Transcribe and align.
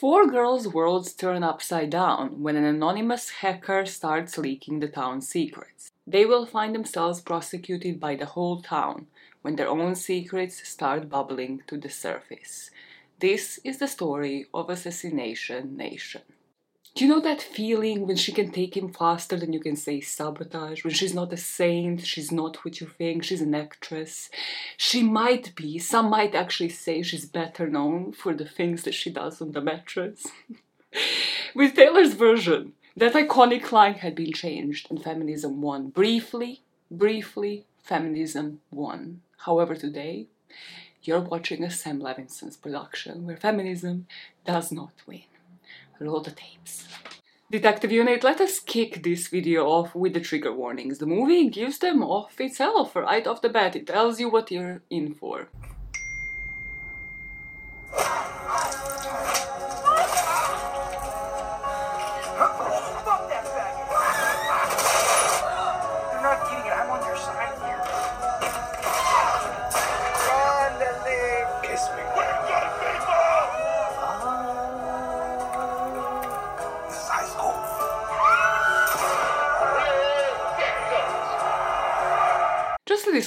Four 0.00 0.28
girls' 0.28 0.66
worlds 0.66 1.12
turn 1.12 1.42
upside 1.42 1.90
down 1.90 2.42
when 2.42 2.56
an 2.56 2.64
anonymous 2.64 3.28
hacker 3.28 3.84
starts 3.84 4.38
leaking 4.38 4.80
the 4.80 4.88
town's 4.88 5.28
secrets. 5.28 5.90
They 6.06 6.24
will 6.24 6.46
find 6.46 6.74
themselves 6.74 7.20
prosecuted 7.20 8.00
by 8.00 8.16
the 8.16 8.24
whole 8.24 8.62
town 8.62 9.08
when 9.42 9.56
their 9.56 9.68
own 9.68 9.94
secrets 9.94 10.66
start 10.66 11.10
bubbling 11.10 11.64
to 11.66 11.76
the 11.76 11.90
surface. 11.90 12.70
This 13.18 13.60
is 13.62 13.76
the 13.76 13.88
story 13.88 14.46
of 14.54 14.70
Assassination 14.70 15.76
Nation. 15.76 16.22
Do 16.94 17.04
you 17.04 17.10
know 17.10 17.20
that 17.20 17.40
feeling 17.40 18.06
when 18.06 18.16
she 18.16 18.32
can 18.32 18.50
take 18.50 18.76
him 18.76 18.92
faster 18.92 19.36
than 19.36 19.52
you 19.52 19.60
can 19.60 19.76
say 19.76 20.00
sabotage? 20.00 20.82
When 20.82 20.92
she's 20.92 21.14
not 21.14 21.32
a 21.32 21.36
saint, 21.36 22.04
she's 22.04 22.32
not 22.32 22.64
what 22.64 22.80
you 22.80 22.88
think, 22.88 23.22
she's 23.22 23.40
an 23.40 23.54
actress. 23.54 24.28
She 24.76 25.04
might 25.04 25.54
be, 25.54 25.78
some 25.78 26.10
might 26.10 26.34
actually 26.34 26.70
say 26.70 27.02
she's 27.02 27.26
better 27.26 27.68
known 27.68 28.12
for 28.12 28.34
the 28.34 28.44
things 28.44 28.82
that 28.82 28.94
she 28.94 29.08
does 29.10 29.40
on 29.40 29.52
the 29.52 29.60
mattress. 29.60 30.26
With 31.54 31.76
Taylor's 31.76 32.14
version, 32.14 32.72
that 32.96 33.14
iconic 33.14 33.70
line 33.70 33.94
had 33.94 34.16
been 34.16 34.32
changed 34.32 34.90
and 34.90 35.02
feminism 35.02 35.62
won. 35.62 35.90
Briefly, 35.90 36.62
briefly, 36.90 37.66
feminism 37.84 38.60
won. 38.72 39.22
However, 39.38 39.76
today, 39.76 40.26
you're 41.02 41.20
watching 41.20 41.62
a 41.62 41.70
Sam 41.70 42.00
Levinson's 42.00 42.56
production 42.56 43.26
where 43.26 43.36
feminism 43.36 44.06
does 44.44 44.72
not 44.72 44.92
win 45.06 45.22
roll 46.00 46.20
the 46.20 46.30
tapes. 46.30 46.88
Detective 47.50 47.90
Unit, 47.90 48.22
let 48.22 48.40
us 48.40 48.60
kick 48.60 49.02
this 49.02 49.26
video 49.28 49.66
off 49.66 49.94
with 49.94 50.14
the 50.14 50.20
trigger 50.20 50.52
warnings. 50.52 50.98
The 50.98 51.06
movie 51.06 51.48
gives 51.48 51.78
them 51.78 52.02
off 52.02 52.40
itself 52.40 52.94
right 52.94 53.26
off 53.26 53.42
the 53.42 53.48
bat. 53.48 53.74
It 53.74 53.88
tells 53.88 54.20
you 54.20 54.28
what 54.28 54.50
you're 54.50 54.82
in 54.88 55.14
for. 55.14 55.48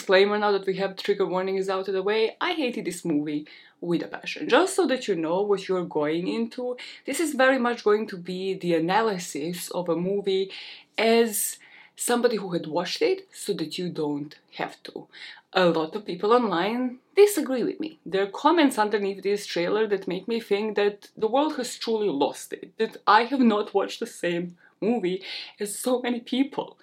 Disclaimer 0.04 0.38
now 0.38 0.52
that 0.52 0.66
we 0.66 0.76
have 0.76 0.98
trigger 0.98 1.26
warnings 1.26 1.70
out 1.70 1.88
of 1.88 1.94
the 1.94 2.04
way, 2.04 2.36
I 2.42 2.52
hated 2.52 2.84
this 2.84 3.06
movie 3.06 3.48
with 3.80 4.04
a 4.04 4.08
passion. 4.08 4.50
Just 4.50 4.76
so 4.76 4.86
that 4.88 5.08
you 5.08 5.16
know 5.16 5.42
what 5.44 5.70
you're 5.70 5.86
going 5.86 6.28
into, 6.28 6.76
this 7.06 7.22
is 7.22 7.36
very 7.36 7.58
much 7.58 7.86
going 7.86 8.06
to 8.08 8.18
be 8.18 8.54
the 8.54 8.74
analysis 8.74 9.72
of 9.72 9.88
a 9.88 9.96
movie 9.96 10.52
as 10.98 11.58
somebody 11.96 12.36
who 12.36 12.50
had 12.52 12.68
watched 12.68 13.02
it 13.02 13.30
so 13.32 13.54
that 13.54 13.78
you 13.78 13.88
don't 13.88 14.36
have 14.58 14.76
to. 14.84 15.08
A 15.54 15.68
lot 15.68 15.96
of 15.96 16.06
people 16.06 16.34
online 16.34 16.98
disagree 17.16 17.64
with 17.64 17.80
me. 17.80 18.00
There 18.06 18.24
are 18.24 18.42
comments 18.44 18.78
underneath 18.78 19.24
this 19.24 19.46
trailer 19.46 19.88
that 19.88 20.06
make 20.06 20.28
me 20.28 20.42
think 20.42 20.76
that 20.76 21.08
the 21.16 21.30
world 21.30 21.56
has 21.56 21.78
truly 21.78 22.10
lost 22.10 22.52
it, 22.52 22.78
that 22.78 22.98
I 23.08 23.24
have 23.24 23.40
not 23.40 23.74
watched 23.74 24.02
the 24.02 24.08
same 24.08 24.58
movie 24.84 25.24
as 25.60 25.78
so 25.78 26.02
many 26.02 26.20
people. 26.20 26.78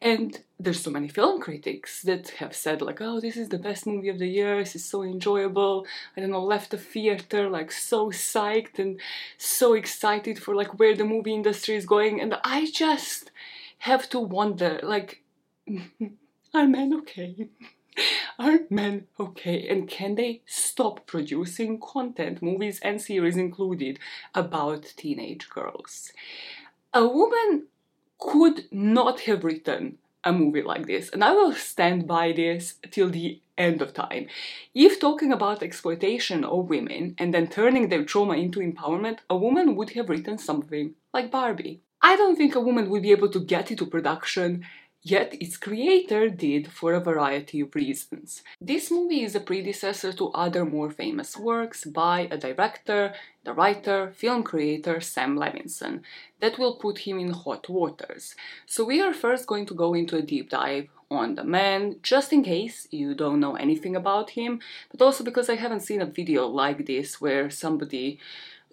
And 0.00 0.38
there's 0.60 0.82
so 0.82 0.90
many 0.90 1.08
film 1.08 1.40
critics 1.40 2.02
that 2.02 2.30
have 2.38 2.54
said 2.54 2.80
like, 2.80 3.00
oh, 3.00 3.20
this 3.20 3.36
is 3.36 3.48
the 3.48 3.58
best 3.58 3.86
movie 3.86 4.08
of 4.08 4.18
the 4.18 4.28
year, 4.28 4.58
this 4.58 4.76
is 4.76 4.84
so 4.84 5.02
enjoyable, 5.02 5.86
I 6.16 6.20
don't 6.20 6.30
know, 6.30 6.44
left 6.44 6.70
the 6.70 6.78
theater 6.78 7.50
like 7.50 7.72
so 7.72 8.10
psyched 8.10 8.78
and 8.78 9.00
so 9.36 9.74
excited 9.74 10.40
for 10.40 10.54
like 10.54 10.78
where 10.78 10.94
the 10.94 11.04
movie 11.04 11.34
industry 11.34 11.74
is 11.74 11.86
going. 11.86 12.20
And 12.20 12.36
I 12.44 12.70
just 12.72 13.32
have 13.78 14.08
to 14.10 14.20
wonder, 14.20 14.80
like, 14.82 15.22
are 16.54 16.66
men 16.66 16.94
okay? 17.00 17.48
Are 18.38 18.60
men 18.70 19.08
okay? 19.18 19.66
And 19.68 19.88
can 19.88 20.14
they 20.14 20.42
stop 20.46 21.06
producing 21.06 21.80
content, 21.80 22.40
movies 22.40 22.78
and 22.80 23.02
series 23.02 23.36
included, 23.36 23.98
about 24.34 24.94
teenage 24.96 25.48
girls? 25.48 26.12
A 26.94 27.06
woman 27.06 27.66
could 28.18 28.64
not 28.72 29.20
have 29.20 29.44
written 29.44 29.98
a 30.24 30.32
movie 30.32 30.62
like 30.62 30.86
this, 30.86 31.10
and 31.10 31.22
I 31.22 31.32
will 31.32 31.52
stand 31.52 32.06
by 32.06 32.32
this 32.32 32.76
till 32.90 33.10
the 33.10 33.40
end 33.58 33.82
of 33.82 33.92
time. 33.92 34.28
If 34.74 34.98
talking 34.98 35.30
about 35.30 35.62
exploitation 35.62 36.44
of 36.44 36.70
women 36.70 37.14
and 37.18 37.34
then 37.34 37.48
turning 37.48 37.88
their 37.88 38.04
trauma 38.04 38.34
into 38.34 38.60
empowerment, 38.60 39.18
a 39.28 39.36
woman 39.36 39.76
would 39.76 39.90
have 39.90 40.08
written 40.08 40.38
something 40.38 40.94
like 41.12 41.30
Barbie. 41.30 41.82
I 42.00 42.16
don't 42.16 42.36
think 42.36 42.54
a 42.54 42.60
woman 42.60 42.88
would 42.88 43.02
be 43.02 43.10
able 43.10 43.28
to 43.30 43.40
get 43.40 43.70
into 43.70 43.84
production 43.84 44.64
yet 45.02 45.34
its 45.40 45.56
creator 45.56 46.28
did 46.28 46.70
for 46.70 46.92
a 46.92 47.00
variety 47.00 47.60
of 47.60 47.74
reasons. 47.74 48.42
This 48.60 48.90
movie 48.90 49.22
is 49.22 49.34
a 49.34 49.40
predecessor 49.40 50.12
to 50.14 50.28
other 50.30 50.64
more 50.64 50.90
famous 50.90 51.36
works 51.36 51.84
by 51.84 52.28
a 52.30 52.36
director, 52.36 53.14
the 53.44 53.54
writer, 53.54 54.12
film 54.14 54.42
creator 54.42 55.00
Sam 55.00 55.36
Levinson 55.36 56.02
that 56.40 56.58
will 56.58 56.76
put 56.76 56.98
him 56.98 57.18
in 57.18 57.30
hot 57.30 57.68
waters. 57.68 58.34
So 58.66 58.84
we 58.84 59.00
are 59.00 59.14
first 59.14 59.46
going 59.46 59.66
to 59.66 59.74
go 59.74 59.94
into 59.94 60.16
a 60.16 60.22
deep 60.22 60.50
dive 60.50 60.88
on 61.10 61.36
the 61.36 61.44
man, 61.44 61.96
just 62.02 62.32
in 62.32 62.42
case 62.42 62.86
you 62.90 63.14
don't 63.14 63.40
know 63.40 63.56
anything 63.56 63.96
about 63.96 64.30
him, 64.30 64.60
but 64.90 65.02
also 65.02 65.24
because 65.24 65.48
I 65.48 65.54
haven't 65.56 65.80
seen 65.80 66.02
a 66.02 66.06
video 66.06 66.46
like 66.46 66.86
this 66.86 67.20
where 67.20 67.48
somebody 67.48 68.18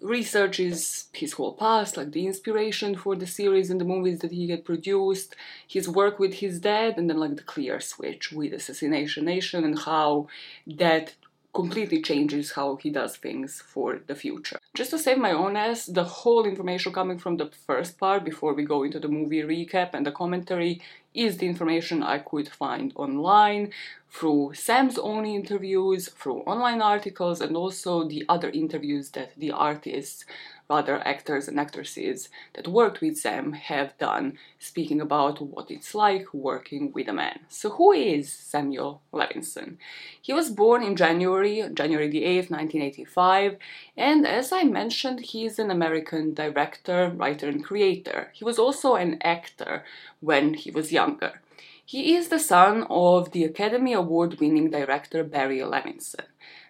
researches 0.00 1.08
his 1.12 1.34
whole 1.34 1.54
past, 1.54 1.96
like 1.96 2.12
the 2.12 2.26
inspiration 2.26 2.94
for 2.96 3.16
the 3.16 3.26
series 3.26 3.70
and 3.70 3.80
the 3.80 3.84
movies 3.84 4.18
that 4.20 4.30
he 4.30 4.50
had 4.50 4.64
produced, 4.64 5.34
his 5.66 5.88
work 5.88 6.18
with 6.18 6.34
his 6.34 6.60
dad, 6.60 6.98
and 6.98 7.08
then 7.08 7.18
like 7.18 7.36
the 7.36 7.42
clear 7.42 7.80
switch 7.80 8.30
with 8.32 8.52
Assassination 8.52 9.24
Nation 9.24 9.64
and 9.64 9.78
how 9.78 10.28
that 10.66 11.14
completely 11.54 12.02
changes 12.02 12.52
how 12.52 12.76
he 12.76 12.90
does 12.90 13.16
things 13.16 13.62
for 13.72 14.00
the 14.08 14.14
future. 14.14 14.58
Just 14.74 14.90
to 14.90 14.98
save 14.98 15.16
my 15.16 15.32
own 15.32 15.56
ass, 15.56 15.86
the 15.86 16.04
whole 16.04 16.44
information 16.44 16.92
coming 16.92 17.18
from 17.18 17.38
the 17.38 17.50
first 17.66 17.98
part 17.98 18.24
before 18.24 18.52
we 18.52 18.64
go 18.64 18.82
into 18.82 19.00
the 19.00 19.08
movie 19.08 19.42
recap 19.42 19.90
and 19.94 20.04
the 20.04 20.12
commentary 20.12 20.82
is 21.16 21.38
the 21.38 21.46
information 21.46 22.02
I 22.02 22.18
could 22.18 22.48
find 22.48 22.92
online 22.96 23.72
through 24.10 24.52
Sam's 24.54 24.98
own 24.98 25.26
interviews, 25.26 26.08
through 26.08 26.40
online 26.40 26.80
articles, 26.80 27.40
and 27.40 27.56
also 27.56 28.08
the 28.08 28.24
other 28.28 28.50
interviews 28.50 29.10
that 29.10 29.32
the 29.36 29.50
artists 29.50 30.24
other 30.68 31.06
actors 31.06 31.48
and 31.48 31.58
actresses 31.58 32.28
that 32.54 32.68
worked 32.68 33.00
with 33.00 33.16
Sam 33.16 33.52
have 33.52 33.96
done, 33.98 34.38
speaking 34.58 35.00
about 35.00 35.40
what 35.40 35.70
it's 35.70 35.94
like 35.94 36.32
working 36.34 36.92
with 36.92 37.08
a 37.08 37.12
man. 37.12 37.40
So, 37.48 37.70
who 37.70 37.92
is 37.92 38.32
Samuel 38.32 39.02
Levinson? 39.12 39.76
He 40.20 40.32
was 40.32 40.50
born 40.50 40.82
in 40.82 40.96
January, 40.96 41.68
January 41.72 42.08
the 42.08 42.24
8th, 42.24 42.50
1985, 42.50 43.56
and 43.96 44.26
as 44.26 44.52
I 44.52 44.64
mentioned, 44.64 45.20
he 45.20 45.44
is 45.44 45.58
an 45.58 45.70
American 45.70 46.34
director, 46.34 47.12
writer, 47.14 47.48
and 47.48 47.64
creator. 47.64 48.30
He 48.32 48.44
was 48.44 48.58
also 48.58 48.94
an 48.94 49.18
actor 49.22 49.84
when 50.20 50.54
he 50.54 50.70
was 50.70 50.92
younger. 50.92 51.40
He 51.88 52.16
is 52.16 52.28
the 52.28 52.40
son 52.40 52.84
of 52.90 53.30
the 53.30 53.44
Academy 53.44 53.92
Award 53.92 54.40
winning 54.40 54.70
director 54.70 55.22
Barry 55.22 55.60
Levinson. 55.60 56.26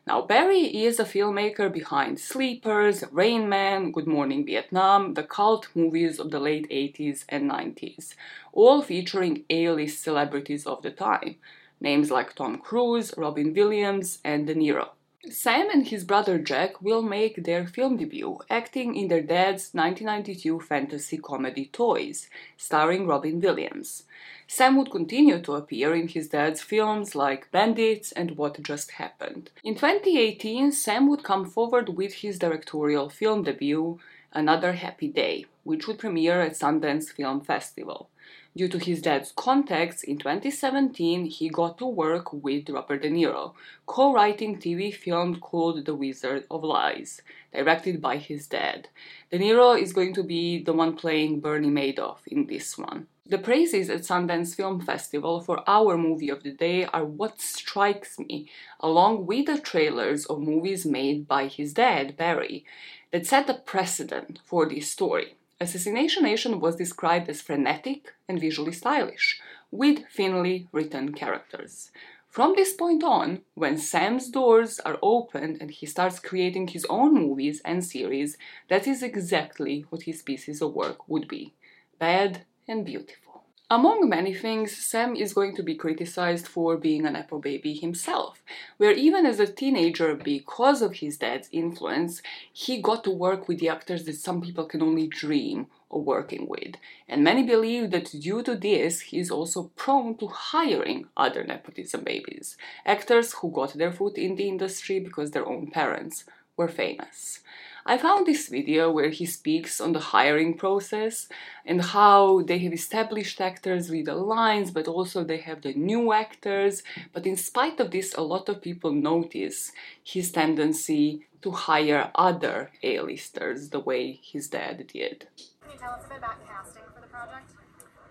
Now, 0.06 0.22
Barry 0.22 0.84
is 0.84 1.00
a 1.00 1.04
filmmaker 1.04 1.72
behind 1.72 2.20
Sleepers, 2.20 3.02
Rain 3.10 3.48
Man, 3.48 3.90
Good 3.90 4.06
Morning 4.06 4.46
Vietnam, 4.46 5.14
the 5.14 5.24
cult 5.24 5.66
movies 5.74 6.20
of 6.20 6.30
the 6.30 6.38
late 6.38 6.70
80s 6.70 7.24
and 7.28 7.50
90s, 7.50 8.14
all 8.52 8.82
featuring 8.82 9.42
A-list 9.50 10.04
celebrities 10.04 10.64
of 10.64 10.82
the 10.82 10.92
time, 10.92 11.38
names 11.80 12.12
like 12.12 12.36
Tom 12.36 12.58
Cruise, 12.58 13.14
Robin 13.16 13.52
Williams, 13.52 14.20
and 14.22 14.46
De 14.46 14.54
Niro. 14.54 14.90
Sam 15.30 15.68
and 15.70 15.88
his 15.88 16.04
brother 16.04 16.38
Jack 16.38 16.80
will 16.80 17.02
make 17.02 17.42
their 17.42 17.66
film 17.66 17.96
debut, 17.96 18.38
acting 18.48 18.94
in 18.94 19.08
their 19.08 19.20
dad's 19.20 19.74
1992 19.74 20.60
fantasy 20.60 21.18
comedy 21.18 21.66
Toys, 21.72 22.28
starring 22.56 23.08
Robin 23.08 23.40
Williams. 23.40 24.04
Sam 24.46 24.76
would 24.76 24.92
continue 24.92 25.40
to 25.40 25.54
appear 25.56 25.94
in 25.94 26.06
his 26.06 26.28
dad's 26.28 26.62
films 26.62 27.16
like 27.16 27.50
Bandits 27.50 28.12
and 28.12 28.36
What 28.36 28.62
Just 28.62 28.92
Happened. 28.92 29.50
In 29.64 29.74
2018, 29.74 30.70
Sam 30.70 31.08
would 31.08 31.24
come 31.24 31.44
forward 31.44 31.96
with 31.96 32.14
his 32.14 32.38
directorial 32.38 33.08
film 33.08 33.42
debut, 33.42 33.98
Another 34.32 34.74
Happy 34.74 35.08
Day, 35.08 35.46
which 35.64 35.88
would 35.88 35.98
premiere 35.98 36.40
at 36.40 36.52
Sundance 36.52 37.10
Film 37.10 37.40
Festival. 37.40 38.10
Due 38.56 38.68
to 38.68 38.78
his 38.78 39.02
dad's 39.02 39.32
contacts, 39.32 40.02
in 40.02 40.16
2017 40.16 41.26
he 41.26 41.50
got 41.50 41.76
to 41.76 41.84
work 41.84 42.32
with 42.32 42.70
Robert 42.70 43.02
De 43.02 43.10
Niro, 43.10 43.52
co-writing 43.84 44.58
TV 44.58 44.94
film 44.94 45.38
called 45.38 45.84
The 45.84 45.94
Wizard 45.94 46.44
of 46.50 46.64
Lies, 46.64 47.20
directed 47.52 48.00
by 48.00 48.16
his 48.16 48.46
dad. 48.46 48.88
De 49.30 49.38
Niro 49.38 49.78
is 49.78 49.92
going 49.92 50.14
to 50.14 50.22
be 50.22 50.62
the 50.62 50.72
one 50.72 50.96
playing 50.96 51.40
Bernie 51.40 51.68
Madoff 51.68 52.26
in 52.26 52.46
this 52.46 52.78
one. 52.78 53.08
The 53.26 53.36
praises 53.36 53.90
at 53.90 54.00
Sundance 54.00 54.54
Film 54.54 54.80
Festival 54.80 55.42
for 55.42 55.62
our 55.68 55.98
movie 55.98 56.30
of 56.30 56.42
the 56.42 56.52
day 56.52 56.86
are 56.86 57.04
what 57.04 57.42
strikes 57.42 58.18
me, 58.18 58.48
along 58.80 59.26
with 59.26 59.44
the 59.46 59.60
trailers 59.60 60.24
of 60.24 60.40
movies 60.40 60.86
made 60.86 61.28
by 61.28 61.48
his 61.48 61.74
dad, 61.74 62.16
Barry, 62.16 62.64
that 63.10 63.26
set 63.26 63.50
a 63.50 63.54
precedent 63.54 64.40
for 64.46 64.66
this 64.66 64.90
story. 64.90 65.36
Assassination 65.58 66.22
Nation 66.22 66.60
was 66.60 66.76
described 66.76 67.30
as 67.30 67.40
frenetic 67.40 68.14
and 68.28 68.38
visually 68.38 68.72
stylish, 68.72 69.40
with 69.70 70.04
thinly 70.12 70.68
written 70.70 71.14
characters. 71.14 71.90
From 72.28 72.52
this 72.54 72.74
point 72.74 73.02
on, 73.02 73.40
when 73.54 73.78
Sam's 73.78 74.28
doors 74.28 74.80
are 74.80 74.98
opened 75.00 75.56
and 75.62 75.70
he 75.70 75.86
starts 75.86 76.18
creating 76.18 76.68
his 76.68 76.84
own 76.90 77.14
movies 77.14 77.62
and 77.64 77.82
series, 77.82 78.36
that 78.68 78.86
is 78.86 79.02
exactly 79.02 79.86
what 79.88 80.02
his 80.02 80.20
pieces 80.20 80.60
of 80.60 80.74
work 80.74 81.08
would 81.08 81.26
be 81.26 81.54
bad 81.98 82.44
and 82.68 82.84
beautiful. 82.84 83.25
Among 83.68 84.08
many 84.08 84.32
things, 84.32 84.76
Sam 84.76 85.16
is 85.16 85.34
going 85.34 85.56
to 85.56 85.62
be 85.64 85.74
criticized 85.74 86.46
for 86.46 86.76
being 86.76 87.04
an 87.04 87.14
nepo 87.14 87.40
baby 87.40 87.74
himself, 87.74 88.40
where 88.76 88.92
even 88.92 89.26
as 89.26 89.40
a 89.40 89.46
teenager, 89.48 90.14
because 90.14 90.82
of 90.82 90.94
his 90.94 91.16
dad's 91.16 91.48
influence, 91.50 92.22
he 92.52 92.80
got 92.80 93.02
to 93.02 93.10
work 93.10 93.48
with 93.48 93.58
the 93.58 93.68
actors 93.68 94.04
that 94.04 94.14
some 94.14 94.40
people 94.40 94.66
can 94.66 94.82
only 94.82 95.08
dream 95.08 95.66
of 95.90 96.02
working 96.02 96.46
with. 96.46 96.76
And 97.08 97.24
many 97.24 97.42
believe 97.42 97.90
that 97.90 98.14
due 98.20 98.44
to 98.44 98.54
this, 98.54 99.00
he 99.00 99.18
is 99.18 99.32
also 99.32 99.72
prone 99.74 100.16
to 100.18 100.28
hiring 100.28 101.08
other 101.16 101.42
nepotism 101.42 102.04
babies, 102.04 102.56
actors 102.84 103.32
who 103.32 103.50
got 103.50 103.74
their 103.74 103.90
foot 103.90 104.16
in 104.16 104.36
the 104.36 104.46
industry 104.46 105.00
because 105.00 105.32
their 105.32 105.44
own 105.44 105.72
parents 105.72 106.22
were 106.56 106.68
famous. 106.68 107.40
I 107.88 107.98
found 107.98 108.26
this 108.26 108.48
video 108.48 108.90
where 108.90 109.10
he 109.10 109.26
speaks 109.26 109.80
on 109.80 109.92
the 109.92 110.00
hiring 110.00 110.54
process 110.54 111.28
and 111.64 111.80
how 111.80 112.42
they 112.42 112.58
have 112.58 112.72
established 112.72 113.40
actors 113.40 113.90
with 113.90 114.06
the 114.06 114.16
lines, 114.16 114.72
but 114.72 114.88
also 114.88 115.22
they 115.22 115.36
have 115.38 115.62
the 115.62 115.72
new 115.74 116.12
actors. 116.12 116.82
But 117.12 117.26
in 117.26 117.36
spite 117.36 117.78
of 117.78 117.92
this, 117.92 118.12
a 118.14 118.22
lot 118.22 118.48
of 118.48 118.60
people 118.60 118.90
notice 118.90 119.70
his 120.02 120.32
tendency 120.32 121.26
to 121.42 121.52
hire 121.52 122.10
other 122.16 122.72
A-listers 122.82 123.68
the 123.68 123.78
way 123.78 124.18
his 124.20 124.48
dad 124.48 124.88
did. 124.88 125.28
Can 125.62 125.70
you 125.70 125.78
tell 125.78 125.92
us 125.92 126.06
a 126.06 126.08
bit 126.08 126.18
about 126.18 126.44
casting 126.44 126.82
for 126.92 127.00
the 127.00 127.06
project? 127.06 127.50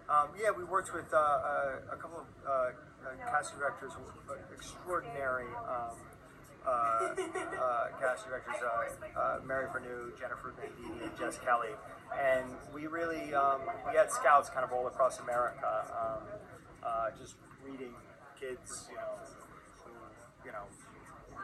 Um, 0.07 0.29
yeah, 0.41 0.51
we 0.55 0.63
worked 0.63 0.93
with 0.93 1.13
uh, 1.13 1.17
a, 1.17 1.81
a, 1.91 1.97
couple 1.97 2.19
of 2.19 2.27
uh, 2.47 2.49
uh 2.49 3.29
casting 3.29 3.59
directors, 3.59 3.91
extraordinary 4.55 5.47
um, 5.67 5.97
uh, 6.67 6.69
uh, 6.69 7.87
directors, 8.27 8.55
uh, 9.15 9.39
Mary 9.45 9.67
Vernieu, 9.67 10.17
Jennifer 10.19 10.53
Venditti, 10.57 11.03
and 11.03 11.17
Jess 11.17 11.37
Kelly. 11.45 11.73
And 12.17 12.49
we 12.73 12.87
really, 12.87 13.33
um, 13.33 13.61
we 13.89 13.95
had 13.97 14.11
scouts 14.11 14.49
kind 14.49 14.63
of 14.63 14.71
all 14.71 14.87
across 14.87 15.19
America, 15.19 15.85
um, 15.93 16.23
just 17.19 17.35
reading 17.63 17.93
kids, 18.39 18.89
you 18.89 18.95
know, 18.95 19.15
who, 19.83 19.91
you 20.45 20.51
know, 20.51 20.65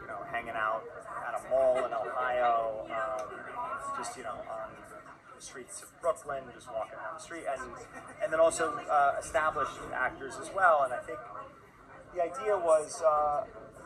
you 0.02 0.08
know, 0.08 0.18
hanging 0.32 0.56
out 0.56 0.84
at 1.28 1.40
a 1.40 1.50
mall 1.50 1.78
in 1.78 1.94
Ohio, 1.94 2.88
um, 2.90 3.28
just, 3.98 4.18
you 4.18 4.24
know, 4.24 4.38
on 4.50 4.70
the 5.36 5.42
streets 5.42 5.82
of 5.82 5.90
Brooklyn, 6.02 6.44
just 6.54 6.68
walking 6.68 6.98
down 6.98 7.14
the 7.16 7.22
street, 7.22 7.44
and, 7.52 7.62
and 8.24 8.34
then 8.34 8.40
also 8.40 8.74
uh, 8.90 9.16
established 9.20 9.78
actors 9.94 10.36
as 10.42 10.50
well. 10.56 10.84
And 10.84 10.94
I 10.94 11.00
think 11.00 11.20
the 12.16 12.22
idea 12.24 12.58
was 12.58 13.02
uh, 13.02 13.44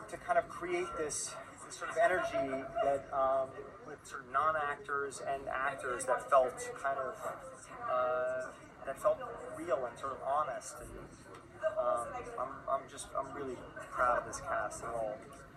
to 0.08 0.16
kind 0.18 0.38
of 0.38 0.48
create 0.48 0.88
this, 0.98 1.34
this 1.66 1.76
sort 1.76 1.90
of 1.90 1.96
energy 2.02 2.64
that 2.84 3.06
um, 3.12 3.48
with 3.86 3.98
sort 4.04 4.22
of 4.22 4.32
non-actors 4.32 5.22
and 5.26 5.42
actors 5.48 6.04
that 6.04 6.28
felt 6.30 6.54
kind 6.82 6.98
of 6.98 7.14
uh, 7.90 8.46
that 8.84 9.00
felt 9.00 9.18
real 9.56 9.84
and 9.88 9.98
sort 9.98 10.12
of 10.12 10.18
honest. 10.22 10.76
And 10.80 10.90
um, 11.78 12.06
I'm, 12.38 12.48
I'm 12.70 12.84
just 12.90 13.08
I'm 13.18 13.34
really 13.34 13.56
proud 13.90 14.18
of 14.18 14.26
this 14.26 14.40
cast. 14.40 14.82
They're 14.82 14.92
all 14.92 15.16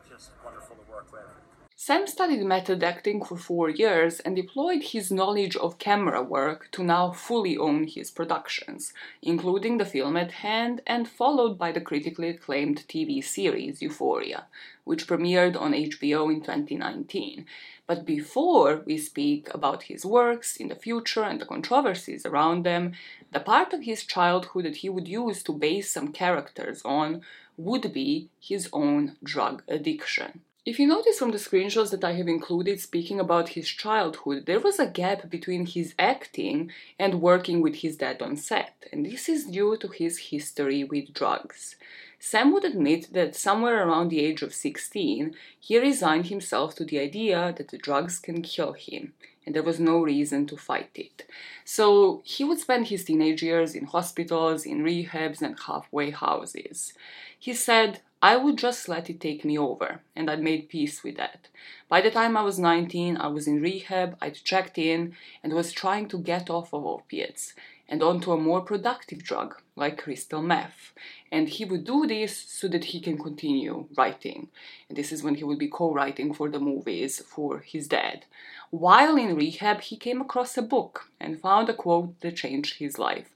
just 0.10 0.32
wonderful 0.44 0.76
to 0.76 0.92
work 0.92 1.12
with. 1.12 1.49
Sam 1.82 2.08
studied 2.08 2.44
method 2.44 2.84
acting 2.84 3.24
for 3.24 3.38
four 3.38 3.70
years 3.70 4.20
and 4.20 4.36
deployed 4.36 4.84
his 4.84 5.14
knowledge 5.14 5.56
of 5.56 5.80
camera 5.80 6.22
work 6.22 6.68
to 6.74 6.84
now 6.84 7.14
fully 7.14 7.58
own 7.58 7.88
his 7.88 8.12
productions, 8.12 8.94
including 9.22 9.78
the 9.78 9.86
film 9.86 10.18
at 10.18 10.44
hand 10.44 10.82
and 10.86 11.08
followed 11.08 11.58
by 11.58 11.72
the 11.72 11.80
critically 11.80 12.28
acclaimed 12.28 12.84
TV 12.90 13.24
series 13.24 13.82
Euphoria, 13.82 14.48
which 14.84 15.08
premiered 15.08 15.56
on 15.56 15.72
HBO 15.72 16.30
in 16.30 16.42
2019. 16.42 17.46
But 17.88 18.06
before 18.06 18.84
we 18.86 18.98
speak 18.98 19.48
about 19.54 19.84
his 19.84 20.06
works 20.06 20.58
in 20.58 20.68
the 20.68 20.76
future 20.76 21.24
and 21.24 21.40
the 21.40 21.46
controversies 21.46 22.26
around 22.26 22.66
them, 22.66 22.92
the 23.32 23.40
part 23.40 23.72
of 23.72 23.84
his 23.84 24.04
childhood 24.04 24.66
that 24.66 24.82
he 24.84 24.90
would 24.90 25.08
use 25.08 25.42
to 25.44 25.54
base 25.54 25.90
some 25.90 26.12
characters 26.12 26.82
on 26.84 27.22
would 27.56 27.94
be 27.94 28.28
his 28.38 28.68
own 28.74 29.16
drug 29.24 29.64
addiction. 29.70 30.42
If 30.70 30.78
you 30.78 30.86
notice 30.86 31.18
from 31.18 31.32
the 31.32 31.40
screenshots 31.40 31.90
that 31.90 32.04
I 32.04 32.12
have 32.12 32.28
included 32.28 32.80
speaking 32.80 33.20
about 33.20 33.50
his 33.50 33.68
childhood, 33.68 34.46
there 34.46 34.60
was 34.60 34.78
a 34.78 34.86
gap 34.86 35.28
between 35.28 35.66
his 35.66 35.96
acting 35.98 36.72
and 37.00 37.24
working 37.24 37.62
with 37.62 37.78
his 37.78 37.98
dad 37.98 38.22
on 38.22 38.36
set, 38.36 38.76
and 38.92 39.04
this 39.04 39.28
is 39.28 39.48
due 39.48 39.78
to 39.78 39.88
his 39.88 40.30
history 40.30 40.84
with 40.84 41.12
drugs. 41.12 41.76
Sam 42.20 42.54
would 42.54 42.66
admit 42.66 43.14
that 43.14 43.36
somewhere 43.36 43.84
around 43.84 44.10
the 44.10 44.20
age 44.20 44.44
of 44.44 44.54
16, 44.54 45.34
he 45.60 45.80
resigned 45.80 46.28
himself 46.28 46.76
to 46.76 46.86
the 46.86 47.00
idea 47.00 47.52
that 47.58 47.70
the 47.70 47.80
drugs 47.80 48.20
can 48.20 48.44
kill 48.44 48.74
him, 48.74 49.14
and 49.48 49.56
there 49.56 49.64
was 49.64 49.80
no 49.80 50.00
reason 50.00 50.46
to 50.46 50.56
fight 50.56 50.92
it. 50.94 51.26
So 51.66 52.22
he 52.24 52.44
would 52.44 52.60
spend 52.60 52.90
his 52.90 53.06
teenage 53.06 53.42
years 53.42 53.74
in 53.74 53.86
hospitals, 53.86 54.68
in 54.68 54.84
rehabs, 54.84 55.42
and 55.42 55.58
halfway 55.66 56.12
houses. 56.12 56.94
He 57.40 57.56
said, 57.56 58.02
I 58.22 58.36
would 58.36 58.58
just 58.58 58.90
let 58.90 59.10
it 59.10 59.22
take 59.22 59.46
me 59.46 59.58
over, 59.58 60.02
and 60.14 60.30
I'd 60.30 60.42
made 60.42 60.68
peace 60.68 61.04
with 61.04 61.16
that. 61.16 61.48
By 61.88 62.02
the 62.02 62.12
time 62.12 62.36
I 62.36 62.42
was 62.42 62.60
19, 62.60 63.16
I 63.16 63.28
was 63.28 63.48
in 63.48 63.62
rehab, 63.62 64.18
I'd 64.22 64.36
checked 64.36 64.78
in, 64.78 65.16
and 65.42 65.54
was 65.54 65.72
trying 65.72 66.10
to 66.10 66.20
get 66.20 66.50
off 66.50 66.74
of 66.74 66.86
opiates 66.86 67.54
and 67.88 68.04
onto 68.04 68.32
a 68.32 68.38
more 68.38 68.62
productive 68.62 69.24
drug 69.24 69.62
like 69.76 69.98
crystal 69.98 70.42
meth. 70.42 70.94
And 71.32 71.50
he 71.50 71.66
would 71.66 71.86
do 71.86 72.06
this 72.06 72.38
so 72.38 72.68
that 72.68 72.86
he 72.86 73.00
can 73.00 73.18
continue 73.18 73.88
writing. 73.98 74.50
And 74.88 74.98
this 74.98 75.12
is 75.12 75.24
when 75.24 75.36
he 75.36 75.44
would 75.44 75.58
be 75.58 75.70
co 75.70 75.92
writing 75.92 76.34
for 76.34 76.50
the 76.50 76.60
movies 76.60 77.20
for 77.20 77.60
his 77.60 77.88
dad. 77.88 78.26
While 78.70 79.18
in 79.18 79.36
rehab, 79.36 79.82
he 79.82 79.98
came 79.98 80.22
across 80.22 80.58
a 80.58 80.62
book 80.62 81.10
and 81.20 81.42
found 81.42 81.70
a 81.70 81.74
quote 81.74 82.20
that 82.22 82.36
changed 82.36 82.78
his 82.78 83.00
life. 83.00 83.30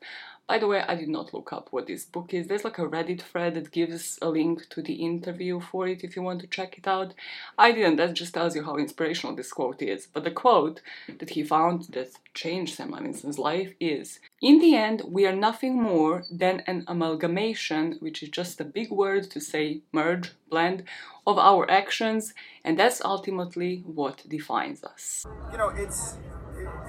By 0.45 0.59
the 0.59 0.67
way, 0.67 0.83
I 0.85 0.95
did 0.95 1.07
not 1.07 1.33
look 1.33 1.53
up 1.53 1.69
what 1.71 1.87
this 1.87 2.03
book 2.03 2.33
is. 2.33 2.47
There's 2.47 2.65
like 2.65 2.77
a 2.77 2.85
Reddit 2.85 3.21
thread 3.21 3.53
that 3.53 3.71
gives 3.71 4.19
a 4.21 4.29
link 4.29 4.67
to 4.69 4.81
the 4.81 4.95
interview 4.95 5.61
for 5.61 5.87
it 5.87 6.03
if 6.03 6.17
you 6.17 6.21
want 6.21 6.41
to 6.41 6.47
check 6.47 6.77
it 6.77 6.85
out. 6.85 7.13
I 7.57 7.71
didn't, 7.71 7.95
that 7.95 8.13
just 8.13 8.33
tells 8.33 8.53
you 8.53 8.63
how 8.63 8.75
inspirational 8.75 9.35
this 9.35 9.53
quote 9.53 9.81
is. 9.81 10.05
But 10.05 10.25
the 10.25 10.31
quote 10.31 10.81
that 11.17 11.29
he 11.29 11.43
found 11.43 11.83
that 11.93 12.09
changed 12.33 12.75
Sam 12.75 12.91
Levinson's 12.91 13.39
life 13.39 13.73
is 13.79 14.19
In 14.41 14.59
the 14.59 14.75
end, 14.75 15.03
we 15.07 15.25
are 15.25 15.35
nothing 15.35 15.81
more 15.81 16.25
than 16.29 16.61
an 16.67 16.83
amalgamation, 16.87 17.97
which 18.01 18.21
is 18.21 18.29
just 18.29 18.59
a 18.59 18.65
big 18.65 18.91
word 18.91 19.31
to 19.31 19.39
say 19.39 19.81
merge, 19.93 20.31
blend, 20.49 20.83
of 21.25 21.37
our 21.37 21.69
actions, 21.71 22.33
and 22.65 22.77
that's 22.77 23.01
ultimately 23.05 23.81
what 23.85 24.27
defines 24.27 24.83
us. 24.83 25.25
You 25.51 25.57
know, 25.57 25.69
it's 25.69 26.17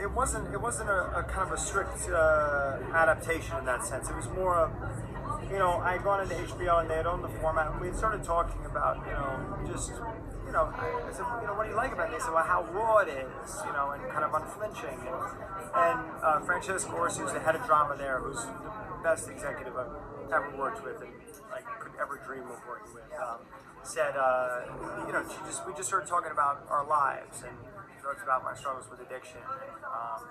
it, 0.04 0.10
wasn't 0.12 0.52
it 0.52 0.60
wasn't 0.60 0.90
a, 0.90 1.18
a, 1.18 1.22
kind 1.24 1.48
of 1.48 1.52
a 1.52 1.60
strict 1.60 2.08
uh, 2.10 2.76
adaptation 2.92 3.56
in 3.56 3.64
that 3.64 3.84
sense. 3.84 4.10
It 4.10 4.16
was 4.16 4.28
more 4.28 4.56
of 4.56 4.70
you 5.50 5.58
know 5.58 5.80
I 5.80 5.92
had 5.92 6.04
gone 6.04 6.20
into 6.22 6.34
HBO 6.34 6.80
and 6.82 6.90
they 6.90 6.96
had 6.96 7.06
owned 7.06 7.24
the 7.24 7.32
format 7.40 7.72
and 7.72 7.80
we 7.80 7.88
had 7.88 7.96
started 7.96 8.22
talking 8.22 8.60
about 8.66 9.00
you 9.06 9.12
know 9.12 9.72
just 9.72 9.90
you 10.44 10.52
know 10.52 10.68
I 10.76 11.10
said 11.10 11.24
you 11.40 11.46
know 11.48 11.54
what 11.56 11.64
do 11.64 11.70
you 11.70 11.76
like 11.76 11.92
about 11.92 12.12
it? 12.12 12.12
They 12.12 12.20
said 12.20 12.32
well 12.36 12.44
how 12.44 12.68
raw 12.70 12.98
it 12.98 13.08
is 13.08 13.48
you 13.64 13.72
know 13.72 13.96
and 13.96 14.04
kind 14.12 14.24
of 14.24 14.34
unflinching 14.36 15.00
and, 15.08 15.16
and 15.74 15.98
uh, 16.22 16.40
Francesca 16.40 16.92
Orsi 16.92 17.22
who's 17.22 17.32
the 17.32 17.40
head 17.40 17.56
of 17.56 17.64
drama 17.64 17.96
there 17.96 18.20
who's 18.20 18.44
the 18.44 19.00
best 19.02 19.28
executive 19.30 19.74
I've 19.76 19.88
ever 20.32 20.52
worked 20.56 20.84
with 20.84 21.00
and 21.00 21.12
like 21.50 21.64
could 21.80 21.92
ever 22.00 22.20
dream 22.24 22.44
of 22.44 22.60
working 22.68 22.92
with. 22.92 23.08
Um, 23.16 23.40
said, 23.84 24.16
uh, 24.16 24.64
you 25.06 25.12
know, 25.12 25.22
just 25.44 25.66
we 25.66 25.74
just 25.74 25.88
started 25.88 26.08
talking 26.08 26.32
about 26.32 26.64
our 26.70 26.86
lives 26.88 27.44
and 27.44 27.52
talked 28.04 28.20
about 28.20 28.44
my 28.44 28.52
struggles 28.52 28.84
with 28.92 29.00
addiction 29.00 29.40
um, 29.88 30.28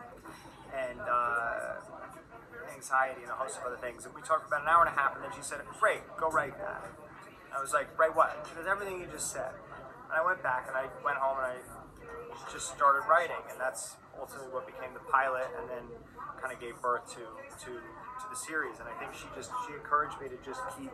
and 0.69 1.01
uh, 1.01 1.81
anxiety 2.69 3.25
and 3.25 3.33
a 3.33 3.35
host 3.35 3.57
of 3.57 3.65
other 3.65 3.81
things. 3.81 4.05
And 4.05 4.13
we 4.13 4.21
talked 4.21 4.45
about 4.45 4.61
an 4.61 4.69
hour 4.69 4.85
and 4.85 4.93
a 4.93 4.97
half, 4.97 5.17
and 5.17 5.25
then 5.25 5.33
she 5.33 5.41
said, 5.41 5.65
"Great, 5.81 6.05
go 6.21 6.29
write 6.29 6.53
that." 6.61 6.85
I 7.49 7.57
was 7.57 7.73
like, 7.73 7.89
"Write 7.97 8.15
what?" 8.15 8.37
Because 8.45 8.69
"Everything 8.69 9.01
you 9.01 9.09
just 9.09 9.33
said." 9.33 9.57
And 10.05 10.13
I 10.13 10.21
went 10.21 10.45
back 10.45 10.69
and 10.69 10.77
I 10.77 10.85
went 11.01 11.17
home 11.17 11.41
and 11.41 11.49
I 11.49 11.57
just 12.53 12.69
started 12.69 13.09
writing, 13.09 13.41
and 13.49 13.57
that's 13.57 13.97
ultimately 14.21 14.53
what 14.53 14.69
became 14.69 14.93
the 14.93 15.05
pilot, 15.09 15.49
and 15.57 15.65
then 15.65 15.85
kind 16.37 16.53
of 16.53 16.61
gave 16.61 16.77
birth 16.77 17.09
to 17.17 17.25
to 17.65 17.71
to 17.73 18.25
the 18.29 18.37
series. 18.37 18.77
And 18.77 18.85
I 18.85 18.93
think 19.01 19.17
she 19.17 19.25
just 19.33 19.49
she 19.65 19.73
encouraged 19.73 20.21
me 20.21 20.29
to 20.29 20.37
just 20.45 20.61
keep 20.77 20.93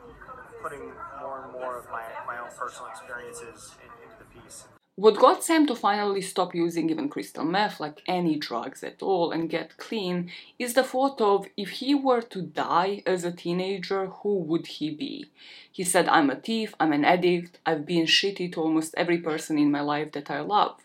putting 0.64 0.96
more 1.20 1.44
and 1.44 1.52
more 1.52 1.76
of 1.76 1.92
my 1.92 2.08
my 2.24 2.40
own 2.40 2.52
personal 2.56 2.88
experiences 2.88 3.76
in, 3.84 3.92
into 4.08 4.16
the 4.24 4.30
piece. 4.32 4.64
What 5.00 5.18
got 5.18 5.46
Sam 5.46 5.66
to 5.68 5.76
finally 5.76 6.20
stop 6.20 6.54
using 6.54 6.90
even 6.90 7.08
crystal 7.08 7.46
meth, 7.46 7.80
like 7.80 8.02
any 8.06 8.36
drugs 8.36 8.84
at 8.84 9.02
all, 9.02 9.32
and 9.32 9.50
get 9.50 9.78
clean 9.78 10.30
is 10.60 10.74
the 10.74 10.84
thought 10.84 11.22
of 11.22 11.48
if 11.56 11.70
he 11.80 11.96
were 11.96 12.22
to 12.24 12.42
die 12.42 13.02
as 13.06 13.24
a 13.24 13.32
teenager, 13.32 14.08
who 14.08 14.40
would 14.40 14.68
he 14.68 14.92
be? 14.92 15.28
He 15.72 15.86
said, 15.86 16.10
I'm 16.10 16.30
a 16.30 16.36
thief, 16.36 16.76
I'm 16.82 16.92
an 16.92 17.06
addict, 17.06 17.60
I've 17.66 17.86
been 17.86 18.08
shitty 18.08 18.52
to 18.52 18.62
almost 18.62 18.94
every 18.98 19.20
person 19.20 19.58
in 19.58 19.72
my 19.72 19.80
life 19.80 20.12
that 20.12 20.30
I 20.30 20.42
love. 20.42 20.82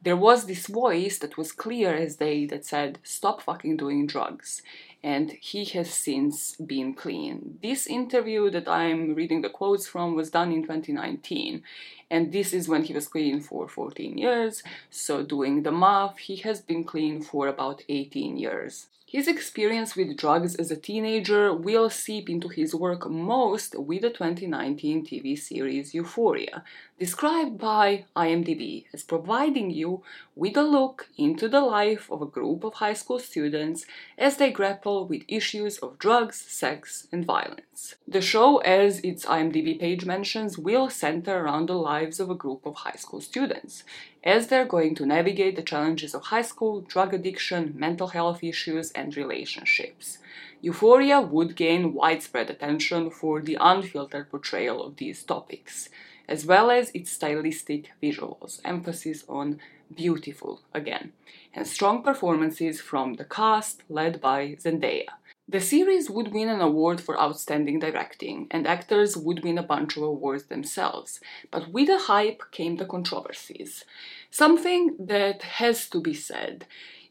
There 0.00 0.16
was 0.16 0.46
this 0.46 0.68
voice 0.68 1.18
that 1.18 1.36
was 1.36 1.50
clear 1.50 1.92
as 1.92 2.14
day 2.14 2.46
that 2.46 2.64
said, 2.64 3.00
Stop 3.02 3.42
fucking 3.42 3.78
doing 3.78 4.06
drugs 4.06 4.62
and 5.02 5.32
he 5.40 5.64
has 5.64 5.90
since 5.90 6.56
been 6.56 6.94
clean. 6.94 7.58
This 7.62 7.86
interview 7.86 8.50
that 8.50 8.68
I'm 8.68 9.14
reading 9.14 9.42
the 9.42 9.48
quotes 9.48 9.86
from 9.86 10.14
was 10.14 10.30
done 10.30 10.52
in 10.52 10.62
2019, 10.62 11.62
and 12.10 12.32
this 12.32 12.52
is 12.52 12.68
when 12.68 12.84
he 12.84 12.92
was 12.92 13.08
clean 13.08 13.40
for 13.40 13.68
14 13.68 14.18
years. 14.18 14.62
So, 14.90 15.22
doing 15.22 15.62
the 15.62 15.72
math, 15.72 16.18
he 16.18 16.36
has 16.36 16.60
been 16.60 16.84
clean 16.84 17.22
for 17.22 17.48
about 17.48 17.82
18 17.88 18.36
years. 18.36 18.86
His 19.16 19.28
experience 19.28 19.96
with 19.96 20.14
drugs 20.14 20.56
as 20.56 20.70
a 20.70 20.76
teenager 20.76 21.50
will 21.50 21.88
seep 21.88 22.28
into 22.28 22.48
his 22.48 22.74
work 22.74 23.08
most 23.08 23.74
with 23.74 24.02
the 24.02 24.10
2019 24.10 25.06
TV 25.06 25.38
series 25.38 25.94
Euphoria, 25.94 26.62
described 26.98 27.56
by 27.56 28.04
IMDb 28.14 28.84
as 28.92 29.02
providing 29.02 29.70
you 29.70 30.02
with 30.34 30.54
a 30.54 30.62
look 30.62 31.08
into 31.16 31.48
the 31.48 31.62
life 31.62 32.10
of 32.10 32.20
a 32.20 32.26
group 32.26 32.62
of 32.62 32.74
high 32.74 32.92
school 32.92 33.18
students 33.18 33.86
as 34.18 34.36
they 34.36 34.50
grapple 34.50 35.06
with 35.06 35.22
issues 35.28 35.78
of 35.78 35.98
drugs, 35.98 36.36
sex, 36.36 37.08
and 37.10 37.24
violence. 37.24 37.94
The 38.06 38.20
show, 38.20 38.58
as 38.58 39.00
its 39.00 39.24
IMDb 39.24 39.80
page 39.80 40.04
mentions, 40.04 40.58
will 40.58 40.90
center 40.90 41.38
around 41.38 41.70
the 41.70 41.80
lives 41.92 42.20
of 42.20 42.28
a 42.28 42.34
group 42.34 42.66
of 42.66 42.74
high 42.74 42.98
school 42.98 43.22
students 43.22 43.82
as 44.24 44.48
they're 44.48 44.66
going 44.66 44.94
to 44.94 45.06
navigate 45.06 45.56
the 45.56 45.62
challenges 45.62 46.14
of 46.14 46.24
high 46.24 46.42
school, 46.42 46.80
drug 46.80 47.14
addiction, 47.14 47.72
mental 47.76 48.08
health 48.08 48.42
issues, 48.42 48.90
and 48.92 49.16
relationships. 49.16 50.18
Euphoria 50.60 51.20
would 51.20 51.54
gain 51.54 51.94
widespread 51.94 52.50
attention 52.50 53.10
for 53.10 53.40
the 53.40 53.56
unfiltered 53.60 54.30
portrayal 54.30 54.82
of 54.82 54.96
these 54.96 55.22
topics, 55.22 55.88
as 56.28 56.44
well 56.44 56.70
as 56.70 56.90
its 56.92 57.12
stylistic 57.12 57.90
visuals, 58.02 58.60
emphasis 58.64 59.24
on 59.28 59.60
beautiful 59.94 60.62
again, 60.74 61.12
and 61.54 61.66
strong 61.66 62.02
performances 62.02 62.80
from 62.80 63.14
the 63.14 63.24
cast 63.24 63.82
led 63.88 64.20
by 64.20 64.56
Zendaya. 64.58 65.06
The 65.48 65.60
series 65.60 66.10
would 66.10 66.32
win 66.32 66.48
an 66.48 66.60
award 66.60 67.00
for 67.00 67.20
outstanding 67.20 67.78
directing, 67.78 68.48
and 68.50 68.66
actors 68.66 69.16
would 69.16 69.44
win 69.44 69.58
a 69.58 69.62
bunch 69.62 69.96
of 69.96 70.02
awards 70.02 70.46
themselves. 70.46 71.20
But 71.52 71.68
with 71.68 71.86
the 71.86 71.98
hype 71.98 72.42
came 72.50 72.76
the 72.76 72.84
controversies. 72.84 73.84
Something 74.28 74.96
that 74.98 75.42
has 75.42 75.88
to 75.90 76.00
be 76.00 76.14
said 76.14 76.66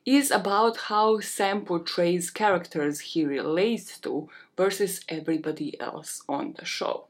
is 0.06 0.32
about 0.32 0.78
how 0.92 1.22
Sam 1.22 1.64
portrays 1.64 2.30
characters 2.30 3.00
he 3.00 3.24
relates 3.24 3.98
to 4.00 4.30
versus 4.58 5.06
everybody 5.08 5.80
else 5.80 6.22
on 6.28 6.56
the 6.60 6.66
show. 6.66 7.06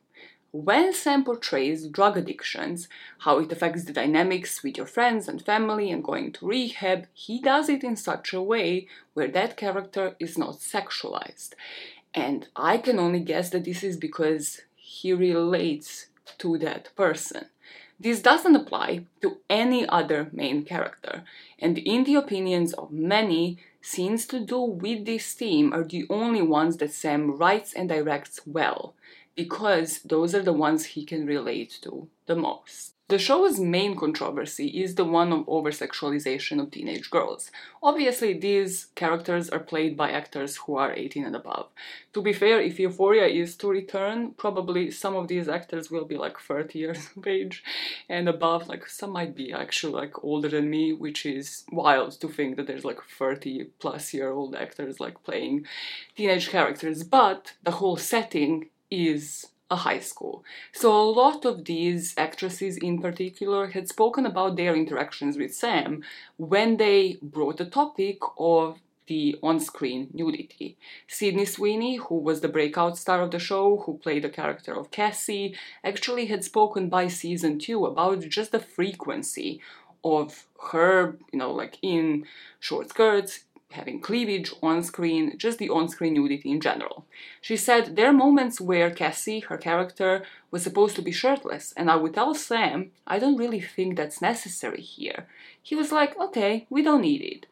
When 0.55 0.93
Sam 0.93 1.25
portrays 1.25 1.85
drug 1.85 2.15
addictions, 2.15 2.87
how 3.19 3.39
it 3.39 3.51
affects 3.51 3.83
the 3.83 3.91
dynamics 3.91 4.63
with 4.63 4.77
your 4.77 4.85
friends 4.85 5.27
and 5.27 5.43
family 5.43 5.91
and 5.91 6.01
going 6.01 6.31
to 6.31 6.47
rehab, 6.47 7.07
he 7.13 7.41
does 7.41 7.67
it 7.67 7.83
in 7.83 7.97
such 7.97 8.31
a 8.31 8.41
way 8.41 8.87
where 9.13 9.27
that 9.27 9.57
character 9.57 10.15
is 10.17 10.37
not 10.37 10.59
sexualized. 10.59 11.55
And 12.13 12.47
I 12.55 12.77
can 12.77 12.99
only 12.99 13.19
guess 13.19 13.49
that 13.49 13.65
this 13.65 13.83
is 13.83 13.97
because 13.97 14.61
he 14.77 15.11
relates 15.11 16.05
to 16.37 16.57
that 16.59 16.95
person. 16.95 17.47
This 17.99 18.21
doesn't 18.21 18.55
apply 18.55 19.07
to 19.23 19.39
any 19.49 19.85
other 19.89 20.29
main 20.31 20.63
character, 20.63 21.25
and 21.59 21.77
in 21.77 22.05
the 22.05 22.15
opinions 22.15 22.71
of 22.73 22.91
many, 22.91 23.57
scenes 23.81 24.25
to 24.27 24.39
do 24.39 24.61
with 24.61 25.05
this 25.05 25.33
theme 25.33 25.73
are 25.73 25.83
the 25.83 26.05
only 26.09 26.41
ones 26.41 26.77
that 26.77 26.93
Sam 26.93 27.31
writes 27.31 27.73
and 27.73 27.89
directs 27.89 28.39
well 28.45 28.95
because 29.35 29.99
those 29.99 30.33
are 30.33 30.43
the 30.43 30.53
ones 30.53 30.85
he 30.85 31.05
can 31.05 31.25
relate 31.25 31.79
to 31.81 32.07
the 32.25 32.35
most. 32.35 32.95
The 33.07 33.19
show's 33.19 33.59
main 33.59 33.95
controversy 33.95 34.81
is 34.81 34.95
the 34.95 35.05
one 35.05 35.31
of 35.31 35.47
over-sexualization 35.47 36.59
of 36.59 36.71
teenage 36.71 37.11
girls. 37.11 37.51
Obviously, 37.83 38.33
these 38.33 38.85
characters 38.95 39.47
are 39.47 39.59
played 39.59 39.95
by 39.95 40.09
actors 40.09 40.57
who 40.57 40.77
are 40.77 40.91
18 40.91 41.23
and 41.23 41.35
above. 41.35 41.67
To 42.13 42.23
be 42.23 42.33
fair, 42.33 42.59
if 42.59 42.79
Euphoria 42.79 43.27
is 43.27 43.55
to 43.57 43.67
return, 43.67 44.31
probably 44.31 44.89
some 44.89 45.15
of 45.15 45.27
these 45.27 45.47
actors 45.47 45.91
will 45.91 46.05
be 46.05 46.17
like 46.17 46.39
30 46.39 46.79
years 46.79 47.09
of 47.15 47.27
age 47.27 47.63
and 48.09 48.27
above. 48.27 48.67
Like, 48.67 48.89
some 48.89 49.11
might 49.11 49.35
be 49.35 49.53
actually 49.53 49.93
like 49.93 50.23
older 50.23 50.49
than 50.49 50.71
me, 50.71 50.91
which 50.91 51.27
is 51.27 51.63
wild 51.71 52.19
to 52.21 52.27
think 52.27 52.55
that 52.55 52.65
there's 52.65 52.85
like 52.85 53.03
30 53.03 53.65
plus 53.77 54.15
year 54.15 54.31
old 54.31 54.55
actors 54.55 54.99
like 54.99 55.23
playing 55.23 55.67
teenage 56.17 56.49
characters. 56.49 57.03
But 57.03 57.53
the 57.61 57.77
whole 57.77 57.97
setting 57.97 58.69
is 58.95 59.47
a 59.71 59.75
high 59.75 59.99
school. 59.99 60.43
So 60.71 60.91
a 60.91 61.11
lot 61.21 61.43
of 61.43 61.65
these 61.65 62.13
actresses 62.17 62.77
in 62.77 63.01
particular 63.01 63.67
had 63.67 63.87
spoken 63.87 64.25
about 64.25 64.55
their 64.55 64.75
interactions 64.75 65.37
with 65.37 65.55
Sam 65.55 66.03
when 66.37 66.77
they 66.77 67.17
brought 67.21 67.57
the 67.57 67.65
topic 67.65 68.19
of 68.37 68.79
the 69.07 69.37
on-screen 69.43 70.09
nudity. 70.13 70.77
Sydney 71.07 71.45
Sweeney, 71.45 71.97
who 71.97 72.17
was 72.17 72.41
the 72.41 72.47
breakout 72.47 72.97
star 72.97 73.21
of 73.21 73.31
the 73.31 73.39
show, 73.39 73.77
who 73.83 73.97
played 73.97 74.23
the 74.23 74.29
character 74.29 74.73
of 74.75 74.91
Cassie, 74.91 75.55
actually 75.83 76.25
had 76.27 76.43
spoken 76.43 76.89
by 76.89 77.07
season 77.07 77.59
2 77.59 77.85
about 77.85 78.21
just 78.21 78.51
the 78.51 78.59
frequency 78.59 79.61
of 80.03 80.45
her, 80.71 81.17
you 81.31 81.39
know, 81.39 81.51
like 81.51 81.77
in 81.81 82.25
short 82.59 82.89
skirts, 82.89 83.45
having 83.75 84.01
cleavage 84.01 84.51
on 84.61 84.83
screen, 84.83 85.37
just 85.37 85.59
the 85.59 85.69
on 85.69 85.87
screen 85.87 86.13
nudity 86.15 86.49
in 86.51 86.59
general. 86.59 87.05
She 87.39 87.55
said 87.55 87.95
there 87.95 88.09
are 88.09 88.13
moments 88.25 88.59
where 88.59 88.89
Cassie, 88.91 89.41
her 89.41 89.57
character, 89.57 90.23
was 90.51 90.63
supposed 90.63 90.95
to 90.95 91.01
be 91.01 91.11
shirtless, 91.11 91.73
and 91.77 91.89
I 91.89 91.95
would 91.95 92.15
tell 92.15 92.33
Sam, 92.33 92.91
I 93.07 93.19
don't 93.19 93.37
really 93.37 93.61
think 93.61 93.95
that's 93.95 94.21
necessary 94.21 94.81
here. 94.81 95.27
He 95.61 95.75
was 95.75 95.91
like, 95.91 96.17
okay, 96.19 96.65
we 96.69 96.81
don't 96.81 97.01
need 97.01 97.21
it. 97.21 97.45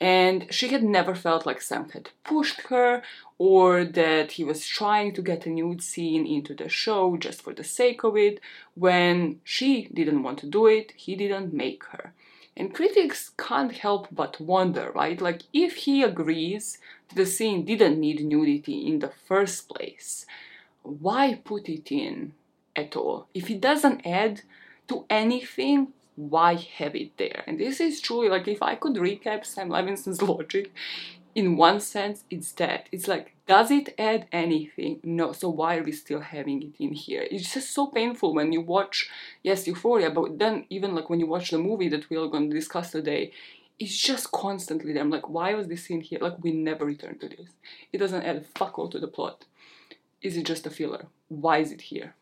And 0.00 0.52
she 0.52 0.68
had 0.68 0.82
never 0.82 1.14
felt 1.14 1.46
like 1.46 1.62
Sam 1.62 1.88
had 1.90 2.10
pushed 2.24 2.62
her 2.62 3.02
or 3.38 3.84
that 3.84 4.32
he 4.32 4.42
was 4.42 4.66
trying 4.66 5.14
to 5.14 5.22
get 5.22 5.46
a 5.46 5.50
nude 5.50 5.80
scene 5.80 6.26
into 6.26 6.54
the 6.54 6.68
show 6.68 7.16
just 7.16 7.40
for 7.40 7.54
the 7.54 7.62
sake 7.62 8.02
of 8.02 8.16
it. 8.16 8.40
When 8.74 9.40
she 9.44 9.88
didn't 9.94 10.24
want 10.24 10.38
to 10.40 10.48
do 10.48 10.66
it, 10.66 10.92
he 10.96 11.14
didn't 11.14 11.52
make 11.52 11.84
her. 11.92 12.12
And 12.56 12.74
critics 12.74 13.30
can't 13.38 13.72
help 13.72 14.08
but 14.12 14.40
wonder, 14.40 14.90
right? 14.94 15.20
Like, 15.20 15.42
if 15.52 15.76
he 15.76 16.02
agrees 16.02 16.78
that 17.08 17.16
the 17.16 17.26
scene 17.26 17.64
didn't 17.64 17.98
need 17.98 18.24
nudity 18.24 18.86
in 18.86 18.98
the 18.98 19.12
first 19.26 19.68
place, 19.68 20.26
why 20.82 21.40
put 21.44 21.68
it 21.68 21.90
in 21.90 22.34
at 22.76 22.94
all? 22.96 23.26
If 23.32 23.50
it 23.50 23.60
doesn't 23.60 24.06
add 24.06 24.42
to 24.88 25.06
anything, 25.08 25.88
why 26.16 26.54
have 26.54 26.94
it 26.94 27.16
there? 27.16 27.42
And 27.46 27.58
this 27.58 27.80
is 27.80 28.00
truly 28.00 28.28
like 28.28 28.46
if 28.48 28.62
I 28.62 28.74
could 28.74 28.96
recap 28.96 29.46
Sam 29.46 29.70
Levinson's 29.70 30.20
logic, 30.32 30.72
in 31.34 31.56
one 31.56 31.80
sense, 31.80 32.24
it's 32.30 32.52
that. 32.52 32.88
It's 32.92 33.08
like, 33.08 33.34
does 33.46 33.70
it 33.70 33.94
add 33.98 34.26
anything? 34.32 35.00
No. 35.02 35.32
So 35.32 35.48
why 35.48 35.76
are 35.76 35.82
we 35.82 35.92
still 35.92 36.20
having 36.20 36.62
it 36.62 36.74
in 36.78 36.92
here? 36.92 37.26
It's 37.30 37.52
just 37.52 37.74
so 37.74 37.86
painful 37.86 38.34
when 38.34 38.52
you 38.52 38.60
watch, 38.60 39.10
yes, 39.42 39.66
Euphoria, 39.66 40.10
but 40.10 40.38
then 40.38 40.66
even 40.70 40.94
like 40.94 41.10
when 41.10 41.20
you 41.20 41.26
watch 41.26 41.50
the 41.50 41.58
movie 41.58 41.88
that 41.88 42.08
we're 42.08 42.28
going 42.28 42.50
to 42.50 42.56
discuss 42.56 42.90
today, 42.90 43.32
it's 43.78 43.96
just 43.96 44.30
constantly 44.30 44.92
there. 44.92 45.02
I'm 45.02 45.10
like, 45.10 45.28
why 45.28 45.54
was 45.54 45.66
this 45.66 45.88
in 45.88 46.02
here? 46.02 46.20
Like, 46.20 46.42
we 46.42 46.52
never 46.52 46.84
return 46.84 47.18
to 47.18 47.28
this. 47.28 47.50
It 47.92 47.98
doesn't 47.98 48.22
add 48.22 48.36
a 48.36 48.42
fuck 48.42 48.78
all 48.78 48.88
to 48.88 48.98
the 49.00 49.08
plot. 49.08 49.44
Is 50.20 50.36
it 50.36 50.46
just 50.46 50.66
a 50.66 50.70
filler? 50.70 51.06
Why 51.28 51.58
is 51.58 51.72
it 51.72 51.80
here? 51.80 52.14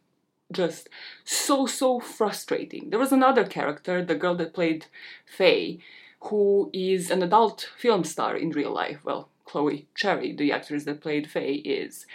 Just 0.50 0.88
so, 1.24 1.66
so 1.66 2.00
frustrating. 2.00 2.88
There 2.88 2.98
was 2.98 3.12
another 3.12 3.44
character, 3.44 4.02
the 4.02 4.14
girl 4.14 4.36
that 4.36 4.54
played 4.54 4.86
Faye, 5.26 5.80
who 6.24 6.70
is 6.72 7.10
an 7.10 7.22
adult 7.22 7.70
film 7.76 8.04
star 8.04 8.36
in 8.36 8.50
real 8.50 8.72
life. 8.72 8.98
Well, 9.04 9.28
Chloe 9.44 9.86
Cherry, 9.94 10.32
the 10.32 10.52
actress 10.52 10.84
that 10.84 11.00
played 11.00 11.30
Faye, 11.30 11.54
is. 11.54 12.06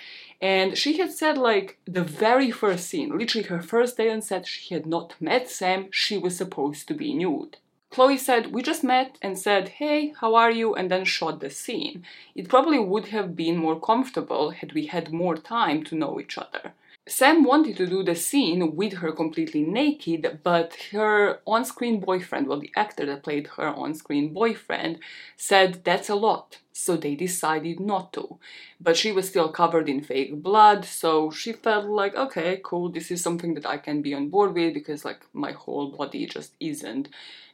And 0.41 0.77
she 0.77 0.97
had 0.97 1.11
said, 1.11 1.37
like, 1.37 1.77
the 1.85 2.03
very 2.03 2.51
first 2.51 2.87
scene, 2.87 3.17
literally 3.17 3.47
her 3.47 3.61
first 3.61 3.97
day 3.97 4.11
on 4.11 4.21
set, 4.21 4.47
she 4.47 4.73
had 4.73 4.85
not 4.85 5.15
met 5.19 5.49
Sam, 5.49 5.87
she 5.91 6.17
was 6.17 6.37
supposed 6.37 6.87
to 6.87 6.93
be 6.93 7.13
nude. 7.13 7.57
Chloe 7.89 8.17
said, 8.17 8.51
We 8.51 8.61
just 8.61 8.83
met 8.83 9.17
and 9.21 9.37
said, 9.37 9.69
Hey, 9.69 10.13
how 10.19 10.35
are 10.35 10.51
you? 10.51 10.75
and 10.75 10.91
then 10.91 11.05
shot 11.05 11.39
the 11.39 11.49
scene. 11.49 12.03
It 12.35 12.49
probably 12.49 12.79
would 12.79 13.07
have 13.07 13.35
been 13.35 13.57
more 13.57 13.79
comfortable 13.79 14.51
had 14.51 14.73
we 14.73 14.87
had 14.87 15.13
more 15.13 15.37
time 15.37 15.83
to 15.85 15.95
know 15.95 16.19
each 16.19 16.37
other. 16.37 16.73
Sam 17.07 17.43
wanted 17.43 17.77
to 17.77 17.85
do 17.85 18.01
the 18.03 18.15
scene 18.15 18.75
with 18.75 18.93
her 18.93 19.11
completely 19.11 19.63
naked, 19.63 20.39
but 20.43 20.75
her 20.91 21.39
on 21.45 21.63
screen 21.63 21.99
boyfriend, 21.99 22.47
well, 22.47 22.59
the 22.59 22.71
actor 22.75 23.05
that 23.05 23.23
played 23.23 23.45
her 23.57 23.67
on 23.67 23.93
screen 23.93 24.33
boyfriend, 24.33 24.99
said 25.37 25.83
that's 25.83 26.09
a 26.09 26.15
lot, 26.15 26.57
so 26.73 26.97
they 26.97 27.13
decided 27.13 27.79
not 27.79 28.11
to. 28.13 28.39
But 28.81 28.97
she 28.97 29.11
was 29.11 29.27
still 29.27 29.49
covered 29.49 29.87
in 29.87 30.01
fake 30.01 30.41
blood, 30.41 30.83
so 30.83 31.29
she 31.29 31.53
felt 31.53 31.85
like, 31.85 32.15
okay, 32.15 32.59
cool, 32.63 32.89
this 32.89 33.11
is 33.11 33.21
something 33.21 33.53
that 33.53 33.67
I 33.67 33.77
can 33.77 34.01
be 34.01 34.15
on 34.15 34.29
board 34.29 34.55
with 34.55 34.73
because, 34.73 35.05
like, 35.05 35.21
my 35.31 35.51
whole 35.51 35.91
body 35.91 36.25
just 36.25 36.53
isn't 36.59 37.09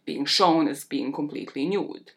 being 0.06 0.26
shown 0.26 0.68
as 0.68 0.84
being 0.84 1.12
completely 1.12 1.66
nude. 1.66 2.12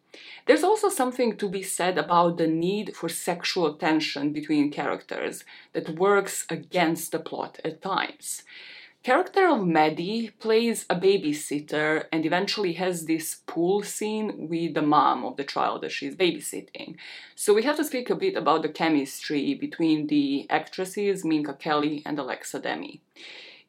There's 0.46 0.64
also 0.64 0.88
something 0.88 1.36
to 1.38 1.48
be 1.48 1.62
said 1.62 1.98
about 1.98 2.36
the 2.38 2.46
need 2.46 2.94
for 2.94 3.08
sexual 3.08 3.74
tension 3.74 4.32
between 4.32 4.70
characters 4.70 5.44
that 5.72 5.98
works 5.98 6.46
against 6.50 7.12
the 7.12 7.18
plot 7.18 7.58
at 7.64 7.82
times. 7.82 8.42
Character 9.04 9.48
of 9.48 9.66
Maddie 9.66 10.30
plays 10.38 10.86
a 10.88 10.96
babysitter 10.96 12.06
and 12.10 12.24
eventually 12.24 12.72
has 12.74 13.04
this 13.04 13.42
pool 13.46 13.82
scene 13.82 14.48
with 14.48 14.72
the 14.72 14.80
mom 14.80 15.26
of 15.26 15.36
the 15.36 15.44
child 15.44 15.82
that 15.82 15.92
she's 15.92 16.16
babysitting. 16.16 16.96
So 17.34 17.52
we 17.52 17.64
have 17.64 17.76
to 17.76 17.84
speak 17.84 18.08
a 18.08 18.14
bit 18.14 18.34
about 18.34 18.62
the 18.62 18.70
chemistry 18.70 19.54
between 19.54 20.06
the 20.06 20.46
actresses 20.48 21.22
Minka 21.22 21.52
Kelly 21.52 22.02
and 22.06 22.18
Alexa 22.18 22.60
Demie. 22.60 23.02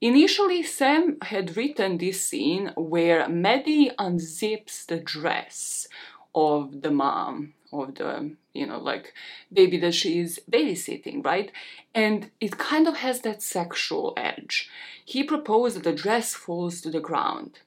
Initially, 0.02 0.62
Sam 0.62 1.18
had 1.22 1.56
written 1.56 1.98
this 1.98 2.26
scene 2.26 2.72
where 2.76 3.30
Maddie 3.30 3.92
unzips 3.98 4.86
the 4.86 5.00
dress 5.00 5.88
of 6.34 6.82
the 6.82 6.92
mom 6.92 7.54
of 7.72 7.96
the 7.96 8.36
you 8.54 8.66
know 8.66 8.80
like 8.80 9.14
baby 9.52 9.78
that 9.78 9.94
she 9.94 10.20
is 10.20 10.42
babysitting 10.50 11.24
right? 11.24 11.52
And 11.94 12.30
it 12.42 12.58
kind 12.58 12.88
of 12.88 12.98
has 12.98 13.22
that 13.22 13.42
sexual 13.42 14.14
edge. 14.18 14.70
He 15.04 15.24
proposed 15.24 15.78
that 15.78 15.84
the 15.84 15.94
dress 15.94 16.34
falls 16.34 16.82
to 16.82 16.90
the 16.90 17.00
ground 17.00 17.60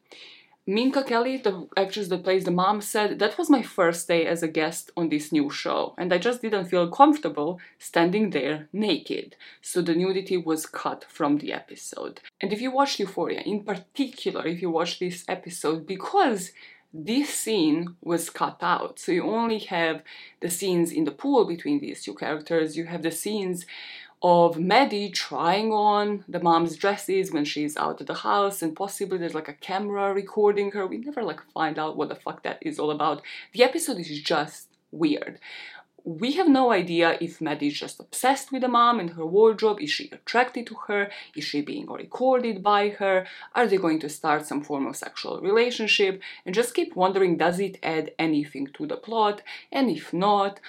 minka 0.69 1.03
kelly 1.03 1.39
the 1.39 1.67
actress 1.79 2.09
that 2.09 2.23
plays 2.23 2.45
the 2.45 2.51
mom 2.51 2.79
said 2.83 3.19
that 3.19 3.39
was 3.39 3.49
my 3.49 3.63
first 3.63 4.07
day 4.07 4.27
as 4.27 4.43
a 4.43 4.55
guest 4.61 4.91
on 4.99 5.09
this 5.09 5.33
new 5.33 5.49
show 5.49 5.95
and 5.97 6.13
i 6.13 6.19
just 6.19 6.43
didn't 6.43 6.67
feel 6.67 6.91
comfortable 6.91 7.59
standing 7.79 8.29
there 8.31 8.69
naked 8.71 9.35
so 9.63 9.81
the 9.81 9.95
nudity 9.95 10.37
was 10.37 10.67
cut 10.67 11.07
from 11.09 11.39
the 11.39 11.55
episode 11.55 12.21
and 12.43 12.53
if 12.53 12.61
you 12.61 12.71
watched 12.71 13.01
euphoria 13.01 13.41
in 13.47 13.65
particular 13.65 14.47
if 14.47 14.61
you 14.61 14.69
watch 14.69 14.99
this 14.99 15.25
episode 15.27 15.87
because 15.87 16.53
this 16.93 17.29
scene 17.29 17.97
was 18.01 18.31
cut 18.31 18.59
out. 18.63 18.99
So 18.99 19.13
you 19.13 19.25
only 19.25 19.59
have 19.59 20.03
the 20.41 20.49
scenes 20.49 20.91
in 20.91 21.05
the 21.05 21.11
pool 21.11 21.45
between 21.45 21.81
these 21.81 22.03
two 22.03 22.15
characters. 22.15 22.79
You 22.79 22.87
have 22.87 23.03
the 23.03 23.11
scenes 23.11 23.67
of 24.23 24.59
Maddie 24.59 25.11
trying 25.11 25.73
on 25.73 26.25
the 26.29 26.41
mom's 26.41 26.77
dresses 26.77 27.33
when 27.33 27.45
she's 27.45 27.77
out 27.77 28.01
of 28.01 28.07
the 28.07 28.15
house, 28.15 28.63
and 28.63 28.75
possibly 28.75 29.19
there's 29.19 29.35
like 29.35 29.49
a 29.49 29.53
camera 29.55 30.13
recording 30.13 30.73
her. 30.73 30.87
We 30.87 30.99
never 30.99 31.23
like 31.23 31.41
find 31.53 31.79
out 31.79 31.97
what 31.97 32.09
the 32.09 32.15
fuck 32.15 32.43
that 32.43 32.59
is 32.61 32.79
all 32.79 32.91
about. 32.91 33.23
The 33.53 33.63
episode 33.63 33.99
is 33.99 34.21
just 34.21 34.69
weird 34.91 35.39
we 36.09 36.33
have 36.33 36.49
no 36.49 36.73
idea 36.73 37.19
if 37.21 37.39
Maddie 37.39 37.69
is 37.69 37.79
just 37.79 38.01
obsessed 38.01 38.51
with 38.51 38.63
the 38.63 38.69
mom 38.69 38.99
and 38.99 39.11
her 39.11 39.27
wardrobe. 39.27 39.79
Is 39.79 39.91
she 39.91 40.09
attracted 40.11 40.67
to 40.69 40.75
her? 40.87 41.11
Is 41.37 41.45
she 41.45 41.61
being 41.61 41.87
recorded 41.87 42.63
by 42.63 42.89
her? 42.91 43.27
Are 43.55 43.67
they 43.67 43.77
going 43.77 44.01
to 44.01 44.09
start 44.09 44.47
some 44.47 44.63
form 44.63 44.87
of 44.87 44.97
sexual 44.97 45.39
relationship? 45.43 46.23
And 46.47 46.55
just 46.55 46.75
keep 46.75 46.97
wondering 46.97 47.37
does 47.37 47.61
it 47.61 47.77
add 47.83 48.13
anything 48.19 48.69
to 48.75 48.87
the 48.87 48.97
plot? 48.97 49.43
And 49.71 49.91
if 49.91 50.15
not, 50.15 50.61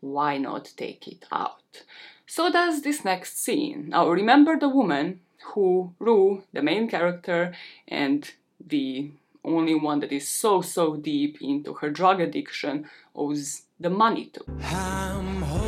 why 0.00 0.36
not 0.36 0.72
take 0.76 1.06
it 1.06 1.24
out? 1.30 1.84
So 2.30 2.52
does 2.52 2.82
this 2.82 3.06
next 3.06 3.42
scene. 3.42 3.88
Now 3.88 4.10
remember 4.10 4.58
the 4.58 4.68
woman 4.68 5.20
who 5.54 5.94
Rue, 5.98 6.42
the 6.52 6.60
main 6.60 6.86
character, 6.86 7.54
and 7.88 8.30
the 8.60 9.10
only 9.42 9.74
one 9.74 10.00
that 10.00 10.12
is 10.12 10.28
so 10.28 10.60
so 10.60 10.96
deep 10.96 11.38
into 11.40 11.72
her 11.80 11.88
drug 11.88 12.20
addiction 12.20 12.86
owes 13.16 13.62
the 13.80 13.88
money 13.88 14.26
to. 14.34 15.67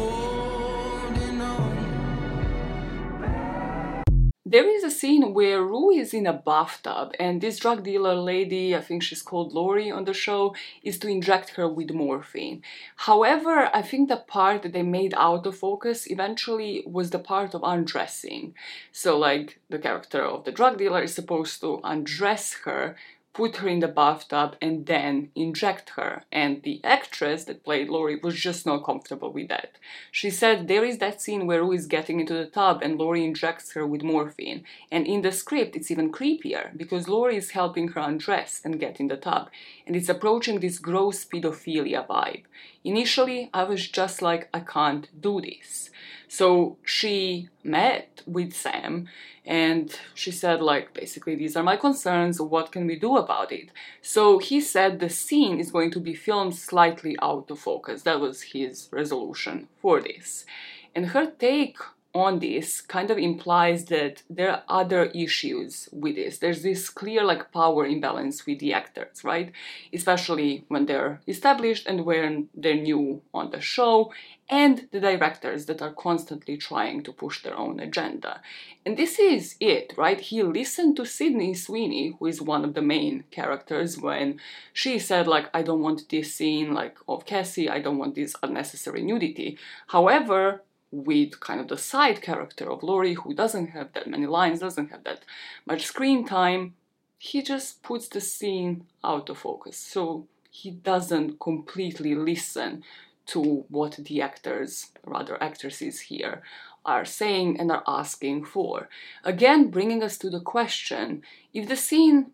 There 4.50 4.69
is 4.69 4.83
a 4.83 4.90
scene 4.90 5.33
where 5.33 5.62
Rue 5.62 5.90
is 5.90 6.12
in 6.12 6.26
a 6.26 6.33
bathtub 6.33 7.14
and 7.21 7.40
this 7.40 7.61
drug 7.61 7.85
dealer 7.85 8.16
lady, 8.16 8.75
I 8.75 8.80
think 8.80 9.04
she's 9.04 9.23
called 9.23 9.52
Laurie 9.52 9.92
on 9.92 10.07
the 10.07 10.12
show, 10.12 10.57
is 10.83 10.99
to 10.99 11.07
inject 11.07 11.50
her 11.50 11.69
with 11.69 11.92
morphine. 11.92 12.64
However, 12.97 13.71
I 13.73 13.83
think 13.83 14.09
the 14.09 14.16
part 14.16 14.62
that 14.62 14.73
they 14.73 14.83
made 14.83 15.14
out 15.16 15.47
of 15.47 15.57
focus 15.57 16.11
eventually 16.11 16.83
was 16.85 17.11
the 17.11 17.21
part 17.21 17.54
of 17.54 17.62
undressing. 17.62 18.57
So 18.90 19.16
like 19.16 19.61
the 19.69 19.78
character 19.78 20.25
of 20.25 20.42
the 20.42 20.50
drug 20.50 20.78
dealer 20.78 21.04
is 21.04 21.14
supposed 21.14 21.61
to 21.61 21.80
undress 21.85 22.54
her 22.64 22.97
put 23.33 23.57
her 23.57 23.69
in 23.69 23.79
the 23.79 23.89
bathtub 23.89 24.57
and 24.61 24.87
then 24.87 25.31
inject 25.35 25.91
her. 25.91 26.25
And 26.33 26.63
the 26.63 26.81
actress 26.83 27.45
that 27.45 27.65
played 27.65 27.89
Laurie 27.89 28.19
was 28.23 28.35
just 28.35 28.67
not 28.67 28.85
comfortable 28.85 29.33
with 29.33 29.49
that. 29.49 29.73
She 30.11 30.31
said 30.31 30.67
there 30.67 30.85
is 30.85 30.99
that 30.99 31.21
scene 31.21 31.47
where 31.47 31.62
Rue 31.62 31.73
is 31.73 31.87
getting 31.87 32.19
into 32.19 32.35
the 32.35 32.47
tub 32.47 32.81
and 32.83 32.99
Laurie 32.99 33.25
injects 33.25 33.73
her 33.73 33.87
with 33.87 34.03
morphine. 34.03 34.64
And 34.90 35.07
in 35.07 35.23
the 35.23 35.33
script, 35.33 35.77
it's 35.77 35.90
even 35.90 36.11
creepier 36.12 36.77
because 36.77 37.09
Laurie 37.09 37.37
is 37.37 37.51
helping 37.51 37.88
her 37.88 38.01
undress 38.01 38.61
and 38.64 38.81
get 38.81 38.99
in 38.99 39.09
the 39.09 39.16
tub. 39.16 39.49
And 39.87 39.95
it's 39.95 40.09
approaching 40.09 40.59
this 40.61 40.79
gross 40.79 41.25
pedophilia 41.25 42.07
vibe. 42.07 42.43
Initially, 42.83 43.51
I 43.53 43.64
was 43.64 43.87
just 43.88 44.23
like, 44.23 44.49
I 44.55 44.61
can't 44.61 45.09
do 45.21 45.40
this. 45.40 45.90
So 46.29 46.77
she 46.85 47.49
met 47.64 48.23
with 48.27 48.55
Sam 48.55 49.09
and 49.45 49.93
she 50.14 50.31
said 50.31 50.62
like 50.62 50.95
basically 50.95 51.35
these 51.35 51.57
are 51.57 51.62
my 51.62 51.77
concerns. 51.77 52.40
What 52.40 52.71
can 52.71 52.87
we 52.87 52.97
do 52.97 53.16
about 53.16 53.51
it? 53.51 53.71
So 54.01 54.38
he 54.38 54.61
said 54.61 55.01
the 55.01 55.09
scene 55.09 55.59
is 55.59 55.73
going 55.73 55.90
to 55.90 56.01
be 56.01 56.14
filmed 56.14 56.55
slightly 56.55 57.16
out 57.21 57.51
of 57.51 57.59
focus. 57.59 58.03
That 58.03 58.21
was 58.21 58.43
his 58.43 58.88
resolution 58.93 59.69
for 59.83 60.01
this. 60.01 60.47
And 60.95 61.07
her 61.07 61.27
take 61.27 61.79
on 62.12 62.40
this 62.40 62.81
kind 62.81 63.11
of 63.11 63.18
implies 63.18 63.85
that 63.87 64.23
there 64.29 64.51
are 64.51 64.62
other 64.68 65.05
issues 65.07 65.88
with 65.92 66.16
this. 66.16 66.38
There's 66.38 66.62
this 66.62 66.90
clear 66.90 67.23
like 67.23 67.53
power 67.53 67.87
imbalance 67.87 68.46
with 68.46 68.59
the 68.59 68.73
actors, 68.73 69.23
right? 69.23 69.53
Especially 69.92 70.64
when 70.68 70.87
they're 70.87 71.20
established 71.29 71.87
and 71.87 72.05
when 72.05 72.49
they're 72.55 72.75
new 72.75 73.23
on 73.33 73.51
the 73.51 73.61
show, 73.61 74.12
and 74.51 74.88
the 74.90 74.99
directors 74.99 75.66
that 75.66 75.81
are 75.81 75.92
constantly 75.92 76.57
trying 76.57 77.05
to 77.05 77.12
push 77.12 77.42
their 77.42 77.57
own 77.57 77.79
agenda. 77.79 78.40
And 78.85 78.96
this 78.96 79.20
is 79.20 79.55
it, 79.61 79.94
right? 79.96 80.18
He 80.18 80.42
listened 80.42 80.96
to 80.96 81.07
Sydney 81.07 81.55
Sweeney, 81.55 82.16
who 82.18 82.27
is 82.27 82.42
one 82.42 82.64
of 82.64 82.75
the 82.75 82.83
main 82.83 83.23
characters, 83.31 83.96
when 83.96 84.40
she 84.73 84.99
said, 84.99 85.29
like, 85.29 85.49
I 85.55 85.62
don't 85.62 85.83
want 85.83 86.09
this 86.09 86.35
scene 86.35 86.75
like 86.75 86.96
of 87.09 87.27
Cassie, 87.27 87.70
I 87.70 87.79
don't 87.81 87.99
want 87.99 88.16
this 88.16 88.35
unnecessary 88.42 89.03
nudity. 89.03 89.57
However, 89.87 90.62
with 90.90 91.40
kind 91.40 91.61
of 91.61 91.68
the 91.68 91.79
side 91.79 92.20
character 92.20 92.70
of 92.70 92.83
Laurie, 92.83 93.14
who 93.14 93.35
doesn't 93.35 93.68
have 93.68 93.92
that 93.92 94.09
many 94.09 94.26
lines, 94.26 94.61
doesn't 94.61 94.90
have 94.90 95.05
that 95.05 95.22
much 95.66 95.87
screen 95.87 96.26
time, 96.26 96.74
he 97.18 97.42
just 97.42 97.83
puts 97.83 98.09
the 98.09 98.20
scene 98.20 98.87
out 99.05 99.29
of 99.29 99.38
focus. 99.38 99.76
So 99.76 100.26
he 100.50 100.70
doesn't 100.70 101.38
completely 101.38 102.14
listen 102.14 102.83
to 103.26 103.64
what 103.68 103.96
the 103.96 104.20
actors, 104.20 104.90
rather 105.05 105.40
actresses 105.42 106.00
here, 106.00 106.42
are 106.85 107.05
saying 107.05 107.61
and 107.61 107.70
are 107.70 107.85
asking 107.87 108.44
for. 108.44 108.88
Again, 109.22 109.70
bringing 109.70 110.03
us 110.03 110.18
to 110.18 110.31
the 110.31 110.40
question 110.40 111.22
if 111.53 111.68
the 111.68 111.76
scene 111.76 112.33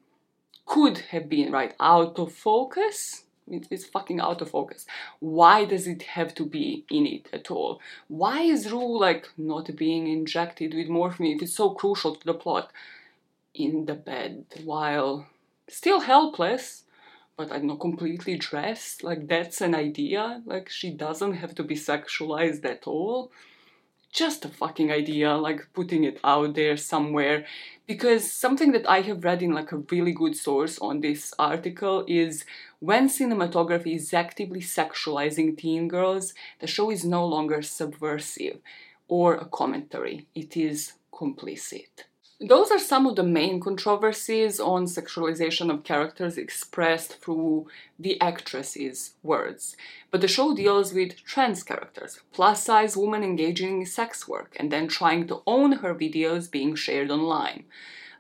could 0.64 0.98
have 1.10 1.28
been 1.28 1.52
right 1.52 1.74
out 1.78 2.18
of 2.18 2.32
focus 2.32 3.24
it's 3.48 3.84
fucking 3.84 4.20
out 4.20 4.40
of 4.42 4.50
focus. 4.50 4.86
Why 5.20 5.64
does 5.64 5.86
it 5.86 6.02
have 6.02 6.34
to 6.36 6.44
be 6.44 6.84
in 6.90 7.06
it 7.06 7.28
at 7.32 7.50
all? 7.50 7.80
Why 8.08 8.42
is 8.42 8.70
Rue 8.70 8.98
like 8.98 9.28
not 9.36 9.74
being 9.76 10.08
injected 10.08 10.74
with 10.74 10.88
morphine 10.88 11.36
if 11.36 11.42
it's 11.42 11.54
so 11.54 11.70
crucial 11.70 12.16
to 12.16 12.26
the 12.26 12.34
plot 12.34 12.70
in 13.54 13.86
the 13.86 13.94
bed 13.94 14.44
while 14.64 15.26
still 15.68 16.00
helpless, 16.00 16.84
but 17.36 17.52
I 17.52 17.58
know 17.58 17.76
completely 17.76 18.36
dressed? 18.36 19.02
Like 19.02 19.28
that's 19.28 19.60
an 19.60 19.74
idea. 19.74 20.42
Like 20.44 20.68
she 20.68 20.90
doesn't 20.90 21.34
have 21.34 21.54
to 21.56 21.62
be 21.62 21.76
sexualized 21.76 22.64
at 22.64 22.86
all 22.86 23.30
just 24.16 24.44
a 24.46 24.48
fucking 24.48 24.90
idea, 24.90 25.34
like 25.36 25.68
putting 25.74 26.02
it 26.04 26.18
out 26.24 26.54
there 26.54 26.76
somewhere. 26.76 27.44
Because 27.86 28.32
something 28.32 28.72
that 28.72 28.88
I 28.88 29.02
have 29.02 29.22
read 29.22 29.42
in 29.42 29.52
like 29.52 29.70
a 29.70 29.82
really 29.92 30.12
good 30.12 30.34
source 30.34 30.78
on 30.78 31.00
this 31.00 31.32
article 31.38 32.04
is 32.08 32.44
when 32.80 33.08
cinematography 33.08 33.94
is 33.94 34.12
actively 34.12 34.60
sexualizing 34.60 35.56
teen 35.56 35.86
girls, 35.86 36.34
the 36.60 36.66
show 36.66 36.90
is 36.90 37.04
no 37.04 37.24
longer 37.24 37.62
subversive 37.62 38.58
or 39.06 39.34
a 39.34 39.44
commentary, 39.44 40.26
it 40.34 40.56
is 40.56 40.94
complicit. 41.12 42.04
Those 42.38 42.70
are 42.70 42.78
some 42.78 43.06
of 43.06 43.16
the 43.16 43.22
main 43.22 43.60
controversies 43.60 44.60
on 44.60 44.84
sexualization 44.84 45.72
of 45.72 45.84
characters 45.84 46.36
expressed 46.36 47.14
through 47.22 47.68
the 47.98 48.20
actress's 48.20 49.14
words. 49.22 49.74
But 50.10 50.20
the 50.20 50.28
show 50.28 50.54
deals 50.54 50.92
with 50.92 51.24
trans 51.24 51.62
characters, 51.62 52.20
plus 52.34 52.62
size 52.62 52.94
women 52.94 53.24
engaging 53.24 53.80
in 53.80 53.86
sex 53.86 54.28
work 54.28 54.54
and 54.60 54.70
then 54.70 54.86
trying 54.86 55.26
to 55.28 55.40
own 55.46 55.72
her 55.78 55.94
videos 55.94 56.50
being 56.50 56.74
shared 56.74 57.10
online. 57.10 57.64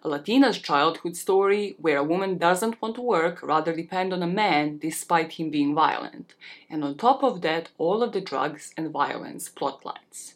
A 0.02 0.08
Latina's 0.08 0.60
childhood 0.60 1.14
story 1.14 1.76
where 1.78 1.98
a 1.98 2.04
woman 2.04 2.38
doesn't 2.38 2.80
want 2.80 2.94
to 2.94 3.02
work, 3.02 3.42
rather 3.42 3.76
depend 3.76 4.14
on 4.14 4.22
a 4.22 4.26
man 4.26 4.78
despite 4.78 5.32
him 5.32 5.50
being 5.50 5.74
violent. 5.74 6.34
And 6.70 6.82
on 6.82 6.96
top 6.96 7.22
of 7.22 7.42
that, 7.42 7.68
all 7.76 8.02
of 8.02 8.12
the 8.12 8.22
drugs 8.22 8.72
and 8.78 8.90
violence 8.90 9.50
plotlines. 9.50 10.35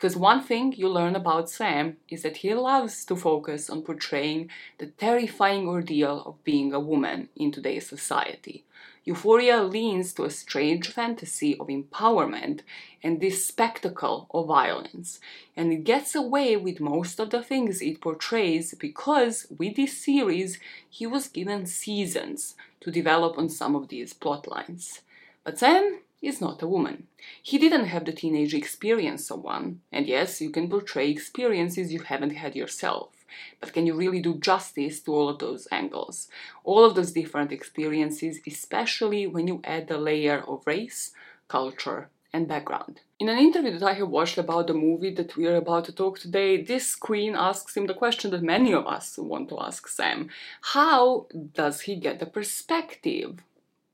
Because 0.00 0.16
one 0.16 0.42
thing 0.42 0.72
you 0.72 0.88
learn 0.88 1.14
about 1.14 1.50
Sam 1.50 1.98
is 2.08 2.22
that 2.22 2.38
he 2.38 2.54
loves 2.54 3.04
to 3.04 3.14
focus 3.14 3.68
on 3.68 3.82
portraying 3.82 4.48
the 4.78 4.86
terrifying 4.86 5.68
ordeal 5.68 6.22
of 6.24 6.42
being 6.42 6.72
a 6.72 6.80
woman 6.80 7.28
in 7.36 7.52
today's 7.52 7.86
society. 7.86 8.64
Euphoria 9.04 9.62
leans 9.62 10.14
to 10.14 10.24
a 10.24 10.30
strange 10.30 10.88
fantasy 10.88 11.54
of 11.58 11.66
empowerment 11.66 12.60
and 13.02 13.20
this 13.20 13.46
spectacle 13.46 14.26
of 14.32 14.46
violence, 14.46 15.20
and 15.54 15.70
it 15.70 15.84
gets 15.84 16.14
away 16.14 16.56
with 16.56 16.80
most 16.80 17.20
of 17.20 17.28
the 17.28 17.42
things 17.42 17.82
it 17.82 18.00
portrays 18.00 18.72
because 18.72 19.46
with 19.58 19.76
this 19.76 20.02
series 20.02 20.58
he 20.88 21.06
was 21.06 21.28
given 21.28 21.66
seasons 21.66 22.54
to 22.80 22.90
develop 22.90 23.36
on 23.36 23.50
some 23.50 23.76
of 23.76 23.88
these 23.88 24.14
plot 24.14 24.48
lines. 24.48 25.02
But 25.44 25.58
Sam 25.58 26.00
is 26.22 26.40
not 26.40 26.62
a 26.62 26.66
woman. 26.66 27.06
He 27.42 27.58
didn't 27.58 27.86
have 27.86 28.04
the 28.04 28.12
teenage 28.12 28.54
experience 28.54 29.30
of 29.30 29.42
one, 29.42 29.80
and 29.92 30.06
yes, 30.06 30.40
you 30.40 30.50
can 30.50 30.68
portray 30.68 31.10
experiences 31.10 31.92
you 31.92 32.00
haven't 32.00 32.36
had 32.36 32.54
yourself. 32.54 33.08
But 33.60 33.72
can 33.72 33.86
you 33.86 33.94
really 33.94 34.20
do 34.20 34.34
justice 34.34 35.00
to 35.00 35.14
all 35.14 35.28
of 35.28 35.38
those 35.38 35.68
angles? 35.70 36.28
All 36.64 36.84
of 36.84 36.94
those 36.94 37.12
different 37.12 37.52
experiences, 37.52 38.40
especially 38.46 39.26
when 39.26 39.46
you 39.46 39.60
add 39.64 39.88
the 39.88 39.98
layer 39.98 40.42
of 40.46 40.66
race, 40.66 41.12
culture, 41.48 42.08
and 42.32 42.46
background. 42.46 43.00
In 43.18 43.28
an 43.28 43.38
interview 43.38 43.78
that 43.78 43.86
I 43.86 43.94
have 43.94 44.08
watched 44.08 44.38
about 44.38 44.66
the 44.66 44.74
movie 44.74 45.14
that 45.14 45.36
we 45.36 45.46
are 45.46 45.56
about 45.56 45.84
to 45.86 45.92
talk 45.92 46.18
today, 46.18 46.62
this 46.62 46.94
queen 46.94 47.34
asks 47.36 47.76
him 47.76 47.86
the 47.86 47.94
question 47.94 48.30
that 48.30 48.42
many 48.42 48.72
of 48.72 48.86
us 48.86 49.18
want 49.18 49.48
to 49.50 49.60
ask 49.60 49.88
Sam 49.88 50.28
How 50.60 51.26
does 51.54 51.82
he 51.82 51.96
get 51.96 52.18
the 52.18 52.26
perspective 52.26 53.42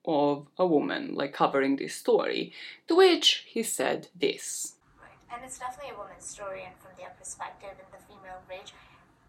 of 0.06 0.46
a 0.58 0.66
woman, 0.66 1.14
like 1.14 1.32
covering 1.32 1.76
this 1.76 1.94
story. 1.94 2.52
To 2.88 2.96
which 2.96 3.44
he 3.46 3.62
said 3.62 4.08
this. 4.14 4.74
Right. 5.00 5.10
And 5.34 5.44
it's 5.44 5.58
definitely 5.58 5.94
a 5.94 5.98
woman's 5.98 6.24
story, 6.24 6.64
and 6.64 6.74
from 6.78 6.92
their 6.98 7.14
perspective 7.18 7.74
and 7.78 7.88
the 7.92 8.02
female 8.06 8.40
rage, 8.48 8.72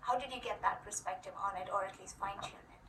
how 0.02 0.18
did 0.18 0.34
you 0.34 0.40
get 0.42 0.62
that 0.62 0.86
perspective 0.86 1.34
on 1.36 1.60
it, 1.62 1.70
or 1.74 1.86
at 1.86 2.00
least 2.00 2.18
fine 2.18 2.40
tune 2.42 2.54
it? 2.54 2.80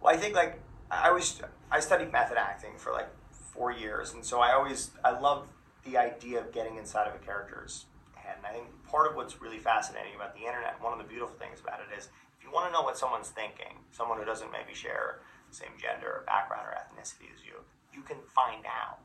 Well, 0.00 0.14
I 0.14 0.18
think 0.18 0.34
like 0.34 0.60
I 0.90 1.10
was 1.10 1.40
I 1.70 1.80
studied 1.80 2.12
method 2.12 2.36
acting 2.36 2.72
for 2.76 2.92
like 2.92 3.08
four 3.30 3.72
years, 3.72 4.12
and 4.12 4.24
so 4.24 4.40
I 4.40 4.52
always 4.52 4.90
I 5.04 5.18
love 5.18 5.48
the 5.84 5.96
idea 5.96 6.40
of 6.40 6.52
getting 6.52 6.76
inside 6.76 7.06
of 7.08 7.14
a 7.14 7.24
character's 7.24 7.86
head. 8.14 8.36
And 8.36 8.46
I 8.46 8.52
think 8.52 8.66
part 8.86 9.10
of 9.10 9.16
what's 9.16 9.40
really 9.40 9.58
fascinating 9.58 10.14
about 10.14 10.34
the 10.34 10.44
internet, 10.44 10.82
one 10.82 10.92
of 10.92 10.98
the 10.98 11.08
beautiful 11.08 11.36
things 11.36 11.60
about 11.60 11.80
it 11.80 11.96
is 11.96 12.08
if 12.38 12.44
you 12.44 12.52
want 12.52 12.66
to 12.66 12.72
know 12.72 12.82
what 12.82 12.98
someone's 12.98 13.30
thinking, 13.30 13.78
someone 13.90 14.18
who 14.18 14.24
doesn't 14.24 14.52
maybe 14.52 14.74
share 14.74 15.20
same 15.50 15.70
gender 15.80 16.06
or 16.06 16.24
background 16.26 16.66
or 16.66 16.74
ethnicity 16.74 17.26
as 17.34 17.44
you, 17.44 17.54
you 17.92 18.02
can 18.02 18.16
find 18.34 18.64
out. 18.66 18.98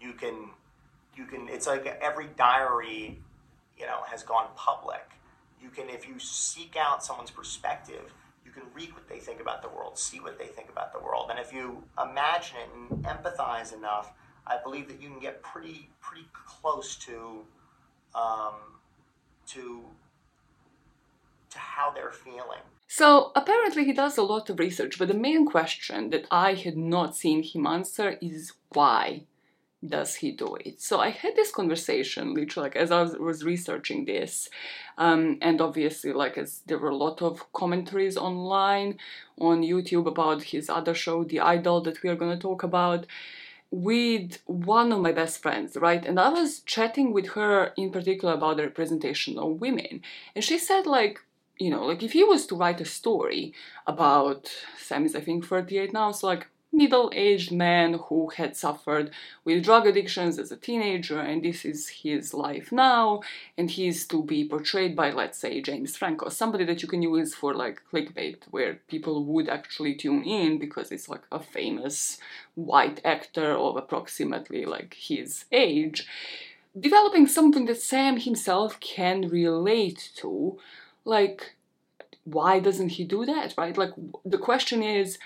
You 0.00 0.12
can, 0.12 0.50
you 1.16 1.24
can. 1.24 1.48
It's 1.48 1.66
like 1.66 1.86
every 2.00 2.28
diary, 2.36 3.20
you 3.76 3.86
know, 3.86 4.02
has 4.06 4.22
gone 4.22 4.48
public. 4.56 5.10
You 5.60 5.70
can, 5.70 5.88
if 5.88 6.06
you 6.06 6.18
seek 6.18 6.76
out 6.78 7.04
someone's 7.04 7.32
perspective, 7.32 8.12
you 8.44 8.52
can 8.52 8.62
read 8.74 8.94
what 8.94 9.08
they 9.08 9.18
think 9.18 9.40
about 9.40 9.60
the 9.60 9.68
world, 9.68 9.98
see 9.98 10.20
what 10.20 10.38
they 10.38 10.46
think 10.46 10.70
about 10.70 10.92
the 10.92 11.00
world, 11.00 11.30
and 11.30 11.38
if 11.38 11.52
you 11.52 11.82
imagine 12.00 12.56
it 12.58 12.70
and 12.90 13.04
empathize 13.04 13.74
enough, 13.74 14.12
I 14.46 14.56
believe 14.62 14.88
that 14.88 15.02
you 15.02 15.08
can 15.08 15.20
get 15.20 15.42
pretty, 15.42 15.90
pretty 16.00 16.26
close 16.32 16.96
to, 16.96 17.44
um, 18.14 18.54
to, 19.48 19.84
to 21.50 21.58
how 21.58 21.90
they're 21.90 22.12
feeling. 22.12 22.64
So 22.90 23.32
apparently 23.36 23.84
he 23.84 23.92
does 23.92 24.16
a 24.16 24.22
lot 24.22 24.48
of 24.48 24.58
research, 24.58 24.98
but 24.98 25.08
the 25.08 25.14
main 25.14 25.44
question 25.44 26.08
that 26.08 26.26
I 26.30 26.54
had 26.54 26.76
not 26.76 27.14
seen 27.14 27.42
him 27.42 27.66
answer 27.66 28.16
is 28.22 28.54
why 28.70 29.24
does 29.86 30.16
he 30.16 30.32
do 30.32 30.56
it? 30.56 30.80
So 30.80 30.98
I 30.98 31.10
had 31.10 31.36
this 31.36 31.52
conversation 31.52 32.32
literally 32.32 32.70
like 32.70 32.76
as 32.76 32.90
I 32.90 33.02
was, 33.02 33.44
researching 33.44 34.06
this, 34.06 34.48
um, 34.96 35.36
and 35.42 35.60
obviously 35.60 36.14
like 36.14 36.38
as 36.38 36.62
there 36.66 36.78
were 36.78 36.88
a 36.88 36.96
lot 36.96 37.20
of 37.20 37.52
commentaries 37.52 38.16
online 38.16 38.98
on 39.38 39.62
YouTube 39.62 40.06
about 40.06 40.44
his 40.44 40.70
other 40.70 40.94
show, 40.94 41.24
The 41.24 41.40
Idol, 41.40 41.82
that 41.82 42.02
we 42.02 42.08
are 42.08 42.16
going 42.16 42.34
to 42.34 42.42
talk 42.42 42.62
about 42.62 43.06
with 43.70 44.38
one 44.46 44.92
of 44.92 45.00
my 45.00 45.12
best 45.12 45.42
friends, 45.42 45.76
right? 45.76 46.04
And 46.06 46.18
I 46.18 46.30
was 46.30 46.60
chatting 46.60 47.12
with 47.12 47.28
her 47.32 47.74
in 47.76 47.90
particular 47.90 48.32
about 48.32 48.56
the 48.56 48.62
representation 48.62 49.38
of 49.38 49.60
women. 49.60 50.00
And 50.34 50.42
she 50.42 50.58
said, 50.58 50.86
like, 50.86 51.20
you 51.58 51.70
know, 51.70 51.84
like 51.84 52.02
if 52.02 52.12
he 52.12 52.24
was 52.24 52.46
to 52.46 52.56
write 52.56 52.80
a 52.80 52.84
story 52.84 53.52
about 53.86 54.50
Sam 54.78 55.04
is 55.04 55.14
I 55.14 55.20
think 55.20 55.46
38 55.46 55.92
now, 55.92 56.12
so 56.12 56.26
like 56.26 56.48
middle-aged 56.72 57.50
man 57.50 57.94
who 57.94 58.28
had 58.28 58.56
suffered 58.56 59.10
with 59.44 59.64
drug 59.64 59.86
addictions 59.86 60.38
as 60.38 60.52
a 60.52 60.56
teenager 60.56 61.18
and 61.18 61.42
this 61.42 61.64
is 61.64 61.88
his 61.88 62.34
life 62.34 62.70
now 62.70 63.20
and 63.56 63.70
he's 63.70 64.06
to 64.06 64.22
be 64.22 64.46
portrayed 64.46 64.94
by 64.94 65.10
let's 65.10 65.38
say 65.38 65.62
James 65.62 65.96
Franco 65.96 66.28
somebody 66.28 66.64
that 66.64 66.82
you 66.82 66.88
can 66.88 67.00
use 67.00 67.34
for 67.34 67.54
like 67.54 67.80
clickbait 67.90 68.36
where 68.50 68.80
people 68.86 69.24
would 69.24 69.48
actually 69.48 69.94
tune 69.94 70.22
in 70.24 70.58
because 70.58 70.92
it's 70.92 71.08
like 71.08 71.22
a 71.32 71.40
famous 71.40 72.18
white 72.54 73.00
actor 73.02 73.52
of 73.52 73.76
approximately 73.76 74.66
like 74.66 74.94
his 74.94 75.46
age 75.50 76.06
developing 76.78 77.26
something 77.26 77.64
that 77.64 77.80
Sam 77.80 78.18
himself 78.18 78.78
can 78.78 79.28
relate 79.28 80.10
to 80.16 80.58
like 81.08 81.54
why 82.24 82.60
doesn't 82.60 82.90
he 82.90 83.04
do 83.04 83.24
that 83.24 83.54
right 83.56 83.76
like 83.76 83.92
the 84.24 84.38
question 84.38 84.82
is 84.82 85.18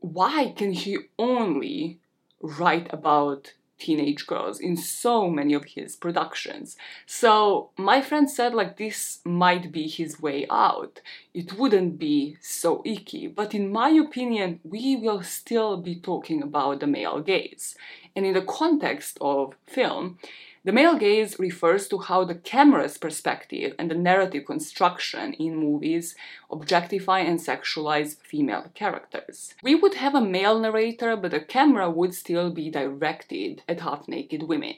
why 0.00 0.52
can 0.56 0.72
he 0.72 0.98
only 1.18 1.98
write 2.42 2.92
about 2.92 3.52
teenage 3.78 4.26
girls 4.26 4.60
in 4.60 4.76
so 4.76 5.28
many 5.28 5.52
of 5.52 5.64
his 5.64 5.96
productions. 5.96 6.76
So 7.06 7.70
my 7.76 8.00
friend 8.00 8.30
said 8.30 8.54
like 8.54 8.76
this 8.76 9.20
might 9.24 9.72
be 9.72 9.88
his 9.88 10.20
way 10.20 10.46
out. 10.50 11.00
It 11.32 11.58
wouldn't 11.58 11.98
be 11.98 12.36
so 12.40 12.82
icky, 12.84 13.26
but 13.26 13.54
in 13.54 13.72
my 13.72 13.90
opinion, 13.90 14.60
we 14.64 14.96
will 14.96 15.22
still 15.22 15.76
be 15.76 15.96
talking 15.96 16.42
about 16.42 16.80
the 16.80 16.86
male 16.86 17.20
gaze. 17.20 17.76
And 18.14 18.24
in 18.24 18.34
the 18.34 18.42
context 18.42 19.18
of 19.20 19.54
film, 19.66 20.18
the 20.64 20.72
male 20.72 20.96
gaze 20.96 21.38
refers 21.38 21.88
to 21.88 21.98
how 21.98 22.24
the 22.24 22.34
camera's 22.34 22.96
perspective 22.96 23.74
and 23.78 23.90
the 23.90 23.94
narrative 23.94 24.46
construction 24.46 25.34
in 25.34 25.56
movies 25.56 26.14
objectify 26.50 27.18
and 27.18 27.38
sexualize 27.38 28.16
female 28.22 28.70
characters. 28.74 29.52
We 29.62 29.74
would 29.74 29.94
have 29.96 30.14
a 30.14 30.22
male 30.22 30.58
narrator, 30.58 31.16
but 31.16 31.32
the 31.32 31.40
camera 31.40 31.90
would 31.90 32.14
still 32.14 32.50
be 32.50 32.70
directed 32.70 33.62
at 33.68 33.80
half 33.80 34.08
naked 34.08 34.44
women. 34.44 34.76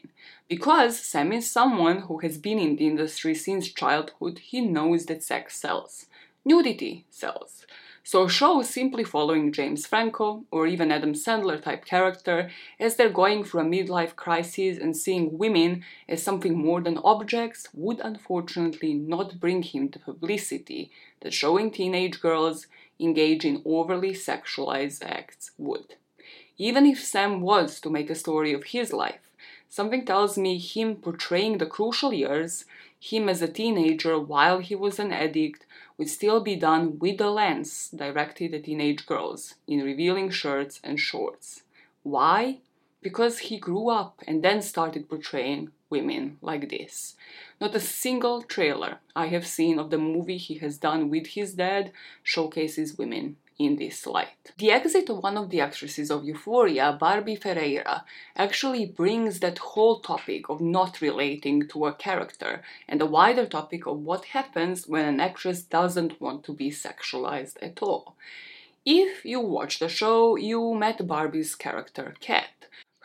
Because 0.49 0.99
Sam 0.99 1.33
is 1.33 1.49
someone 1.51 2.01
who 2.03 2.18
has 2.18 2.37
been 2.37 2.59
in 2.59 2.77
the 2.77 2.87
industry 2.87 3.35
since 3.37 3.72
childhood, 3.72 4.40
he 4.40 4.61
knows 4.61 5.07
that 5.07 5.22
sex 5.22 5.57
sells. 5.57 6.07
Nudity 6.44 7.05
sells. 7.11 7.64
So 8.07 8.29
shows 8.29 8.71
simply 8.71 9.03
following 9.03 9.51
James 9.51 9.85
Franco 9.85 10.45
or 10.53 10.69
even 10.69 10.92
Adam 10.92 11.12
Sandler 11.12 11.61
type 11.61 11.85
character 11.85 12.53
as 12.79 12.95
they're 12.95 13.11
going 13.11 13.42
through 13.42 13.62
a 13.62 13.64
midlife 13.64 14.14
crisis 14.14 14.79
and 14.79 14.97
seeing 14.97 15.37
women 15.37 15.83
as 16.09 16.23
something 16.23 16.57
more 16.57 16.81
than 16.81 16.99
objects 16.99 17.66
would 17.75 17.99
unfortunately 17.99 18.95
not 18.95 19.40
bring 19.40 19.64
him 19.64 19.88
the 19.88 19.99
publicity 19.99 20.92
that 21.23 21.35
showing 21.35 21.69
teenage 21.69 22.21
girls 22.21 22.69
engage 23.01 23.45
in 23.45 23.61
overly 23.64 24.12
sexualized 24.12 25.05
acts 25.05 25.51
would. 25.59 25.97
Even 26.59 26.87
if 26.87 27.03
Sam 27.03 27.40
was 27.40 27.81
to 27.81 27.90
make 27.90 28.09
a 28.09 28.14
story 28.14 28.53
of 28.53 28.66
his 28.66 28.92
life, 28.92 29.33
something 29.69 30.05
tells 30.05 30.38
me 30.38 30.59
him 30.59 30.95
portraying 30.95 31.59
the 31.59 31.66
crucial 31.66 32.12
years, 32.12 32.66
him 33.01 33.29
as 33.29 33.42
a 33.42 33.49
teenager 33.49 34.16
while 34.16 34.61
he 34.61 34.77
was 34.77 35.01
an 35.01 35.11
addict, 35.11 35.65
would 35.98 36.11
still 36.11 36.40
be 36.40 36.56
done 36.56 36.98
with 36.98 37.20
a 37.20 37.30
lens 37.30 37.90
directed 37.94 38.54
at 38.54 38.64
teenage 38.64 39.06
girls 39.06 39.54
in 39.66 39.82
revealing 39.82 40.30
shirts 40.30 40.80
and 40.85 41.00
shorts. 41.00 41.62
Why? 42.02 42.59
Because 43.02 43.38
he 43.38 43.59
grew 43.59 43.88
up 43.88 44.20
and 44.26 44.42
then 44.42 44.62
started 44.62 45.09
portraying 45.09 45.70
women 45.88 46.38
like 46.42 46.68
this. 46.68 47.16
Not 47.61 47.74
a 47.74 47.80
single 47.80 48.42
trailer 48.42 48.98
I 49.14 49.28
have 49.28 49.46
seen 49.46 49.78
of 49.78 49.90
the 49.90 49.98
movie 49.98 50.37
he 50.37 50.59
has 50.59 50.78
done 50.78 51.09
with 51.09 51.28
his 51.28 51.54
dad 51.54 51.92
showcases 52.22 52.98
women 52.98 53.37
in 53.59 53.77
this 53.77 54.07
light. 54.07 54.53
The 54.59 54.71
exit 54.71 55.09
of 55.09 55.23
one 55.23 55.37
of 55.37 55.51
the 55.51 55.61
actresses 55.61 56.11
of 56.11 56.25
Euphoria, 56.25 56.97
Barbie 56.99 57.37
Ferreira, 57.37 58.05
actually 58.37 58.87
brings 58.87 59.40
that 59.40 59.59
whole 59.59 60.01
topic 60.01 60.49
of 60.49 60.61
not 60.61 61.01
relating 61.01 61.66
to 61.69 61.87
a 61.87 61.95
character 61.95 62.62
and 62.88 63.01
the 63.01 63.07
wider 63.07 63.47
topic 63.47 63.87
of 63.87 64.01
what 64.01 64.27
happens 64.27 64.87
when 64.87 65.07
an 65.07 65.21
actress 65.21 65.62
doesn't 65.62 66.21
want 66.21 66.45
to 66.45 66.53
be 66.53 66.71
sexualized 66.71 67.57
at 67.62 67.83
all. 67.83 68.14
If 68.85 69.25
you 69.25 69.40
watch 69.40 69.81
the 69.81 69.88
show, 69.88 70.37
you 70.37 70.75
met 70.75 71.07
Barbie's 71.07 71.57
character, 71.57 72.14
Kat. 72.21 72.51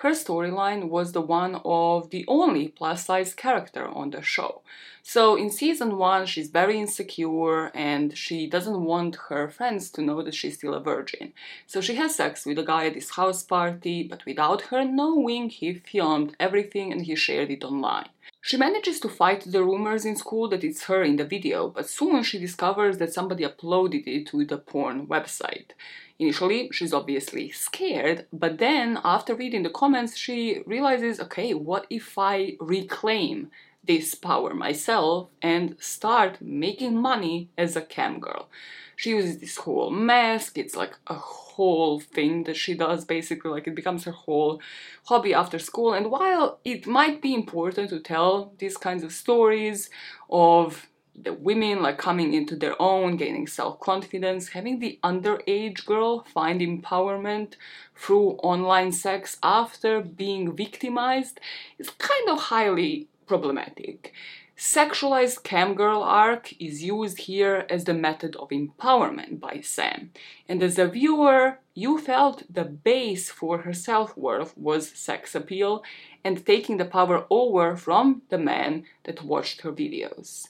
Her 0.02 0.14
storyline 0.14 0.90
was 0.90 1.12
the 1.12 1.22
one 1.22 1.62
of 1.64 2.10
the 2.10 2.26
only 2.28 2.70
plus 2.70 3.06
size 3.06 3.36
character 3.36 3.88
on 3.88 4.10
the 4.10 4.24
show. 4.24 4.64
So 5.04 5.36
in 5.36 5.52
season 5.52 5.96
one, 6.00 6.26
she's 6.26 6.50
very 6.50 6.80
insecure 6.80 7.68
and 7.76 8.18
she 8.18 8.48
doesn't 8.48 8.84
want 8.84 9.28
her 9.30 9.48
friends 9.48 9.92
to 9.92 10.02
know 10.02 10.24
that 10.24 10.34
she's 10.34 10.56
still 10.56 10.74
a 10.74 10.80
virgin. 10.80 11.34
So 11.68 11.82
she 11.82 11.94
has 11.98 12.16
sex 12.16 12.48
with 12.48 12.58
a 12.58 12.64
guy 12.64 12.88
at 12.88 12.96
this 12.96 13.12
house 13.12 13.44
party, 13.44 14.02
but 14.02 14.26
without 14.26 14.64
her 14.72 14.84
knowing, 14.84 15.52
he 15.52 15.76
filmed 15.76 16.36
everything 16.40 16.92
and 16.92 17.06
he 17.06 17.16
shared 17.16 17.52
it 17.52 17.64
online. 17.64 18.10
She 18.42 18.58
manages 18.58 19.00
to 19.02 19.10
fight 19.10 19.44
the 19.46 19.64
rumors 19.64 20.04
in 20.04 20.16
school 20.16 20.50
that 20.50 20.64
it's 20.64 20.86
her 20.86 21.04
in 21.04 21.18
the 21.18 21.26
video, 21.26 21.68
but 21.68 21.88
soon 21.88 22.24
she 22.24 22.40
discovers 22.40 22.98
that 22.98 23.14
somebody 23.14 23.44
uploaded 23.44 24.08
it 24.08 24.26
to 24.30 24.46
the 24.46 24.58
porn 24.58 25.06
website. 25.06 25.74
Initially, 26.22 26.70
she's 26.72 26.94
obviously 26.94 27.50
scared, 27.50 28.28
but 28.32 28.60
then 28.60 29.00
after 29.04 29.34
reading 29.34 29.64
the 29.64 29.72
comments, 29.72 30.16
she 30.16 30.62
realizes 30.68 31.20
okay, 31.20 31.56
what 31.56 31.88
if 31.90 32.16
I 32.16 32.58
reclaim 32.60 33.50
this 33.84 34.14
power 34.14 34.54
myself 34.54 35.30
and 35.42 35.76
start 35.80 36.40
making 36.40 36.96
money 36.96 37.50
as 37.58 37.76
a 37.76 37.82
cam 37.82 38.20
girl? 38.20 38.50
She 38.96 39.10
uses 39.10 39.40
this 39.40 39.58
whole 39.58 39.90
mask, 39.90 40.60
it's 40.60 40.76
like 40.76 40.94
a 41.08 41.16
whole 41.16 42.00
thing 42.00 42.44
that 42.44 42.56
she 42.56 42.76
does 42.76 43.04
basically, 43.04 43.50
like 43.50 43.66
it 43.66 43.74
becomes 43.74 44.04
her 44.04 44.12
whole 44.12 44.62
hobby 45.06 45.34
after 45.34 45.58
school. 45.58 45.92
And 45.92 46.12
while 46.12 46.60
it 46.64 46.86
might 46.86 47.20
be 47.24 47.34
important 47.34 47.90
to 47.90 48.00
tell 48.00 48.54
these 48.60 48.78
kinds 48.78 49.04
of 49.04 49.12
stories 49.12 49.90
of 50.30 50.88
the 51.16 51.34
women 51.34 51.82
like 51.82 51.98
coming 51.98 52.34
into 52.34 52.56
their 52.56 52.80
own, 52.82 53.18
gaining 53.18 53.48
self-confidence, 53.48 54.50
having 54.50 54.80
the 54.80 55.00
underage 55.04 55.86
girl 55.86 56.24
find 56.24 56.62
empowerment 56.62 57.54
through 57.96 58.32
online 58.44 58.92
sex 58.92 59.38
after 59.44 60.02
being 60.02 60.56
victimized 60.56 61.40
is 61.78 61.90
kind 61.90 62.30
of 62.30 62.40
highly 62.40 63.08
problematic. 63.28 64.14
Sexualized 64.58 65.42
camgirl 65.42 66.04
arc 66.06 66.54
is 66.62 66.84
used 66.84 67.18
here 67.22 67.66
as 67.68 67.86
the 67.86 67.96
method 67.96 68.36
of 68.36 68.50
empowerment 68.50 69.40
by 69.40 69.60
Sam, 69.62 70.12
and 70.48 70.62
as 70.62 70.78
a 70.78 70.88
viewer, 70.88 71.58
you 71.74 71.98
felt 71.98 72.44
the 72.48 72.66
base 72.66 73.32
for 73.32 73.60
her 73.60 73.74
self-worth 73.74 74.56
was 74.56 74.92
sex 74.92 75.34
appeal 75.34 75.84
and 76.24 76.46
taking 76.46 76.78
the 76.78 76.86
power 76.86 77.26
over 77.32 77.76
from 77.76 78.22
the 78.30 78.38
man 78.38 78.84
that 79.06 79.24
watched 79.24 79.62
her 79.62 79.72
videos. 79.72 80.50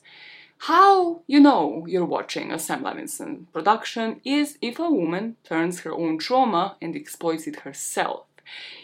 How 0.65 1.23
you 1.25 1.39
know 1.39 1.87
you're 1.87 2.05
watching 2.05 2.51
a 2.51 2.59
Sam 2.59 2.83
Levinson 2.83 3.51
production 3.51 4.21
is 4.23 4.59
if 4.61 4.77
a 4.77 4.91
woman 4.91 5.37
turns 5.43 5.79
her 5.79 5.91
own 5.91 6.19
trauma 6.19 6.77
and 6.79 6.95
exploits 6.95 7.47
it 7.47 7.61
herself. 7.61 8.27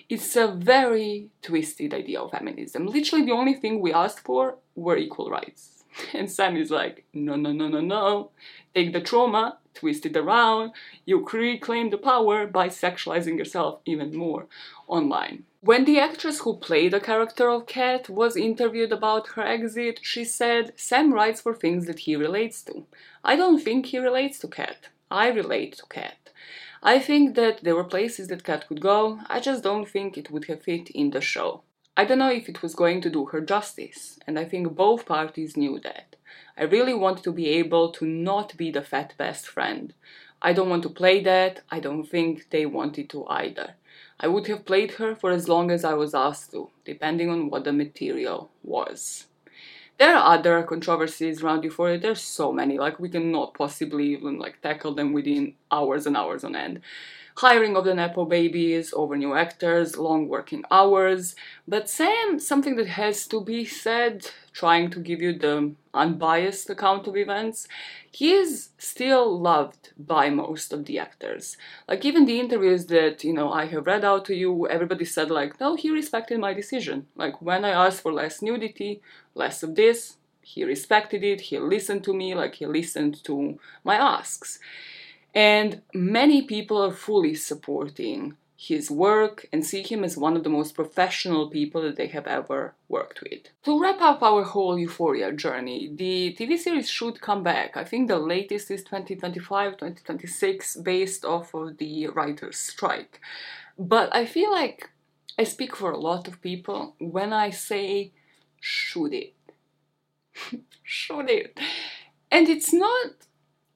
It's 0.09 0.35
a 0.35 0.47
very 0.47 1.29
twisted 1.43 1.93
idea 1.93 2.19
of 2.19 2.31
feminism. 2.31 2.87
Literally, 2.87 3.25
the 3.25 3.33
only 3.33 3.53
thing 3.53 3.79
we 3.79 3.93
asked 3.93 4.21
for 4.21 4.57
were 4.73 4.97
equal 4.97 5.29
rights. 5.29 5.83
And 6.15 6.31
Sam 6.31 6.57
is 6.57 6.71
like, 6.71 7.05
no, 7.13 7.35
no, 7.35 7.51
no, 7.51 7.67
no, 7.67 7.81
no. 7.81 8.31
Take 8.73 8.91
the 8.91 9.01
trauma, 9.01 9.59
twist 9.75 10.07
it 10.07 10.17
around, 10.17 10.71
you 11.05 11.23
reclaim 11.31 11.91
the 11.91 11.99
power 11.99 12.47
by 12.47 12.69
sexualizing 12.69 13.37
yourself 13.37 13.81
even 13.85 14.17
more 14.17 14.47
online. 14.87 15.43
When 15.67 15.83
the 15.83 15.99
actress 15.99 16.39
who 16.39 16.55
played 16.55 16.93
the 16.93 17.01
character 17.01 17.49
of 17.49 17.67
Kat 17.67 18.07
was 18.07 18.37
interviewed 18.37 18.93
about 18.93 19.27
her 19.35 19.41
exit, 19.41 19.99
she 20.01 20.23
said, 20.23 20.71
Sam 20.77 21.13
writes 21.13 21.41
for 21.41 21.53
things 21.53 21.87
that 21.87 21.99
he 21.99 22.15
relates 22.15 22.61
to. 22.67 22.85
I 23.21 23.35
don't 23.35 23.59
think 23.59 23.87
he 23.87 23.99
relates 23.99 24.39
to 24.39 24.47
Kat. 24.47 24.87
I 25.11 25.27
relate 25.27 25.73
to 25.79 25.85
Kat. 25.87 26.29
I 26.81 26.99
think 26.99 27.35
that 27.35 27.65
there 27.65 27.75
were 27.75 27.83
places 27.83 28.29
that 28.29 28.45
Kat 28.45 28.65
could 28.69 28.79
go, 28.79 29.19
I 29.27 29.41
just 29.41 29.61
don't 29.61 29.85
think 29.85 30.17
it 30.17 30.31
would 30.31 30.45
have 30.45 30.63
fit 30.63 30.89
in 30.91 31.11
the 31.11 31.19
show. 31.19 31.63
I 31.97 32.05
don't 32.05 32.19
know 32.19 32.31
if 32.31 32.47
it 32.47 32.61
was 32.61 32.73
going 32.73 33.01
to 33.01 33.09
do 33.09 33.25
her 33.25 33.41
justice, 33.41 34.19
and 34.25 34.39
I 34.39 34.45
think 34.45 34.73
both 34.73 35.05
parties 35.05 35.57
knew 35.57 35.81
that. 35.81 36.15
I 36.57 36.63
really 36.63 36.93
want 36.93 37.23
to 37.23 37.33
be 37.33 37.49
able 37.49 37.91
to 37.91 38.05
not 38.05 38.55
be 38.55 38.71
the 38.71 38.83
fat 38.83 39.15
best 39.17 39.45
friend. 39.45 39.93
I 40.41 40.53
don't 40.53 40.69
want 40.69 40.83
to 40.83 40.89
play 40.89 41.21
that, 41.23 41.59
I 41.69 41.81
don't 41.81 42.05
think 42.05 42.51
they 42.51 42.65
wanted 42.65 43.09
to 43.09 43.27
either. 43.27 43.75
I 44.19 44.27
would 44.27 44.47
have 44.47 44.65
played 44.65 44.93
her 44.93 45.15
for 45.15 45.31
as 45.31 45.47
long 45.47 45.69
as 45.71 45.83
I 45.83 45.93
was 45.93 46.13
asked 46.13 46.51
to, 46.51 46.69
depending 46.85 47.29
on 47.29 47.49
what 47.49 47.63
the 47.63 47.73
material 47.73 48.49
was. 48.63 49.25
There 49.99 50.15
are 50.15 50.37
other 50.37 50.61
controversies 50.63 51.41
around 51.41 51.63
Euphoria, 51.63 51.97
there's 51.97 52.21
so 52.21 52.51
many, 52.51 52.77
like 52.77 52.99
we 52.99 53.09
cannot 53.09 53.55
possibly 53.55 54.13
even 54.13 54.37
like 54.37 54.61
tackle 54.61 54.93
them 54.93 55.13
within 55.13 55.55
hours 55.71 56.05
and 56.05 56.15
hours 56.15 56.43
on 56.43 56.55
end 56.55 56.81
hiring 57.37 57.77
of 57.77 57.85
the 57.85 57.93
Nepo 57.93 58.25
babies, 58.25 58.93
over 58.95 59.15
new 59.15 59.35
actors, 59.35 59.95
long 59.95 60.27
working 60.27 60.63
hours. 60.71 61.35
But 61.67 61.89
Sam, 61.89 62.39
something 62.39 62.75
that 62.77 62.87
has 62.87 63.27
to 63.27 63.41
be 63.41 63.63
said, 63.63 64.31
trying 64.57 64.89
to 64.89 64.99
give 64.99 65.21
you 65.21 65.33
the 65.37 65.71
unbiased 65.93 66.67
account 66.67 67.05
of 67.05 67.15
events, 67.15 67.67
he 68.11 68.31
is 68.31 68.69
still 68.79 69.39
loved 69.39 69.91
by 69.95 70.31
most 70.31 70.73
of 70.73 70.85
the 70.85 70.97
actors. 70.97 71.57
Like 71.87 72.03
even 72.03 72.25
the 72.25 72.39
interviews 72.39 72.87
that, 72.87 73.23
you 73.23 73.33
know, 73.33 73.51
I 73.51 73.65
have 73.67 73.85
read 73.85 74.03
out 74.03 74.25
to 74.25 74.33
you, 74.33 74.67
everybody 74.67 75.05
said 75.05 75.29
like, 75.29 75.59
no, 75.59 75.75
he 75.75 75.91
respected 75.91 76.39
my 76.39 76.55
decision. 76.55 77.05
Like 77.15 77.39
when 77.39 77.63
I 77.63 77.69
asked 77.69 78.01
for 78.01 78.11
less 78.11 78.41
nudity, 78.41 78.99
less 79.35 79.61
of 79.61 79.75
this, 79.75 80.17
he 80.41 80.63
respected 80.63 81.23
it, 81.23 81.41
he 81.41 81.59
listened 81.59 82.03
to 82.05 82.13
me, 82.15 82.33
like 82.33 82.55
he 82.55 82.65
listened 82.65 83.23
to 83.25 83.59
my 83.83 83.95
asks. 83.95 84.57
And 85.35 85.83
many 85.93 86.41
people 86.41 86.81
are 86.83 87.03
fully 87.07 87.35
supporting 87.35 88.37
his 88.59 88.89
work 88.89 89.45
and 89.53 89.63
see 89.63 89.83
him 89.83 90.03
as 90.03 90.17
one 90.17 90.35
of 90.35 90.43
the 90.43 90.49
most 90.49 90.73
professional 90.73 91.47
people 91.47 91.79
that 91.83 91.95
they 91.95 92.07
have 92.07 92.25
ever 92.25 92.73
worked 92.89 93.21
with. 93.21 93.43
To 93.63 93.79
wrap 93.79 94.01
up 94.01 94.23
our 94.23 94.43
whole 94.43 94.79
Euphoria 94.79 95.31
journey, 95.31 95.91
the 95.93 96.35
TV 96.37 96.57
series 96.57 96.89
should 96.89 97.21
come 97.21 97.43
back. 97.43 97.77
I 97.77 97.83
think 97.83 98.07
the 98.07 98.17
latest 98.17 98.71
is 98.71 98.83
2025, 98.83 99.73
2026, 99.73 100.77
based 100.77 101.23
off 101.23 101.53
of 101.53 101.77
the 101.77 102.07
writer's 102.07 102.57
strike. 102.57 103.21
But 103.77 104.13
I 104.15 104.25
feel 104.25 104.51
like 104.51 104.89
I 105.37 105.43
speak 105.43 105.75
for 105.75 105.91
a 105.91 105.99
lot 105.99 106.27
of 106.27 106.41
people 106.41 106.95
when 106.97 107.31
I 107.33 107.51
say, 107.51 108.11
should 108.59 109.13
it? 109.13 109.35
should 110.81 111.29
it? 111.29 111.59
And 112.31 112.49
it's 112.49 112.73
not 112.73 113.26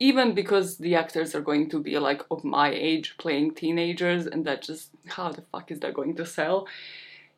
even 0.01 0.33
because 0.33 0.77
the 0.77 0.95
actors 0.95 1.35
are 1.35 1.41
going 1.41 1.69
to 1.69 1.79
be 1.79 1.99
like 1.99 2.23
of 2.31 2.43
my 2.43 2.71
age 2.71 3.13
playing 3.19 3.53
teenagers 3.53 4.25
and 4.25 4.43
that 4.45 4.63
just 4.63 4.89
how 5.07 5.31
the 5.31 5.43
fuck 5.51 5.69
is 5.69 5.79
that 5.81 5.93
going 5.93 6.15
to 6.15 6.25
sell? 6.25 6.67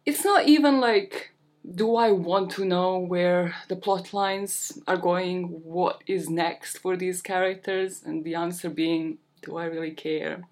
It's 0.06 0.24
not 0.24 0.48
even 0.48 0.80
like 0.80 1.32
do 1.76 1.96
i 1.96 2.12
want 2.12 2.52
to 2.52 2.66
know 2.66 2.98
where 2.98 3.56
the 3.70 3.76
plot 3.76 4.14
lines 4.14 4.78
are 4.86 4.98
going 4.98 5.44
what 5.64 6.04
is 6.08 6.30
next 6.30 6.78
for 6.78 6.96
these 6.96 7.22
characters? 7.22 8.02
And 8.06 8.24
the 8.24 8.36
answer 8.36 8.70
being 8.70 9.18
do 9.42 9.58
i 9.58 9.66
really 9.66 9.92
care 9.92 10.44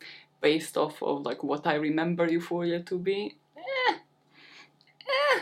based 0.41 0.75
off 0.75 1.01
of 1.01 1.21
like 1.21 1.43
what 1.43 1.65
i 1.65 1.75
remember 1.75 2.29
euphoria 2.29 2.81
to 2.81 2.99
be? 2.99 3.37
Eh, 3.55 3.93
eh. 3.93 5.39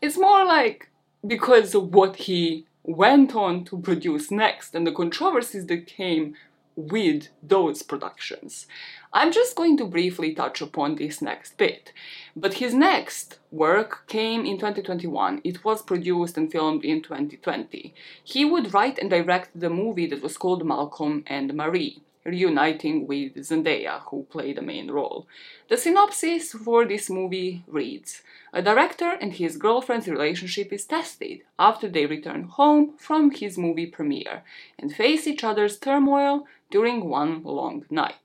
it's 0.00 0.16
more 0.16 0.44
like 0.44 0.90
because 1.26 1.74
of 1.74 1.92
what 1.92 2.14
he 2.14 2.67
went 2.88 3.36
on 3.36 3.64
to 3.64 3.78
produce 3.78 4.30
next 4.30 4.74
and 4.74 4.86
the 4.86 4.92
controversies 4.92 5.66
that 5.66 5.86
came 5.86 6.34
with 6.74 7.28
those 7.42 7.82
productions. 7.82 8.66
I'm 9.12 9.30
just 9.30 9.56
going 9.56 9.76
to 9.78 9.84
briefly 9.84 10.32
touch 10.32 10.62
upon 10.62 10.94
this 10.94 11.20
next 11.20 11.58
bit. 11.58 11.92
But 12.34 12.54
his 12.54 12.72
next 12.72 13.40
work 13.50 14.06
came 14.06 14.46
in 14.46 14.56
2021. 14.56 15.42
It 15.44 15.64
was 15.64 15.82
produced 15.82 16.38
and 16.38 16.50
filmed 16.50 16.84
in 16.84 17.02
2020. 17.02 17.94
He 18.24 18.44
would 18.44 18.72
write 18.72 18.98
and 18.98 19.10
direct 19.10 19.58
the 19.58 19.70
movie 19.70 20.06
that 20.06 20.22
was 20.22 20.38
called 20.38 20.64
Malcolm 20.64 21.24
and 21.26 21.52
Marie 21.54 22.00
reuniting 22.28 23.06
with 23.06 23.34
Zendaya, 23.36 24.00
who 24.08 24.26
played 24.30 24.56
the 24.56 24.62
main 24.62 24.90
role. 24.90 25.26
The 25.68 25.76
synopsis 25.76 26.52
for 26.52 26.84
this 26.84 27.10
movie 27.10 27.64
reads 27.66 28.22
A 28.52 28.62
director 28.62 29.16
and 29.20 29.32
his 29.32 29.56
girlfriend's 29.56 30.08
relationship 30.08 30.72
is 30.72 30.84
tested 30.84 31.40
after 31.58 31.88
they 31.88 32.06
return 32.06 32.44
home 32.44 32.94
from 32.98 33.30
his 33.30 33.58
movie 33.58 33.86
premiere 33.86 34.42
and 34.78 34.94
face 34.94 35.26
each 35.26 35.42
other's 35.42 35.78
turmoil 35.78 36.46
during 36.70 37.08
one 37.08 37.42
long 37.42 37.84
night. 37.90 38.16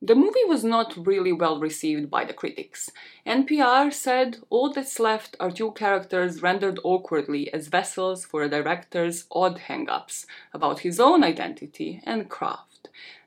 The 0.00 0.14
movie 0.14 0.44
was 0.46 0.62
not 0.62 1.06
really 1.08 1.32
well 1.32 1.58
received 1.58 2.08
by 2.08 2.24
the 2.24 2.32
critics. 2.32 2.88
NPR 3.26 3.92
said 3.92 4.38
all 4.48 4.72
that's 4.72 5.00
left 5.00 5.34
are 5.40 5.50
two 5.50 5.72
characters 5.72 6.40
rendered 6.40 6.78
awkwardly 6.84 7.52
as 7.52 7.66
vessels 7.66 8.24
for 8.24 8.42
a 8.42 8.48
director's 8.48 9.24
odd 9.32 9.58
hang 9.58 9.88
ups 9.88 10.24
about 10.54 10.80
his 10.80 11.00
own 11.00 11.24
identity 11.24 12.00
and 12.04 12.28
craft. 12.28 12.77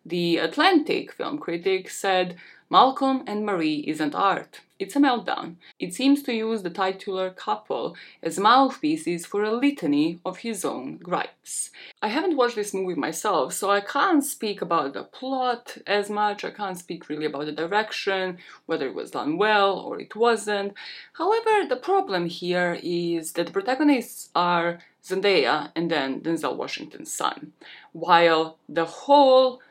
The 0.06 0.38
Atlantic 0.38 1.12
film 1.12 1.38
critic 1.38 1.90
said 1.90 2.36
Malcolm 2.72 3.24
and 3.28 3.46
Marie 3.46 3.84
isn't 3.88 4.16
art, 4.16 4.62
it's 4.82 4.96
a 4.96 5.00
meltdown. 5.00 5.58
It 5.80 5.94
seems 5.94 6.24
to 6.24 6.34
use 6.34 6.64
the 6.64 6.72
titular 6.72 7.30
couple 7.30 7.96
as 8.24 8.40
mouthpieces 8.40 9.28
for 9.28 9.44
a 9.44 9.52
litany 9.52 10.20
of 10.26 10.40
his 10.40 10.66
own 10.66 10.98
gripes. 10.98 11.70
I 12.02 12.08
haven't 12.08 12.36
watched 12.36 12.56
this 12.56 12.74
movie 12.74 12.96
myself, 12.96 13.54
so 13.54 13.70
I 13.70 13.82
can't 13.82 14.26
speak 14.26 14.60
about 14.60 14.94
the 14.94 15.04
plot 15.04 15.78
as 15.86 16.10
much, 16.10 16.44
I 16.44 16.50
can't 16.50 16.80
speak 16.80 17.10
really 17.10 17.26
about 17.26 17.46
the 17.46 17.52
direction, 17.52 18.40
whether 18.66 18.88
it 18.88 18.96
was 18.96 19.12
done 19.12 19.38
well 19.38 19.78
or 19.78 20.00
it 20.00 20.16
wasn't. 20.16 20.74
However, 21.14 21.68
the 21.70 21.76
problem 21.76 22.26
here 22.26 22.80
is 22.82 23.34
that 23.34 23.46
the 23.46 23.54
protagonists 23.54 24.30
are 24.34 24.80
Zendaya 25.04 25.72
and 25.76 25.92
then 25.92 26.22
Denzel 26.22 26.56
Washington's 26.56 27.12
son, 27.12 27.54
while 27.92 28.58
the 28.68 28.86
whole 28.86 29.62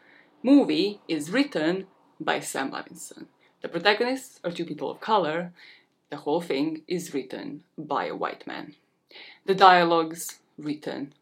movie 0.42 1.00
is 1.08 1.30
written 1.30 1.86
by 2.18 2.40
Sam 2.40 2.70
Levinson. 2.72 3.26
The 3.62 3.68
protagonists 3.68 4.40
are 4.44 4.50
two 4.50 4.64
people 4.64 4.90
of 4.90 5.00
color. 5.00 5.52
The 6.10 6.18
whole 6.18 6.40
thing 6.40 6.82
is 6.88 7.14
written 7.14 7.64
by 7.76 8.06
a 8.06 8.16
white 8.16 8.46
man. 8.46 8.74
The 9.46 9.54
dialogues 9.54 10.40
written 10.56 11.14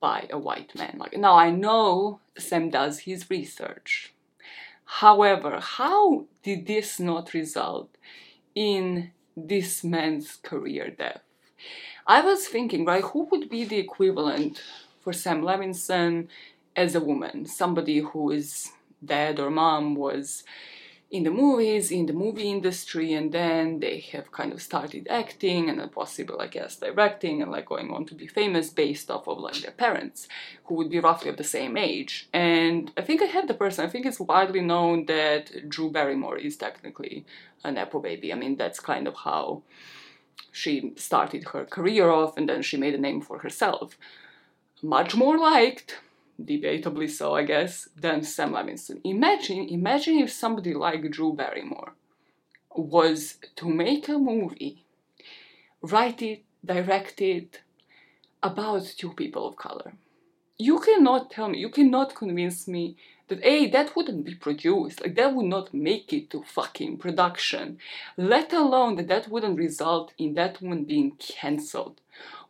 by 0.00 0.26
a 0.30 0.38
white 0.38 0.74
man. 0.74 0.96
Like 0.98 1.16
now 1.16 1.36
I 1.36 1.50
know 1.50 2.20
Sam 2.38 2.70
does 2.70 3.00
his 3.00 3.28
research. 3.30 4.12
However, 4.84 5.60
how 5.60 6.26
did 6.42 6.66
this 6.66 6.98
not 6.98 7.34
result 7.34 7.90
in 8.54 9.12
this 9.36 9.84
man's 9.84 10.36
career 10.36 10.90
death? 10.90 11.22
I 12.06 12.22
was 12.22 12.48
thinking, 12.48 12.84
right, 12.84 13.04
who 13.04 13.24
would 13.30 13.48
be 13.48 13.64
the 13.64 13.78
equivalent 13.78 14.62
for 15.00 15.12
Sam 15.12 15.42
Levinson 15.42 16.28
as 16.76 16.94
a 16.94 17.00
woman? 17.00 17.46
Somebody 17.46 17.98
who 17.98 18.30
is 18.30 18.70
dad 19.04 19.40
or 19.40 19.50
mom 19.50 19.94
was 19.94 20.44
in 21.10 21.24
the 21.24 21.30
movies, 21.30 21.90
in 21.90 22.06
the 22.06 22.12
movie 22.12 22.48
industry, 22.48 23.12
and 23.14 23.32
then 23.32 23.80
they 23.80 23.98
have 24.12 24.30
kind 24.30 24.52
of 24.52 24.62
started 24.62 25.08
acting 25.10 25.68
and 25.68 25.80
then 25.80 25.88
possibly, 25.88 26.36
I 26.38 26.46
guess, 26.46 26.76
directing 26.76 27.42
and 27.42 27.50
like 27.50 27.66
going 27.66 27.90
on 27.90 28.04
to 28.06 28.14
be 28.14 28.28
famous 28.28 28.70
based 28.70 29.10
off 29.10 29.26
of 29.26 29.38
like 29.38 29.56
their 29.56 29.72
parents, 29.72 30.28
who 30.64 30.76
would 30.76 30.88
be 30.88 31.00
roughly 31.00 31.30
of 31.30 31.36
the 31.36 31.42
same 31.42 31.76
age. 31.76 32.28
And 32.32 32.92
I 32.96 33.02
think 33.02 33.22
I 33.22 33.24
have 33.24 33.48
the 33.48 33.54
person, 33.54 33.84
I 33.84 33.88
think 33.88 34.06
it's 34.06 34.20
widely 34.20 34.60
known 34.60 35.06
that 35.06 35.68
Drew 35.68 35.90
Barrymore 35.90 36.38
is 36.38 36.56
technically 36.56 37.24
an 37.64 37.74
nepo 37.74 37.98
baby. 37.98 38.32
I 38.32 38.36
mean, 38.36 38.56
that's 38.56 38.78
kind 38.78 39.08
of 39.08 39.16
how 39.16 39.62
she 40.52 40.92
started 40.94 41.48
her 41.48 41.64
career 41.64 42.08
off 42.08 42.36
and 42.36 42.48
then 42.48 42.62
she 42.62 42.76
made 42.76 42.94
a 42.94 42.98
name 42.98 43.20
for 43.20 43.38
herself. 43.38 43.98
Much 44.80 45.16
more 45.16 45.36
liked 45.36 45.98
debatably 46.44 47.08
so, 47.08 47.34
I 47.34 47.44
guess, 47.44 47.88
than 47.96 48.22
Sam 48.22 48.52
Levinson. 48.52 49.00
Imagine, 49.04 49.68
imagine 49.68 50.18
if 50.18 50.32
somebody 50.32 50.74
like 50.74 51.10
Drew 51.10 51.32
Barrymore 51.32 51.92
was 52.74 53.36
to 53.56 53.68
make 53.68 54.08
a 54.08 54.18
movie, 54.18 54.84
write 55.82 56.22
it, 56.22 56.44
direct 56.64 57.20
it 57.20 57.60
about 58.42 58.84
two 58.96 59.12
people 59.12 59.46
of 59.48 59.56
color. 59.56 59.94
You 60.58 60.78
cannot 60.78 61.30
tell 61.30 61.48
me, 61.48 61.58
you 61.58 61.70
cannot 61.70 62.14
convince 62.14 62.68
me 62.68 62.96
that 63.28 63.42
A, 63.44 63.68
that 63.68 63.96
wouldn't 63.96 64.24
be 64.24 64.34
produced, 64.34 65.00
like 65.00 65.14
that 65.14 65.34
would 65.34 65.46
not 65.46 65.72
make 65.72 66.12
it 66.12 66.30
to 66.30 66.42
fucking 66.42 66.98
production, 66.98 67.78
let 68.16 68.52
alone 68.52 68.96
that 68.96 69.08
that 69.08 69.28
wouldn't 69.28 69.58
result 69.58 70.12
in 70.18 70.34
that 70.34 70.60
woman 70.60 70.84
being 70.84 71.12
cancelled 71.12 72.00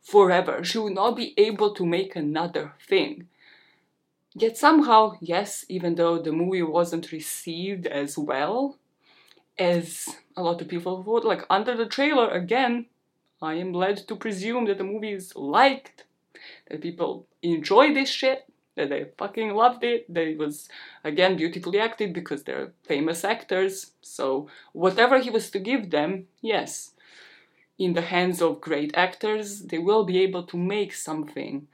forever. 0.02 0.64
She 0.64 0.78
would 0.78 0.94
not 0.94 1.16
be 1.16 1.34
able 1.36 1.74
to 1.74 1.86
make 1.86 2.16
another 2.16 2.72
thing. 2.88 3.28
Yet 4.34 4.56
somehow, 4.56 5.14
yes, 5.20 5.64
even 5.68 5.96
though 5.96 6.20
the 6.20 6.32
movie 6.32 6.62
wasn't 6.62 7.12
received 7.12 7.86
as 7.86 8.16
well 8.16 8.78
as 9.58 10.08
a 10.36 10.42
lot 10.42 10.60
of 10.60 10.68
people 10.68 11.02
thought, 11.02 11.24
like 11.24 11.44
under 11.50 11.76
the 11.76 11.86
trailer, 11.86 12.30
again, 12.30 12.86
I 13.42 13.54
am 13.54 13.72
led 13.72 13.96
to 14.08 14.16
presume 14.16 14.66
that 14.66 14.78
the 14.78 14.84
movie 14.84 15.12
is 15.12 15.34
liked, 15.34 16.04
that 16.68 16.80
people 16.80 17.26
enjoy 17.42 17.92
this 17.92 18.08
shit, 18.08 18.44
that 18.76 18.88
they 18.90 19.06
fucking 19.18 19.54
loved 19.54 19.82
it, 19.82 20.12
that 20.12 20.28
it 20.28 20.38
was, 20.38 20.68
again, 21.02 21.36
beautifully 21.36 21.80
acted 21.80 22.12
because 22.12 22.44
they're 22.44 22.72
famous 22.84 23.24
actors, 23.24 23.92
so 24.00 24.48
whatever 24.72 25.18
he 25.18 25.30
was 25.30 25.50
to 25.50 25.58
give 25.58 25.90
them, 25.90 26.28
yes, 26.40 26.92
in 27.78 27.94
the 27.94 28.02
hands 28.02 28.40
of 28.40 28.60
great 28.60 28.92
actors, 28.94 29.62
they 29.62 29.78
will 29.78 30.04
be 30.04 30.20
able 30.20 30.44
to 30.44 30.56
make 30.56 30.94
something 30.94 31.66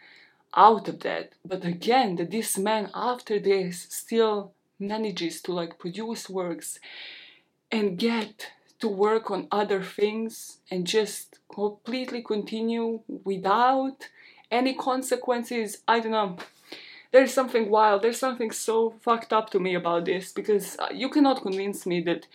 out 0.57 0.89
of 0.89 1.01
that. 1.01 1.33
But 1.45 1.65
again, 1.65 2.17
that 2.17 2.31
this 2.31 2.57
man 2.59 2.91
after 2.95 3.39
this 3.39 3.87
still 3.91 4.53
manages 4.79 5.41
to 5.43 5.53
like 5.53 5.79
produce 5.79 6.29
works 6.29 6.79
and 7.71 7.99
get 7.99 8.49
to 8.79 8.89
work 8.89 9.31
on 9.31 9.49
other 9.51 9.83
things 9.83 10.59
and 10.71 10.87
just 10.87 11.39
completely 11.53 12.23
continue 12.23 13.01
without 13.25 14.09
any 14.51 14.75
consequences. 14.75 15.79
I 15.89 16.01
don't 16.01 16.13
know. 16.13 16.37
There's 17.13 17.33
something 17.33 17.71
wild, 17.71 18.03
there's 18.03 18.19
something 18.19 18.51
so 18.51 18.95
fucked 19.01 19.33
up 19.33 19.51
to 19.51 19.61
me 19.61 19.75
about 19.75 20.05
this 20.05 20.33
because 20.33 20.77
uh, 20.79 20.89
you 20.93 21.09
cannot 21.09 21.41
convince 21.41 21.87
me 21.87 22.01
that 22.03 22.27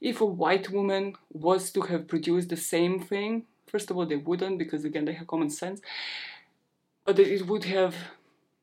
if 0.00 0.20
a 0.20 0.24
white 0.24 0.70
woman 0.70 1.16
was 1.32 1.70
to 1.72 1.82
have 1.82 2.08
produced 2.08 2.48
the 2.48 2.56
same 2.56 3.00
thing, 3.00 3.44
first 3.66 3.90
of 3.90 3.96
all, 3.96 4.06
they 4.06 4.16
wouldn't 4.16 4.58
because 4.58 4.84
again, 4.84 5.04
they 5.04 5.12
have 5.12 5.26
common 5.26 5.50
sense 5.50 5.80
but 7.10 7.18
it 7.18 7.44
would 7.48 7.64
have 7.64 7.96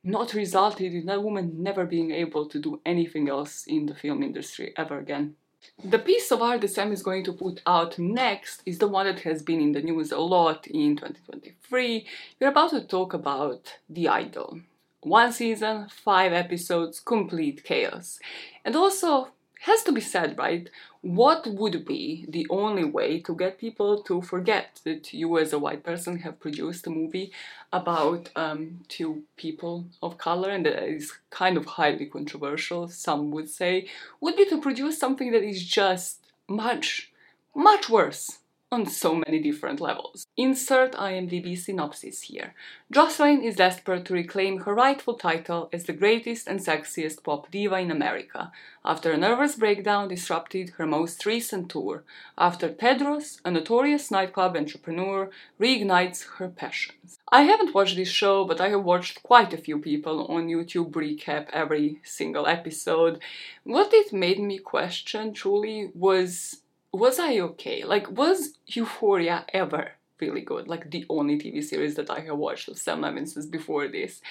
not 0.06 0.34
resulted 0.34 0.94
in 0.94 1.06
that 1.06 1.22
woman 1.22 1.62
never 1.62 1.86
being 1.86 2.12
able 2.12 2.46
to 2.46 2.60
do 2.60 2.80
anything 2.86 3.28
else 3.28 3.66
in 3.68 3.88
the 3.88 3.94
film 3.94 4.24
industry 4.24 4.72
ever 4.78 4.98
again. 5.00 5.36
The 5.84 6.00
piece 6.00 6.32
of 6.32 6.42
art 6.42 6.62
that 6.62 6.70
Sam 6.70 6.94
is 6.94 7.04
going 7.04 7.26
to 7.26 7.34
put 7.34 7.62
out 7.68 8.00
next 8.00 8.62
is 8.66 8.78
the 8.78 8.88
one 8.88 9.06
that 9.06 9.20
has 9.24 9.44
been 9.44 9.60
in 9.60 9.74
the 9.74 9.82
news 9.82 10.14
a 10.14 10.20
lot 10.20 10.66
in 10.66 10.96
2023. 10.96 12.08
We're 12.40 12.48
about 12.48 12.70
to 12.70 12.88
talk 12.88 13.14
about 13.14 13.80
The 13.90 14.08
Idol. 14.08 14.62
One 15.02 15.34
season, 15.34 15.90
five 15.90 16.32
episodes, 16.32 17.02
complete 17.02 17.66
chaos. 17.66 18.18
And 18.64 18.78
also, 18.78 19.28
has 19.64 19.84
to 19.84 19.92
be 19.92 20.00
said, 20.00 20.38
right? 20.38 20.70
What 21.02 21.48
would 21.48 21.86
be 21.86 22.26
the 22.28 22.48
only 22.50 22.84
way 22.84 23.20
to 23.22 23.36
get 23.36 23.60
people 23.60 24.02
to 24.04 24.22
forget 24.22 24.82
that 24.84 25.14
you, 25.14 25.38
as 25.38 25.54
a 25.54 25.60
white 25.60 25.84
person, 25.84 26.20
have 26.20 26.40
produced 26.40 26.88
a 26.88 26.90
movie 26.90 27.32
about 27.72 28.30
um, 28.36 28.82
two 28.88 29.24
people 29.36 29.86
of 30.02 30.18
color 30.18 30.50
and 30.50 30.66
that 30.66 30.84
is 30.84 31.14
kind 31.30 31.58
of 31.58 31.66
highly 31.66 32.06
controversial, 32.06 32.88
some 32.88 33.32
would 33.32 33.50
say, 33.50 33.88
would 34.20 34.36
be 34.36 34.46
to 34.46 34.62
produce 34.62 34.98
something 35.00 35.32
that 35.32 35.44
is 35.44 35.64
just 35.64 36.20
much, 36.48 37.12
much 37.56 37.90
worse 37.90 38.40
on 38.70 38.86
so 38.86 39.16
many 39.16 39.40
different 39.40 39.80
levels. 39.80 40.28
Insert 40.36 40.92
IMDb 40.94 41.58
synopsis 41.58 42.24
here. 42.24 42.54
Jocelyn 42.92 43.42
is 43.42 43.56
desperate 43.56 44.04
to 44.06 44.14
reclaim 44.14 44.60
her 44.62 44.74
rightful 44.76 45.14
title 45.14 45.70
as 45.72 45.86
the 45.86 45.94
greatest 45.94 46.48
and 46.48 46.60
sexiest 46.60 47.24
pop 47.24 47.50
diva 47.50 47.78
in 47.78 47.92
America 47.92 48.52
after 48.84 49.12
a 49.12 49.18
nervous 49.18 49.56
breakdown 49.56 50.10
disrupted 50.10 50.72
her 50.72 50.86
most 50.86 51.26
recent 51.26 51.70
tour, 51.70 52.04
after 52.38 52.70
Tedros, 52.70 53.40
a 53.46 53.52
notorious 53.52 54.12
nightclub 54.12 54.56
entrepreneur, 54.56 55.30
reignites 55.60 56.26
her 56.38 56.50
passions. 56.50 57.18
I 57.30 57.42
haven't 57.44 57.74
watched 57.74 57.96
this 57.96 58.10
show, 58.10 58.46
but 58.46 58.62
I 58.62 58.70
have 58.70 58.84
watched 58.84 59.24
quite 59.24 59.54
a 59.54 59.58
few 59.58 59.80
people 59.80 60.26
on 60.28 60.48
YouTube 60.48 60.92
recap 60.92 61.50
every 61.52 62.00
single 62.04 62.48
episode. 62.48 63.20
What 63.64 63.94
it 63.94 64.12
made 64.14 64.40
me 64.40 64.58
question 64.58 65.34
truly 65.34 65.92
was 65.94 66.62
was 66.94 67.20
I 67.20 67.40
okay? 67.40 67.84
Like, 67.84 68.10
was 68.12 68.58
Euphoria 68.68 69.46
ever 69.54 69.92
really 70.20 70.42
good? 70.42 70.68
Like, 70.68 70.92
the 70.92 71.06
only 71.10 71.38
TV 71.38 71.64
series 71.64 71.96
that 71.96 72.10
I 72.10 72.22
have 72.22 72.38
watched 72.38 72.68
of 72.70 72.78
Sam 72.78 73.02
Levinson's 73.02 73.46
before 73.46 73.88
this? 73.88 74.22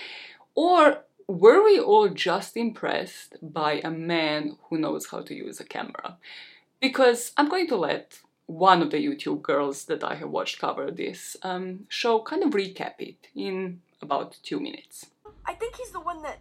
Or 0.54 1.04
were 1.28 1.62
we 1.62 1.78
all 1.78 2.08
just 2.08 2.56
impressed 2.56 3.36
by 3.42 3.80
a 3.84 3.90
man 3.90 4.56
who 4.68 4.78
knows 4.78 5.06
how 5.06 5.20
to 5.22 5.34
use 5.34 5.60
a 5.60 5.64
camera? 5.64 6.16
Because 6.80 7.32
I'm 7.36 7.48
going 7.48 7.66
to 7.68 7.76
let 7.76 8.20
one 8.46 8.80
of 8.80 8.90
the 8.90 9.04
YouTube 9.04 9.42
girls 9.42 9.84
that 9.86 10.04
I 10.04 10.14
have 10.14 10.30
watched 10.30 10.60
cover 10.60 10.90
this 10.90 11.36
um, 11.42 11.86
show 11.88 12.20
kind 12.20 12.44
of 12.44 12.50
recap 12.50 12.94
it 13.00 13.28
in 13.34 13.80
about 14.00 14.38
two 14.42 14.60
minutes. 14.60 15.06
I 15.44 15.54
think 15.54 15.76
he's 15.76 15.90
the 15.90 16.00
one 16.00 16.22
that 16.22 16.38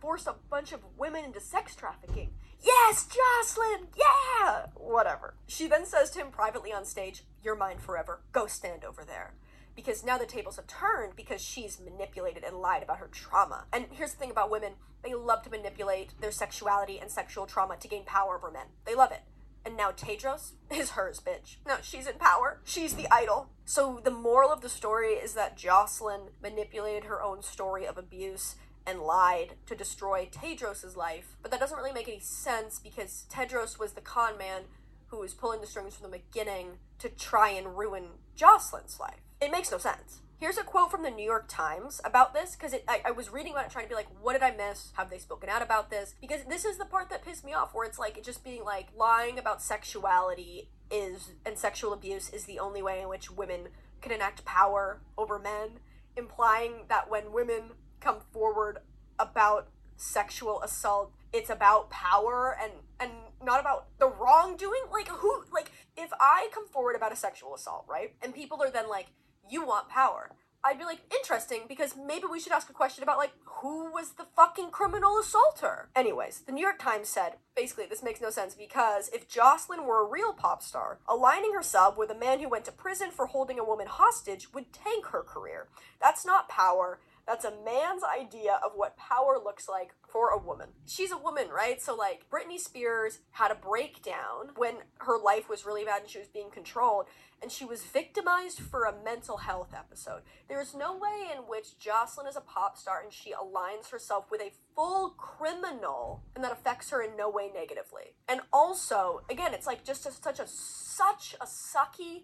forced 0.00 0.26
a 0.26 0.34
bunch 0.50 0.72
of 0.72 0.80
women 0.98 1.24
into 1.24 1.40
sex 1.40 1.74
trafficking. 1.74 2.30
Yes, 2.66 3.06
Jocelyn! 3.06 3.88
Yeah! 3.96 4.66
Whatever. 4.74 5.34
She 5.46 5.68
then 5.68 5.86
says 5.86 6.10
to 6.10 6.18
him 6.18 6.30
privately 6.32 6.72
on 6.72 6.84
stage, 6.84 7.22
You're 7.42 7.54
mine 7.54 7.78
forever. 7.78 8.22
Go 8.32 8.48
stand 8.48 8.84
over 8.84 9.04
there. 9.04 9.34
Because 9.76 10.04
now 10.04 10.18
the 10.18 10.26
tables 10.26 10.56
have 10.56 10.66
turned 10.66 11.14
because 11.14 11.40
she's 11.40 11.78
manipulated 11.78 12.42
and 12.42 12.56
lied 12.56 12.82
about 12.82 12.98
her 12.98 13.08
trauma. 13.08 13.66
And 13.72 13.86
here's 13.90 14.12
the 14.12 14.18
thing 14.18 14.30
about 14.30 14.50
women 14.50 14.72
they 15.04 15.14
love 15.14 15.42
to 15.42 15.50
manipulate 15.50 16.20
their 16.20 16.32
sexuality 16.32 16.98
and 16.98 17.10
sexual 17.10 17.46
trauma 17.46 17.76
to 17.76 17.86
gain 17.86 18.04
power 18.04 18.36
over 18.36 18.50
men. 18.50 18.66
They 18.84 18.96
love 18.96 19.12
it. 19.12 19.20
And 19.64 19.76
now 19.76 19.90
Tedros 19.90 20.52
is 20.70 20.90
hers, 20.90 21.20
bitch. 21.20 21.56
No, 21.66 21.76
she's 21.82 22.06
in 22.06 22.16
power. 22.16 22.60
She's 22.64 22.94
the 22.94 23.06
idol. 23.12 23.50
So 23.64 24.00
the 24.02 24.10
moral 24.10 24.50
of 24.50 24.62
the 24.62 24.68
story 24.68 25.10
is 25.10 25.34
that 25.34 25.56
Jocelyn 25.56 26.30
manipulated 26.42 27.04
her 27.04 27.22
own 27.22 27.42
story 27.42 27.86
of 27.86 27.98
abuse 27.98 28.56
and 28.86 29.00
lied 29.00 29.54
to 29.66 29.74
destroy 29.74 30.28
Tedros' 30.30 30.96
life, 30.96 31.36
but 31.42 31.50
that 31.50 31.60
doesn't 31.60 31.76
really 31.76 31.92
make 31.92 32.08
any 32.08 32.20
sense 32.20 32.78
because 32.78 33.26
Tedros 33.30 33.78
was 33.78 33.92
the 33.92 34.00
con 34.00 34.38
man 34.38 34.62
who 35.08 35.18
was 35.18 35.34
pulling 35.34 35.60
the 35.60 35.66
strings 35.66 35.94
from 35.94 36.10
the 36.10 36.18
beginning 36.18 36.78
to 36.98 37.08
try 37.08 37.50
and 37.50 37.76
ruin 37.76 38.04
Jocelyn's 38.34 38.98
life. 39.00 39.20
It 39.40 39.50
makes 39.50 39.70
no 39.70 39.78
sense. 39.78 40.20
Here's 40.38 40.58
a 40.58 40.62
quote 40.62 40.90
from 40.90 41.02
the 41.02 41.10
New 41.10 41.24
York 41.24 41.46
Times 41.48 42.00
about 42.04 42.34
this 42.34 42.54
because 42.54 42.74
I, 42.86 43.00
I 43.06 43.10
was 43.10 43.32
reading 43.32 43.52
about 43.52 43.66
it 43.66 43.70
trying 43.70 43.86
to 43.86 43.88
be 43.88 43.94
like, 43.94 44.08
what 44.20 44.34
did 44.34 44.42
I 44.42 44.50
miss? 44.50 44.92
Have 44.96 45.08
they 45.08 45.16
spoken 45.16 45.48
out 45.48 45.62
about 45.62 45.90
this? 45.90 46.14
Because 46.20 46.44
this 46.46 46.66
is 46.66 46.76
the 46.76 46.84
part 46.84 47.08
that 47.08 47.24
pissed 47.24 47.44
me 47.44 47.54
off 47.54 47.74
where 47.74 47.86
it's 47.86 47.98
like 47.98 48.18
it 48.18 48.24
just 48.24 48.44
being 48.44 48.62
like 48.62 48.88
lying 48.94 49.38
about 49.38 49.62
sexuality 49.62 50.68
is 50.90 51.32
and 51.46 51.58
sexual 51.58 51.94
abuse 51.94 52.28
is 52.28 52.44
the 52.44 52.58
only 52.58 52.82
way 52.82 53.00
in 53.00 53.08
which 53.08 53.30
women 53.30 53.68
can 54.02 54.12
enact 54.12 54.44
power 54.44 55.00
over 55.16 55.38
men, 55.38 55.80
implying 56.16 56.84
that 56.88 57.10
when 57.10 57.32
women 57.32 57.70
come 58.00 58.20
forward 58.32 58.78
about 59.18 59.68
sexual 59.96 60.62
assault, 60.62 61.12
it's 61.32 61.50
about 61.50 61.90
power 61.90 62.56
and 62.62 62.72
and 62.98 63.10
not 63.42 63.60
about 63.60 63.86
the 63.98 64.08
wrongdoing. 64.08 64.82
Like 64.92 65.08
who 65.08 65.44
like 65.52 65.70
if 65.96 66.10
I 66.20 66.48
come 66.52 66.66
forward 66.68 66.96
about 66.96 67.12
a 67.12 67.16
sexual 67.16 67.54
assault, 67.54 67.86
right? 67.88 68.14
And 68.22 68.34
people 68.34 68.62
are 68.62 68.70
then 68.70 68.88
like 68.88 69.06
you 69.48 69.64
want 69.64 69.88
power. 69.88 70.30
I'd 70.66 70.78
be 70.78 70.84
like, 70.84 70.98
interesting, 71.14 71.60
because 71.68 71.94
maybe 71.96 72.24
we 72.28 72.40
should 72.40 72.50
ask 72.50 72.68
a 72.68 72.72
question 72.72 73.04
about, 73.04 73.18
like, 73.18 73.30
who 73.44 73.92
was 73.92 74.12
the 74.12 74.26
fucking 74.34 74.70
criminal 74.70 75.16
assaulter? 75.16 75.90
Anyways, 75.94 76.40
the 76.40 76.50
New 76.50 76.60
York 76.60 76.80
Times 76.80 77.08
said, 77.08 77.34
basically, 77.54 77.86
this 77.86 78.02
makes 78.02 78.20
no 78.20 78.30
sense 78.30 78.56
because 78.56 79.08
if 79.10 79.28
Jocelyn 79.28 79.86
were 79.86 80.04
a 80.04 80.10
real 80.10 80.32
pop 80.32 80.64
star, 80.64 80.98
aligning 81.06 81.54
herself 81.54 81.96
with 81.96 82.10
a 82.10 82.18
man 82.18 82.40
who 82.40 82.48
went 82.48 82.64
to 82.64 82.72
prison 82.72 83.12
for 83.12 83.26
holding 83.26 83.60
a 83.60 83.64
woman 83.64 83.86
hostage 83.86 84.52
would 84.52 84.72
tank 84.72 85.06
her 85.06 85.22
career. 85.22 85.68
That's 86.00 86.26
not 86.26 86.48
power. 86.48 86.98
That's 87.26 87.44
a 87.44 87.52
man's 87.64 88.02
idea 88.04 88.60
of 88.64 88.72
what 88.76 88.96
power 88.96 89.38
looks 89.42 89.68
like 89.68 89.92
for 90.06 90.30
a 90.30 90.38
woman. 90.38 90.68
She's 90.86 91.10
a 91.10 91.18
woman, 91.18 91.48
right? 91.48 91.82
So, 91.82 91.94
like, 91.94 92.26
Britney 92.30 92.58
Spears 92.58 93.18
had 93.32 93.50
a 93.50 93.56
breakdown 93.56 94.50
when 94.56 94.76
her 94.98 95.18
life 95.18 95.48
was 95.48 95.66
really 95.66 95.84
bad 95.84 96.02
and 96.02 96.10
she 96.10 96.20
was 96.20 96.28
being 96.28 96.50
controlled, 96.50 97.06
and 97.42 97.50
she 97.50 97.64
was 97.64 97.82
victimized 97.82 98.60
for 98.60 98.84
a 98.84 98.94
mental 99.04 99.38
health 99.38 99.74
episode. 99.76 100.22
There 100.48 100.60
is 100.60 100.74
no 100.74 100.96
way 100.96 101.28
in 101.34 101.42
which 101.42 101.78
Jocelyn 101.78 102.26
is 102.26 102.36
a 102.36 102.40
pop 102.40 102.76
star 102.76 103.02
and 103.02 103.12
she 103.12 103.32
aligns 103.32 103.90
herself 103.90 104.30
with 104.30 104.40
a 104.40 104.52
full 104.74 105.10
criminal 105.10 106.22
and 106.34 106.42
that 106.42 106.52
affects 106.52 106.90
her 106.90 107.02
in 107.02 107.16
no 107.16 107.28
way 107.28 107.50
negatively. 107.52 108.14
And 108.28 108.40
also, 108.52 109.22
again, 109.30 109.52
it's 109.52 109.66
like 109.66 109.84
just 109.84 110.06
a, 110.06 110.12
such 110.12 110.38
a 110.38 110.46
such 110.46 111.36
a 111.40 111.44
sucky, 111.44 112.22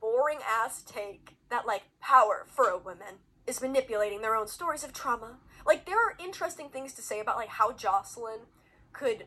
boring 0.00 0.38
ass 0.48 0.82
take 0.82 1.36
that 1.50 1.66
like 1.66 1.82
power 2.00 2.46
for 2.48 2.68
a 2.68 2.78
woman 2.78 3.18
is 3.46 3.60
manipulating 3.60 4.22
their 4.22 4.34
own 4.34 4.46
stories 4.46 4.84
of 4.84 4.92
trauma. 4.92 5.38
Like 5.66 5.86
there 5.86 5.98
are 5.98 6.16
interesting 6.18 6.68
things 6.68 6.92
to 6.94 7.02
say 7.02 7.20
about 7.20 7.36
like 7.36 7.48
how 7.48 7.72
Jocelyn 7.72 8.40
could 8.92 9.24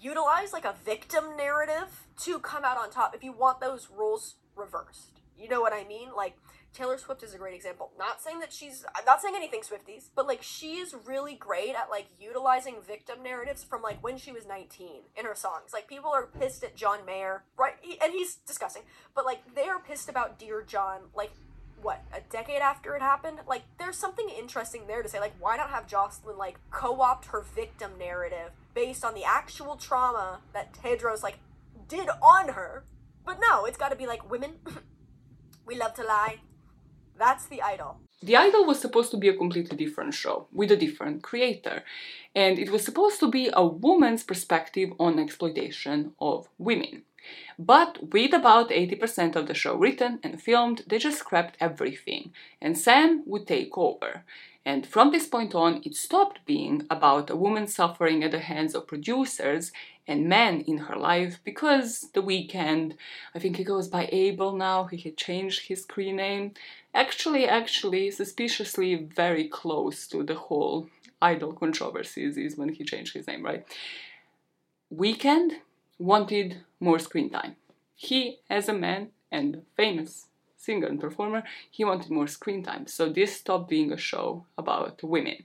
utilize 0.00 0.52
like 0.52 0.64
a 0.64 0.74
victim 0.84 1.36
narrative 1.36 2.06
to 2.20 2.38
come 2.38 2.64
out 2.64 2.78
on 2.78 2.90
top 2.90 3.14
if 3.14 3.24
you 3.24 3.32
want 3.32 3.60
those 3.60 3.88
roles 3.90 4.36
reversed. 4.56 5.20
You 5.36 5.48
know 5.48 5.60
what 5.60 5.72
I 5.72 5.84
mean? 5.84 6.10
Like 6.14 6.36
Taylor 6.74 6.98
Swift 6.98 7.22
is 7.22 7.32
a 7.34 7.38
great 7.38 7.54
example. 7.54 7.92
Not 7.98 8.20
saying 8.20 8.40
that 8.40 8.52
she's 8.52 8.84
I'm 8.94 9.04
not 9.04 9.22
saying 9.22 9.34
anything 9.36 9.60
Swifties, 9.60 10.08
but 10.14 10.26
like 10.26 10.42
she 10.42 10.76
is 10.76 10.94
really 11.06 11.34
great 11.34 11.74
at 11.74 11.88
like 11.90 12.06
utilizing 12.20 12.76
victim 12.86 13.22
narratives 13.22 13.62
from 13.64 13.80
like 13.80 14.02
when 14.02 14.18
she 14.18 14.32
was 14.32 14.46
19 14.46 14.88
in 15.16 15.24
her 15.24 15.34
songs. 15.34 15.72
Like 15.72 15.88
people 15.88 16.10
are 16.10 16.26
pissed 16.26 16.64
at 16.64 16.76
John 16.76 17.06
Mayer, 17.06 17.44
right? 17.56 17.74
He, 17.80 17.98
and 18.00 18.12
he's 18.12 18.36
disgusting. 18.36 18.82
But 19.14 19.24
like 19.24 19.54
they're 19.54 19.78
pissed 19.78 20.08
about 20.08 20.38
Dear 20.38 20.62
John 20.62 21.02
like 21.14 21.32
what 21.84 22.02
a 22.12 22.20
decade 22.32 22.62
after 22.62 22.96
it 22.96 23.02
happened? 23.02 23.38
Like 23.46 23.62
there's 23.78 23.96
something 23.96 24.28
interesting 24.28 24.86
there 24.86 25.02
to 25.02 25.08
say 25.08 25.20
like 25.20 25.34
why 25.38 25.56
not 25.56 25.70
have 25.70 25.86
jocelyn 25.86 26.38
like 26.38 26.58
co-opt 26.70 27.26
her 27.26 27.42
victim 27.42 27.92
narrative 27.98 28.50
based 28.74 29.04
on 29.04 29.14
the 29.14 29.24
actual 29.24 29.76
trauma 29.76 30.40
that 30.54 30.72
tedros 30.72 31.22
like 31.22 31.38
did 31.86 32.08
on 32.22 32.48
her? 32.48 32.84
But 33.24 33.38
no 33.40 33.66
it's 33.66 33.76
got 33.76 33.90
to 33.90 33.96
be 33.96 34.06
like 34.06 34.28
women. 34.28 34.54
We 35.66 35.76
love 35.76 35.94
to 35.94 36.04
lie. 36.04 36.40
That's 37.18 37.46
the 37.46 37.62
idol. 37.62 38.00
The 38.22 38.36
Idol 38.36 38.64
was 38.64 38.80
supposed 38.80 39.10
to 39.10 39.16
be 39.16 39.28
a 39.28 39.36
completely 39.36 39.76
different 39.76 40.14
show 40.14 40.46
with 40.52 40.70
a 40.72 40.76
different 40.76 41.22
creator, 41.22 41.84
and 42.34 42.58
it 42.58 42.70
was 42.70 42.84
supposed 42.84 43.20
to 43.20 43.30
be 43.30 43.50
a 43.52 43.66
woman's 43.66 44.22
perspective 44.22 44.90
on 44.98 45.18
exploitation 45.18 46.12
of 46.20 46.48
women. 46.58 47.02
But 47.58 48.12
with 48.12 48.32
about 48.34 48.70
80% 48.70 49.36
of 49.36 49.46
the 49.46 49.54
show 49.54 49.74
written 49.74 50.18
and 50.22 50.42
filmed, 50.42 50.82
they 50.86 50.98
just 50.98 51.18
scrapped 51.18 51.56
everything, 51.60 52.32
and 52.60 52.76
Sam 52.76 53.22
would 53.26 53.46
take 53.46 53.76
over. 53.78 54.24
And 54.66 54.86
from 54.86 55.10
this 55.10 55.26
point 55.26 55.54
on, 55.54 55.82
it 55.84 55.94
stopped 55.94 56.40
being 56.46 56.86
about 56.88 57.28
a 57.28 57.36
woman 57.36 57.66
suffering 57.66 58.24
at 58.24 58.30
the 58.30 58.38
hands 58.38 58.74
of 58.74 58.86
producers 58.86 59.72
and 60.06 60.28
men 60.28 60.62
in 60.62 60.78
her 60.78 60.96
life 60.96 61.38
because 61.44 62.10
The 62.14 62.22
Weeknd, 62.22 62.96
I 63.34 63.38
think 63.38 63.56
he 63.56 63.64
goes 63.64 63.88
by 63.88 64.08
Abel 64.10 64.52
now, 64.56 64.84
he 64.84 64.96
had 64.96 65.16
changed 65.16 65.68
his 65.68 65.82
screen 65.82 66.16
name, 66.16 66.52
actually, 66.94 67.46
actually, 67.46 68.10
suspiciously 68.10 68.94
very 68.94 69.48
close 69.48 70.06
to 70.08 70.22
the 70.22 70.34
whole 70.34 70.88
idol 71.20 71.52
controversies 71.52 72.36
is 72.36 72.56
when 72.56 72.70
he 72.70 72.84
changed 72.84 73.14
his 73.14 73.26
name, 73.26 73.42
right? 73.42 73.64
Weeknd 74.94 75.52
wanted 75.98 76.58
more 76.80 76.98
screen 76.98 77.30
time. 77.30 77.56
He, 77.94 78.40
as 78.50 78.68
a 78.68 78.72
man 78.72 79.08
and 79.30 79.62
famous 79.76 80.26
singer 80.56 80.86
and 80.86 81.00
performer, 81.00 81.42
he 81.70 81.84
wanted 81.84 82.10
more 82.10 82.26
screen 82.26 82.62
time, 82.62 82.86
so 82.86 83.08
this 83.08 83.36
stopped 83.36 83.68
being 83.68 83.92
a 83.92 83.96
show 83.96 84.46
about 84.56 85.02
women. 85.02 85.44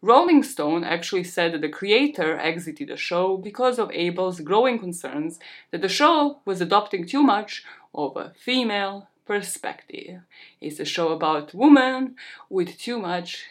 Rolling 0.00 0.44
Stone 0.44 0.84
actually 0.84 1.24
said 1.24 1.52
that 1.52 1.60
the 1.60 1.68
creator 1.68 2.38
exited 2.38 2.88
the 2.88 2.96
show 2.96 3.36
because 3.36 3.80
of 3.80 3.90
Abel's 3.92 4.40
growing 4.40 4.78
concerns 4.78 5.40
that 5.72 5.82
the 5.82 5.88
show 5.88 6.38
was 6.44 6.60
adopting 6.60 7.04
too 7.04 7.22
much 7.22 7.64
of 7.92 8.16
a 8.16 8.32
female 8.38 9.08
perspective. 9.26 10.20
It's 10.60 10.78
a 10.78 10.84
show 10.84 11.08
about 11.08 11.52
women 11.52 12.14
with 12.48 12.78
too 12.78 12.98
much 12.98 13.46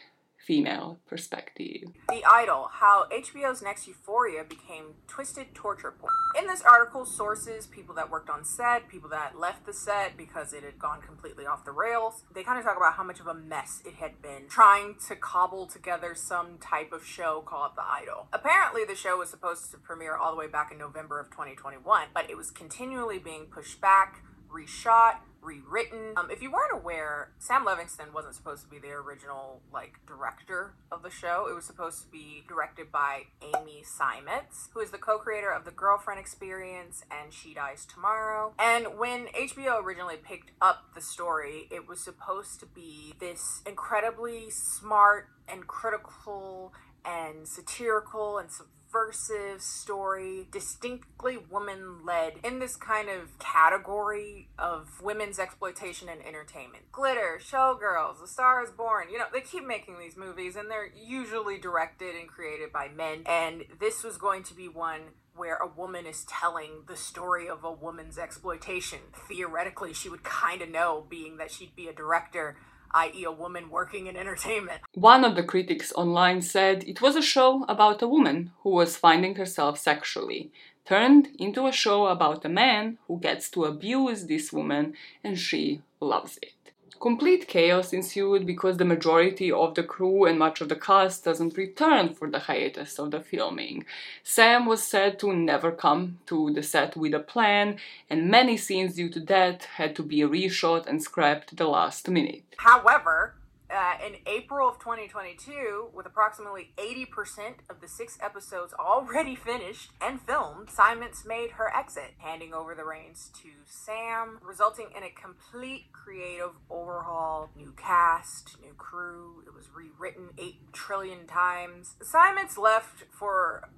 female 0.47 0.97
perspective. 1.05 1.89
The 2.07 2.23
Idol, 2.25 2.69
how 2.71 3.05
HBO's 3.11 3.61
next 3.61 3.85
Euphoria 3.85 4.45
became 4.45 4.95
twisted 5.05 5.53
torture 5.53 5.91
porn. 5.91 6.13
In 6.39 6.47
this 6.47 6.61
article, 6.61 7.05
sources, 7.05 7.67
people 7.67 7.93
that 7.95 8.09
worked 8.09 8.29
on 8.29 8.45
set, 8.45 8.87
people 8.87 9.09
that 9.09 9.37
left 9.37 9.65
the 9.65 9.73
set 9.73 10.15
because 10.15 10.53
it 10.53 10.63
had 10.63 10.79
gone 10.79 11.01
completely 11.01 11.45
off 11.45 11.65
the 11.65 11.71
rails, 11.71 12.23
they 12.33 12.43
kind 12.43 12.57
of 12.57 12.63
talk 12.63 12.77
about 12.77 12.93
how 12.93 13.03
much 13.03 13.19
of 13.19 13.27
a 13.27 13.33
mess 13.33 13.81
it 13.85 13.95
had 13.95 14.21
been 14.21 14.47
trying 14.49 14.95
to 15.09 15.15
cobble 15.17 15.67
together 15.67 16.15
some 16.15 16.57
type 16.59 16.93
of 16.93 17.05
show 17.05 17.43
called 17.45 17.71
The 17.75 17.83
Idol. 17.83 18.29
Apparently, 18.31 18.85
the 18.85 18.95
show 18.95 19.17
was 19.17 19.29
supposed 19.29 19.69
to 19.71 19.77
premiere 19.77 20.15
all 20.15 20.31
the 20.31 20.37
way 20.37 20.47
back 20.47 20.71
in 20.71 20.77
November 20.77 21.19
of 21.19 21.29
2021, 21.29 22.07
but 22.13 22.29
it 22.29 22.37
was 22.37 22.51
continually 22.51 23.19
being 23.19 23.47
pushed 23.47 23.81
back, 23.81 24.23
reshot, 24.51 25.17
rewritten. 25.41 26.13
Um, 26.17 26.29
if 26.29 26.41
you 26.41 26.51
weren't 26.51 26.73
aware, 26.73 27.31
Sam 27.39 27.65
Levinson 27.65 28.13
wasn't 28.13 28.35
supposed 28.35 28.63
to 28.63 28.69
be 28.69 28.79
the 28.79 28.91
original 28.91 29.61
like 29.71 29.99
director 30.05 30.73
of 30.91 31.03
the 31.03 31.09
show. 31.09 31.47
It 31.49 31.55
was 31.55 31.65
supposed 31.65 32.03
to 32.03 32.07
be 32.09 32.43
directed 32.47 32.91
by 32.91 33.23
Amy 33.41 33.83
Simons, 33.83 34.69
who 34.73 34.81
is 34.81 34.91
the 34.91 34.97
co-creator 34.97 35.51
of 35.51 35.65
The 35.65 35.71
Girlfriend 35.71 36.19
Experience 36.19 37.03
and 37.09 37.33
She 37.33 37.53
Dies 37.53 37.85
Tomorrow. 37.85 38.53
And 38.59 38.97
when 38.97 39.27
HBO 39.27 39.81
originally 39.81 40.17
picked 40.17 40.51
up 40.61 40.93
the 40.95 41.01
story, 41.01 41.67
it 41.71 41.87
was 41.87 42.03
supposed 42.03 42.59
to 42.59 42.65
be 42.65 43.13
this 43.19 43.61
incredibly 43.65 44.49
smart 44.49 45.29
and 45.47 45.65
critical 45.65 46.73
and 47.05 47.47
satirical 47.47 48.37
and 48.37 48.51
subversive 48.87 49.61
story, 49.61 50.47
distinctly 50.51 51.37
woman 51.37 52.05
led, 52.05 52.33
in 52.43 52.59
this 52.59 52.75
kind 52.75 53.09
of 53.09 53.37
category 53.39 54.47
of 54.57 55.01
women's 55.01 55.39
exploitation 55.39 56.09
and 56.09 56.25
entertainment. 56.25 56.83
Glitter, 56.91 57.39
Showgirls, 57.41 58.21
The 58.21 58.27
Star 58.27 58.63
is 58.63 58.71
Born, 58.71 59.07
you 59.11 59.17
know, 59.17 59.25
they 59.31 59.41
keep 59.41 59.65
making 59.65 59.99
these 59.99 60.17
movies 60.17 60.55
and 60.55 60.69
they're 60.69 60.89
usually 60.95 61.57
directed 61.57 62.15
and 62.15 62.27
created 62.27 62.71
by 62.71 62.87
men. 62.87 63.23
And 63.25 63.65
this 63.79 64.03
was 64.03 64.17
going 64.17 64.43
to 64.43 64.53
be 64.53 64.67
one 64.67 65.01
where 65.35 65.57
a 65.57 65.67
woman 65.67 66.05
is 66.05 66.25
telling 66.25 66.83
the 66.87 66.95
story 66.95 67.47
of 67.47 67.63
a 67.63 67.71
woman's 67.71 68.17
exploitation. 68.17 68.99
Theoretically, 69.27 69.93
she 69.93 70.09
would 70.09 70.23
kind 70.23 70.61
of 70.61 70.69
know, 70.69 71.05
being 71.07 71.37
that 71.37 71.51
she'd 71.51 71.75
be 71.75 71.87
a 71.87 71.93
director 71.93 72.57
i.e., 72.91 73.23
a 73.23 73.31
woman 73.31 73.69
working 73.69 74.07
in 74.07 74.17
entertainment. 74.17 74.81
One 74.93 75.23
of 75.23 75.35
the 75.35 75.43
critics 75.43 75.93
online 75.95 76.41
said 76.41 76.83
it 76.85 77.01
was 77.01 77.15
a 77.15 77.21
show 77.21 77.65
about 77.67 78.01
a 78.01 78.07
woman 78.07 78.51
who 78.61 78.71
was 78.71 78.97
finding 78.97 79.35
herself 79.35 79.77
sexually, 79.77 80.51
turned 80.85 81.29
into 81.37 81.67
a 81.67 81.71
show 81.71 82.07
about 82.07 82.45
a 82.45 82.49
man 82.49 82.97
who 83.07 83.19
gets 83.19 83.49
to 83.51 83.65
abuse 83.65 84.25
this 84.25 84.53
woman 84.53 84.93
and 85.23 85.37
she 85.37 85.81
loves 85.99 86.39
it. 86.41 86.56
Complete 86.99 87.47
chaos 87.47 87.93
ensued 87.93 88.45
because 88.45 88.77
the 88.77 88.85
majority 88.85 89.51
of 89.51 89.75
the 89.75 89.83
crew 89.83 90.25
and 90.25 90.39
much 90.39 90.61
of 90.61 90.69
the 90.69 90.75
cast 90.75 91.23
doesn't 91.23 91.55
return 91.55 92.13
for 92.13 92.29
the 92.29 92.39
hiatus 92.39 92.97
of 92.97 93.11
the 93.11 93.19
filming. 93.19 93.85
Sam 94.23 94.65
was 94.65 94.83
said 94.83 95.19
to 95.19 95.31
never 95.33 95.71
come 95.71 96.17
to 96.25 96.51
the 96.51 96.63
set 96.63 96.97
with 96.97 97.13
a 97.13 97.19
plan, 97.19 97.77
and 98.09 98.31
many 98.31 98.57
scenes 98.57 98.95
due 98.95 99.09
to 99.09 99.19
that 99.21 99.65
had 99.75 99.95
to 99.97 100.03
be 100.03 100.21
reshot 100.21 100.87
and 100.87 101.01
scrapped 101.03 101.55
the 101.55 101.67
last 101.67 102.09
minute. 102.09 102.55
However, 102.57 103.35
Uh, 103.69 103.97
in 104.05 104.15
April 104.25 104.69
of 104.69 104.79
2022, 104.79 105.89
with 105.93 106.05
approximately 106.05 106.71
80% 106.77 107.67
of 107.69 107.81
the 107.81 107.87
six 107.87 108.17
episodes 108.21 108.73
already 108.73 109.35
finished 109.45 109.91
and 109.99 110.21
filmed, 110.21 110.69
Simons 110.69 111.23
made 111.25 111.51
her 111.51 111.75
exit, 111.75 112.13
handing 112.19 112.53
over 112.53 112.73
the 112.73 112.85
reins 112.85 113.29
to 113.41 113.49
Sam, 113.65 114.39
resulting 114.41 114.87
in 114.95 115.03
a 115.03 115.09
complete 115.09 115.91
creative 115.91 116.51
overhaul. 116.69 117.49
New 117.57 117.73
cast, 117.75 118.55
new 118.61 118.73
crew, 118.73 119.43
it 119.45 119.53
was 119.53 119.65
rewritten 119.75 120.29
8 120.37 120.71
trillion 120.71 121.27
times. 121.27 121.95
Simons 122.01 122.57
left 122.57 123.03
for 123.11 123.69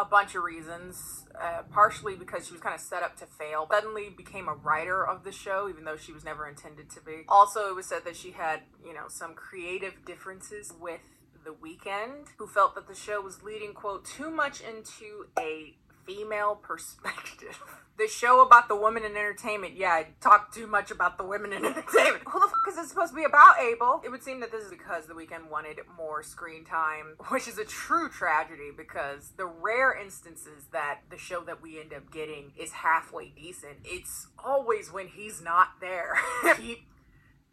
a 0.00 0.04
bunch 0.04 0.34
of 0.34 0.42
reasons. 0.42 1.26
Uh, 1.40 1.62
partially 1.70 2.16
because 2.16 2.46
she 2.46 2.52
was 2.52 2.60
kind 2.60 2.74
of 2.74 2.80
set 2.82 3.02
up 3.02 3.16
to 3.16 3.24
fail. 3.24 3.66
Suddenly 3.72 4.10
became 4.14 4.46
a 4.46 4.52
writer 4.52 5.06
of 5.06 5.24
the 5.24 5.32
show, 5.32 5.70
even 5.70 5.84
though 5.84 5.96
she 5.96 6.12
was 6.12 6.22
never 6.22 6.46
intended 6.46 6.90
to 6.90 7.00
be. 7.00 7.24
Also, 7.30 7.68
it 7.68 7.74
was 7.74 7.86
said 7.86 8.04
that 8.04 8.14
she 8.14 8.32
had, 8.32 8.60
you 8.84 8.92
know, 8.92 9.04
some 9.08 9.32
creative 9.32 10.04
differences 10.04 10.70
with 10.78 11.00
The 11.44 11.52
Weeknd, 11.52 12.26
who 12.36 12.46
felt 12.46 12.74
that 12.74 12.88
the 12.88 12.94
show 12.94 13.22
was 13.22 13.42
leading, 13.42 13.72
quote, 13.72 14.04
too 14.04 14.30
much 14.30 14.60
into 14.60 15.28
a 15.38 15.76
female 16.06 16.56
perspective. 16.56 17.62
the 18.00 18.08
show 18.08 18.42
about 18.42 18.68
the 18.68 18.74
women 18.76 19.04
in 19.04 19.12
entertainment, 19.12 19.76
yeah, 19.76 19.90
I 19.90 20.06
talk 20.20 20.54
too 20.54 20.66
much 20.66 20.90
about 20.90 21.18
the 21.18 21.24
women 21.24 21.52
in 21.52 21.64
entertainment. 21.66 22.24
Who 22.26 22.40
the 22.40 22.46
fuck 22.46 22.68
is 22.68 22.78
it 22.78 22.88
supposed 22.88 23.12
to 23.12 23.16
be 23.16 23.24
about, 23.24 23.60
Abel? 23.60 24.00
It 24.04 24.10
would 24.10 24.22
seem 24.22 24.40
that 24.40 24.50
this 24.50 24.64
is 24.64 24.70
because 24.70 25.06
The 25.06 25.14
Weeknd 25.14 25.50
wanted 25.50 25.78
more 25.96 26.22
screen 26.22 26.64
time, 26.64 27.16
which 27.28 27.46
is 27.46 27.58
a 27.58 27.64
true 27.64 28.08
tragedy 28.08 28.70
because 28.76 29.32
the 29.36 29.46
rare 29.46 29.96
instances 29.96 30.64
that 30.72 31.00
the 31.10 31.18
show 31.18 31.42
that 31.42 31.62
we 31.62 31.78
end 31.78 31.92
up 31.92 32.10
getting 32.10 32.52
is 32.58 32.72
halfway 32.72 33.28
decent, 33.28 33.78
it's 33.84 34.28
always 34.42 34.92
when 34.92 35.08
he's 35.08 35.42
not 35.42 35.68
there. 35.80 36.14
Keep 36.56 36.89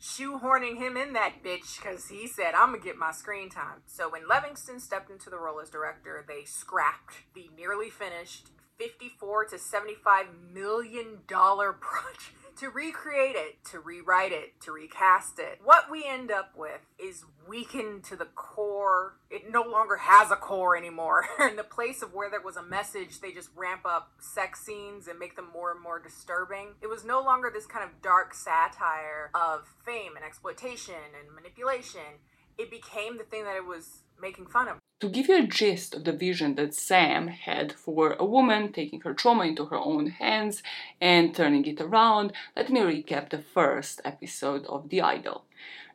shoehorning 0.02 0.78
him 0.78 0.96
in 0.96 1.14
that 1.14 1.44
bitch 1.44 1.82
because 1.82 2.08
he 2.08 2.28
said, 2.28 2.54
I'm 2.56 2.72
gonna 2.72 2.84
get 2.84 2.98
my 2.98 3.12
screen 3.12 3.50
time. 3.50 3.82
So 3.86 4.10
when 4.10 4.24
Levinson 4.24 4.80
stepped 4.80 5.10
into 5.10 5.30
the 5.30 5.38
role 5.38 5.60
as 5.60 5.70
director, 5.70 6.24
they 6.28 6.44
scrapped 6.46 7.16
the 7.34 7.50
nearly 7.58 7.90
finished 7.90 8.50
54 8.78 9.46
to 9.46 9.58
75 9.58 10.28
million 10.54 11.20
dollar 11.28 11.74
project 11.82 12.47
to 12.58 12.70
recreate 12.70 13.36
it, 13.36 13.64
to 13.72 13.80
rewrite 13.80 14.32
it, 14.32 14.60
to 14.62 14.72
recast 14.72 15.40
it. 15.40 15.60
What 15.64 15.92
we 15.92 16.06
end 16.06 16.32
up 16.32 16.52
with 16.58 16.82
is 17.00 17.24
weakened 17.48 18.04
to 18.06 18.16
the 18.16 18.26
core. 18.26 19.18
It 19.30 19.52
no 19.52 19.62
longer 19.62 19.98
has 19.98 20.32
a 20.32 20.36
core 20.36 20.76
anymore. 20.76 21.26
In 21.40 21.56
the 21.56 21.64
place 21.64 22.02
of 22.02 22.14
where 22.14 22.30
there 22.30 22.42
was 22.42 22.58
a 22.58 22.64
message, 22.64 23.22
they 23.22 23.32
just 23.32 23.50
ramp 23.56 23.82
up 23.86 24.12
sex 24.20 24.62
scenes 24.62 25.08
and 25.08 25.20
make 25.20 25.36
them 25.36 25.50
more 25.54 25.72
and 25.72 25.82
more 25.82 26.00
disturbing. 26.00 26.70
It 26.82 26.88
was 26.88 27.06
no 27.06 27.22
longer 27.22 27.52
this 27.54 27.66
kind 27.66 27.86
of 27.86 28.02
dark 28.02 28.34
satire 28.34 29.30
of 29.36 29.68
fame 29.86 30.16
and 30.16 30.26
exploitation 30.26 30.96
and 31.20 31.34
manipulation. 31.36 32.20
It 32.58 32.72
became 32.72 33.18
the 33.18 33.24
thing 33.24 33.44
that 33.44 33.56
it 33.56 33.66
was 33.66 34.02
making 34.20 34.48
fun 34.48 34.68
of. 34.68 34.78
To 35.02 35.10
give 35.10 35.28
you 35.28 35.38
a 35.38 35.46
gist 35.46 35.94
of 35.94 36.06
the 36.06 36.12
vision 36.12 36.56
that 36.56 36.74
Sam 36.74 37.28
had 37.28 37.72
for 37.72 38.14
a 38.14 38.26
woman 38.26 38.74
taking 38.74 39.02
her 39.02 39.14
trauma 39.14 39.44
into 39.44 39.66
her 39.66 39.78
own 39.78 40.08
hands 40.08 40.64
and 41.00 41.36
turning 41.36 41.66
it 41.66 41.80
around, 41.80 42.34
let 42.56 42.72
me 42.72 42.80
recap 42.80 43.30
the 43.30 43.38
first 43.38 44.02
episode 44.04 44.66
of 44.66 44.90
The 44.90 45.02
Idol. 45.04 45.44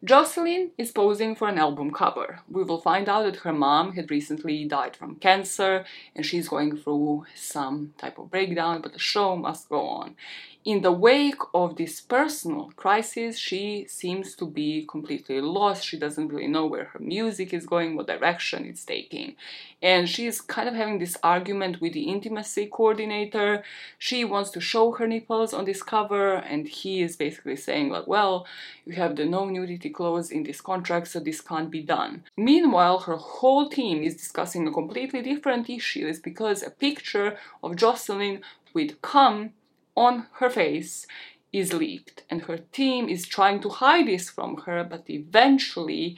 Jocelyn 0.04 0.70
is 0.78 0.92
posing 0.92 1.34
for 1.34 1.48
an 1.48 1.58
album 1.58 1.90
cover. 1.90 2.42
We 2.48 2.62
will 2.62 2.80
find 2.80 3.08
out 3.08 3.24
that 3.24 3.42
her 3.42 3.52
mom 3.52 3.94
had 3.94 4.08
recently 4.08 4.64
died 4.66 4.94
from 4.94 5.16
cancer 5.16 5.84
and 6.14 6.24
she's 6.24 6.48
going 6.48 6.76
through 6.76 7.26
some 7.34 7.94
type 7.98 8.20
of 8.20 8.30
breakdown, 8.30 8.82
but 8.82 8.92
the 8.92 9.00
show 9.00 9.34
must 9.34 9.68
go 9.68 9.80
on. 9.80 10.14
In 10.64 10.82
the 10.82 10.92
wake 10.92 11.42
of 11.52 11.74
this 11.74 12.00
personal 12.00 12.70
crisis, 12.76 13.36
she 13.36 13.84
seems 13.88 14.36
to 14.36 14.46
be 14.46 14.86
completely 14.88 15.40
lost. 15.40 15.84
She 15.84 15.98
doesn't 15.98 16.28
really 16.28 16.46
know 16.46 16.66
where 16.66 16.84
her 16.84 17.00
music 17.00 17.52
is 17.52 17.66
going, 17.66 17.96
what 17.96 18.06
direction 18.06 18.64
it's 18.64 18.84
taking. 18.84 19.34
And 19.82 20.08
she's 20.08 20.40
kind 20.40 20.68
of 20.68 20.76
having 20.76 21.00
this 21.00 21.16
argument 21.20 21.80
with 21.80 21.94
the 21.94 22.04
intimacy 22.04 22.66
coordinator. 22.66 23.64
She 23.98 24.24
wants 24.24 24.50
to 24.50 24.60
show 24.60 24.92
her 24.92 25.06
nipples 25.08 25.52
on 25.52 25.64
this 25.64 25.82
cover, 25.82 26.34
and 26.34 26.68
he 26.68 27.02
is 27.02 27.16
basically 27.16 27.56
saying, 27.56 27.88
like, 27.88 28.06
well, 28.06 28.46
you 28.84 28.92
have 28.92 29.16
the 29.16 29.24
no 29.24 29.46
nudity 29.46 29.90
clause 29.90 30.30
in 30.30 30.44
this 30.44 30.60
contract, 30.60 31.08
so 31.08 31.18
this 31.18 31.40
can't 31.40 31.72
be 31.72 31.82
done. 31.82 32.22
Meanwhile, 32.36 33.00
her 33.00 33.16
whole 33.16 33.68
team 33.68 34.00
is 34.04 34.14
discussing 34.14 34.68
a 34.68 34.72
completely 34.72 35.22
different 35.22 35.68
issue. 35.68 36.06
It's 36.06 36.20
because 36.20 36.62
a 36.62 36.70
picture 36.70 37.36
of 37.64 37.74
Jocelyn 37.74 38.42
with 38.72 39.02
cum 39.02 39.54
on 39.96 40.26
her 40.34 40.50
face 40.50 41.06
is 41.52 41.72
leaked 41.72 42.24
and 42.30 42.42
her 42.42 42.58
team 42.58 43.08
is 43.08 43.26
trying 43.26 43.60
to 43.60 43.68
hide 43.68 44.06
this 44.06 44.30
from 44.30 44.56
her 44.62 44.82
but 44.84 45.04
eventually 45.08 46.16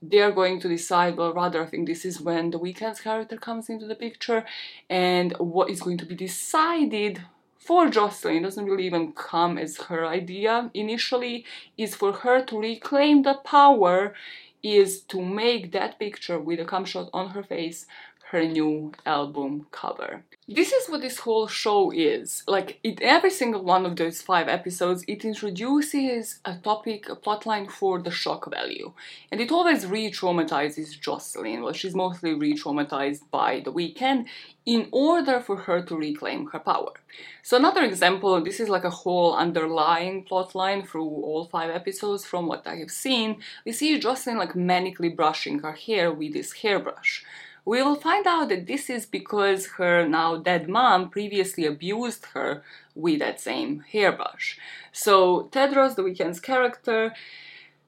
they're 0.00 0.32
going 0.32 0.58
to 0.60 0.68
decide 0.68 1.16
well 1.16 1.32
rather 1.32 1.62
i 1.62 1.66
think 1.66 1.86
this 1.86 2.04
is 2.04 2.20
when 2.20 2.50
the 2.50 2.58
Weeknd's 2.58 3.00
character 3.00 3.36
comes 3.36 3.68
into 3.68 3.86
the 3.86 3.94
picture 3.94 4.44
and 4.90 5.32
what 5.38 5.70
is 5.70 5.80
going 5.80 5.98
to 5.98 6.06
be 6.06 6.16
decided 6.16 7.22
for 7.58 7.88
Jocelyn 7.88 8.42
doesn't 8.42 8.64
really 8.64 8.86
even 8.86 9.12
come 9.12 9.56
as 9.56 9.76
her 9.82 10.04
idea 10.04 10.68
initially 10.74 11.44
is 11.78 11.94
for 11.94 12.12
her 12.12 12.44
to 12.46 12.58
reclaim 12.58 13.22
the 13.22 13.34
power 13.34 14.14
is 14.62 15.00
to 15.00 15.20
make 15.20 15.70
that 15.72 15.98
picture 15.98 16.40
with 16.40 16.58
a 16.58 16.64
cum 16.64 16.84
shot 16.84 17.08
on 17.12 17.30
her 17.30 17.42
face 17.42 17.86
her 18.32 18.44
new 18.46 18.90
album 19.04 19.66
cover. 19.70 20.24
This 20.48 20.72
is 20.72 20.88
what 20.88 21.02
this 21.02 21.18
whole 21.18 21.46
show 21.46 21.90
is. 21.90 22.42
Like, 22.48 22.80
in 22.82 22.96
every 23.02 23.30
single 23.30 23.62
one 23.62 23.84
of 23.84 23.96
those 23.96 24.22
five 24.22 24.48
episodes, 24.48 25.04
it 25.06 25.22
introduces 25.24 26.40
a 26.46 26.56
topic, 26.56 27.10
a 27.10 27.14
plotline 27.14 27.70
for 27.70 28.00
the 28.00 28.10
shock 28.10 28.50
value. 28.50 28.94
And 29.30 29.38
it 29.38 29.52
always 29.52 29.86
re 29.86 30.10
traumatizes 30.10 30.98
Jocelyn. 30.98 31.62
Well, 31.62 31.74
she's 31.74 31.94
mostly 31.94 32.32
re 32.32 32.54
traumatized 32.54 33.22
by 33.30 33.60
the 33.60 33.72
Weeknd 33.72 34.24
in 34.64 34.88
order 34.92 35.38
for 35.40 35.56
her 35.56 35.82
to 35.82 35.94
reclaim 35.94 36.46
her 36.52 36.58
power. 36.58 36.94
So, 37.42 37.58
another 37.58 37.82
example 37.82 38.40
this 38.42 38.60
is 38.60 38.70
like 38.70 38.84
a 38.84 38.98
whole 39.02 39.34
underlying 39.34 40.24
plotline 40.24 40.88
through 40.88 41.12
all 41.26 41.44
five 41.44 41.70
episodes 41.70 42.24
from 42.24 42.46
what 42.46 42.66
I 42.66 42.76
have 42.76 42.90
seen. 42.90 43.42
We 43.66 43.72
see 43.72 43.98
Jocelyn 43.98 44.38
like 44.38 44.54
manically 44.54 45.14
brushing 45.14 45.58
her 45.58 45.72
hair 45.72 46.10
with 46.10 46.32
this 46.32 46.52
hairbrush. 46.52 47.24
We 47.64 47.82
will 47.82 47.96
find 47.96 48.26
out 48.26 48.48
that 48.48 48.66
this 48.66 48.90
is 48.90 49.06
because 49.06 49.66
her 49.78 50.08
now 50.08 50.36
dead 50.36 50.68
mom 50.68 51.10
previously 51.10 51.64
abused 51.64 52.26
her 52.34 52.62
with 52.94 53.20
that 53.20 53.40
same 53.40 53.84
hairbrush. 53.92 54.58
So 54.92 55.48
Tedros, 55.52 55.94
the 55.94 56.02
Weeknd's 56.02 56.40
character, 56.40 57.14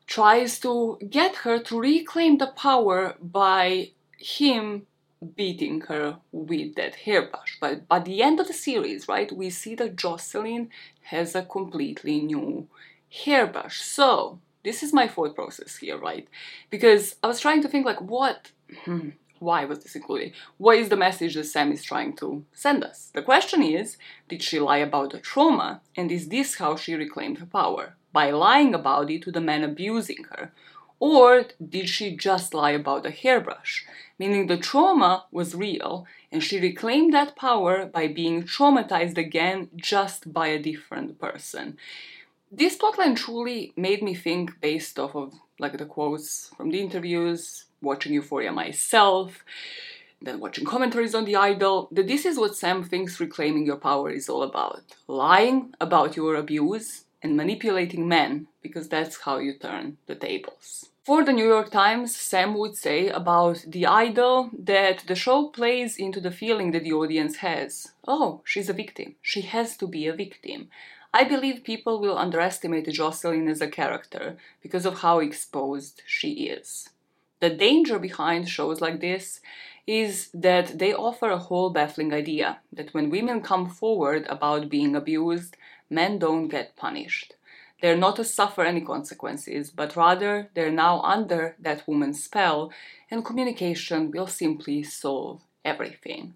tries 0.07 0.59
to 0.61 0.99
get 1.11 1.37
her 1.37 1.59
to 1.59 1.81
reclaim 1.81 2.39
the 2.39 2.47
power 2.49 3.17
by 3.21 3.91
him 4.19 4.87
beating 5.37 5.81
her 5.83 6.19
with 6.33 6.75
that 6.75 6.95
hairbrush. 6.95 7.59
But 7.61 7.89
by 7.89 7.99
the 8.01 8.23
end 8.23 8.41
of 8.41 8.47
the 8.47 8.53
series, 8.53 9.09
right, 9.09 9.31
we 9.33 9.51
see 9.51 9.75
that 9.77 9.97
Jocelyn 9.97 10.71
has 11.05 11.35
a 11.35 11.43
completely 11.43 12.21
new 12.21 12.69
hairbrush. 13.11 13.81
So 13.81 14.39
this 14.65 14.83
is 14.83 14.93
my 14.93 15.09
thought 15.09 15.35
process 15.35 15.77
here, 15.77 15.99
right? 15.99 16.29
Because 16.71 17.17
I 17.23 17.27
was 17.27 17.41
trying 17.41 17.63
to 17.63 17.69
think 17.69 17.87
like 17.87 18.01
what 18.01 18.51
hmm, 18.85 19.11
why 19.45 19.65
was 19.65 19.81
this 19.81 19.95
included? 19.95 20.33
What 20.59 20.79
is 20.79 20.89
the 20.89 20.97
message 20.97 21.35
that 21.35 21.45
Sam 21.45 21.71
is 21.71 21.85
trying 21.85 22.17
to 22.17 22.45
send 22.53 22.83
us? 22.83 23.11
The 23.15 23.23
question 23.23 23.63
is, 23.63 23.97
did 24.29 24.43
she 24.43 24.59
lie 24.59 24.79
about 24.79 25.13
the 25.13 25.21
trauma, 25.21 25.83
and 25.97 26.11
is 26.11 26.29
this 26.29 26.57
how 26.57 26.77
she 26.77 26.95
reclaimed 26.95 27.39
her 27.39 27.47
power? 27.47 27.95
By 28.13 28.31
lying 28.31 28.75
about 28.75 29.11
it 29.11 29.23
to 29.23 29.33
the 29.33 29.41
man 29.41 29.63
abusing 29.63 30.25
her? 30.31 30.53
Or 30.99 31.45
did 31.75 31.89
she 31.89 32.17
just 32.17 32.55
lie 32.55 32.71
about 32.71 33.03
the 33.03 33.11
hairbrush? 33.11 33.85
Meaning 34.19 34.47
the 34.47 34.57
trauma 34.57 35.27
was 35.31 35.55
real, 35.55 36.07
and 36.33 36.43
she 36.43 36.61
reclaimed 36.61 37.13
that 37.13 37.37
power 37.37 37.85
by 37.85 38.09
being 38.09 38.45
traumatized 38.45 39.19
again 39.19 39.69
just 39.77 40.33
by 40.33 40.49
a 40.49 40.63
different 40.63 41.21
person. 41.21 41.77
This 42.51 42.77
plotline 42.77 43.17
truly 43.17 43.73
made 43.77 44.03
me 44.03 44.15
think 44.15 44.61
based 44.61 44.99
off 44.99 45.17
of 45.17 45.35
like 45.59 45.77
the 45.77 45.85
quotes 45.85 46.51
from 46.57 46.71
the 46.71 46.81
interviews, 46.81 47.65
watching 47.85 48.13
Euphoria 48.15 48.53
myself, 48.53 49.45
then 50.21 50.41
watching 50.41 50.65
commentaries 50.65 51.15
on 51.15 51.25
The 51.25 51.37
Idol, 51.37 51.89
that 51.93 52.09
this 52.09 52.25
is 52.25 52.39
what 52.39 52.57
Sam 52.57 52.83
thinks 52.83 53.21
reclaiming 53.21 53.67
your 53.67 53.77
power 53.77 54.11
is 54.11 54.29
all 54.29 54.43
about. 54.43 54.83
Lying 55.07 55.75
about 55.81 56.17
your 56.17 56.35
abuse 56.35 57.05
and 57.23 57.37
manipulating 57.37 58.09
men, 58.09 58.49
because 58.63 58.89
that's 58.89 59.21
how 59.23 59.39
you 59.39 59.55
turn 59.55 59.99
the 60.07 60.15
tables. 60.15 60.91
For 61.05 61.23
the 61.23 61.35
New 61.35 61.47
York 61.47 61.71
Times, 61.71 62.17
Sam 62.17 62.57
would 62.57 62.77
say 62.77 63.09
about 63.09 63.65
The 63.69 63.85
Idol 63.85 64.49
that 64.59 65.05
the 65.07 65.15
show 65.15 65.49
plays 65.49 65.99
into 65.99 66.19
the 66.19 66.31
feeling 66.31 66.71
that 66.71 66.85
the 66.85 66.95
audience 66.95 67.37
has. 67.37 67.93
Oh, 68.09 68.41
she's 68.45 68.71
a 68.71 68.73
victim. 68.73 69.17
She 69.21 69.43
has 69.43 69.77
to 69.77 69.87
be 69.87 70.07
a 70.07 70.15
victim. 70.15 70.71
I 71.13 71.25
believe 71.25 71.63
people 71.63 72.01
will 72.01 72.17
underestimate 72.17 72.89
Jocelyn 72.89 73.49
as 73.49 73.61
a 73.61 73.69
character 73.69 74.37
because 74.63 74.87
of 74.87 75.01
how 75.01 75.19
exposed 75.19 76.03
she 76.07 76.49
is. 76.49 76.89
The 77.45 77.51
danger 77.51 77.99
behind 77.99 78.49
shows 78.49 78.81
like 78.81 79.01
this 79.01 79.43
is 79.87 80.31
that 80.33 80.79
they 80.79 80.95
offer 80.95 81.29
a 81.29 81.37
whole 81.37 81.69
baffling 81.69 82.15
idea 82.15 82.61
that 82.73 82.95
when 82.95 83.11
women 83.11 83.43
come 83.43 83.69
forward 83.69 84.25
about 84.31 84.71
being 84.71 84.97
abused, 84.97 85.55
men 85.91 86.19
don't 86.19 86.49
get 86.49 86.75
punished. 86.75 87.35
They're 87.83 87.99
not 87.99 88.17
to 88.17 88.25
suffer 88.25 88.63
any 88.63 88.81
consequences, 88.81 89.71
but 89.71 89.95
rather 89.95 90.49
they're 90.55 90.73
now 90.73 91.03
under 91.03 91.55
that 91.59 91.87
woman's 91.87 92.25
spell, 92.25 92.73
and 93.11 93.23
communication 93.23 94.11
will 94.11 94.27
simply 94.27 94.83
solve 94.83 95.43
everything. 95.67 96.33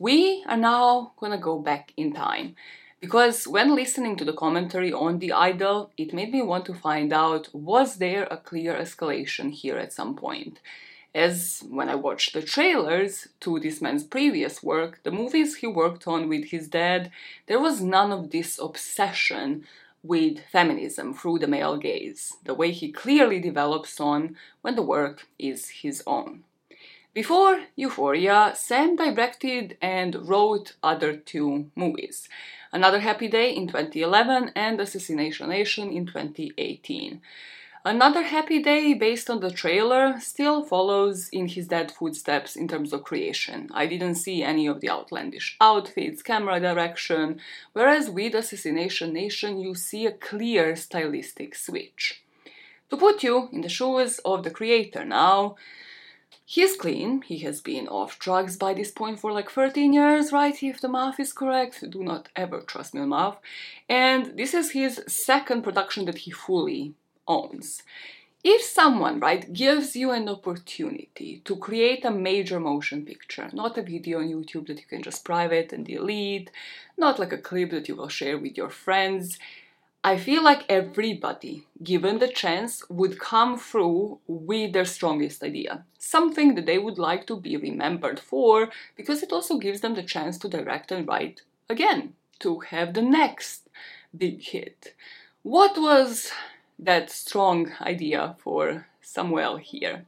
We 0.00 0.42
are 0.48 0.56
now 0.56 1.12
gonna 1.20 1.38
go 1.38 1.60
back 1.60 1.92
in 1.96 2.14
time. 2.14 2.56
Because 3.02 3.48
when 3.48 3.74
listening 3.74 4.14
to 4.18 4.24
the 4.24 4.32
commentary 4.32 4.92
on 4.92 5.18
The 5.18 5.32
Idol, 5.32 5.90
it 5.98 6.14
made 6.14 6.30
me 6.30 6.40
want 6.40 6.64
to 6.66 6.72
find 6.72 7.12
out 7.12 7.52
was 7.52 7.96
there 7.96 8.28
a 8.30 8.36
clear 8.36 8.74
escalation 8.76 9.50
here 9.50 9.76
at 9.76 9.92
some 9.92 10.14
point? 10.14 10.60
As 11.12 11.64
when 11.68 11.88
I 11.88 11.96
watched 11.96 12.32
the 12.32 12.42
trailers 12.42 13.26
to 13.40 13.58
this 13.58 13.82
man's 13.82 14.04
previous 14.04 14.62
work, 14.62 15.00
the 15.02 15.10
movies 15.10 15.56
he 15.56 15.66
worked 15.66 16.06
on 16.06 16.28
with 16.28 16.50
his 16.50 16.68
dad, 16.68 17.10
there 17.48 17.58
was 17.58 17.80
none 17.80 18.12
of 18.12 18.30
this 18.30 18.56
obsession 18.60 19.66
with 20.04 20.38
feminism 20.52 21.12
through 21.12 21.40
the 21.40 21.48
male 21.48 21.78
gaze, 21.78 22.36
the 22.44 22.54
way 22.54 22.70
he 22.70 22.92
clearly 22.92 23.40
develops 23.40 23.98
on 23.98 24.36
when 24.60 24.76
the 24.76 24.88
work 24.96 25.26
is 25.40 25.70
his 25.82 26.04
own. 26.06 26.44
Before 27.14 27.64
Euphoria, 27.76 28.54
Sam 28.56 28.96
directed 28.96 29.76
and 29.82 30.26
wrote 30.26 30.76
other 30.82 31.14
two 31.14 31.70
movies 31.76 32.26
Another 32.72 33.00
Happy 33.00 33.28
Day 33.28 33.54
in 33.54 33.66
2011 33.66 34.52
and 34.56 34.80
Assassination 34.80 35.50
Nation 35.50 35.92
in 35.92 36.06
2018. 36.06 37.20
Another 37.84 38.22
Happy 38.22 38.62
Day, 38.62 38.94
based 38.94 39.28
on 39.28 39.40
the 39.40 39.50
trailer, 39.50 40.20
still 40.20 40.64
follows 40.64 41.28
in 41.28 41.48
his 41.48 41.66
dad's 41.66 41.92
footsteps 41.92 42.56
in 42.56 42.66
terms 42.66 42.94
of 42.94 43.04
creation. 43.04 43.68
I 43.74 43.84
didn't 43.84 44.14
see 44.14 44.42
any 44.42 44.66
of 44.66 44.80
the 44.80 44.88
outlandish 44.88 45.58
outfits, 45.60 46.22
camera 46.22 46.60
direction, 46.60 47.40
whereas 47.74 48.08
with 48.08 48.34
Assassination 48.34 49.12
Nation 49.12 49.60
you 49.60 49.74
see 49.74 50.06
a 50.06 50.12
clear 50.12 50.74
stylistic 50.76 51.56
switch. 51.56 52.22
To 52.88 52.96
put 52.96 53.22
you 53.22 53.50
in 53.52 53.60
the 53.60 53.68
shoes 53.68 54.18
of 54.24 54.44
the 54.44 54.50
creator 54.50 55.04
now, 55.04 55.56
He's 56.44 56.76
clean, 56.76 57.22
he 57.22 57.38
has 57.38 57.60
been 57.60 57.88
off 57.88 58.18
drugs 58.18 58.56
by 58.56 58.74
this 58.74 58.90
point 58.90 59.20
for 59.20 59.32
like 59.32 59.50
13 59.50 59.92
years, 59.92 60.32
right? 60.32 60.60
If 60.62 60.80
the 60.80 60.88
math 60.88 61.18
is 61.20 61.32
correct, 61.32 61.88
do 61.90 62.02
not 62.02 62.28
ever 62.36 62.60
trust 62.60 62.94
me 62.94 63.00
on 63.00 63.10
math. 63.10 63.38
And 63.88 64.36
this 64.36 64.52
is 64.52 64.72
his 64.72 65.02
second 65.06 65.62
production 65.62 66.04
that 66.06 66.18
he 66.18 66.30
fully 66.30 66.94
owns. 67.26 67.82
If 68.44 68.62
someone, 68.62 69.20
right, 69.20 69.52
gives 69.52 69.94
you 69.94 70.10
an 70.10 70.28
opportunity 70.28 71.40
to 71.44 71.56
create 71.56 72.04
a 72.04 72.10
major 72.10 72.58
motion 72.58 73.06
picture, 73.06 73.48
not 73.52 73.78
a 73.78 73.82
video 73.82 74.18
on 74.18 74.28
YouTube 74.28 74.66
that 74.66 74.80
you 74.80 74.86
can 74.88 75.00
just 75.00 75.24
private 75.24 75.72
and 75.72 75.86
delete, 75.86 76.50
not 76.98 77.20
like 77.20 77.32
a 77.32 77.38
clip 77.38 77.70
that 77.70 77.88
you 77.88 77.94
will 77.94 78.08
share 78.08 78.36
with 78.36 78.56
your 78.56 78.68
friends, 78.68 79.38
I 80.04 80.16
feel 80.16 80.42
like 80.42 80.64
everybody, 80.68 81.64
given 81.80 82.18
the 82.18 82.26
chance, 82.26 82.82
would 82.88 83.20
come 83.20 83.56
through 83.56 84.18
with 84.26 84.72
their 84.72 84.84
strongest 84.84 85.44
idea. 85.44 85.84
Something 85.96 86.56
that 86.56 86.66
they 86.66 86.78
would 86.78 86.98
like 86.98 87.24
to 87.28 87.36
be 87.36 87.56
remembered 87.56 88.18
for, 88.18 88.70
because 88.96 89.22
it 89.22 89.32
also 89.32 89.58
gives 89.58 89.80
them 89.80 89.94
the 89.94 90.02
chance 90.02 90.38
to 90.38 90.48
direct 90.48 90.90
and 90.90 91.06
write 91.06 91.42
again, 91.68 92.14
to 92.40 92.60
have 92.60 92.94
the 92.94 93.02
next 93.02 93.68
big 94.16 94.42
hit. 94.42 94.94
What 95.42 95.78
was 95.78 96.32
that 96.78 97.10
strong 97.10 97.72
idea 97.80 98.34
for 98.42 98.88
Samuel 99.00 99.58
here? 99.58 100.04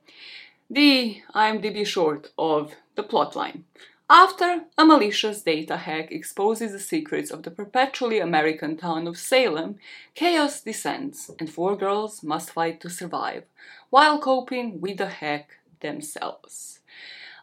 The 0.68 1.22
IMDb 1.34 1.86
short 1.86 2.32
of 2.36 2.74
the 2.96 3.04
plotline. 3.04 3.62
After 4.10 4.66
a 4.76 4.84
malicious 4.84 5.40
data 5.40 5.78
hack 5.78 6.12
exposes 6.12 6.72
the 6.72 6.78
secrets 6.78 7.30
of 7.30 7.42
the 7.42 7.50
perpetually 7.50 8.18
American 8.18 8.76
town 8.76 9.06
of 9.06 9.16
Salem, 9.16 9.78
chaos 10.14 10.60
descends 10.60 11.30
and 11.38 11.48
four 11.48 11.74
girls 11.74 12.22
must 12.22 12.50
fight 12.50 12.80
to 12.82 12.90
survive 12.90 13.44
while 13.88 14.18
coping 14.18 14.78
with 14.82 14.98
the 14.98 15.08
hack 15.08 15.52
themselves. 15.80 16.80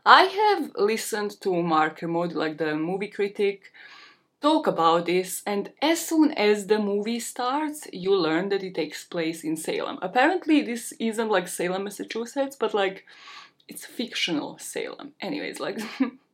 I 0.06 0.24
have 0.24 0.72
listened 0.76 1.42
to 1.42 1.64
Mark 1.64 1.98
Kermode, 2.00 2.34
like 2.34 2.60
the 2.60 2.76
movie 2.76 3.08
critic, 3.08 3.72
talk 4.40 4.68
about 4.68 5.08
this, 5.08 5.42
and 5.48 5.72
as 5.82 6.06
soon 6.06 6.32
as 6.34 6.68
the 6.68 6.80
movie 6.80 7.20
starts, 7.20 7.88
you 7.92 8.16
learn 8.16 8.50
that 8.50 8.64
it 8.64 8.76
takes 8.76 9.04
place 9.04 9.44
in 9.44 9.58
Salem. 9.58 9.98
Apparently, 10.02 10.62
this 10.62 10.94
isn't 11.00 11.30
like 11.30 11.48
Salem, 11.48 11.86
Massachusetts, 11.86 12.56
but 12.56 12.76
like 12.76 13.06
it's 13.68 13.86
fictional 13.86 14.60
Salem. 14.60 15.14
Anyways, 15.22 15.60
like 15.60 15.80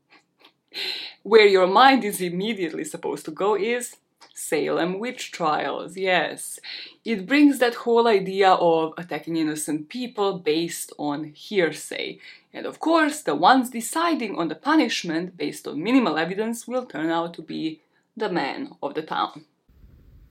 Where 1.24 1.48
your 1.48 1.68
mind 1.68 2.04
is 2.04 2.22
immediately 2.22 2.84
supposed 2.84 3.26
to 3.26 3.32
go 3.32 3.56
is 3.56 3.98
Salem 4.34 5.00
witch 5.00 5.32
trials, 5.32 5.98
yes. 5.98 6.60
It 7.04 7.26
brings 7.26 7.58
that 7.58 7.74
whole 7.74 8.08
idea 8.08 8.52
of 8.52 8.94
attacking 8.96 9.36
innocent 9.36 9.90
people 9.90 10.38
based 10.38 10.94
on 11.00 11.34
hearsay. 11.34 12.20
And 12.54 12.68
of 12.68 12.80
course, 12.80 13.22
the 13.22 13.34
ones 13.34 13.72
deciding 13.72 14.38
on 14.38 14.48
the 14.48 14.56
punishment 14.56 15.38
based 15.38 15.68
on 15.68 15.82
minimal 15.82 16.20
evidence 16.20 16.68
will 16.68 16.86
turn 16.86 17.10
out 17.10 17.34
to 17.34 17.42
be 17.42 17.82
the 18.16 18.30
man 18.30 18.76
of 18.82 18.94
the 18.94 19.02
town. 19.02 19.46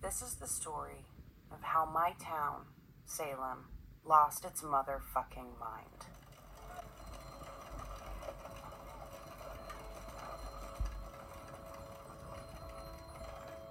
This 0.02 0.22
is 0.22 0.34
the 0.34 0.46
story 0.46 1.04
of 1.50 1.62
how 1.62 1.84
my 1.84 2.12
town, 2.20 2.62
Salem, 3.06 3.66
lost 4.04 4.44
its 4.44 4.62
motherfucking 4.62 5.58
mind. 5.58 6.15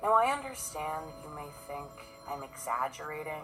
Now, 0.05 0.13
I 0.13 0.31
understand 0.31 1.07
that 1.07 1.15
you 1.23 1.35
may 1.35 1.47
think 1.65 1.89
I'm 2.29 2.43
exaggerating, 2.43 3.41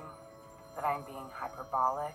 that 0.76 0.86
I'm 0.86 1.02
being 1.02 1.26
hyperbolic, 1.34 2.14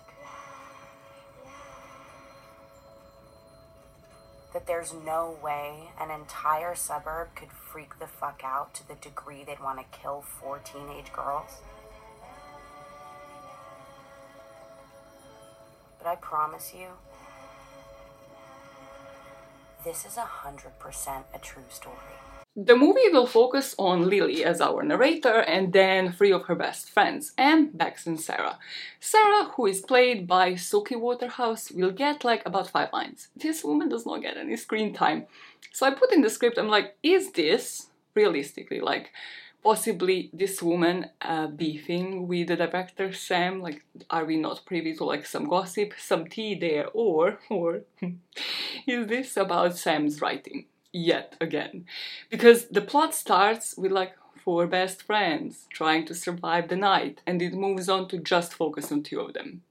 that 4.53 4.65
there's 4.65 4.93
no 5.05 5.37
way 5.43 5.89
an 5.99 6.11
entire 6.11 6.75
suburb 6.75 7.35
could 7.35 7.51
freak 7.51 7.99
the 7.99 8.07
fuck 8.07 8.39
out 8.41 8.73
to 8.75 8.87
the 8.87 8.95
degree 8.95 9.43
they'd 9.45 9.59
want 9.59 9.79
to 9.79 9.99
kill 9.99 10.21
four 10.21 10.59
teenage 10.59 11.11
girls. 11.11 11.51
But 15.97 16.07
I 16.07 16.15
promise 16.15 16.73
you, 16.73 16.87
this 19.83 20.05
is 20.05 20.15
a 20.15 20.21
hundred 20.21 20.79
percent 20.79 21.25
a 21.33 21.37
true 21.37 21.65
story. 21.67 21.97
The 22.59 22.75
movie 22.75 23.09
will 23.11 23.27
focus 23.27 23.75
on 23.77 24.09
Lily 24.09 24.43
as 24.43 24.61
our 24.61 24.81
narrator 24.81 25.41
and 25.41 25.71
then 25.71 26.11
three 26.11 26.31
of 26.31 26.45
her 26.45 26.55
best 26.55 26.89
friends, 26.89 27.33
Em, 27.37 27.67
Bex, 27.67 28.07
and 28.07 28.19
Sarah. 28.19 28.57
Sarah, 28.99 29.51
who 29.55 29.67
is 29.67 29.81
played 29.81 30.25
by 30.25 30.53
Suki 30.53 30.99
Waterhouse, 30.99 31.69
will 31.69 31.91
get 31.91 32.23
like 32.23 32.41
about 32.47 32.71
five 32.71 32.91
lines. 32.91 33.27
This 33.35 33.63
woman 33.63 33.89
does 33.89 34.07
not 34.07 34.23
get 34.23 34.37
any 34.37 34.57
screen 34.57 34.91
time. 34.91 35.27
So 35.71 35.85
I 35.85 35.91
put 35.91 36.11
in 36.11 36.21
the 36.21 36.31
script, 36.31 36.57
I'm 36.57 36.67
like, 36.67 36.95
is 37.03 37.31
this 37.31 37.89
realistically 38.15 38.79
like 38.79 39.11
possibly 39.63 40.31
this 40.33 40.59
woman 40.63 41.11
uh, 41.21 41.45
beefing 41.45 42.27
with 42.27 42.47
the 42.47 42.55
director 42.55 43.13
Sam? 43.13 43.61
Like, 43.61 43.83
are 44.09 44.25
we 44.25 44.35
not 44.35 44.65
privy 44.65 44.95
to 44.95 45.03
like 45.03 45.27
some 45.27 45.47
gossip, 45.47 45.93
some 45.99 46.25
tea 46.25 46.55
there, 46.55 46.87
or 46.91 47.37
or 47.51 47.81
is 48.87 49.05
this 49.05 49.37
about 49.37 49.77
Sam's 49.77 50.21
writing? 50.21 50.65
Yet 50.97 51.35
again. 51.39 51.85
Because 52.29 52.65
the 52.67 52.81
plot 52.81 53.13
starts 53.13 53.75
with 53.77 53.91
like 53.91 54.13
four 54.43 54.65
best 54.67 55.03
friends 55.03 55.67
trying 55.69 56.05
to 56.05 56.15
survive 56.15 56.69
the 56.69 56.75
night 56.75 57.21
and 57.27 57.41
it 57.41 57.53
moves 57.53 57.89
on 57.89 58.07
to 58.07 58.17
just 58.17 58.53
focus 58.53 58.91
on 58.91 59.03
two 59.03 59.19
of 59.19 59.33
them. 59.33 59.61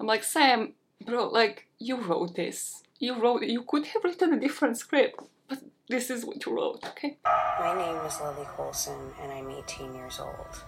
I'm 0.00 0.06
like, 0.06 0.24
Sam, 0.24 0.72
bro, 1.04 1.28
like 1.28 1.68
you 1.78 1.96
wrote 1.96 2.34
this. 2.34 2.82
You 2.98 3.20
wrote 3.20 3.42
you 3.42 3.62
could 3.62 3.86
have 3.86 4.04
written 4.04 4.32
a 4.32 4.40
different 4.40 4.78
script, 4.78 5.20
but 5.48 5.58
this 5.88 6.08
is 6.08 6.24
what 6.24 6.44
you 6.44 6.56
wrote, 6.56 6.84
okay? 6.86 7.18
My 7.24 7.74
name 7.76 7.96
is 8.06 8.20
Lily 8.20 8.46
Colson 8.56 9.12
and 9.20 9.32
I'm 9.32 9.50
18 9.50 9.94
years 9.94 10.18
old. 10.20 10.64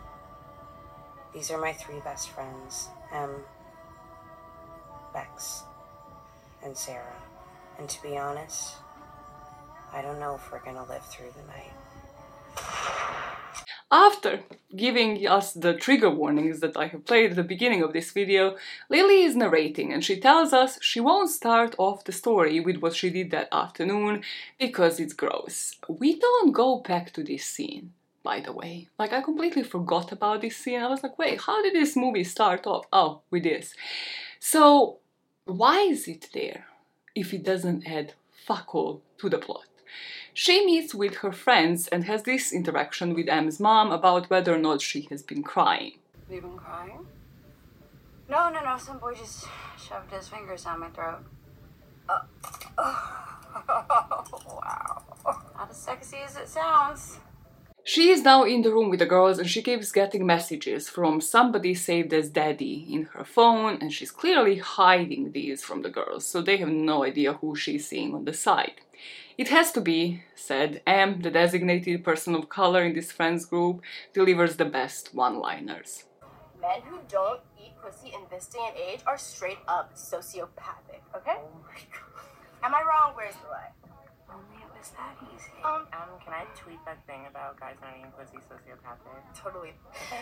These 1.33 1.51
are 1.51 1.61
my 1.61 1.73
three 1.73 2.01
best 2.01 2.31
friends, 2.31 2.89
Em, 3.13 3.31
Bex, 5.13 5.63
and 6.63 6.77
Sarah. 6.77 7.23
And 7.79 7.89
to 7.89 8.03
be 8.03 8.17
honest, 8.17 8.75
I 9.95 10.03
don't 10.03 10.19
know 10.19 10.35
if 10.35 10.51
we're 10.51 10.59
gonna 10.59 10.85
live 10.89 11.07
through 11.07 11.33
the 11.37 11.47
night. 11.47 11.73
After 13.93 14.41
giving 14.75 15.25
us 15.25 15.53
the 15.53 15.73
trigger 15.73 16.11
warnings 16.11 16.59
that 16.59 16.77
I 16.77 16.89
have 16.89 17.05
played 17.05 17.31
at 17.31 17.37
the 17.37 17.45
beginning 17.45 17.81
of 17.81 17.93
this 17.93 18.11
video, 18.11 18.57
Lily 18.91 19.23
is 19.23 19.37
narrating 19.37 19.93
and 19.93 20.05
she 20.05 20.19
tells 20.19 20.53
us 20.53 20.83
she 20.83 20.99
won't 20.99 21.31
start 21.31 21.77
off 21.79 22.03
the 22.03 22.11
story 22.11 22.59
with 22.59 22.79
what 22.79 22.97
she 22.97 23.09
did 23.09 23.31
that 23.31 23.49
afternoon 23.53 24.25
because 24.59 24.99
it's 24.99 25.13
gross. 25.13 25.77
We 25.89 26.19
don't 26.19 26.51
go 26.51 26.81
back 26.81 27.13
to 27.13 27.23
this 27.23 27.45
scene, 27.45 27.93
by 28.25 28.41
the 28.41 28.53
way. 28.53 28.89
Like, 28.99 29.13
I 29.13 29.21
completely 29.21 29.63
forgot 29.63 30.11
about 30.11 30.41
this 30.41 30.57
scene. 30.57 30.81
I 30.81 30.89
was 30.89 31.05
like, 31.05 31.17
wait, 31.21 31.43
how 31.43 31.63
did 31.63 31.75
this 31.75 31.95
movie 31.95 32.25
start 32.25 32.67
off? 32.67 32.87
Oh, 32.93 33.21
with 33.31 33.45
this. 33.45 33.75
So, 34.41 34.99
why 35.45 35.83
is 35.83 36.09
it 36.09 36.31
there 36.35 36.67
if 37.15 37.33
it 37.33 37.45
doesn't 37.45 37.87
add 37.87 38.15
fuck 38.45 38.75
all 38.75 39.03
to 39.19 39.29
the 39.29 39.39
plot? 39.39 39.67
She 40.33 40.65
meets 40.67 40.95
with 40.95 41.17
her 41.17 41.33
friends 41.33 41.89
and 41.89 42.05
has 42.05 42.25
this 42.25 42.53
interaction 42.53 43.15
with 43.15 43.29
Em's 43.29 43.61
mom 43.61 43.93
about 43.93 44.31
whether 44.31 44.55
or 44.55 44.59
not 44.59 44.83
she 44.83 45.03
has 45.11 45.23
been 45.23 45.43
crying. 45.43 45.93
You 46.31 46.41
been 46.41 46.57
crying? 46.57 47.07
No, 48.29 48.51
no, 48.51 48.65
no. 48.65 48.77
Some 48.77 48.99
boy 48.99 49.15
just 49.15 49.47
shoved 49.79 50.11
his 50.11 50.29
fingers 50.29 50.65
down 50.65 50.81
my 50.81 50.89
throat. 50.91 51.25
Uh, 52.09 52.21
oh, 52.79 53.41
wow. 54.63 55.03
Not 55.57 55.71
as 55.71 55.77
sexy 55.77 56.19
as 56.19 56.37
it 56.37 56.49
sounds. 56.49 57.19
She 57.87 58.09
is 58.09 58.23
now 58.23 58.45
in 58.45 58.63
the 58.63 58.73
room 58.73 58.89
with 58.89 59.01
the 59.01 59.07
girls 59.07 59.39
and 59.39 59.49
she 59.49 59.61
keeps 59.61 59.93
getting 59.93 60.25
messages 60.25 60.89
from 60.89 61.21
somebody 61.21 61.75
saved 61.75 62.15
as 62.15 62.31
daddy 62.31 62.87
in 62.91 63.05
her 63.13 63.25
phone 63.25 63.77
and 63.79 63.93
she's 63.93 64.11
clearly 64.11 64.57
hiding 64.57 65.33
these 65.33 65.63
from 65.63 65.83
the 65.83 65.91
girls 65.91 66.27
so 66.27 66.41
they 66.41 66.57
have 66.57 66.71
no 66.71 67.05
idea 67.05 67.35
who 67.35 67.55
she's 67.55 67.87
seeing 67.87 68.15
on 68.15 68.25
the 68.25 68.33
side. 68.33 68.81
It 69.37 69.49
has 69.49 69.73
to 69.73 69.81
be, 69.81 70.23
said 70.35 70.83
Em, 70.87 71.21
the 71.23 71.31
designated 71.31 72.05
person 72.05 72.35
of 72.35 72.49
color 72.49 72.83
in 72.85 72.95
this 72.95 73.11
friends 73.11 73.45
group, 73.45 73.83
delivers 74.13 74.57
the 74.57 74.65
best 74.65 75.15
one-liners. 75.15 76.05
Men 76.61 76.83
who 76.85 76.99
don't 77.09 77.41
eat 77.61 77.73
pussy 77.83 78.15
in 78.15 78.23
this 78.31 78.47
day 78.47 78.61
and 78.69 78.77
age 78.77 79.01
are 79.07 79.19
straight 79.19 79.59
up 79.67 79.95
sociopathic, 79.97 81.03
okay? 81.17 81.39
Oh. 81.39 81.65
Am 82.63 82.75
I 82.75 82.81
wrong? 82.81 83.13
Where's 83.15 83.35
the 83.37 83.49
lie? 83.49 83.73
Only 84.85 84.91
it 84.91 84.91
was 84.91 84.91
that 84.99 85.17
easy. 85.35 85.51
Um, 85.65 85.87
Um, 85.93 86.11
can 86.25 86.33
I 86.35 86.45
tweet 86.61 86.79
that 86.85 86.99
thing 87.07 87.23
about 87.31 87.59
guys 87.59 87.77
not 87.81 87.91
eating 87.99 88.13
pussy 88.19 88.39
sociopathic? 88.51 89.43
totally. 89.43 89.73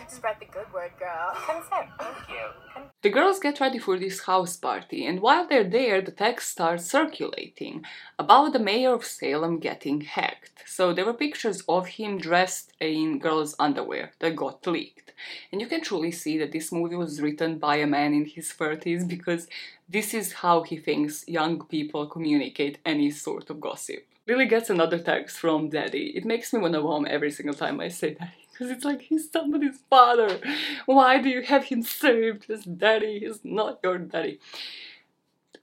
Spread 0.07 0.37
the 0.39 0.45
good 0.45 0.71
word, 0.73 0.91
girl. 0.99 1.31
Consent, 1.35 1.89
thank 1.99 2.29
you. 2.29 2.45
Con- 2.73 2.89
The 3.01 3.09
girls 3.09 3.39
get 3.39 3.59
ready 3.59 3.79
for 3.79 3.97
this 3.99 4.21
house 4.31 4.55
party, 4.57 5.05
and 5.05 5.19
while 5.19 5.45
they're 5.47 5.69
there, 5.79 6.01
the 6.01 6.11
text 6.11 6.49
starts 6.51 6.85
circulating 6.89 7.83
about 8.17 8.53
the 8.53 8.59
mayor 8.59 8.93
of 8.93 9.03
Salem 9.05 9.59
getting 9.59 10.01
hacked. 10.01 10.63
So 10.65 10.93
there 10.93 11.05
were 11.05 11.13
pictures 11.25 11.61
of 11.67 11.87
him 11.97 12.17
dressed 12.17 12.71
in 12.79 13.19
girls' 13.19 13.55
underwear 13.59 14.13
that 14.19 14.35
got 14.35 14.65
leaked. 14.65 15.11
And 15.51 15.61
you 15.61 15.67
can 15.67 15.81
truly 15.81 16.11
see 16.11 16.37
that 16.39 16.51
this 16.51 16.71
movie 16.71 16.95
was 16.95 17.21
written 17.21 17.57
by 17.59 17.75
a 17.77 17.87
man 17.87 18.13
in 18.13 18.25
his 18.25 18.51
30s 18.51 19.07
because 19.07 19.47
this 19.87 20.13
is 20.13 20.33
how 20.43 20.63
he 20.63 20.77
thinks 20.77 21.27
young 21.27 21.63
people 21.65 22.07
communicate 22.07 22.79
any 22.85 23.09
sort 23.11 23.49
of 23.49 23.59
gossip. 23.61 24.03
Lily 24.25 24.45
gets 24.45 24.69
another 24.69 24.99
text 24.99 25.37
from 25.37 25.69
Daddy. 25.69 26.13
It 26.15 26.23
makes 26.23 26.53
me 26.53 26.59
want 26.59 26.75
to 26.75 26.81
vom 26.81 27.05
every 27.09 27.29
single 27.29 27.55
time 27.55 27.81
I 27.81 27.89
say 27.89 28.13
Daddy. 28.13 28.31
Because 28.51 28.69
it's 28.69 28.85
like 28.85 29.01
he's 29.01 29.29
somebody's 29.31 29.79
father. 29.89 30.39
Why 30.85 31.19
do 31.19 31.27
you 31.27 31.41
have 31.41 31.65
him 31.65 31.81
saved 31.81 32.49
as 32.49 32.63
daddy? 32.63 33.19
He's 33.19 33.39
not 33.43 33.79
your 33.83 33.97
daddy. 33.97 34.39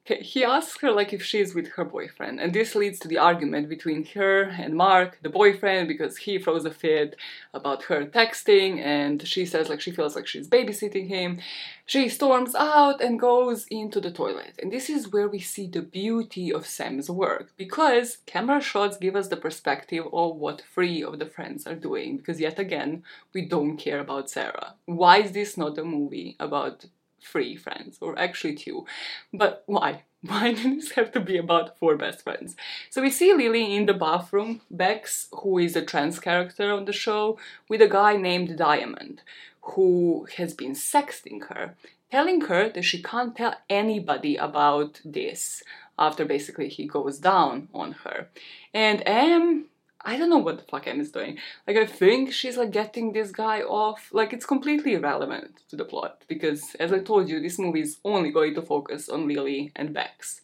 He 0.03 0.43
asks 0.43 0.81
her 0.81 0.91
like 0.91 1.13
if 1.13 1.23
she's 1.23 1.55
with 1.55 1.69
her 1.73 1.85
boyfriend, 1.85 2.41
and 2.41 2.53
this 2.53 2.75
leads 2.75 2.99
to 3.01 3.09
the 3.09 3.19
argument 3.19 3.69
between 3.69 4.05
her 4.07 4.43
and 4.43 4.75
Mark, 4.75 5.19
the 5.23 5.29
boyfriend, 5.29 5.87
because 5.89 6.17
he 6.17 6.39
throws 6.39 6.65
a 6.65 6.71
fit 6.71 7.15
about 7.55 7.85
her 7.85 8.07
texting, 8.07 8.81
and 8.81 9.27
she 9.29 9.45
says 9.45 9.69
like 9.69 9.81
she 9.81 9.93
feels 9.93 10.17
like 10.17 10.27
she's 10.27 10.49
babysitting 10.49 11.09
him. 11.09 11.39
She 11.87 12.09
storms 12.09 12.55
out 12.55 13.01
and 13.01 13.21
goes 13.21 13.67
into 13.71 14.01
the 14.01 14.11
toilet, 14.11 14.55
and 14.61 14.73
this 14.73 14.89
is 14.89 15.13
where 15.13 15.29
we 15.29 15.39
see 15.39 15.67
the 15.69 15.83
beauty 15.83 16.53
of 16.53 16.67
Sam's 16.67 17.11
work, 17.11 17.53
because 17.57 18.19
camera 18.27 18.61
shots 18.61 18.97
give 18.97 19.15
us 19.15 19.29
the 19.29 19.37
perspective 19.37 20.07
of 20.13 20.37
what 20.37 20.63
three 20.75 21.05
of 21.05 21.19
the 21.19 21.27
friends 21.27 21.67
are 21.67 21.77
doing, 21.77 22.17
because 22.17 22.41
yet 22.41 22.59
again, 22.59 23.05
we 23.35 23.45
don't 23.45 23.77
care 23.77 24.01
about 24.01 24.31
Sarah. 24.31 24.75
Why 24.87 25.19
is 25.19 25.33
this 25.33 25.59
not 25.59 25.79
a 25.79 25.85
movie 25.85 26.37
about 26.41 26.87
three 27.23 27.57
friends, 27.57 27.99
or 28.01 28.19
actually 28.19 28.55
two. 28.55 28.87
But 29.33 29.63
why? 29.67 30.05
Why 30.23 30.53
did 30.53 30.77
this 30.77 30.91
have 30.93 31.13
to 31.13 31.21
be 31.21 31.39
about 31.39 31.79
four 31.79 31.97
best 31.97 32.23
friends? 32.23 32.55
So 32.91 33.01
we 33.01 33.11
see 33.11 33.33
Lily 33.33 33.75
in 33.75 33.87
the 33.87 33.95
bathroom, 33.95 34.61
Bex, 34.71 35.29
who 35.33 35.57
is 35.57 35.75
a 35.75 35.83
trans 35.83 36.21
character 36.21 36.71
on 36.71 36.85
the 36.85 36.93
show, 36.93 37.39
with 37.71 37.81
a 37.81 37.89
guy 37.89 38.19
named 38.19 38.59
Diamond, 38.59 39.23
who 39.63 40.27
has 40.37 40.53
been 40.53 40.73
sexting 40.73 41.49
her, 41.49 41.75
telling 42.11 42.43
her 42.43 42.69
that 42.69 42.83
she 42.83 43.03
can't 43.03 43.35
tell 43.35 43.55
anybody 43.71 44.37
about 44.37 45.01
this 45.07 45.63
after 45.99 46.27
basically 46.27 46.69
he 46.69 46.87
goes 46.87 47.19
down 47.19 47.69
on 47.73 47.93
her. 48.05 48.29
And 48.75 49.03
Em 49.07 49.70
I 50.03 50.17
don't 50.17 50.31
know 50.31 50.39
what 50.39 50.57
the 50.57 50.65
fuck 50.65 50.87
Em 50.87 51.01
is 51.01 51.13
doing. 51.13 51.39
Like, 51.67 51.77
I 51.77 51.87
think 51.87 52.33
she's 52.33 52.57
like 52.57 52.71
getting 52.71 53.13
this 53.13 53.31
guy 53.31 53.61
off. 53.61 54.09
Like, 54.13 54.33
it's 54.33 54.47
completely 54.47 54.95
irrelevant 54.95 55.63
to 55.69 55.77
the 55.77 55.85
plot 55.85 56.23
because, 56.27 56.75
as 56.81 56.93
I 56.93 57.01
told 57.01 57.29
you, 57.29 57.41
this 57.41 57.59
movie 57.59 57.83
is 57.83 57.99
only 58.05 58.31
going 58.31 58.55
to 58.55 58.63
focus 58.63 59.09
on 59.09 59.29
Lily 59.29 59.73
and 59.77 59.93
Bex. 59.93 60.41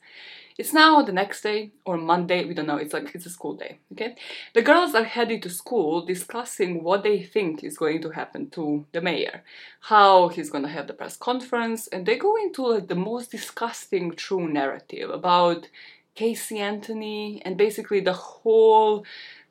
It's 0.58 0.72
now 0.72 1.02
the 1.02 1.12
next 1.12 1.42
day 1.42 1.72
or 1.84 1.98
Monday, 1.98 2.44
we 2.46 2.54
don't 2.54 2.66
know, 2.66 2.78
it's 2.78 2.94
like 2.94 3.14
it's 3.14 3.26
a 3.26 3.30
school 3.30 3.54
day, 3.54 3.78
okay? 3.92 4.16
The 4.54 4.62
girls 4.62 4.94
are 4.94 5.04
headed 5.04 5.42
to 5.42 5.50
school 5.50 6.06
discussing 6.06 6.82
what 6.82 7.02
they 7.02 7.22
think 7.22 7.62
is 7.62 7.76
going 7.76 8.00
to 8.02 8.10
happen 8.10 8.48
to 8.50 8.86
the 8.92 9.02
mayor, 9.02 9.44
how 9.80 10.28
he's 10.28 10.48
gonna 10.48 10.68
have 10.68 10.86
the 10.86 10.94
press 10.94 11.14
conference, 11.14 11.88
and 11.88 12.06
they 12.06 12.16
go 12.16 12.36
into 12.36 12.66
like 12.66 12.88
the 12.88 12.94
most 12.94 13.32
disgusting 13.32 14.12
true 14.12 14.48
narrative 14.48 15.10
about 15.10 15.68
Casey 16.14 16.58
Anthony 16.58 17.42
and 17.44 17.58
basically 17.58 18.00
the 18.00 18.14
whole 18.14 19.04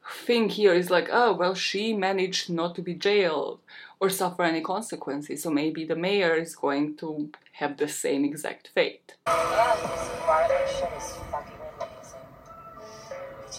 thing 0.10 0.50
here 0.50 0.74
is 0.74 0.90
like, 0.90 1.10
oh, 1.12 1.34
well, 1.34 1.56
she 1.56 1.94
managed 1.94 2.50
not 2.50 2.76
to 2.76 2.82
be 2.82 2.94
jailed 2.94 3.60
or 4.00 4.10
suffer 4.10 4.44
any 4.44 4.62
consequences, 4.62 5.44
so 5.44 5.50
maybe 5.50 5.86
the 5.86 5.96
mayor 5.96 6.36
is 6.36 6.56
going 6.56 6.96
to 6.98 7.30
have 7.54 7.78
the 7.78 7.88
same 7.88 8.26
exact 8.26 8.70
fate. 8.74 9.16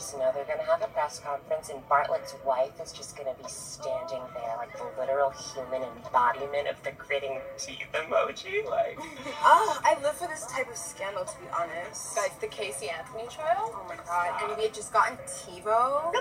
Just 0.07 0.19
know 0.19 0.31
they're 0.33 0.45
gonna 0.45 0.63
have 0.71 0.81
a 0.83 0.87
press 0.95 1.19
conference, 1.19 1.69
and 1.69 1.83
Bartlett's 1.89 2.37
wife 2.45 2.81
is 2.81 2.93
just 2.93 3.17
gonna 3.17 3.35
be 3.35 3.49
standing 3.49 4.23
there 4.35 4.55
like 4.57 4.71
the 4.79 4.87
literal 5.01 5.31
human 5.31 5.83
embodiment 5.83 6.69
of 6.69 6.81
the 6.85 6.93
gritting 6.93 7.41
teeth 7.59 7.91
emoji. 7.93 8.65
Like, 8.71 8.99
Oh, 9.43 9.81
I 9.85 10.01
live 10.03 10.15
for 10.15 10.29
this 10.29 10.47
type 10.47 10.71
of 10.71 10.77
scandal, 10.77 11.25
to 11.25 11.37
be 11.41 11.47
honest. 11.51 12.15
Guys, 12.15 12.31
the 12.41 12.47
Casey 12.47 12.89
Anthony 12.89 13.27
trial? 13.27 13.75
Oh 13.75 13.85
my 13.89 13.97
god. 13.97 14.43
And 14.47 14.57
we 14.57 14.65
had 14.71 14.75
just 14.75 14.93
gotten 14.93 15.17
TiVo. 15.27 16.15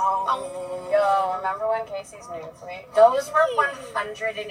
Oh. 0.00 0.88
yo, 0.90 1.38
remember 1.38 1.68
when 1.70 1.86
Casey's 1.86 2.26
nude 2.34 2.50
fleet? 2.58 2.86
Those 2.94 3.30
were 3.30 3.46
108% 3.54 4.50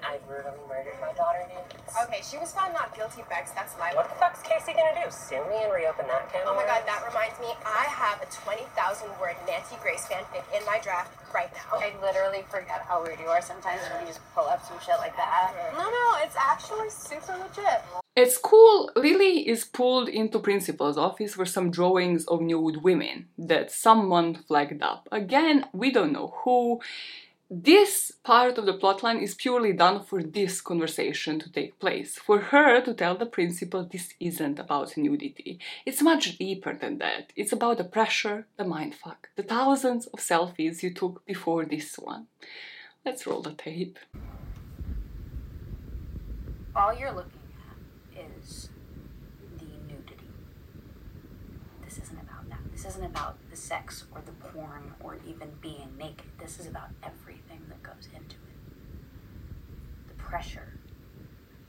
I 0.00 0.16
brutally 0.26 0.56
murdered 0.68 0.96
my 1.00 1.12
daughter 1.12 1.44
nudes. 1.48 1.92
Okay, 2.04 2.20
she 2.24 2.38
was 2.38 2.52
found 2.52 2.72
not 2.72 2.96
guilty, 2.96 3.22
Bex. 3.28 3.52
That's 3.52 3.76
my 3.78 3.92
What 3.94 4.08
the 4.08 4.16
fuck's 4.16 4.40
Casey 4.40 4.72
gonna 4.72 4.96
do? 4.96 5.10
Sue 5.12 5.44
me 5.48 5.60
and 5.64 5.72
reopen 5.72 6.08
that 6.08 6.32
can 6.32 6.42
Oh 6.46 6.56
my 6.56 6.64
god, 6.64 6.82
that 6.88 7.04
reminds 7.04 7.36
me, 7.40 7.52
I 7.64 7.81
have 7.84 8.22
a 8.22 8.26
20,000 8.26 9.08
word 9.20 9.36
Nancy 9.46 9.76
Grace 9.82 10.06
fanfic 10.06 10.44
in 10.56 10.64
my 10.66 10.78
draft 10.82 11.12
right 11.34 11.50
now. 11.52 11.78
I 11.78 11.92
literally 12.02 12.44
forget 12.50 12.82
how 12.86 13.02
weird 13.02 13.20
you 13.20 13.26
are 13.26 13.42
sometimes 13.42 13.80
when 13.90 14.02
you 14.02 14.06
just 14.08 14.20
pull 14.34 14.44
up 14.44 14.64
some 14.66 14.78
shit 14.80 14.96
like 14.98 15.16
that. 15.16 15.52
No, 15.74 15.84
no, 15.84 16.16
it's 16.24 16.36
actually 16.36 16.90
super 16.90 17.36
legit. 17.38 17.82
At 18.14 18.30
school, 18.30 18.90
Lily 18.94 19.48
is 19.48 19.64
pulled 19.64 20.08
into 20.08 20.38
principal's 20.38 20.98
office 20.98 21.34
for 21.34 21.46
some 21.46 21.70
drawings 21.70 22.26
of 22.26 22.42
nude 22.42 22.82
women 22.82 23.28
that 23.38 23.72
someone 23.72 24.34
flagged 24.34 24.82
up. 24.82 25.08
Again, 25.10 25.64
we 25.72 25.90
don't 25.90 26.12
know 26.12 26.34
who. 26.44 26.80
This 27.54 28.10
part 28.24 28.56
of 28.56 28.64
the 28.64 28.78
plotline 28.78 29.20
is 29.20 29.34
purely 29.34 29.74
done 29.74 30.02
for 30.04 30.22
this 30.22 30.62
conversation 30.62 31.38
to 31.38 31.52
take 31.52 31.78
place. 31.78 32.16
For 32.16 32.38
her 32.38 32.80
to 32.80 32.94
tell 32.94 33.14
the 33.14 33.26
principal 33.26 33.84
this 33.84 34.14
isn't 34.18 34.58
about 34.58 34.96
nudity. 34.96 35.58
It's 35.84 36.00
much 36.00 36.38
deeper 36.38 36.72
than 36.72 36.96
that. 37.00 37.34
It's 37.36 37.52
about 37.52 37.76
the 37.76 37.84
pressure, 37.84 38.46
the 38.56 38.64
mindfuck, 38.64 39.28
the 39.36 39.42
thousands 39.42 40.06
of 40.06 40.20
selfies 40.20 40.82
you 40.82 40.94
took 40.94 41.26
before 41.26 41.66
this 41.66 41.98
one. 41.98 42.28
Let's 43.04 43.26
roll 43.26 43.42
the 43.42 43.52
tape. 43.52 43.98
All 46.74 46.94
you're 46.94 47.12
looking 47.12 47.52
at 47.68 48.48
is 48.48 48.70
the 49.58 49.66
nudity. 49.66 50.30
This 51.84 51.98
isn't 51.98 52.18
about 52.18 52.48
that. 52.48 52.60
This 52.72 52.86
isn't 52.86 53.04
about 53.04 53.36
the 53.50 53.56
sex 53.58 54.04
or 54.14 54.22
the 54.24 54.32
porn 54.32 54.94
or 55.00 55.18
even 55.28 55.50
being 55.60 55.90
naked. 55.98 56.30
This 56.38 56.58
is 56.58 56.66
about 56.66 56.88
everything 57.02 57.21
goes 58.02 58.12
into 58.14 58.36
it. 58.36 60.08
The 60.08 60.14
pressure, 60.14 60.78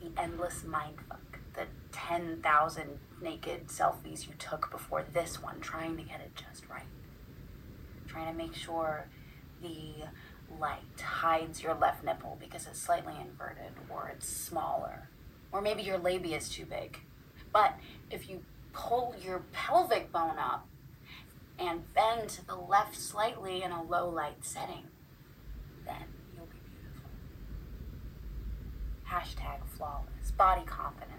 the 0.01 0.09
endless 0.19 0.63
mindfuck, 0.63 1.39
the 1.53 1.65
10,000 1.91 2.99
naked 3.21 3.67
selfies 3.67 4.27
you 4.27 4.33
took 4.39 4.71
before 4.71 5.05
this 5.13 5.41
one, 5.41 5.59
trying 5.59 5.97
to 5.97 6.03
get 6.03 6.21
it 6.21 6.31
just 6.35 6.67
right. 6.69 6.83
Trying 8.07 8.31
to 8.31 8.37
make 8.37 8.55
sure 8.55 9.07
the 9.61 10.05
light 10.59 11.01
hides 11.01 11.63
your 11.63 11.73
left 11.75 12.03
nipple 12.03 12.37
because 12.39 12.67
it's 12.67 12.79
slightly 12.79 13.13
inverted 13.19 13.73
or 13.89 14.11
it's 14.13 14.27
smaller. 14.27 15.09
Or 15.51 15.61
maybe 15.61 15.83
your 15.83 15.97
labia 15.97 16.37
is 16.37 16.49
too 16.49 16.65
big. 16.65 16.99
But 17.51 17.75
if 18.09 18.29
you 18.29 18.43
pull 18.73 19.15
your 19.23 19.43
pelvic 19.51 20.11
bone 20.11 20.39
up 20.39 20.67
and 21.59 21.93
bend 21.93 22.29
to 22.29 22.45
the 22.45 22.55
left 22.55 22.95
slightly 22.95 23.61
in 23.61 23.71
a 23.71 23.83
low 23.83 24.09
light 24.09 24.43
setting, 24.43 24.87
then 25.85 26.03
you'll 26.35 26.45
be 26.45 26.57
beautiful. 26.71 27.09
Hashtag 29.13 29.63
flawless, 29.67 30.31
body 30.35 30.63
confident. 30.65 31.11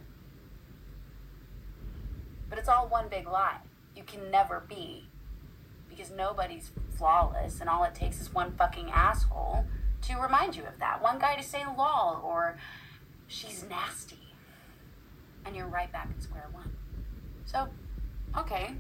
But 2.51 2.59
it's 2.59 2.69
all 2.69 2.89
one 2.89 3.09
big 3.09 3.29
lie. 3.29 3.59
You 3.95 4.03
can 4.03 4.31
never 4.33 4.65
be 4.69 5.05
because 5.89 6.11
nobody's 6.11 6.73
flawless 6.99 7.61
and 7.61 7.69
all 7.69 7.85
it 7.85 7.95
takes 7.95 8.21
is 8.21 8.35
one 8.35 8.53
fucking 8.57 8.91
asshole 8.91 9.65
to 10.03 10.17
remind 10.17 10.57
you 10.57 10.65
of 10.65 10.79
that. 10.81 11.01
One 11.01 11.21
guy 11.21 11.37
to 11.37 11.43
say 11.43 11.63
lol 11.65 12.21
or 12.25 12.57
she's 13.29 13.65
nasty. 13.69 14.19
And 15.47 15.55
you're 15.55 15.69
right 15.69 15.93
back 15.93 16.09
at 16.17 16.21
square 16.21 16.49
one. 16.51 16.77
So, 17.45 17.69
okay, 18.37 18.73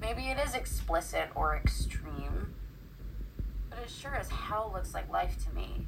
maybe 0.00 0.22
it 0.22 0.38
is 0.44 0.54
explicit 0.54 1.28
or 1.36 1.54
extreme, 1.54 2.54
but 3.70 3.78
it 3.78 3.90
sure 3.90 4.16
as 4.16 4.28
hell 4.28 4.72
looks 4.74 4.92
like 4.92 5.08
life 5.08 5.36
to 5.44 5.54
me. 5.54 5.86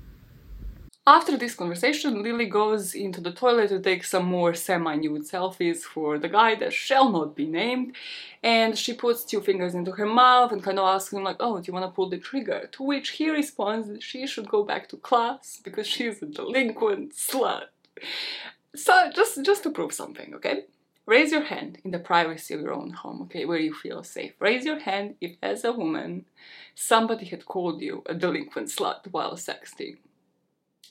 After 1.09 1.39
this 1.39 1.55
conversation, 1.55 2.23
Lily 2.23 2.45
goes 2.45 2.95
into 2.95 3.23
the 3.23 3.33
toilet 3.33 3.71
to 3.71 3.81
take 3.81 4.05
some 4.05 4.27
more 4.27 4.53
semi-nude 4.53 5.23
selfies 5.23 5.79
for 5.79 6.19
the 6.19 6.29
guy 6.29 6.55
that 6.57 6.75
shall 6.75 7.09
not 7.09 7.35
be 7.35 7.47
named, 7.47 7.97
and 8.43 8.77
she 8.77 8.93
puts 8.93 9.25
two 9.25 9.41
fingers 9.41 9.75
into 9.75 9.93
her 9.93 10.05
mouth 10.05 10.53
and 10.53 10.63
kind 10.63 10.79
of 10.79 10.85
asks 10.85 11.15
him 11.15 11.25
like, 11.25 11.37
oh, 11.41 11.61
do 11.61 11.65
you 11.67 11.73
want 11.73 11.87
to 11.87 11.97
pull 11.97 12.11
the 12.11 12.19
trigger? 12.19 12.69
To 12.73 12.83
which 12.83 13.09
he 13.09 13.31
responds 13.31 13.89
that 13.89 14.03
she 14.03 14.27
should 14.27 14.51
go 14.51 14.65
back 14.65 14.87
to 14.91 14.99
class 14.99 15.59
because 15.65 15.87
she's 15.87 16.21
a 16.21 16.27
delinquent 16.27 17.15
slut. 17.15 17.69
So, 18.77 19.11
just, 19.17 19.43
just 19.43 19.63
to 19.63 19.71
prove 19.71 19.95
something, 19.95 20.35
okay? 20.35 20.65
Raise 21.07 21.33
your 21.33 21.45
hand 21.45 21.79
in 21.87 21.91
the 21.91 21.99
privacy 21.99 22.53
of 22.53 22.61
your 22.61 22.75
own 22.75 22.91
home, 22.91 23.23
okay, 23.23 23.47
where 23.47 23.59
you 23.59 23.73
feel 23.73 24.03
safe. 24.03 24.35
Raise 24.41 24.67
your 24.67 24.81
hand 24.81 25.15
if, 25.23 25.37
as 25.43 25.65
a 25.65 25.73
woman, 25.73 26.27
somebody 26.75 27.25
had 27.25 27.47
called 27.47 27.81
you 27.81 28.03
a 28.05 28.13
delinquent 28.13 28.69
slut 28.69 29.11
while 29.11 29.37
sexting 29.37 29.97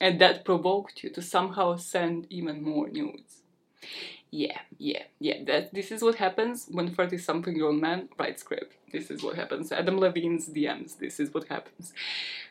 and 0.00 0.20
that 0.20 0.44
provoked 0.44 1.02
you 1.02 1.10
to 1.10 1.22
somehow 1.22 1.76
send 1.76 2.26
even 2.30 2.62
more 2.62 2.88
nudes. 2.88 3.42
Yeah, 4.30 4.58
yeah, 4.76 5.04
yeah, 5.18 5.42
that 5.46 5.72
this 5.72 5.90
is 5.90 6.02
what 6.02 6.16
happens 6.16 6.66
when 6.70 6.94
30 6.94 7.16
something 7.16 7.56
year 7.56 7.66
old 7.66 7.80
man 7.80 8.08
writes 8.18 8.42
script. 8.42 8.74
This 8.92 9.10
is 9.10 9.22
what 9.22 9.36
happens. 9.36 9.72
Adam 9.72 9.98
Levine's 9.98 10.48
DMs, 10.48 10.98
this 10.98 11.18
is 11.18 11.32
what 11.32 11.48
happens. 11.48 11.92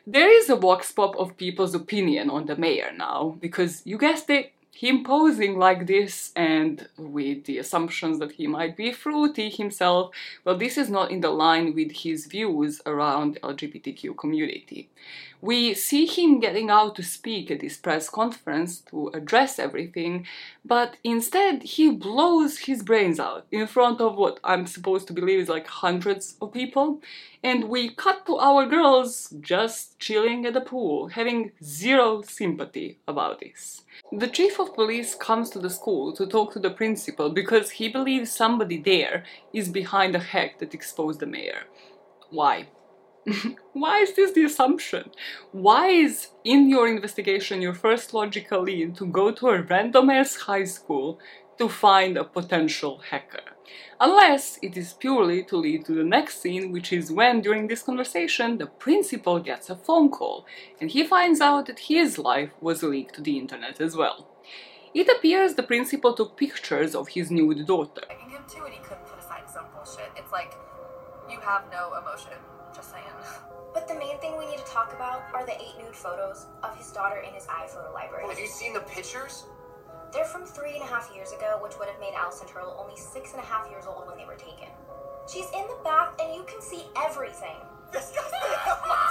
There 0.06 0.30
is 0.30 0.50
a 0.50 0.56
vox 0.56 0.90
pop 0.90 1.16
of 1.16 1.36
people's 1.36 1.74
opinion 1.74 2.30
on 2.30 2.46
the 2.46 2.56
mayor 2.56 2.90
now, 2.96 3.36
because 3.40 3.82
you 3.84 3.96
guessed 3.96 4.28
it, 4.30 4.52
him 4.72 5.02
posing 5.02 5.58
like 5.58 5.88
this 5.88 6.30
and 6.36 6.88
with 6.96 7.44
the 7.44 7.58
assumptions 7.58 8.20
that 8.20 8.32
he 8.32 8.46
might 8.46 8.76
be 8.76 8.92
fruity 8.92 9.50
himself, 9.50 10.12
well, 10.44 10.56
this 10.56 10.78
is 10.78 10.88
not 10.88 11.10
in 11.10 11.20
the 11.20 11.30
line 11.30 11.74
with 11.74 11.90
his 11.90 12.26
views 12.26 12.80
around 12.86 13.38
LGBTQ 13.42 14.16
community. 14.16 14.88
We 15.40 15.74
see 15.74 16.06
him 16.06 16.40
getting 16.40 16.68
out 16.68 16.96
to 16.96 17.02
speak 17.04 17.50
at 17.50 17.60
this 17.60 17.76
press 17.76 18.08
conference 18.08 18.80
to 18.90 19.08
address 19.14 19.60
everything, 19.60 20.26
but 20.64 20.96
instead 21.04 21.62
he 21.62 21.90
blows 21.90 22.58
his 22.58 22.82
brains 22.82 23.20
out 23.20 23.46
in 23.52 23.68
front 23.68 24.00
of 24.00 24.16
what 24.16 24.40
I'm 24.42 24.66
supposed 24.66 25.06
to 25.06 25.12
believe 25.12 25.38
is 25.38 25.48
like 25.48 25.68
hundreds 25.68 26.36
of 26.42 26.52
people, 26.52 27.00
and 27.44 27.68
we 27.68 27.90
cut 27.90 28.26
to 28.26 28.36
our 28.38 28.66
girls 28.66 29.32
just 29.40 29.98
chilling 30.00 30.44
at 30.44 30.54
the 30.54 30.60
pool, 30.60 31.06
having 31.08 31.52
zero 31.62 32.22
sympathy 32.22 32.98
about 33.06 33.38
this. 33.38 33.82
The 34.10 34.26
chief 34.26 34.58
of 34.58 34.74
police 34.74 35.14
comes 35.14 35.50
to 35.50 35.60
the 35.60 35.70
school 35.70 36.12
to 36.14 36.26
talk 36.26 36.52
to 36.54 36.58
the 36.58 36.70
principal 36.70 37.30
because 37.30 37.70
he 37.70 37.88
believes 37.88 38.32
somebody 38.32 38.80
there 38.82 39.22
is 39.52 39.68
behind 39.68 40.14
the 40.14 40.18
hack 40.18 40.58
that 40.58 40.74
exposed 40.74 41.20
the 41.20 41.26
mayor. 41.26 41.64
Why? 42.30 42.68
Why 43.72 44.00
is 44.00 44.14
this 44.14 44.32
the 44.32 44.44
assumption? 44.44 45.10
Why 45.52 45.88
is 45.88 46.28
in 46.44 46.68
your 46.68 46.88
investigation 46.88 47.62
your 47.62 47.74
first 47.74 48.14
logical 48.14 48.62
lead 48.62 48.96
to 48.96 49.06
go 49.06 49.30
to 49.32 49.48
a 49.48 49.62
random 49.62 50.10
ass 50.10 50.36
high 50.36 50.64
school 50.64 51.18
to 51.58 51.68
find 51.68 52.16
a 52.16 52.24
potential 52.24 53.00
hacker? 53.10 53.42
Unless 54.00 54.58
it 54.62 54.76
is 54.76 54.92
purely 54.92 55.42
to 55.44 55.56
lead 55.56 55.84
to 55.86 55.92
the 55.92 56.04
next 56.04 56.40
scene, 56.40 56.70
which 56.72 56.92
is 56.92 57.10
when, 57.10 57.40
during 57.40 57.66
this 57.66 57.82
conversation, 57.82 58.56
the 58.56 58.66
principal 58.66 59.40
gets 59.40 59.68
a 59.68 59.76
phone 59.76 60.10
call 60.10 60.46
and 60.80 60.90
he 60.90 61.04
finds 61.04 61.40
out 61.40 61.66
that 61.66 61.80
his 61.80 62.18
life 62.18 62.50
was 62.60 62.82
leaked 62.82 63.16
to 63.16 63.22
the 63.22 63.38
internet 63.38 63.80
as 63.80 63.96
well. 63.96 64.28
It 64.94 65.08
appears 65.08 65.54
the 65.54 65.62
principal 65.62 66.14
took 66.14 66.36
pictures 66.36 66.94
of 66.94 67.08
his 67.08 67.30
nude 67.30 67.66
daughter. 67.66 68.02
Him 68.08 68.42
too, 68.48 68.64
and 68.64 68.72
he 68.72 68.80
couldn't 68.80 69.04
put 69.04 69.18
aside 69.18 69.44
bullshit. 69.74 70.10
It's 70.16 70.32
like 70.32 70.54
you 71.28 71.38
have 71.40 71.64
no 71.70 71.92
emotion. 72.00 72.38
Just 72.74 72.90
saying. 72.90 73.04
But 73.74 73.86
the 73.86 73.94
main 73.94 74.18
thing 74.18 74.36
we 74.36 74.46
need 74.46 74.58
to 74.58 74.64
talk 74.64 74.92
about 74.94 75.22
are 75.34 75.44
the 75.44 75.52
eight 75.52 75.76
nude 75.78 75.94
photos 75.94 76.46
of 76.62 76.76
his 76.76 76.90
daughter 76.90 77.18
in 77.18 77.32
his 77.34 77.44
iPhoto 77.46 77.92
library. 77.92 78.24
Oh, 78.26 78.30
have 78.30 78.38
you 78.38 78.46
seen 78.46 78.72
the 78.72 78.80
pictures? 78.80 79.44
They're 80.12 80.24
from 80.24 80.44
three 80.44 80.74
and 80.74 80.82
a 80.82 80.86
half 80.86 81.10
years 81.14 81.32
ago, 81.32 81.58
which 81.62 81.78
would 81.78 81.88
have 81.88 82.00
made 82.00 82.14
Allison 82.16 82.48
Turtle 82.48 82.76
only 82.80 82.96
six 82.96 83.32
and 83.32 83.42
a 83.42 83.44
half 83.44 83.70
years 83.70 83.84
old 83.86 84.06
when 84.06 84.16
they 84.16 84.24
were 84.24 84.36
taken. 84.36 84.68
She's 85.30 85.46
in 85.52 85.66
the 85.68 85.76
bath 85.84 86.14
and 86.20 86.34
you 86.34 86.44
can 86.44 86.60
see 86.62 86.84
everything. 86.96 87.56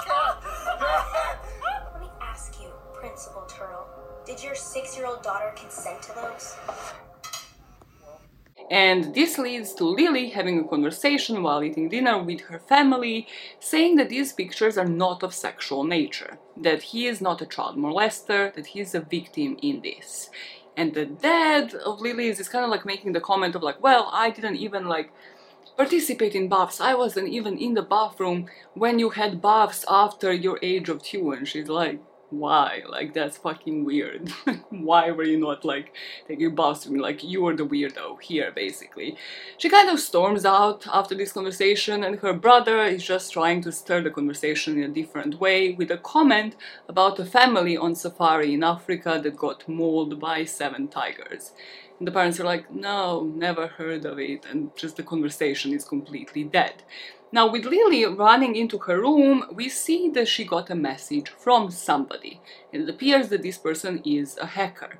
Oh 0.10 0.40
Let 1.94 2.02
me 2.02 2.08
ask 2.22 2.62
you, 2.62 2.70
Principal 2.94 3.42
Turtle, 3.48 3.88
did 4.26 4.42
your 4.44 4.56
six-year-old 4.56 5.24
daughter 5.24 5.52
consent 5.56 6.02
to 6.04 6.14
those? 6.16 6.56
And 8.70 9.16
this 9.16 9.38
leads 9.38 9.74
to 9.76 9.86
Lily 9.86 10.30
having 10.30 10.60
a 10.60 10.68
conversation 10.68 11.42
while 11.42 11.64
eating 11.64 11.88
dinner 11.88 12.22
with 12.22 12.42
her 12.42 12.60
family, 12.60 13.28
saying 13.60 13.96
that 13.96 14.10
these 14.10 14.34
pictures 14.34 14.78
are 14.78 14.86
not 14.86 15.24
of 15.24 15.34
sexual 15.34 15.86
nature, 15.86 16.38
that 16.58 16.82
he 16.82 17.08
is 17.08 17.22
not 17.22 17.42
a 17.42 17.46
child 17.46 17.78
molester, 17.78 18.54
that 18.54 18.68
he 18.68 18.82
is 18.82 18.94
a 18.94 19.00
victim 19.00 19.58
in 19.62 19.82
this. 19.82 20.30
And 20.76 20.94
the 20.94 21.06
dad 21.06 21.74
of 21.74 22.02
Lily 22.02 22.28
is 22.28 22.50
kind 22.50 22.66
of 22.66 22.70
like 22.70 22.86
making 22.86 23.14
the 23.14 23.22
comment 23.22 23.56
of 23.56 23.64
like, 23.64 23.82
well, 23.82 24.10
I 24.12 24.30
didn't 24.32 24.58
even 24.58 24.86
like 24.86 25.12
participate 25.78 26.36
in 26.36 26.50
baths. 26.50 26.82
I 26.82 26.94
wasn't 26.94 27.30
even 27.30 27.58
in 27.58 27.74
the 27.74 27.82
bathroom 27.82 28.48
when 28.74 29.00
you 29.00 29.12
had 29.12 29.42
baths 29.42 29.86
after 29.90 30.34
your 30.34 30.60
age 30.62 30.90
of 30.90 31.02
two. 31.02 31.32
And 31.32 31.48
she's 31.48 31.70
like, 31.70 32.00
why? 32.30 32.84
Like, 32.88 33.14
that's 33.14 33.38
fucking 33.38 33.86
weird. 33.86 34.30
why 34.70 35.12
were 35.12 35.24
you 35.24 35.40
not, 35.40 35.64
like, 35.64 35.94
taking 36.28 36.56
baths 36.56 36.86
with 36.86 36.94
me? 36.94 37.00
Like, 37.00 37.24
you 37.24 37.42
were 37.42 37.56
the 37.56 37.66
weirdo 37.66 38.22
here, 38.22 38.52
basically. 38.52 39.18
She 39.58 39.70
kind 39.70 39.90
of 39.90 40.00
storms 40.00 40.46
out 40.46 40.86
after 40.92 41.16
this 41.16 41.32
conversation, 41.32 42.04
and 42.04 42.20
her 42.20 42.34
brother 42.34 42.84
is 42.84 43.04
just 43.04 43.32
trying 43.32 43.62
to 43.64 43.72
stir 43.72 44.02
the 44.02 44.12
conversation 44.12 44.78
in 44.78 44.90
a 44.90 44.94
different 44.94 45.40
way 45.40 45.74
with 45.74 45.90
a 45.90 45.98
comment 45.98 46.56
about 46.90 47.20
a 47.20 47.26
family 47.26 47.78
on 47.78 47.96
safari 47.96 48.54
in 48.54 48.64
Africa 48.64 49.20
that 49.24 49.38
got 49.38 49.68
mauled 49.68 50.20
by 50.20 50.44
seven 50.44 50.88
tigers. 50.90 51.54
And 52.00 52.08
the 52.08 52.12
parents 52.12 52.40
are 52.40 52.44
like, 52.44 52.70
no, 52.72 53.24
never 53.24 53.68
heard 53.68 54.06
of 54.06 54.20
it, 54.20 54.46
and 54.50 54.76
just 54.76 54.98
the 54.98 55.04
conversation 55.04 55.74
is 55.74 55.84
completely 55.84 56.44
dead. 56.44 56.84
Now, 57.32 57.52
with 57.52 57.66
Lily 57.66 58.06
running 58.06 58.56
into 58.56 58.78
her 58.80 59.02
room, 59.02 59.46
we 59.52 59.68
see 59.70 60.10
that 60.12 60.28
she 60.28 60.46
got 60.46 60.70
a 60.70 60.76
message 60.76 61.30
from 61.30 61.72
somebody, 61.72 62.42
it 62.72 62.88
appears 62.88 63.30
that 63.30 63.44
this 63.44 63.58
person 63.58 64.02
is 64.06 64.38
a 64.38 64.46
hacker 64.46 65.00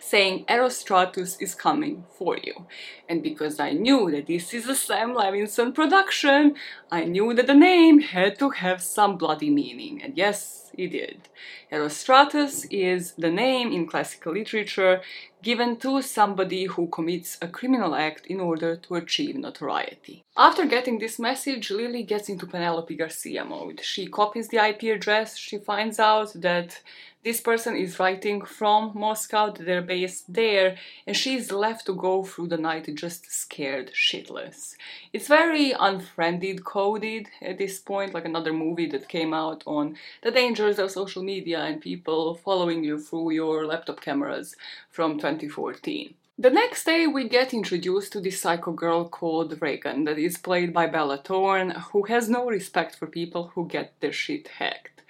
saying 0.00 0.44
Erostratus 0.46 1.36
is 1.40 1.54
coming 1.54 2.04
for 2.16 2.36
you. 2.38 2.66
And 3.08 3.22
because 3.22 3.60
I 3.60 3.72
knew 3.72 4.10
that 4.10 4.26
this 4.26 4.54
is 4.54 4.68
a 4.68 4.74
Sam 4.74 5.12
Levinson 5.12 5.74
production, 5.74 6.54
I 6.90 7.04
knew 7.04 7.34
that 7.34 7.46
the 7.46 7.54
name 7.54 8.00
had 8.00 8.38
to 8.38 8.50
have 8.50 8.82
some 8.82 9.18
bloody 9.18 9.50
meaning. 9.50 10.02
And 10.02 10.16
yes, 10.16 10.61
it 10.76 10.88
did. 10.88 11.28
Erostratus 11.70 12.66
is 12.70 13.12
the 13.12 13.30
name 13.30 13.72
in 13.72 13.86
classical 13.86 14.32
literature 14.32 15.00
given 15.42 15.76
to 15.76 16.00
somebody 16.02 16.66
who 16.66 16.86
commits 16.86 17.36
a 17.42 17.48
criminal 17.48 17.94
act 17.94 18.26
in 18.26 18.38
order 18.38 18.76
to 18.76 18.94
achieve 18.94 19.36
notoriety. 19.36 20.24
After 20.36 20.64
getting 20.66 20.98
this 20.98 21.18
message, 21.18 21.70
Lily 21.70 22.04
gets 22.04 22.28
into 22.28 22.46
Penelope 22.46 22.94
Garcia 22.94 23.44
mode. 23.44 23.80
She 23.82 24.06
copies 24.06 24.48
the 24.48 24.58
IP 24.58 24.82
address, 24.84 25.36
she 25.36 25.58
finds 25.58 25.98
out 25.98 26.32
that 26.34 26.80
this 27.24 27.40
person 27.40 27.76
is 27.76 27.98
writing 28.00 28.44
from 28.44 28.92
Moscow, 28.94 29.50
they're 29.50 29.80
based 29.80 30.32
there, 30.32 30.76
and 31.06 31.16
she's 31.16 31.52
left 31.52 31.86
to 31.86 31.94
go 31.94 32.24
through 32.24 32.48
the 32.48 32.56
night 32.56 32.92
just 32.94 33.30
scared 33.30 33.92
shitless. 33.92 34.74
It's 35.12 35.28
very 35.28 35.72
unfriended 35.72 36.64
coded 36.64 37.28
at 37.40 37.58
this 37.58 37.78
point, 37.78 38.12
like 38.12 38.24
another 38.24 38.52
movie 38.52 38.86
that 38.86 39.08
came 39.08 39.32
out 39.32 39.62
on 39.66 39.96
the 40.22 40.32
dangers 40.32 40.80
of 40.80 40.90
social 40.90 41.22
media 41.22 41.60
and 41.60 41.80
people 41.80 42.34
following 42.34 42.82
you 42.82 42.98
through 42.98 43.30
your 43.30 43.66
laptop 43.66 44.00
cameras 44.00 44.56
from 44.90 45.16
2014. 45.16 46.14
The 46.38 46.50
next 46.50 46.84
day, 46.84 47.06
we 47.06 47.28
get 47.28 47.54
introduced 47.54 48.12
to 48.14 48.20
this 48.20 48.40
psycho 48.40 48.72
girl 48.72 49.08
called 49.08 49.60
Reagan 49.60 50.04
that 50.04 50.18
is 50.18 50.38
played 50.38 50.72
by 50.72 50.86
Bella 50.86 51.18
Thorne, 51.18 51.70
who 51.92 52.04
has 52.04 52.28
no 52.28 52.46
respect 52.46 52.96
for 52.96 53.06
people 53.06 53.52
who 53.54 53.68
get 53.68 53.92
their 54.00 54.12
shit 54.12 54.48
hacked. 54.58 55.01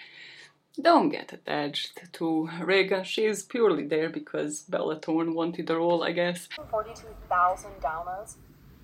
Don't 0.80 1.10
get 1.10 1.32
attached 1.32 2.00
to 2.14 2.48
Reagan. 2.62 3.04
She's 3.04 3.42
purely 3.42 3.86
there 3.86 4.08
because 4.08 4.62
Bella 4.62 4.96
Thorne 4.96 5.34
wanted 5.34 5.66
the 5.66 5.76
role, 5.76 6.02
I 6.02 6.12
guess. 6.12 6.48
42,000 6.70 7.70
downloads. 7.82 8.36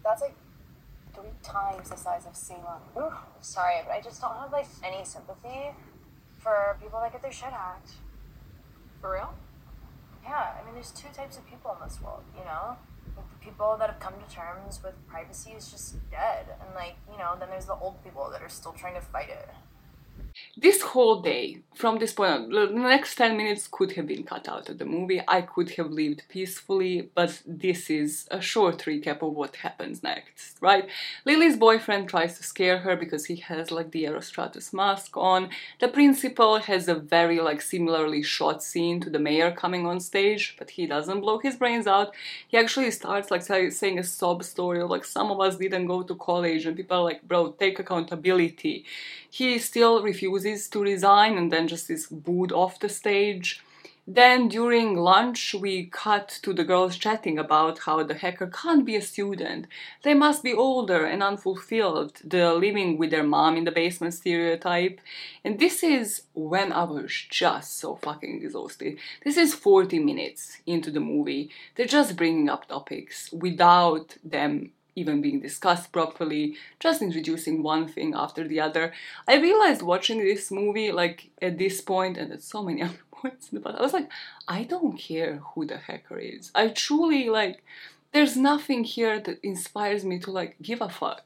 That's 0.05 0.21
like 0.21 0.35
three 1.15 1.31
times 1.43 1.89
the 1.89 1.97
size 1.97 2.27
of 2.27 2.37
Salem. 2.37 2.83
Ooh, 2.97 3.13
sorry, 3.41 3.77
but 3.87 3.93
I 3.93 4.03
just 4.03 4.21
don't 4.21 4.37
have 4.37 4.53
like 4.53 4.67
any 4.85 5.03
sympathy 5.05 5.71
for 6.39 6.77
people 6.81 7.01
that 7.01 7.13
get 7.13 7.23
their 7.23 7.33
shit 7.33 7.49
hacked. 7.49 7.93
For 9.01 9.13
real? 9.15 9.35
Yeah, 10.23 10.57
I 10.61 10.65
mean, 10.67 10.75
there's 10.75 10.91
two 10.91 11.09
types 11.15 11.39
of 11.39 11.47
people 11.47 11.75
in 11.81 11.89
this 11.89 11.99
world, 12.03 12.23
you 12.37 12.45
know? 12.45 12.77
Like 13.17 13.31
the 13.31 13.45
people 13.45 13.77
that 13.79 13.89
have 13.89 13.99
come 13.99 14.13
to 14.13 14.35
terms 14.35 14.81
with 14.85 14.95
privacy 15.09 15.53
is 15.53 15.71
just 15.71 15.97
dead. 16.11 16.47
And 16.61 16.75
like, 16.75 16.97
you 17.11 17.17
know, 17.17 17.35
then 17.41 17.49
there's 17.49 17.65
the 17.65 17.77
old 17.77 18.05
people 18.05 18.29
that 18.31 18.43
are 18.43 18.49
still 18.51 18.73
trying 18.73 18.95
to 18.95 19.01
fight 19.01 19.31
it. 19.31 19.49
This 20.61 20.83
whole 20.83 21.21
day, 21.23 21.59
from 21.75 21.99
this 21.99 22.13
point 22.13 22.33
on, 22.33 22.51
the 22.51 22.67
next 22.67 23.15
10 23.15 23.37
minutes 23.37 23.69
could 23.71 23.93
have 23.93 24.09
been 24.09 24.25
cut 24.25 24.49
out 24.49 24.69
of 24.69 24.79
the 24.79 24.85
movie. 24.85 25.23
I 25.29 25.43
could 25.43 25.71
have 25.73 25.91
lived 25.91 26.25
peacefully, 26.29 27.11
but 27.15 27.41
this 27.47 27.89
is 27.89 28.27
a 28.33 28.41
short 28.41 28.79
recap 28.79 29.23
of 29.23 29.35
what 29.35 29.55
happens 29.57 30.03
next, 30.03 30.57
right? 30.61 30.89
Lily's 31.25 31.57
boyfriend 31.57 32.09
tries 32.09 32.37
to 32.37 32.43
scare 32.43 32.79
her 32.79 32.97
because 32.97 33.27
he 33.27 33.37
has 33.37 33.71
like 33.71 33.93
the 33.93 34.05
Erostratus 34.05 34.73
mask 34.73 35.17
on. 35.17 35.51
The 35.79 35.89
principal 35.89 36.59
has 36.59 36.89
a 36.89 36.95
very 36.97 37.41
like 37.41 37.63
similarly 37.63 38.25
shot 38.25 38.63
scene 38.63 39.01
to 39.03 39.11
the 39.11 39.21
mayor 39.21 39.53
coming 39.53 39.87
on 39.87 40.01
stage, 40.01 40.57
but 40.59 40.71
he 40.71 40.87
doesn't 40.87 41.21
blow 41.21 41.39
his 41.39 41.57
brains 41.57 41.87
out. 41.87 42.13
He 42.49 42.59
actually 42.59 42.91
starts 42.91 43.31
like 43.31 43.43
saying 43.43 43.99
a 43.99 44.05
sob 44.05 44.43
story 44.43 44.81
of 44.81 44.91
like 44.91 45.05
some 45.05 45.31
of 45.31 45.41
us 45.41 45.57
didn't 45.57 45.87
go 45.87 46.03
to 46.03 46.17
college 46.17 46.67
and 46.67 46.77
people 46.77 46.97
are 46.97 47.05
like, 47.05 47.23
bro, 47.23 47.53
take 47.53 47.79
accountability. 47.79 48.85
He 49.31 49.59
still 49.59 50.03
refuses 50.03 50.28
to 50.69 50.83
resign 50.83 51.37
and 51.39 51.53
then 51.53 51.69
just 51.69 51.91
is 51.91 52.07
booed 52.07 52.53
off 52.53 52.81
the 52.81 52.89
stage. 52.89 53.63
Then 54.11 54.49
during 54.49 54.97
lunch, 54.97 55.53
we 55.53 55.85
cut 55.85 56.31
to 56.43 56.55
the 56.55 56.65
girls 56.65 56.97
chatting 56.97 57.39
about 57.39 57.81
how 57.81 58.03
the 58.03 58.15
hacker 58.15 58.47
can't 58.47 58.87
be 58.87 58.97
a 58.97 59.03
student. 59.03 59.67
They 60.03 60.15
must 60.15 60.43
be 60.43 60.55
older 60.55 61.05
and 61.05 61.23
unfulfilled, 61.23 62.23
the 62.25 62.55
living 62.55 62.97
with 62.97 63.11
their 63.11 63.23
mom 63.23 63.59
in 63.59 63.65
the 63.65 63.71
basement 63.71 64.15
stereotype. 64.15 64.99
And 65.45 65.59
this 65.59 65.83
is 65.83 66.23
when 66.33 66.73
I 66.73 66.85
was 66.85 67.13
just 67.29 67.77
so 67.79 67.97
fucking 67.97 68.41
exhausted. 68.43 68.97
This 69.27 69.37
is 69.37 69.53
40 69.53 69.99
minutes 69.99 70.57
into 70.65 70.91
the 70.91 71.01
movie. 71.01 71.51
They're 71.75 71.85
just 71.85 72.17
bringing 72.17 72.49
up 72.49 72.67
topics 72.67 73.31
without 73.31 74.17
them 74.25 74.71
even 74.99 75.23
being 75.23 75.41
discussed 75.41 75.93
properly, 75.93 76.57
just 76.81 77.03
introducing 77.03 77.63
one 77.63 77.87
thing 77.87 78.15
after 78.15 78.47
the 78.47 78.61
other. 78.61 78.93
I 79.27 79.37
realized 79.37 79.83
watching 79.83 80.19
this 80.19 80.51
movie, 80.51 80.91
like 80.93 81.31
at 81.41 81.59
this 81.59 81.81
point, 81.81 82.19
and 82.19 82.33
at 82.33 82.43
so 82.43 82.63
many 82.63 82.83
other 82.89 83.05
points 83.11 83.51
in 83.51 83.57
the 83.57 83.65
past, 83.65 83.79
I 83.79 83.83
was 83.83 83.93
like, 83.93 84.11
I 84.47 84.65
don't 84.65 84.99
care 84.99 85.37
who 85.37 85.67
the 85.67 85.79
hacker 85.79 86.19
is. 86.19 86.51
I 86.55 86.69
truly 86.69 87.29
like, 87.29 87.63
there's 88.13 88.37
nothing 88.37 88.85
here 88.85 89.21
that 89.21 89.39
inspires 89.43 90.05
me 90.05 90.19
to 90.21 90.31
like 90.31 90.57
give 90.63 90.81
a 90.81 90.89
fuck. 90.89 91.23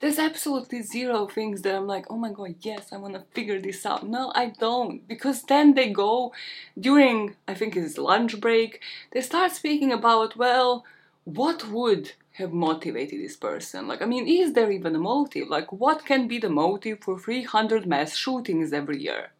There's 0.00 0.18
absolutely 0.18 0.82
zero 0.82 1.26
things 1.26 1.62
that 1.62 1.76
I'm 1.76 1.86
like, 1.86 2.06
oh 2.10 2.16
my 2.16 2.32
god, 2.32 2.56
yes, 2.60 2.92
I 2.92 2.96
want 2.96 3.14
to 3.14 3.24
figure 3.32 3.60
this 3.60 3.86
out. 3.86 4.06
No, 4.06 4.32
I 4.34 4.46
don't. 4.58 5.06
Because 5.06 5.42
then 5.44 5.74
they 5.74 5.90
go 5.90 6.32
during, 6.78 7.36
I 7.46 7.54
think 7.54 7.76
it's 7.76 7.96
lunch 7.96 8.40
break, 8.40 8.80
they 9.12 9.20
start 9.20 9.52
speaking 9.52 9.92
about, 9.92 10.36
well, 10.36 10.84
what 11.24 11.68
would 11.68 12.12
have 12.32 12.52
motivated 12.52 13.20
this 13.20 13.36
person? 13.36 13.86
Like, 13.86 14.02
I 14.02 14.06
mean, 14.06 14.26
is 14.26 14.52
there 14.52 14.70
even 14.70 14.94
a 14.96 14.98
motive? 14.98 15.48
Like, 15.48 15.72
what 15.72 16.04
can 16.04 16.28
be 16.28 16.38
the 16.38 16.48
motive 16.48 17.00
for 17.00 17.18
300 17.18 17.86
mass 17.86 18.16
shootings 18.16 18.72
every 18.72 18.98
year? 18.98 19.32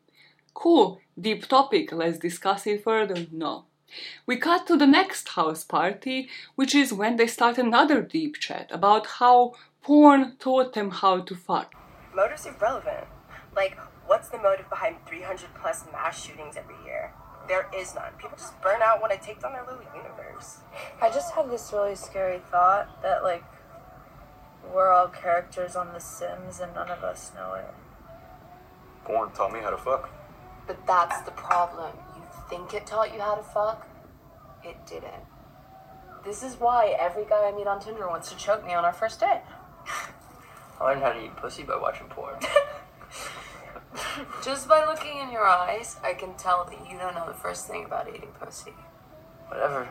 Cool, 0.55 1.01
deep 1.18 1.47
topic, 1.49 1.93
let's 1.93 2.18
discuss 2.18 2.66
it 2.66 2.84
further. 2.84 3.26
No. 3.32 3.64
We 4.26 4.36
cut 4.36 4.66
to 4.66 4.76
the 4.76 4.86
next 4.86 5.28
house 5.30 5.64
party, 5.64 6.28
which 6.55 6.74
is 6.74 6.93
when 6.93 7.16
they 7.16 7.26
start 7.26 7.59
another 7.59 8.03
deep 8.03 8.38
chat 8.38 8.68
about 8.70 9.07
how 9.18 9.55
porn 9.82 10.36
taught 10.38 10.74
them 10.74 10.90
how 10.90 11.20
to 11.20 11.34
fuck. 11.34 11.74
Motives 12.14 12.47
irrelevant. 12.47 13.07
Like, 13.55 13.78
what's 14.07 14.28
the 14.28 14.38
motive 14.38 14.68
behind 14.70 14.97
300 15.07 15.49
plus 15.61 15.84
mass 15.93 16.24
shootings 16.24 16.57
every 16.57 16.76
year? 16.84 17.12
There 17.53 17.68
is 17.76 17.94
none. 17.94 18.11
People 18.16 18.38
just 18.38 18.59
burn 18.62 18.80
out 18.80 19.03
when 19.03 19.12
I 19.12 19.16
take 19.16 19.42
down 19.42 19.53
their 19.53 19.66
little 19.66 19.84
universe. 19.94 20.61
I 21.03 21.11
just 21.11 21.34
had 21.34 21.50
this 21.50 21.70
really 21.70 21.94
scary 21.94 22.40
thought 22.50 23.03
that, 23.03 23.22
like, 23.22 23.44
we're 24.72 24.90
all 24.90 25.09
characters 25.09 25.76
on 25.76 25.92
The 25.92 25.98
Sims 25.98 26.61
and 26.61 26.74
none 26.74 26.88
of 26.88 27.05
us 27.05 27.30
know 27.34 27.53
it. 27.53 27.68
Porn 29.05 29.32
taught 29.32 29.53
me 29.53 29.61
how 29.61 29.68
to 29.68 29.76
fuck. 29.76 30.09
But 30.66 30.86
that's 30.86 31.20
the 31.26 31.30
problem. 31.32 31.94
You 32.16 32.22
think 32.48 32.72
it 32.72 32.86
taught 32.86 33.12
you 33.12 33.20
how 33.20 33.34
to 33.34 33.42
fuck? 33.42 33.86
It 34.64 34.78
didn't. 34.86 35.26
This 36.24 36.42
is 36.42 36.59
why 36.59 36.96
every 36.98 37.26
guy 37.26 37.48
I 37.48 37.53
meet 37.53 37.66
on 37.66 37.80
Tinder 37.80 38.09
wants 38.09 38.30
to 38.30 38.36
choke 38.38 38.64
me 38.64 38.72
on 38.72 38.86
our 38.86 38.94
first 38.94 39.20
date. 39.20 39.42
I 40.80 40.84
learned 40.84 41.03
how 41.03 41.12
to 41.12 41.22
eat 41.22 41.36
pussy 41.36 41.64
by 41.64 41.76
watching 41.76 42.07
porn. 42.07 42.36
Just 44.45 44.68
by 44.68 44.84
looking 44.84 45.18
in 45.18 45.30
your 45.30 45.47
eyes, 45.47 45.97
I 46.03 46.14
can 46.14 46.34
tell 46.34 46.64
that 46.64 46.90
you 46.90 46.99
don't 46.99 47.14
know 47.14 47.26
the 47.26 47.34
first 47.34 47.68
thing 47.68 47.84
about 47.84 48.09
eating 48.09 48.32
pussy. 48.40 48.72
Whatever. 49.49 49.88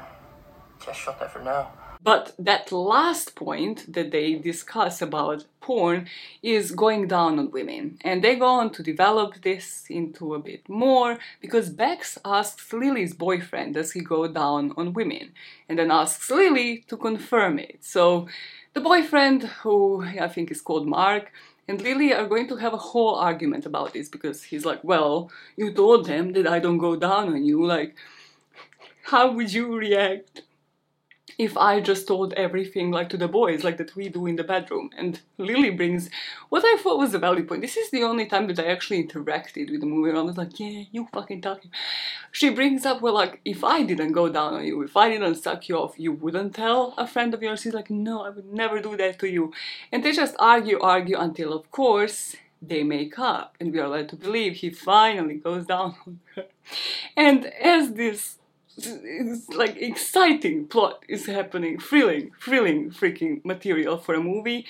Guess 0.86 1.06
you'll 1.06 1.16
never 1.20 1.44
know. 1.44 1.68
But 2.04 2.34
that 2.40 2.72
last 2.72 3.36
point 3.36 3.94
that 3.94 4.10
they 4.10 4.34
discuss 4.34 5.04
about 5.04 5.46
porn 5.60 6.08
is 6.42 6.72
going 6.72 7.08
down 7.08 7.38
on 7.38 7.52
women. 7.52 8.00
And 8.02 8.24
they 8.24 8.36
go 8.36 8.48
on 8.48 8.72
to 8.72 8.82
develop 8.82 9.42
this 9.44 9.86
into 9.88 10.34
a 10.34 10.40
bit 10.40 10.68
more 10.68 11.20
because 11.40 11.70
Bex 11.70 12.18
asks 12.26 12.74
Lily's 12.74 13.14
boyfriend, 13.14 13.76
does 13.76 13.92
he 13.92 14.00
go 14.02 14.28
down 14.28 14.74
on 14.78 14.94
women? 14.94 15.34
And 15.70 15.78
then 15.78 15.92
asks 15.92 16.32
Lily 16.32 16.84
to 16.88 16.98
confirm 16.98 17.60
it. 17.60 17.78
So 17.82 18.28
the 18.74 18.82
boyfriend, 18.82 19.44
who 19.62 20.04
I 20.04 20.28
think 20.28 20.50
is 20.50 20.62
called 20.62 20.88
Mark, 20.88 21.32
and 21.72 21.82
Lily 21.82 22.14
are 22.14 22.28
going 22.28 22.50
to 22.50 22.58
have 22.58 22.74
a 22.74 22.86
whole 22.92 23.16
argument 23.16 23.66
about 23.66 23.94
this 23.94 24.10
because 24.10 24.44
he's 24.44 24.66
like, 24.66 24.84
Well, 24.84 25.32
you 25.56 25.74
told 25.74 26.06
them 26.06 26.34
that 26.34 26.46
I 26.46 26.60
don't 26.60 26.80
go 26.80 26.98
down 26.98 27.30
on 27.30 27.46
you. 27.46 27.66
Like, 27.66 27.96
how 29.04 29.32
would 29.32 29.54
you 29.54 29.78
react 29.78 30.42
if 31.42 31.58
I 31.58 31.80
just 31.80 32.08
told 32.08 32.34
everything 32.34 32.92
like 32.92 33.10
to 33.10 33.18
the 33.18 33.28
boys, 33.28 33.64
like 33.64 33.78
that 33.78 33.96
we 33.96 34.10
do 34.10 34.28
in 34.28 34.36
the 34.36 34.44
bedroom? 34.44 34.92
And 34.96 35.20
Lily 35.40 35.72
brings 35.72 36.08
what 36.50 36.64
I 36.64 36.78
thought 36.78 37.00
was 37.00 37.16
a 37.16 37.20
value 37.20 37.46
point. 37.46 37.64
This 37.64 37.78
is 37.78 37.90
the 37.90 38.04
only 38.04 38.28
time 38.28 38.46
that 38.48 38.60
I 38.60 38.68
actually 38.68 39.04
interacted 39.04 39.72
with 39.72 39.80
the 39.80 39.88
movie. 39.88 40.10
And 40.10 40.20
I 40.20 40.22
was 40.22 40.38
like, 40.38 40.60
Yeah, 40.60 40.84
you 40.92 41.08
fucking 41.12 41.42
talking. 41.42 41.72
She 42.32 42.52
brings 42.52 42.86
up, 42.86 43.02
Well, 43.02 43.16
like, 43.16 43.42
if 43.44 43.64
I 43.64 43.82
didn't 43.82 44.12
go 44.12 44.30
down 44.30 44.54
on 44.54 44.66
you, 44.66 44.84
if 44.84 44.96
I 44.96 45.10
didn't 45.10 45.42
suck 45.44 45.68
you 45.68 45.78
off, 45.78 45.96
you 45.98 46.12
wouldn't 46.12 46.54
tell 46.54 46.94
a 46.96 47.08
friend 47.08 47.34
of 47.34 47.42
yours. 47.42 47.64
He's 47.64 47.74
like, 47.74 47.90
No, 47.90 48.22
I 48.22 48.30
would 48.30 48.54
never 48.54 48.80
do 48.80 48.96
that 48.98 49.18
to 49.20 49.28
you. 49.28 49.52
And 49.92 50.06
they 50.06 50.12
just 50.12 50.36
argue, 50.38 50.80
argue 50.80 51.18
until, 51.18 51.54
of 51.54 51.72
course, 51.72 52.36
they 52.62 52.84
make 52.84 53.18
up, 53.18 53.56
and 53.60 53.74
we 53.74 53.80
are 53.80 53.88
led 53.88 54.08
to 54.10 54.16
believe 54.16 54.58
he 54.58 54.70
finally 54.70 55.36
goes 55.36 55.66
down 55.66 55.96
on 56.06 56.20
her. 56.36 56.46
And 57.18 57.48
as 57.48 57.94
this 57.94 58.38
it's 58.78 59.50
like 59.50 59.78
exciting 59.78 60.68
plot 60.68 61.04
is 61.08 61.26
happening, 61.26 61.80
thrilling, 61.80 62.32
thrilling 62.42 62.92
freaking 62.92 63.44
material 63.44 63.98
for 63.98 64.16
a 64.16 64.24
movie, 64.24 64.66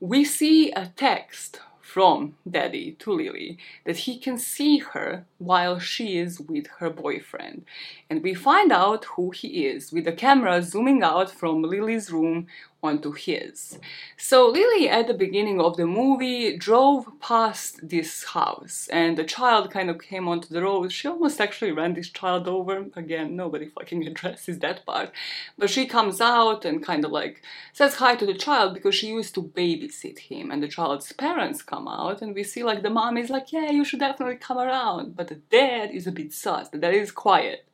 we 0.00 0.24
see 0.24 0.70
a 0.72 0.92
text 0.96 1.60
from 1.80 2.34
Daddy 2.48 2.92
to 2.98 3.12
Lily 3.12 3.58
that 3.84 3.98
he 3.98 4.18
can 4.18 4.36
see 4.38 4.78
her 4.78 5.24
while 5.38 5.78
she 5.78 6.18
is 6.18 6.40
with 6.40 6.66
her 6.78 6.90
boyfriend. 6.90 7.64
And 8.10 8.22
we 8.22 8.34
find 8.34 8.70
out 8.72 9.04
who 9.14 9.30
he 9.30 9.66
is 9.66 9.92
with 9.92 10.04
the 10.04 10.12
camera 10.12 10.62
zooming 10.62 11.02
out 11.02 11.30
from 11.30 11.62
Lily's 11.62 12.12
room 12.12 12.48
onto 12.86 13.12
his. 13.12 13.78
So 14.16 14.48
Lily 14.48 14.88
at 14.88 15.06
the 15.06 15.14
beginning 15.14 15.60
of 15.60 15.76
the 15.76 15.86
movie 15.86 16.56
drove 16.56 17.06
past 17.20 17.88
this 17.88 18.24
house 18.24 18.88
and 18.90 19.16
the 19.16 19.24
child 19.24 19.70
kind 19.70 19.90
of 19.90 20.00
came 20.00 20.26
onto 20.28 20.48
the 20.48 20.62
road. 20.62 20.92
She 20.92 21.08
almost 21.08 21.40
actually 21.40 21.72
ran 21.72 21.94
this 21.94 22.08
child 22.08 22.48
over. 22.48 22.86
Again, 22.94 23.36
nobody 23.36 23.66
fucking 23.68 24.06
addresses 24.10 24.58
that 24.60 24.86
part. 24.86 25.10
But 25.58 25.70
she 25.70 25.86
comes 25.86 26.20
out 26.20 26.64
and 26.64 26.84
kind 26.84 27.04
of 27.04 27.10
like 27.10 27.42
says 27.72 27.96
hi 27.96 28.16
to 28.16 28.26
the 28.26 28.34
child 28.34 28.74
because 28.74 28.94
she 28.94 29.08
used 29.08 29.34
to 29.34 29.42
babysit 29.42 30.18
him 30.18 30.50
and 30.50 30.62
the 30.62 30.68
child's 30.68 31.12
parents 31.12 31.62
come 31.62 31.88
out 31.88 32.22
and 32.22 32.34
we 32.34 32.42
see 32.42 32.62
like 32.62 32.82
the 32.82 32.90
mom 32.90 33.16
is 33.16 33.30
like, 33.30 33.52
yeah, 33.52 33.70
you 33.70 33.84
should 33.84 34.00
definitely 34.00 34.36
come 34.36 34.58
around. 34.58 35.16
But 35.16 35.28
the 35.28 35.40
dad 35.50 35.90
is 35.90 36.06
a 36.06 36.12
bit 36.12 36.32
sus. 36.32 36.68
The 36.68 36.78
dad 36.78 36.94
is 36.94 37.10
quiet. 37.10 37.66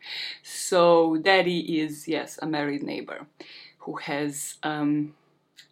So 0.42 1.16
daddy 1.16 1.80
is, 1.80 2.08
yes, 2.08 2.38
a 2.42 2.46
married 2.46 2.82
neighbor 2.82 3.26
who 3.82 3.96
has 3.96 4.56
um, 4.62 5.14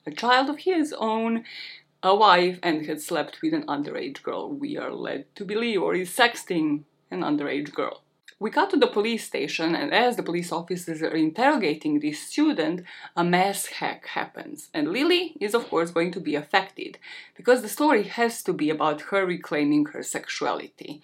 a 0.07 0.11
child 0.11 0.49
of 0.51 0.59
his 0.59 0.95
own, 0.99 1.45
a 2.03 2.15
wife, 2.15 2.59
and 2.63 2.87
had 2.87 3.01
slept 3.01 3.41
with 3.43 3.55
an 3.55 3.67
underage 3.67 4.23
girl, 4.23 4.51
we 4.51 4.77
are 4.77 4.93
led 4.93 5.25
to 5.37 5.45
believe, 5.45 5.83
or 5.83 5.95
is 5.95 6.11
sexting 6.11 6.85
an 7.11 7.21
underage 7.21 7.73
girl. 7.73 8.03
We 8.39 8.49
got 8.49 8.71
to 8.71 8.79
the 8.79 8.87
police 8.87 9.27
station, 9.27 9.75
and 9.75 9.93
as 9.93 10.17
the 10.17 10.23
police 10.23 10.51
officers 10.51 11.03
are 11.03 11.15
interrogating 11.15 12.01
this 12.01 12.21
student, 12.23 12.85
a 13.15 13.23
mass 13.23 13.67
hack 13.67 14.07
happens. 14.07 14.71
And 14.73 14.89
Lily 14.89 15.37
is, 15.39 15.55
of 15.55 15.69
course, 15.69 15.91
going 15.91 16.11
to 16.13 16.21
be 16.21 16.35
affected 16.35 16.97
because 17.37 17.61
the 17.61 17.69
story 17.69 18.05
has 18.05 18.43
to 18.45 18.55
be 18.55 18.71
about 18.71 19.03
her 19.11 19.27
reclaiming 19.27 19.85
her 19.93 20.03
sexuality 20.03 21.03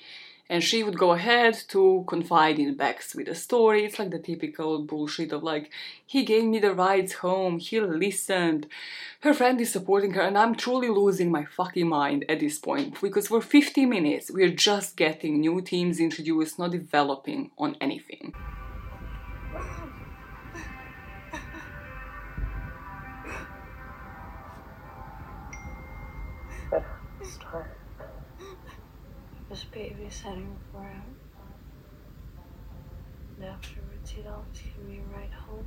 and 0.49 0.62
she 0.62 0.82
would 0.82 0.99
go 0.99 1.12
ahead 1.12 1.55
to 1.68 2.05
confide 2.07 2.59
in 2.59 2.74
Bex 2.74 3.14
with 3.14 3.28
a 3.28 3.34
story. 3.34 3.84
It's 3.84 3.99
like 3.99 4.11
the 4.11 4.18
typical 4.18 4.82
bullshit 4.82 5.32
of 5.32 5.42
like, 5.42 5.70
he 6.05 6.24
gave 6.24 6.44
me 6.44 6.59
the 6.59 6.72
rides 6.72 7.14
home, 7.14 7.59
he 7.59 7.80
listened, 7.80 8.66
her 9.20 9.34
friend 9.34 9.61
is 9.61 9.72
supporting 9.72 10.12
her, 10.12 10.22
and 10.22 10.38
I'm 10.38 10.55
truly 10.55 10.88
losing 10.88 11.30
my 11.30 11.44
fucking 11.44 11.88
mind 11.88 12.24
at 12.28 12.40
this 12.40 12.59
point 12.59 13.01
because 13.01 13.28
for 13.28 13.40
50 13.40 13.86
minutes 13.86 14.30
we're 14.30 14.51
just 14.51 14.97
getting 14.97 15.40
new 15.40 15.61
teams 15.61 15.99
introduced, 15.99 16.59
not 16.59 16.70
developing 16.70 17.51
on 17.59 17.76
anything. 17.80 18.34
Was 29.57 29.65
babysitting 29.73 30.55
for 30.71 30.83
him. 30.83 31.17
And 33.37 33.47
afterwards, 33.47 34.11
he'd 34.11 34.27
always 34.27 34.61
give 34.61 34.85
me 34.87 34.99
a 34.99 35.17
ride 35.17 35.33
home. 35.33 35.67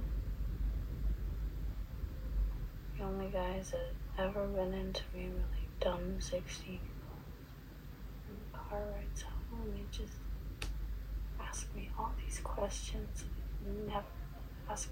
The 2.95 3.03
only 3.03 3.27
guys 3.31 3.71
that 3.71 3.93
ever 4.23 4.45
been 4.45 4.73
into 4.75 5.01
me 5.15 5.29
were 5.29 5.39
like 5.39 5.79
dumb 5.79 6.21
16 6.21 6.73
year 6.73 6.79
olds. 7.09 7.23
And 8.27 8.37
the 8.37 8.57
car 8.57 8.83
rides 8.95 9.23
home, 9.23 9.73
he 9.75 9.83
just 9.91 10.17
asked 11.41 11.73
me 11.75 11.89
all 11.97 12.13
these 12.23 12.39
questions 12.43 13.25
never 13.87 14.03
asked. 14.69 14.89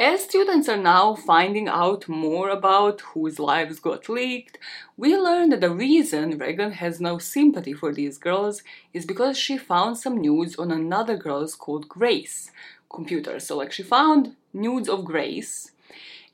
As 0.00 0.24
students 0.24 0.66
are 0.66 0.78
now 0.78 1.14
finding 1.14 1.68
out 1.68 2.08
more 2.08 2.48
about 2.48 3.02
whose 3.02 3.38
lives 3.38 3.78
got 3.78 4.08
leaked, 4.08 4.56
we 4.96 5.14
learn 5.14 5.50
that 5.50 5.60
the 5.60 5.68
reason 5.68 6.38
Regan 6.38 6.72
has 6.72 7.02
no 7.02 7.18
sympathy 7.18 7.74
for 7.74 7.92
these 7.92 8.16
girls 8.16 8.62
is 8.94 9.04
because 9.04 9.36
she 9.36 9.58
found 9.58 9.98
some 9.98 10.18
nudes 10.18 10.56
on 10.56 10.70
another 10.70 11.18
girl's 11.18 11.54
called 11.54 11.86
Grace 11.86 12.50
computer. 12.88 13.38
So, 13.38 13.58
like, 13.58 13.72
she 13.72 13.82
found 13.82 14.36
nudes 14.54 14.88
of 14.88 15.04
Grace 15.04 15.72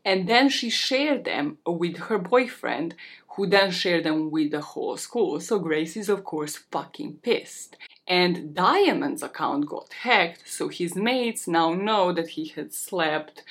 and 0.05 0.29
then 0.29 0.49
she 0.49 0.71
shared 0.71 1.25
them 1.25 1.59
with 1.67 1.97
her 1.97 2.19
boyfriend, 2.19 2.95
who 3.31 3.49
then 3.49 3.73
shared 3.73 4.05
them 4.05 4.31
with 4.31 4.53
the 4.53 4.61
whole 4.61 4.97
school. 4.97 5.41
So, 5.41 5.59
Grace 5.59 5.97
is, 5.97 6.09
of 6.09 6.23
course, 6.23 6.55
fucking 6.55 7.15
pissed. 7.15 7.77
And 8.09 8.55
Diamond's 8.55 9.23
account 9.23 9.67
got 9.67 9.93
hacked, 10.03 10.49
so 10.49 10.69
his 10.69 10.95
mates 10.95 11.49
now 11.49 11.73
know 11.75 12.13
that 12.13 12.29
he 12.31 12.47
had 12.49 12.73
slept 12.73 13.43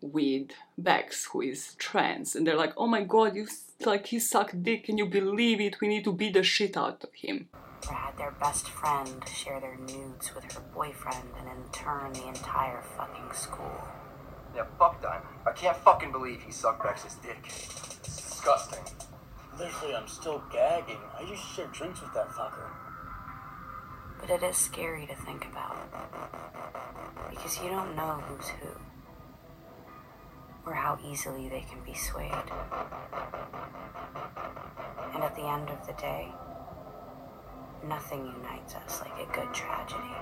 with 0.00 0.48
Bex, 0.78 1.26
who 1.26 1.42
is 1.42 1.74
trans, 1.74 2.34
and 2.34 2.46
they're 2.46 2.56
like, 2.56 2.72
"Oh 2.76 2.86
my 2.86 3.02
god, 3.02 3.34
you 3.36 3.42
s- 3.44 3.72
like 3.84 4.06
he 4.06 4.18
sucked 4.18 4.62
dick, 4.62 4.84
can 4.84 4.96
you 4.96 5.06
believe 5.06 5.60
it? 5.60 5.80
We 5.80 5.88
need 5.88 6.04
to 6.04 6.12
beat 6.12 6.34
the 6.34 6.42
shit 6.42 6.76
out 6.76 7.04
of 7.04 7.12
him." 7.14 7.48
Or 7.88 7.94
had 7.94 8.16
their 8.16 8.30
best 8.32 8.68
friend 8.68 9.22
share 9.28 9.60
their 9.60 9.76
nudes 9.76 10.34
with 10.34 10.44
her 10.52 10.60
boyfriend 10.74 11.28
and 11.38 11.48
in 11.48 11.70
turn 11.72 12.12
the 12.12 12.28
entire 12.28 12.82
fucking 12.96 13.32
school. 13.32 13.76
Yeah, 14.54 14.64
fuck 14.78 15.02
Diamond. 15.02 15.34
I 15.46 15.52
can't 15.52 15.76
fucking 15.76 16.12
believe 16.12 16.42
he 16.42 16.50
sucked 16.52 16.82
Bex's 16.82 17.14
dick. 17.16 17.38
It's 17.44 18.16
disgusting. 18.16 18.84
Literally, 19.58 19.94
I'm 19.94 20.08
still 20.08 20.42
gagging. 20.52 20.98
I 21.18 21.22
used 21.22 21.42
to 21.42 21.48
share 21.54 21.66
drinks 21.66 22.00
with 22.00 22.14
that 22.14 22.28
fucker. 22.28 22.70
But 24.20 24.30
it 24.30 24.42
is 24.42 24.56
scary 24.56 25.06
to 25.06 25.14
think 25.14 25.46
about. 25.46 25.76
Because 27.30 27.58
you 27.62 27.70
don't 27.70 27.96
know 27.96 28.22
who's 28.26 28.48
who. 28.48 28.68
Or 30.66 30.74
how 30.74 30.98
easily 31.04 31.48
they 31.48 31.64
can 31.68 31.80
be 31.84 31.94
swayed. 31.94 32.32
And 35.14 35.22
at 35.22 35.34
the 35.34 35.46
end 35.46 35.70
of 35.70 35.86
the 35.86 35.94
day, 35.94 36.28
nothing 37.86 38.26
unites 38.26 38.74
us 38.74 39.00
like 39.00 39.28
a 39.28 39.32
good 39.32 39.52
tragedy. 39.54 40.14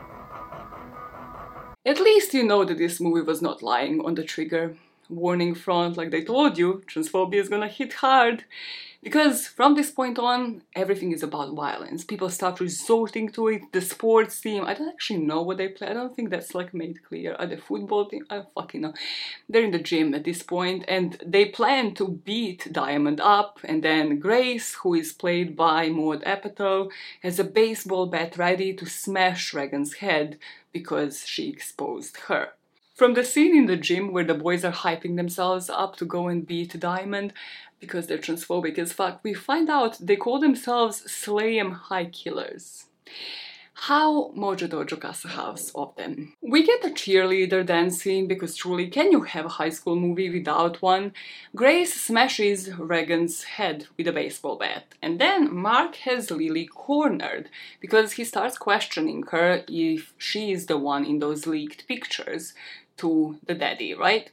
At 1.85 2.01
least 2.01 2.35
you 2.35 2.45
know 2.45 2.65
that 2.65 2.79
this 2.79 3.01
movie 3.01 3.23
was 3.23 3.41
not 3.41 3.63
lying 3.63 4.01
on 4.05 4.15
the 4.15 4.25
trigger 4.25 4.77
warning 5.09 5.55
front 5.55 5.97
like 5.97 6.11
they 6.11 6.25
told 6.25 6.59
you, 6.59 6.83
transphobia 6.87 7.41
is 7.41 7.49
gonna 7.49 7.69
hit 7.69 7.95
hard. 7.95 8.45
Because 9.07 9.47
from 9.47 9.77
this 9.77 9.93
point 9.93 10.19
on, 10.19 10.63
everything 10.75 11.13
is 11.13 11.23
about 11.23 11.55
violence. 11.55 12.03
People 12.03 12.29
start 12.29 12.59
resorting 12.59 13.29
to 13.35 13.47
it. 13.47 13.63
The 13.71 13.81
sports 13.81 14.41
team, 14.41 14.65
I 14.65 14.75
don't 14.75 14.89
actually 14.89 15.21
know 15.21 15.43
what 15.43 15.59
they 15.59 15.69
play. 15.69 15.87
I 15.87 15.93
don't 15.93 16.17
think 16.17 16.31
that's 16.31 16.57
like 16.57 16.75
made 16.75 17.05
clear. 17.05 17.37
Are 17.39 17.47
the 17.47 17.57
football 17.57 18.07
team? 18.07 18.27
I 18.31 18.43
fucking 18.57 18.81
know. 18.81 18.95
They're 19.49 19.63
in 19.63 19.71
the 19.71 19.79
gym 19.79 20.13
at 20.15 20.25
this 20.25 20.43
point 20.43 20.85
and 20.89 21.23
they 21.25 21.45
plan 21.45 21.95
to 21.95 22.09
beat 22.09 22.73
Diamond 22.73 23.21
up. 23.21 23.61
And 23.63 23.85
then 23.85 24.19
Grace, 24.19 24.75
who 24.75 24.95
is 24.95 25.13
played 25.13 25.55
by 25.55 25.89
Maude 25.89 26.25
Apatow, 26.25 26.91
has 27.23 27.39
a 27.39 27.45
baseball 27.45 28.07
bat 28.07 28.37
ready 28.37 28.75
to 28.75 28.87
smash 28.87 29.55
Regan's 29.55 29.95
head 29.95 30.37
because 30.73 31.25
she 31.27 31.49
exposed 31.49 32.17
her. 32.27 32.55
From 32.97 33.13
the 33.13 33.25
scene 33.25 33.55
in 33.55 33.67
the 33.67 33.77
gym 33.77 34.11
where 34.11 34.25
the 34.25 34.33
boys 34.33 34.65
are 34.65 34.73
hyping 34.73 35.17
themselves 35.17 35.69
up 35.69 35.97
to 35.97 36.07
go 36.07 36.29
and 36.29 36.47
beat 36.47 36.81
Diamond 36.81 37.35
because 37.79 38.07
they're 38.07 38.17
transphobic 38.17 38.79
as 38.79 38.95
fuck, 38.95 39.21
we 39.23 39.35
find 39.35 39.69
out 39.69 39.99
they 40.01 40.17
call 40.17 40.41
themselves 40.41 41.03
Slayem 41.03 41.75
High 41.75 42.07
Killers. 42.07 42.87
How 43.81 44.31
Mojo 44.31 44.67
Dojo 44.67 44.99
Casa 44.99 45.29
House 45.29 45.71
of 45.75 45.95
them. 45.97 46.33
We 46.41 46.65
get 46.67 46.87
a 46.87 46.89
cheerleader 46.89 47.67
dance 47.67 48.01
scene 48.01 48.27
because 48.27 48.57
truly, 48.57 48.89
can 48.89 49.13
you 49.13 49.21
have 49.21 49.45
a 49.45 49.57
high 49.61 49.69
school 49.69 49.97
movie 49.97 50.31
without 50.31 50.81
one? 50.81 51.13
Grace 51.55 51.93
smashes 51.93 52.73
Regan's 52.79 53.45
head 53.45 53.89
with 53.99 54.09
a 54.09 54.13
baseball 54.13 54.57
bat, 54.57 54.95
and 55.03 55.21
then 55.21 55.55
Mark 55.55 55.97
has 55.97 56.31
Lily 56.31 56.67
cornered 56.67 57.51
because 57.79 58.13
he 58.13 58.25
starts 58.25 58.57
questioning 58.57 59.23
her 59.31 59.63
if 59.69 60.15
she 60.17 60.53
is 60.53 60.65
the 60.65 60.79
one 60.79 61.05
in 61.05 61.19
those 61.19 61.47
leaked 61.47 61.87
pictures 61.87 62.55
to 62.99 63.39
the 63.47 63.55
daddy, 63.55 63.95
right? 63.95 64.31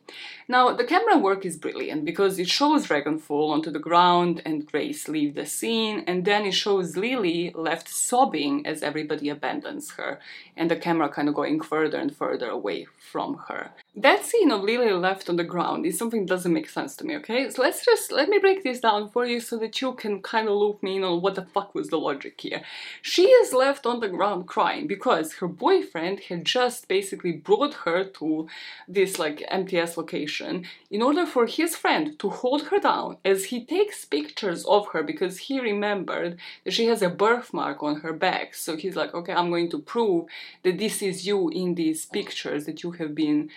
Now, 0.47 0.73
the 0.73 0.83
camera 0.83 1.17
work 1.17 1.45
is 1.45 1.57
brilliant 1.57 2.05
because 2.05 2.39
it 2.39 2.49
shows 2.49 2.89
Regan 2.89 3.19
fall 3.19 3.51
onto 3.51 3.71
the 3.71 3.79
ground 3.79 4.41
and 4.45 4.65
Grace 4.65 5.07
leave 5.07 5.35
the 5.35 5.45
scene, 5.45 6.03
and 6.07 6.25
then 6.25 6.45
it 6.45 6.53
shows 6.53 6.97
Lily 6.97 7.51
left 7.55 7.89
sobbing 7.89 8.65
as 8.65 8.83
everybody 8.83 9.29
abandons 9.29 9.91
her, 9.91 10.19
and 10.55 10.69
the 10.69 10.75
camera 10.75 11.09
kind 11.09 11.29
of 11.29 11.35
going 11.35 11.61
further 11.61 11.97
and 11.97 12.15
further 12.15 12.49
away 12.49 12.87
from 13.11 13.35
her. 13.47 13.71
That 13.95 14.25
scene 14.25 14.49
of 14.49 14.63
Lily 14.63 14.91
left 14.91 15.29
on 15.29 15.35
the 15.35 15.43
ground 15.43 15.85
is 15.85 15.99
something 15.99 16.21
that 16.21 16.33
doesn't 16.33 16.51
make 16.51 16.67
sense 16.67 16.95
to 16.95 17.05
me, 17.05 17.15
okay? 17.17 17.51
So 17.51 17.61
let's 17.61 17.85
just 17.85 18.11
let 18.11 18.27
me 18.27 18.39
break 18.39 18.63
this 18.63 18.79
down 18.79 19.11
for 19.11 19.23
you 19.23 19.39
so 19.39 19.55
that 19.59 19.79
you 19.81 19.93
can 19.93 20.19
kind 20.23 20.47
of 20.47 20.55
loop 20.55 20.81
me 20.81 20.95
in 20.95 21.03
on 21.03 21.21
what 21.21 21.35
the 21.35 21.45
fuck 21.45 21.75
was 21.75 21.89
the 21.89 21.99
logic 21.99 22.41
here. 22.41 22.63
She 23.03 23.27
is 23.27 23.53
left 23.53 23.85
on 23.85 23.99
the 23.99 24.07
ground 24.07 24.47
crying 24.47 24.87
because 24.87 25.35
her 25.35 25.47
boyfriend 25.47 26.21
had 26.21 26.43
just 26.43 26.87
basically 26.87 27.33
brought 27.33 27.75
her 27.85 28.03
to 28.03 28.47
this 28.87 29.19
like 29.19 29.45
MTS 29.51 29.95
location 29.95 30.65
in 30.89 31.03
order 31.03 31.27
for 31.27 31.45
his 31.45 31.75
friend 31.75 32.17
to 32.17 32.31
hold 32.31 32.69
her 32.69 32.79
down 32.79 33.17
as 33.23 33.45
he 33.45 33.63
takes 33.63 34.05
pictures 34.05 34.65
of 34.65 34.87
her 34.87 35.03
because 35.03 35.37
he 35.37 35.59
remembered 35.59 36.39
that 36.63 36.73
she 36.73 36.87
has 36.87 37.03
a 37.03 37.09
birthmark 37.09 37.83
on 37.83 37.99
her 37.99 38.11
back. 38.11 38.55
So 38.55 38.75
he's 38.75 38.95
like, 38.95 39.13
okay, 39.13 39.33
I'm 39.33 39.51
going 39.51 39.69
to 39.69 39.77
prove 39.77 40.25
that 40.63 40.79
this 40.79 41.03
is 41.03 41.27
you 41.27 41.49
in 41.49 41.75
these 41.75 42.07
pictures 42.07 42.65
that 42.65 42.81
you 42.81 42.89
have 42.93 43.13
been 43.13 43.51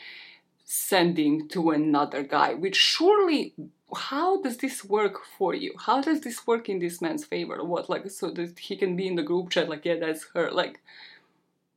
sending 0.67 1.49
to 1.49 1.71
another 1.71 2.25
guy, 2.25 2.53
which 2.53 2.77
surely 2.77 3.55
how 3.95 4.43
does 4.43 4.57
this 4.59 4.85
work 4.85 5.25
for 5.39 5.55
you? 5.55 5.73
How 5.79 6.03
does 6.03 6.21
this 6.21 6.45
work 6.45 6.69
in 6.69 6.81
this 6.81 7.01
man's 7.01 7.25
favor? 7.25 7.65
What 7.65 7.89
like 7.89 8.11
so 8.11 8.31
that 8.33 8.59
he 8.59 8.77
can 8.77 8.97
be 8.97 9.07
in 9.07 9.15
the 9.15 9.23
group 9.23 9.51
chat 9.51 9.69
like 9.69 9.85
yeah 9.85 9.95
that's 9.95 10.27
her 10.35 10.51
like 10.51 10.81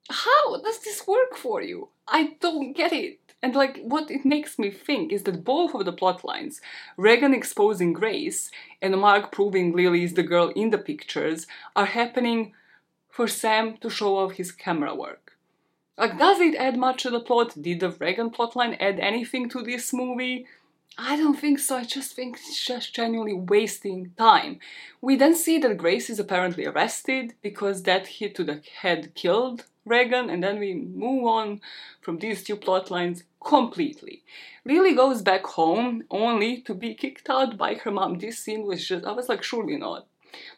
how 0.10 0.60
does 0.62 0.80
this 0.80 1.06
work 1.08 1.36
for 1.36 1.62
you? 1.62 1.90
I 2.08 2.36
don't 2.42 2.74
get 2.74 2.92
it. 2.92 3.20
And 3.44 3.56
like 3.56 3.80
what 3.84 4.10
it 4.10 4.26
makes 4.26 4.58
me 4.58 4.72
think 4.72 5.14
is 5.14 5.24
that 5.24 5.46
both 5.46 5.76
of 5.76 5.86
the 5.86 5.94
plot 5.94 6.26
lines, 6.26 6.60
Regan 6.98 7.34
exposing 7.34 7.94
Grace 7.94 8.50
and 8.82 9.00
Mark 9.00 9.32
proving 9.32 9.72
Lily 9.76 10.04
is 10.04 10.16
the 10.16 10.24
girl 10.24 10.50
in 10.56 10.72
the 10.72 10.80
pictures, 10.80 11.46
are 11.76 11.86
happening 11.86 12.54
for 13.08 13.28
Sam 13.28 13.78
to 13.78 13.90
show 13.90 14.18
off 14.18 14.34
his 14.34 14.52
camera 14.52 14.96
work. 14.96 15.29
Like, 16.00 16.18
does 16.18 16.40
it 16.40 16.56
add 16.56 16.78
much 16.78 17.04
to 17.04 17.10
the 17.10 17.20
plot? 17.20 17.62
Did 17.62 17.82
the 17.82 17.90
Regan 17.90 18.30
plotline 18.30 18.78
add 18.80 19.02
anything 19.02 19.50
to 19.50 19.62
this 19.62 19.92
movie? 19.94 20.48
I 20.98 21.18
don't 21.18 21.38
think 21.38 21.60
so. 21.60 21.76
I 21.76 21.84
just 21.84 22.14
think 22.14 22.38
it's 22.38 22.66
just 22.66 22.96
genuinely 22.96 23.34
wasting 23.34 24.14
time. 24.18 24.60
We 25.02 25.18
then 25.18 25.36
see 25.36 25.60
that 25.60 25.78
Grace 25.78 26.10
is 26.10 26.18
apparently 26.18 26.66
arrested 26.66 27.34
because 27.42 27.84
that 27.84 28.08
hit 28.08 28.34
to 28.36 28.46
the 28.46 28.62
head 28.82 29.14
killed 29.14 29.66
Regan, 29.86 30.30
and 30.30 30.42
then 30.42 30.60
we 30.60 30.74
move 30.74 31.26
on 31.26 31.62
from 32.02 32.20
these 32.20 32.44
two 32.44 32.56
plot 32.56 32.90
lines 32.90 33.24
completely. 33.44 34.24
Lily 34.64 34.94
goes 34.94 35.22
back 35.22 35.46
home 35.46 36.04
only 36.10 36.62
to 36.62 36.74
be 36.74 36.94
kicked 36.94 37.30
out 37.30 37.58
by 37.58 37.74
her 37.74 37.92
mom. 37.92 38.20
This 38.20 38.40
scene 38.40 38.66
was 38.66 38.88
just, 38.88 39.06
I 39.06 39.12
was 39.12 39.28
like, 39.28 39.44
surely 39.44 39.78
not. 39.78 40.06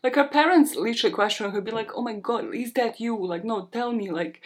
Like 0.03 0.15
her 0.15 0.28
parents 0.28 0.76
literally 0.76 1.13
question 1.13 1.51
her, 1.51 1.61
be 1.61 1.72
like, 1.72 1.91
"Oh 1.95 2.01
my 2.01 2.13
god, 2.13 2.53
is 2.53 2.74
that 2.74 2.99
you?" 2.99 3.15
Like, 3.26 3.43
no, 3.43 3.67
tell 3.72 3.91
me, 3.91 4.09
like, 4.11 4.41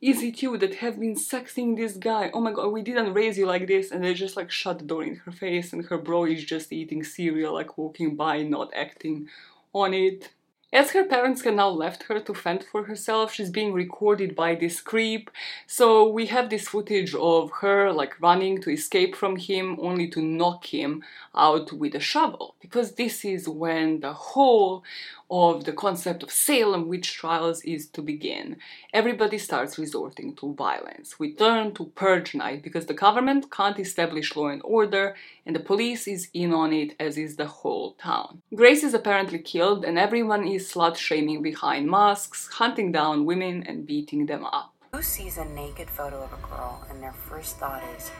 is 0.00 0.22
it 0.22 0.42
you 0.42 0.56
that 0.58 0.76
have 0.76 1.00
been 1.00 1.14
sexting 1.14 1.76
this 1.76 1.94
guy? 1.96 2.30
Oh 2.32 2.40
my 2.40 2.52
god, 2.52 2.68
we 2.68 2.82
didn't 2.82 3.14
raise 3.14 3.38
you 3.38 3.46
like 3.46 3.66
this, 3.66 3.90
and 3.90 4.04
they 4.04 4.14
just 4.14 4.36
like 4.36 4.50
shut 4.50 4.78
the 4.78 4.84
door 4.84 5.02
in 5.04 5.16
her 5.16 5.32
face, 5.32 5.72
and 5.72 5.84
her 5.86 5.98
bro 5.98 6.24
is 6.24 6.44
just 6.44 6.72
eating 6.72 7.02
cereal, 7.04 7.54
like 7.54 7.78
walking 7.78 8.16
by, 8.16 8.42
not 8.42 8.70
acting 8.74 9.28
on 9.72 9.94
it. 9.94 10.30
As 10.70 10.90
her 10.90 11.04
parents 11.04 11.44
have 11.44 11.54
now 11.54 11.70
left 11.70 12.02
her 12.04 12.20
to 12.20 12.34
fend 12.34 12.62
for 12.62 12.84
herself, 12.84 13.32
she's 13.32 13.48
being 13.48 13.72
recorded 13.72 14.36
by 14.36 14.54
this 14.54 14.82
creep. 14.82 15.30
So 15.66 16.06
we 16.06 16.26
have 16.26 16.50
this 16.50 16.68
footage 16.68 17.14
of 17.14 17.50
her 17.62 17.90
like 17.90 18.20
running 18.20 18.60
to 18.60 18.70
escape 18.70 19.16
from 19.16 19.36
him 19.36 19.78
only 19.80 20.08
to 20.08 20.20
knock 20.20 20.66
him 20.66 21.02
out 21.34 21.72
with 21.72 21.94
a 21.94 22.00
shovel. 22.00 22.54
Because 22.60 22.92
this 22.92 23.24
is 23.24 23.48
when 23.48 24.00
the 24.00 24.12
whole 24.12 24.84
of 25.30 25.64
the 25.64 25.72
concept 25.72 26.22
of 26.22 26.30
sale 26.30 26.68
Salem 26.68 26.88
witch 26.88 27.14
trials 27.14 27.62
is 27.62 27.86
to 27.88 28.02
begin. 28.02 28.56
Everybody 28.92 29.38
starts 29.38 29.78
resorting 29.78 30.34
to 30.36 30.52
violence. 30.52 31.18
We 31.18 31.32
turn 31.32 31.72
to 31.74 31.86
Purge 31.94 32.34
Night 32.34 32.62
because 32.62 32.84
the 32.84 32.94
government 32.94 33.50
can't 33.50 33.78
establish 33.78 34.36
law 34.36 34.48
and 34.48 34.60
order, 34.64 35.16
and 35.46 35.56
the 35.56 35.60
police 35.60 36.06
is 36.06 36.28
in 36.34 36.52
on 36.52 36.74
it, 36.74 36.94
as 37.00 37.16
is 37.16 37.36
the 37.36 37.46
whole 37.46 37.92
town. 37.92 38.42
Grace 38.54 38.84
is 38.84 38.92
apparently 38.92 39.38
killed, 39.38 39.82
and 39.82 39.98
everyone 39.98 40.46
is 40.46 40.70
slut 40.70 40.96
shaming 40.96 41.40
behind 41.40 41.88
masks, 41.88 42.48
hunting 42.48 42.92
down 42.92 43.24
women 43.24 43.62
and 43.66 43.86
beating 43.86 44.26
them 44.26 44.44
up. 44.44 44.74
Who 44.92 45.00
sees 45.00 45.38
a 45.38 45.44
naked 45.46 45.88
photo 45.88 46.22
of 46.22 46.32
a 46.34 46.46
girl 46.48 46.84
and 46.90 47.02
their 47.02 47.14
first 47.14 47.56
thought 47.56 47.82
is, 47.96 48.10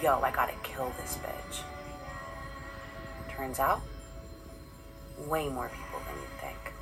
yo, 0.00 0.20
I 0.20 0.30
gotta 0.30 0.54
kill 0.62 0.92
this 1.00 1.16
bitch? 1.16 1.62
Turns 3.34 3.58
out, 3.58 3.80
way 5.28 5.48
more 5.48 5.68
people 5.68 6.00
than 6.06 6.16
you 6.16 6.28
think. 6.40 6.72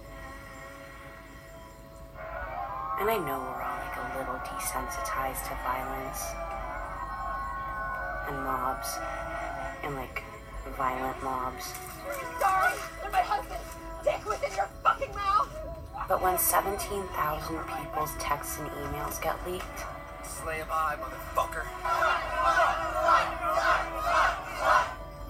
And 3.00 3.08
I 3.10 3.16
know 3.18 3.38
we're 3.38 3.62
all 3.62 3.78
like 3.78 3.96
a 3.96 4.18
little 4.18 4.40
desensitized 4.42 5.42
to 5.48 5.54
violence 5.62 6.22
and 8.28 8.36
mobs 8.44 8.98
and 9.84 9.94
like 9.94 10.22
violent 10.76 11.22
mobs. 11.22 11.72
Sorry, 12.40 12.74
and 13.04 13.12
my 13.12 13.22
husband's 13.22 13.64
dick 14.04 14.24
was 14.26 14.42
in 14.42 14.54
your 14.56 14.68
fucking 14.82 15.14
mouth. 15.14 15.48
But 16.08 16.22
when 16.22 16.38
17,000 16.38 17.58
people's 17.66 18.10
texts 18.18 18.58
and 18.58 18.68
emails 18.70 19.20
get 19.22 19.36
leaked, 19.46 19.64
Slay 20.24 20.56
him 20.58 20.66
high, 20.68 20.96
motherfucker. 20.96 21.64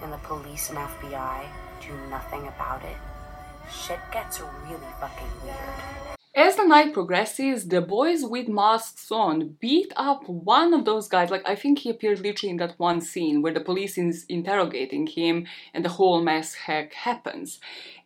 and 0.01 0.11
the 0.13 0.17
police 0.19 0.69
and 0.69 0.77
FBI 0.79 1.45
do 1.81 1.93
nothing 2.09 2.47
about 2.47 2.83
it, 2.83 2.97
shit 3.71 3.99
gets 4.11 4.41
really 4.41 4.91
fucking 4.99 5.27
weird. 5.43 6.17
As 6.35 6.55
the 6.55 6.63
night 6.63 6.93
progresses, 6.93 7.67
the 7.67 7.81
boys 7.81 8.23
with 8.23 8.47
masks 8.47 9.11
on 9.11 9.57
beat 9.59 9.91
up 9.95 10.29
one 10.29 10.73
of 10.73 10.85
those 10.85 11.07
guys. 11.07 11.29
Like, 11.29 11.41
I 11.45 11.55
think 11.55 11.79
he 11.79 11.89
appeared 11.89 12.21
literally 12.21 12.51
in 12.51 12.57
that 12.57 12.77
one 12.77 13.01
scene 13.01 13.41
where 13.41 13.53
the 13.53 13.59
police 13.59 13.97
is 13.97 14.25
interrogating 14.29 15.07
him 15.07 15.47
and 15.73 15.83
the 15.83 15.89
whole 15.89 16.21
mess 16.21 16.53
heck 16.53 16.93
happens. 16.93 17.59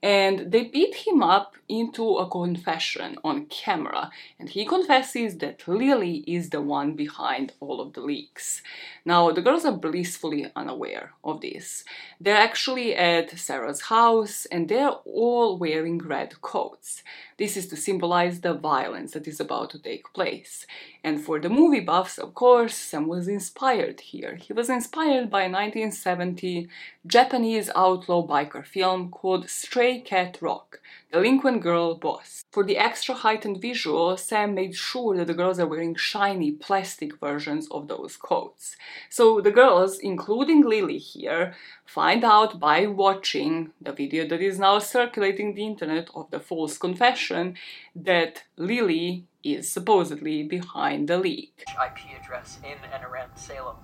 And 0.04 0.52
they 0.52 0.66
beat 0.66 0.96
him 1.08 1.24
up 1.24 1.56
into 1.70 2.18
a 2.18 2.30
confession 2.30 3.18
on 3.24 3.46
camera. 3.46 4.12
And 4.38 4.50
he 4.50 4.66
confesses 4.66 5.38
that 5.38 5.66
Lily 5.66 6.26
is 6.28 6.50
the 6.50 6.62
one 6.62 6.94
behind 6.94 7.54
all 7.62 7.80
of 7.80 7.94
the 7.94 8.02
leaks. 8.02 8.62
Now, 9.06 9.32
the 9.32 9.42
girls 9.42 9.64
are 9.64 9.72
blissfully 9.72 10.52
unaware 10.58 11.14
of 11.24 11.40
this. 11.40 11.86
They're 12.20 12.36
actually 12.36 12.94
at 12.94 13.40
Sarah's 13.40 13.84
house 13.84 14.46
and 14.48 14.68
they're 14.68 14.90
all 14.90 15.58
wearing 15.58 16.00
red 16.00 16.42
coats. 16.42 17.02
This 17.38 17.56
is 17.56 17.68
to 17.70 17.78
symbolize 17.78 18.42
the 18.42 18.56
violence 18.56 19.14
that 19.14 19.28
is 19.28 19.40
about 19.40 19.70
to 19.70 19.80
take 19.80 20.14
place. 20.14 20.68
And 21.06 21.20
for 21.20 21.38
the 21.38 21.50
movie 21.50 21.82
buffs, 21.82 22.18
of 22.18 22.34
course, 22.34 22.76
Sam 22.76 23.08
was 23.10 23.28
inspired 23.28 24.00
here. 24.00 24.36
He 24.36 24.54
was 24.54 24.70
inspired 24.70 25.30
by 25.30 25.42
a 25.42 25.52
1970 25.52 26.70
Japanese 27.06 27.70
outlaw 27.76 28.26
biker 28.26 28.66
film 28.66 29.12
called 29.12 29.50
Stray 29.50 30.00
Cat 30.00 30.38
Rock, 30.40 30.80
Delinquent 31.14 31.62
Girl 31.62 31.94
Boss. 31.94 32.44
For 32.52 32.64
the 32.64 32.76
extra 32.76 33.14
heightened 33.14 33.62
visual, 33.62 34.18
Sam 34.18 34.56
made 34.56 34.76
sure 34.76 35.16
that 35.16 35.28
the 35.28 35.36
girls 35.36 35.60
are 35.60 35.68
wearing 35.68 35.94
shiny 35.94 36.52
plastic 36.54 37.20
versions 37.20 37.68
of 37.70 37.88
those 37.88 38.18
coats. 38.18 38.76
So 39.12 39.40
the 39.40 39.52
girls, 39.52 40.00
including 40.00 40.64
Lily 40.64 40.98
here, 40.98 41.54
find 41.86 42.24
out 42.24 42.60
by 42.60 42.88
watching 42.88 43.74
the 43.80 43.94
video 43.94 44.28
that 44.28 44.42
is 44.42 44.58
now 44.58 44.80
circulating 44.80 45.54
the 45.54 45.68
internet 45.68 46.10
of 46.16 46.32
the 46.32 46.40
false 46.40 46.80
confession 46.80 47.58
that 47.96 48.46
Lily 48.58 49.28
is 49.44 49.72
supposedly 49.72 50.42
behind 50.42 51.08
the 51.10 51.20
leak. 51.20 51.64
IP 51.68 52.20
address 52.20 52.58
in 52.64 52.80
and 52.92 53.04
around 53.04 53.30
Salem. 53.36 53.78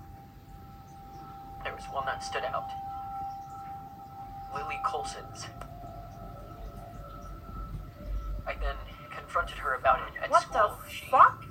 There 1.63 1.75
was 1.75 1.85
one 1.91 2.07
that 2.07 2.23
stood 2.23 2.43
out. 2.43 2.69
Lily 4.55 4.79
Colson's. 4.83 5.45
I 8.49 8.55
then 8.59 8.75
confronted 9.15 9.57
her 9.59 9.75
about 9.75 9.99
it 10.09 10.13
at 10.23 10.29
What 10.31 10.41
school. 10.41 10.79
the 10.83 10.89
she, 10.89 11.05
fuck? 11.11 11.45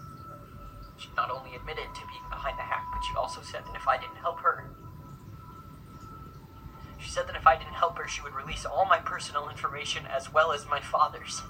she 0.99 1.09
not 1.17 1.31
only 1.31 1.55
admitted 1.55 1.87
to 1.95 2.01
being 2.11 2.27
behind 2.29 2.59
the 2.59 2.63
hack, 2.63 2.85
but 2.93 3.05
she 3.05 3.15
also 3.15 3.41
said 3.41 3.63
that 3.67 3.77
if 3.77 3.87
I 3.87 3.99
didn't 3.99 4.17
help 4.17 4.41
her, 4.41 4.65
she 6.99 7.09
said 7.09 7.29
that 7.29 7.37
if 7.37 7.47
I 7.47 7.57
didn't 7.57 7.75
help 7.75 7.97
her, 7.99 8.09
she 8.09 8.21
would 8.23 8.35
release 8.35 8.65
all 8.65 8.85
my 8.85 8.99
personal 8.99 9.49
information 9.49 10.07
as 10.07 10.33
well 10.33 10.51
as 10.51 10.67
my 10.67 10.81
father's. 10.81 11.41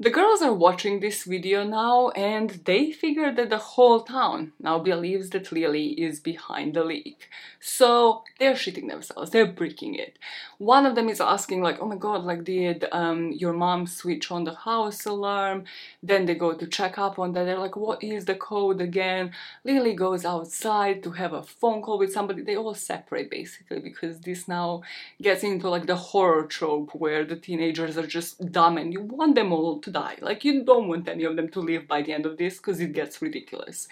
The 0.00 0.10
girls 0.10 0.42
are 0.42 0.52
watching 0.52 1.00
this 1.00 1.24
video 1.24 1.64
now 1.64 2.10
and 2.10 2.50
they 2.66 2.92
figure 2.92 3.34
that 3.34 3.50
the 3.50 3.58
whole 3.58 4.02
town 4.02 4.52
now 4.60 4.78
believes 4.78 5.30
that 5.30 5.50
Lily 5.50 5.88
is 6.00 6.20
behind 6.20 6.74
the 6.74 6.84
leak. 6.84 7.28
So 7.58 8.22
they're 8.38 8.54
shitting 8.54 8.88
themselves, 8.88 9.32
they're 9.32 9.44
breaking 9.44 9.96
it. 9.96 10.16
One 10.58 10.86
of 10.86 10.94
them 10.94 11.08
is 11.08 11.20
asking 11.20 11.62
like, 11.62 11.82
oh 11.82 11.86
my 11.86 11.96
god, 11.96 12.22
like 12.22 12.44
did 12.44 12.84
um, 12.92 13.32
your 13.32 13.52
mom 13.52 13.88
switch 13.88 14.30
on 14.30 14.44
the 14.44 14.54
house 14.54 15.04
alarm? 15.04 15.64
Then 16.00 16.26
they 16.26 16.36
go 16.36 16.52
to 16.52 16.66
check 16.68 16.96
up 16.96 17.18
on 17.18 17.32
that, 17.32 17.46
they're 17.46 17.58
like, 17.58 17.74
what 17.74 18.04
is 18.04 18.24
the 18.24 18.36
code 18.36 18.80
again? 18.80 19.32
Lily 19.64 19.94
goes 19.94 20.24
outside 20.24 21.02
to 21.02 21.10
have 21.10 21.32
a 21.32 21.42
phone 21.42 21.82
call 21.82 21.98
with 21.98 22.12
somebody, 22.12 22.42
they 22.42 22.56
all 22.56 22.74
separate 22.74 23.32
basically 23.32 23.80
because 23.80 24.20
this 24.20 24.46
now 24.46 24.82
gets 25.20 25.42
into 25.42 25.68
like 25.68 25.86
the 25.86 25.96
horror 25.96 26.46
trope 26.46 26.94
where 26.94 27.24
the 27.24 27.34
teenagers 27.34 27.98
are 27.98 28.06
just 28.06 28.52
dumb 28.52 28.78
and 28.78 28.92
you 28.92 29.00
want 29.00 29.34
them 29.34 29.52
all 29.52 29.80
to 29.80 29.87
die. 29.88 30.16
Like 30.20 30.44
you 30.44 30.64
don't 30.64 30.88
want 30.88 31.08
any 31.08 31.24
of 31.24 31.36
them 31.36 31.48
to 31.50 31.60
live 31.60 31.88
by 31.88 32.02
the 32.02 32.12
end 32.12 32.26
of 32.26 32.36
this 32.36 32.58
because 32.58 32.80
it 32.80 32.92
gets 32.92 33.20
ridiculous. 33.22 33.88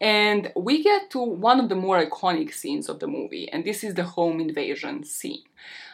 And 0.00 0.52
we 0.56 0.82
get 0.82 1.10
to 1.10 1.20
one 1.20 1.60
of 1.60 1.68
the 1.68 1.74
more 1.74 2.04
iconic 2.04 2.52
scenes 2.52 2.88
of 2.88 3.00
the 3.00 3.06
movie, 3.06 3.50
and 3.50 3.64
this 3.64 3.84
is 3.84 3.94
the 3.94 4.04
home 4.04 4.40
invasion 4.40 5.04
scene. 5.04 5.44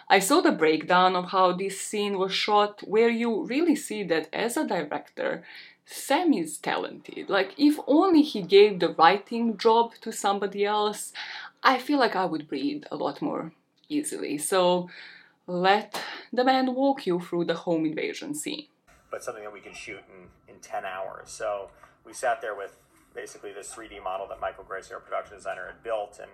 I 0.08 0.20
saw 0.20 0.40
the 0.40 0.52
breakdown 0.52 1.16
of 1.16 1.30
how 1.30 1.52
this 1.52 1.80
scene 1.80 2.16
was 2.16 2.32
shot, 2.32 2.80
where 2.86 3.08
you 3.08 3.44
really 3.44 3.74
see 3.74 4.04
that 4.04 4.28
as 4.32 4.56
a 4.56 4.66
director, 4.66 5.42
Sam 5.84 6.32
is 6.32 6.58
talented. 6.58 7.28
Like, 7.28 7.54
if 7.58 7.78
only 7.86 8.22
he 8.22 8.42
gave 8.42 8.78
the 8.78 8.90
writing 8.90 9.56
job 9.56 9.94
to 10.02 10.12
somebody 10.12 10.64
else, 10.64 11.12
I 11.62 11.78
feel 11.78 11.98
like 11.98 12.14
I 12.14 12.24
would 12.24 12.48
breathe 12.48 12.84
a 12.90 12.96
lot 12.96 13.20
more 13.20 13.52
easily. 13.88 14.38
So, 14.38 14.88
let 15.48 16.00
the 16.32 16.44
man 16.44 16.74
walk 16.74 17.06
you 17.06 17.20
through 17.20 17.44
the 17.44 17.54
home 17.54 17.86
invasion 17.86 18.34
scene 18.34 18.66
but 19.10 19.22
something 19.22 19.44
that 19.44 19.52
we 19.52 19.60
could 19.60 19.76
shoot 19.76 20.00
in, 20.08 20.54
in 20.54 20.60
10 20.60 20.84
hours. 20.84 21.30
So 21.30 21.70
we 22.04 22.12
sat 22.12 22.40
there 22.40 22.54
with 22.54 22.76
basically 23.14 23.52
this 23.52 23.72
3D 23.72 24.02
model 24.02 24.26
that 24.28 24.40
Michael 24.40 24.64
Grasley, 24.64 24.92
our 24.92 25.00
production 25.00 25.36
designer, 25.36 25.66
had 25.66 25.82
built 25.82 26.18
and 26.20 26.30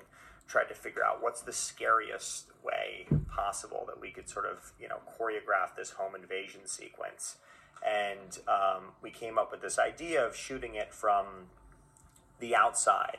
tried 0.47 0.69
to 0.69 0.75
figure 0.75 1.05
out 1.05 1.23
what's 1.23 1.41
the 1.43 1.53
scariest 1.53 2.47
way 2.65 3.07
possible 3.29 3.85
that 3.87 4.01
we 4.01 4.11
could 4.11 4.29
sort 4.29 4.47
of, 4.47 4.73
you 4.81 4.89
know, 4.89 4.99
choreograph 5.19 5.77
this 5.77 5.91
home 5.91 6.15
invasion 6.15 6.63
sequence. 6.67 7.37
And 7.87 8.39
um, 8.47 8.93
we 9.03 9.11
came 9.11 9.39
up 9.39 9.51
with 9.51 9.61
this 9.61 9.79
idea 9.79 10.25
of 10.25 10.37
shooting 10.37 10.75
it 10.75 10.93
from 10.93 11.27
the 12.39 12.55
outside. 12.55 13.19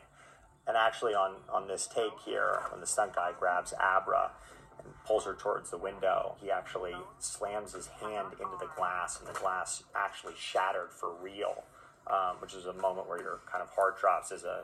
And 0.66 0.78
actually, 0.78 1.14
on, 1.14 1.36
on 1.52 1.68
this 1.68 1.88
take 1.88 2.20
here, 2.26 2.62
when 2.72 2.80
the 2.80 2.88
stunt 2.88 3.16
guy 3.16 3.32
grabs 3.38 3.74
Abra, 3.74 4.32
pulls 5.06 5.26
her 5.26 5.34
towards 5.34 5.70
the 5.70 5.78
window, 5.78 6.36
he 6.42 6.52
actually 6.52 6.96
slams 7.20 7.74
his 7.74 7.88
hand 7.88 8.28
into 8.34 8.58
the 8.60 8.70
glass, 8.76 9.20
and 9.20 9.28
the 9.28 9.40
glass 9.40 9.84
actually 9.96 10.34
shattered 10.38 10.92
for 10.92 11.14
real, 11.22 11.64
um, 12.08 12.38
which 12.40 12.54
is 12.54 12.66
a 12.66 12.74
moment 12.74 13.08
where 13.08 13.22
your 13.22 13.40
kind 13.52 13.62
of 13.62 13.70
heart 13.70 14.00
drops 14.00 14.32
as 14.32 14.44
a 14.44 14.64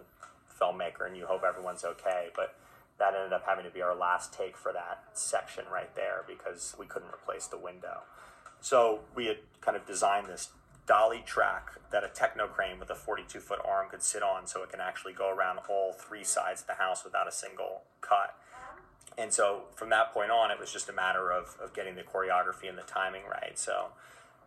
filmmaker 0.59 1.07
and 1.07 1.15
you 1.15 1.25
hope 1.25 1.43
everyone's 1.43 1.83
okay. 1.83 2.27
But 2.35 2.55
that 2.99 3.15
ended 3.15 3.33
up 3.33 3.45
having 3.45 3.65
to 3.65 3.71
be 3.71 3.81
our 3.81 3.95
last 3.95 4.33
take 4.33 4.57
for 4.57 4.73
that 4.73 5.03
section 5.13 5.63
right 5.71 5.93
there 5.95 6.23
because 6.27 6.75
we 6.77 6.85
couldn't 6.85 7.09
replace 7.13 7.47
the 7.47 7.57
window. 7.57 8.01
So 8.61 9.01
we 9.15 9.27
had 9.27 9.37
kind 9.61 9.77
of 9.77 9.85
designed 9.85 10.27
this 10.27 10.49
dolly 10.85 11.23
track 11.25 11.69
that 11.91 12.03
a 12.03 12.07
techno 12.07 12.47
crane 12.47 12.79
with 12.79 12.89
a 12.89 12.95
42 12.95 13.39
foot 13.39 13.59
arm 13.63 13.87
could 13.89 14.01
sit 14.01 14.23
on 14.23 14.47
so 14.47 14.63
it 14.63 14.69
can 14.69 14.81
actually 14.81 15.13
go 15.13 15.29
around 15.29 15.59
all 15.69 15.93
three 15.93 16.23
sides 16.23 16.61
of 16.61 16.67
the 16.67 16.73
house 16.73 17.03
without 17.03 17.27
a 17.27 17.31
single 17.31 17.83
cut 18.01 18.35
and 19.17 19.33
so 19.33 19.63
from 19.75 19.89
that 19.89 20.13
point 20.13 20.31
on, 20.31 20.51
it 20.51 20.59
was 20.59 20.71
just 20.71 20.89
a 20.89 20.93
matter 20.93 21.31
of, 21.31 21.57
of 21.61 21.73
getting 21.73 21.95
the 21.95 22.03
choreography 22.03 22.69
and 22.69 22.77
the 22.77 22.83
timing 22.83 23.23
right. 23.29 23.57
So, 23.57 23.87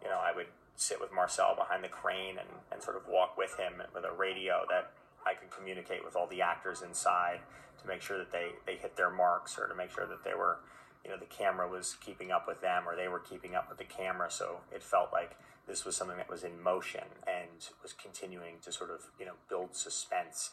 you 0.02 0.08
know, 0.08 0.18
I 0.18 0.34
would 0.34 0.46
sit 0.76 1.00
with 1.00 1.12
Marcell 1.12 1.54
behind 1.56 1.84
the 1.84 1.88
crane 1.88 2.38
and, 2.38 2.48
and 2.70 2.82
sort 2.82 2.96
of 2.96 3.02
walk 3.08 3.36
with 3.36 3.56
him 3.58 3.74
with 3.94 4.04
a 4.04 4.12
radio 4.12 4.64
that 4.70 4.92
I 5.26 5.34
could 5.34 5.50
communicate 5.50 6.04
with 6.04 6.16
all 6.16 6.26
the 6.26 6.42
actors 6.42 6.82
inside 6.82 7.40
to 7.80 7.88
make 7.88 8.02
sure 8.02 8.18
that 8.18 8.32
they, 8.32 8.50
they 8.66 8.76
hit 8.76 8.96
their 8.96 9.10
marks 9.10 9.58
or 9.58 9.66
to 9.68 9.74
make 9.74 9.90
sure 9.90 10.06
that 10.06 10.24
they 10.24 10.34
were, 10.34 10.58
you 11.04 11.10
know, 11.10 11.16
the 11.16 11.26
camera 11.26 11.68
was 11.68 11.96
keeping 12.00 12.30
up 12.30 12.48
with 12.48 12.60
them 12.60 12.84
or 12.86 12.96
they 12.96 13.08
were 13.08 13.20
keeping 13.20 13.54
up 13.54 13.68
with 13.68 13.78
the 13.78 13.84
camera. 13.84 14.30
So 14.30 14.60
it 14.72 14.82
felt 14.82 15.12
like 15.12 15.36
this 15.66 15.84
was 15.84 15.96
something 15.96 16.16
that 16.16 16.30
was 16.30 16.42
in 16.42 16.60
motion 16.62 17.04
and 17.26 17.50
was 17.82 17.92
continuing 17.92 18.56
to 18.64 18.72
sort 18.72 18.90
of, 18.90 19.02
you 19.18 19.26
know, 19.26 19.34
build 19.48 19.76
suspense 19.76 20.50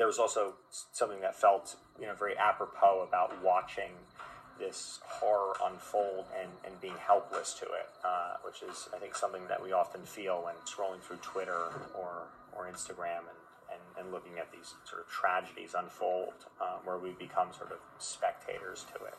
there 0.00 0.06
was 0.06 0.18
also 0.18 0.54
something 0.92 1.20
that 1.20 1.38
felt 1.38 1.76
you 2.00 2.06
know 2.06 2.14
very 2.14 2.34
apropos 2.38 3.04
about 3.06 3.30
watching 3.44 3.92
this 4.58 4.98
horror 5.04 5.52
unfold 5.66 6.24
and, 6.40 6.48
and 6.64 6.80
being 6.80 6.96
helpless 7.06 7.52
to 7.52 7.66
it, 7.66 7.88
uh, 8.02 8.36
which 8.42 8.62
is, 8.62 8.88
I 8.94 8.98
think, 8.98 9.14
something 9.14 9.42
that 9.48 9.62
we 9.62 9.72
often 9.72 10.02
feel 10.02 10.42
when 10.44 10.54
scrolling 10.64 11.00
through 11.00 11.16
Twitter 11.22 11.72
or, 11.94 12.28
or 12.56 12.66
Instagram 12.70 13.24
and, 13.28 13.40
and, 13.72 14.04
and 14.04 14.12
looking 14.12 14.38
at 14.38 14.52
these 14.52 14.74
sort 14.84 15.00
of 15.00 15.08
tragedies 15.08 15.74
unfold, 15.76 16.34
uh, 16.60 16.76
where 16.84 16.98
we 16.98 17.12
become 17.12 17.48
sort 17.56 17.72
of 17.72 17.78
spectators 17.98 18.84
to 18.94 19.04
it. 19.04 19.14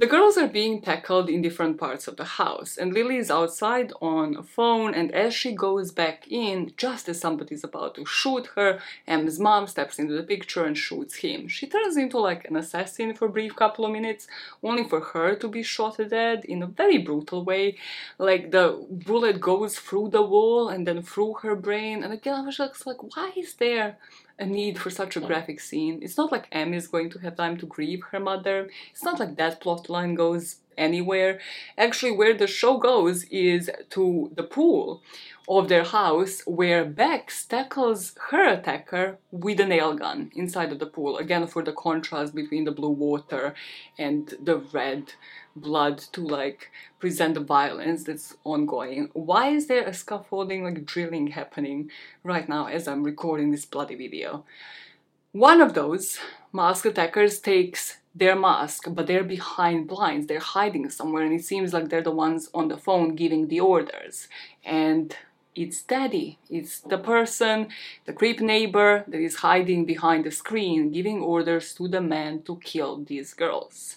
The 0.00 0.06
girls 0.06 0.38
are 0.38 0.48
being 0.48 0.80
tackled 0.80 1.28
in 1.28 1.42
different 1.42 1.76
parts 1.76 2.08
of 2.08 2.16
the 2.16 2.24
house, 2.24 2.78
and 2.78 2.94
Lily 2.94 3.18
is 3.18 3.30
outside 3.30 3.92
on 4.00 4.34
a 4.34 4.42
phone. 4.42 4.94
And 4.94 5.12
as 5.14 5.34
she 5.34 5.52
goes 5.52 5.92
back 5.92 6.26
in, 6.26 6.72
just 6.78 7.06
as 7.10 7.20
somebody's 7.20 7.64
about 7.64 7.96
to 7.96 8.06
shoot 8.06 8.46
her, 8.56 8.80
Em's 9.06 9.38
mom 9.38 9.66
steps 9.66 9.98
into 9.98 10.14
the 10.14 10.22
picture 10.22 10.64
and 10.64 10.78
shoots 10.78 11.16
him. 11.16 11.48
She 11.48 11.66
turns 11.66 11.98
into 11.98 12.18
like 12.18 12.46
an 12.48 12.56
assassin 12.56 13.12
for 13.12 13.26
a 13.26 13.28
brief 13.36 13.54
couple 13.54 13.84
of 13.84 13.92
minutes, 13.92 14.26
only 14.62 14.84
for 14.84 15.00
her 15.00 15.34
to 15.34 15.48
be 15.48 15.62
shot 15.62 15.98
dead 16.08 16.46
in 16.46 16.62
a 16.62 16.66
very 16.66 16.96
brutal 16.96 17.44
way. 17.44 17.76
Like 18.16 18.52
the 18.52 18.82
bullet 18.90 19.38
goes 19.38 19.78
through 19.78 20.08
the 20.12 20.22
wall 20.22 20.70
and 20.70 20.86
then 20.86 21.02
through 21.02 21.34
her 21.42 21.54
brain. 21.54 22.02
And 22.02 22.14
again, 22.14 22.36
I 22.36 22.40
was 22.40 22.56
just 22.56 22.86
like, 22.86 23.02
why 23.14 23.32
is 23.36 23.52
there 23.56 23.98
a 24.40 24.46
need 24.46 24.78
for 24.78 24.90
such 24.90 25.16
a 25.16 25.20
graphic 25.20 25.60
scene. 25.60 26.00
It's 26.02 26.16
not 26.16 26.32
like 26.32 26.48
Em 26.50 26.72
is 26.72 26.88
going 26.88 27.10
to 27.10 27.18
have 27.18 27.36
time 27.36 27.58
to 27.58 27.66
grieve 27.66 28.02
her 28.10 28.18
mother. 28.18 28.70
It's 28.90 29.04
not 29.04 29.20
like 29.20 29.36
that 29.36 29.60
plotline 29.60 30.16
goes 30.16 30.56
anywhere. 30.76 31.40
Actually, 31.76 32.12
where 32.12 32.34
the 32.34 32.46
show 32.46 32.78
goes 32.78 33.24
is 33.24 33.70
to 33.90 34.30
the 34.34 34.42
pool 34.42 35.02
of 35.48 35.68
their 35.68 35.84
house 35.84 36.42
where 36.46 36.84
Bex 36.84 37.44
tackles 37.44 38.14
her 38.30 38.48
attacker 38.48 39.18
with 39.32 39.58
a 39.58 39.66
nail 39.66 39.94
gun 39.94 40.30
inside 40.34 40.70
of 40.70 40.78
the 40.78 40.86
pool. 40.86 41.18
Again, 41.18 41.46
for 41.46 41.62
the 41.62 41.72
contrast 41.72 42.34
between 42.34 42.64
the 42.64 42.70
blue 42.70 42.90
water 42.90 43.54
and 43.98 44.34
the 44.40 44.58
red 44.58 45.14
blood 45.56 45.98
to 46.12 46.20
like 46.20 46.70
present 47.00 47.34
the 47.34 47.40
violence 47.40 48.04
that's 48.04 48.36
ongoing. 48.44 49.10
Why 49.12 49.48
is 49.48 49.66
there 49.66 49.84
a 49.84 49.94
scaffolding 49.94 50.62
like 50.62 50.84
drilling 50.86 51.28
happening 51.28 51.90
right 52.22 52.48
now 52.48 52.66
as 52.66 52.86
I'm 52.86 53.02
recording 53.02 53.50
this 53.50 53.64
bloody 53.64 53.96
video? 53.96 54.44
One 55.32 55.60
of 55.60 55.74
those 55.74 56.18
mask 56.52 56.86
attackers 56.86 57.40
takes 57.40 57.98
their 58.14 58.36
mask, 58.36 58.86
but 58.88 59.06
they're 59.06 59.24
behind 59.24 59.86
blinds, 59.86 60.26
they're 60.26 60.40
hiding 60.40 60.90
somewhere, 60.90 61.22
and 61.22 61.32
it 61.32 61.44
seems 61.44 61.72
like 61.72 61.88
they're 61.88 62.02
the 62.02 62.10
ones 62.10 62.50
on 62.52 62.68
the 62.68 62.76
phone 62.76 63.14
giving 63.14 63.48
the 63.48 63.60
orders. 63.60 64.28
And 64.64 65.16
it's 65.54 65.82
daddy. 65.82 66.38
It's 66.48 66.80
the 66.80 66.98
person, 66.98 67.68
the 68.06 68.12
creep 68.12 68.40
neighbor 68.40 69.04
that 69.08 69.20
is 69.20 69.36
hiding 69.36 69.84
behind 69.84 70.24
the 70.24 70.30
screen, 70.30 70.90
giving 70.90 71.20
orders 71.20 71.74
to 71.74 71.88
the 71.88 72.00
man 72.00 72.42
to 72.42 72.56
kill 72.62 73.04
these 73.04 73.34
girls. 73.34 73.96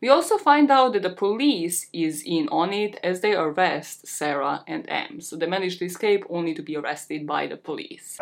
We 0.00 0.08
also 0.08 0.36
find 0.36 0.70
out 0.70 0.92
that 0.92 1.02
the 1.02 1.10
police 1.10 1.86
is 1.92 2.22
in 2.26 2.48
on 2.50 2.72
it 2.72 3.00
as 3.02 3.22
they 3.22 3.34
arrest 3.34 4.06
Sarah 4.06 4.62
and 4.66 4.84
Em. 4.88 5.20
So 5.20 5.36
they 5.36 5.46
manage 5.46 5.78
to 5.78 5.86
escape 5.86 6.24
only 6.28 6.54
to 6.54 6.62
be 6.62 6.76
arrested 6.76 7.26
by 7.26 7.46
the 7.46 7.56
police. 7.56 8.18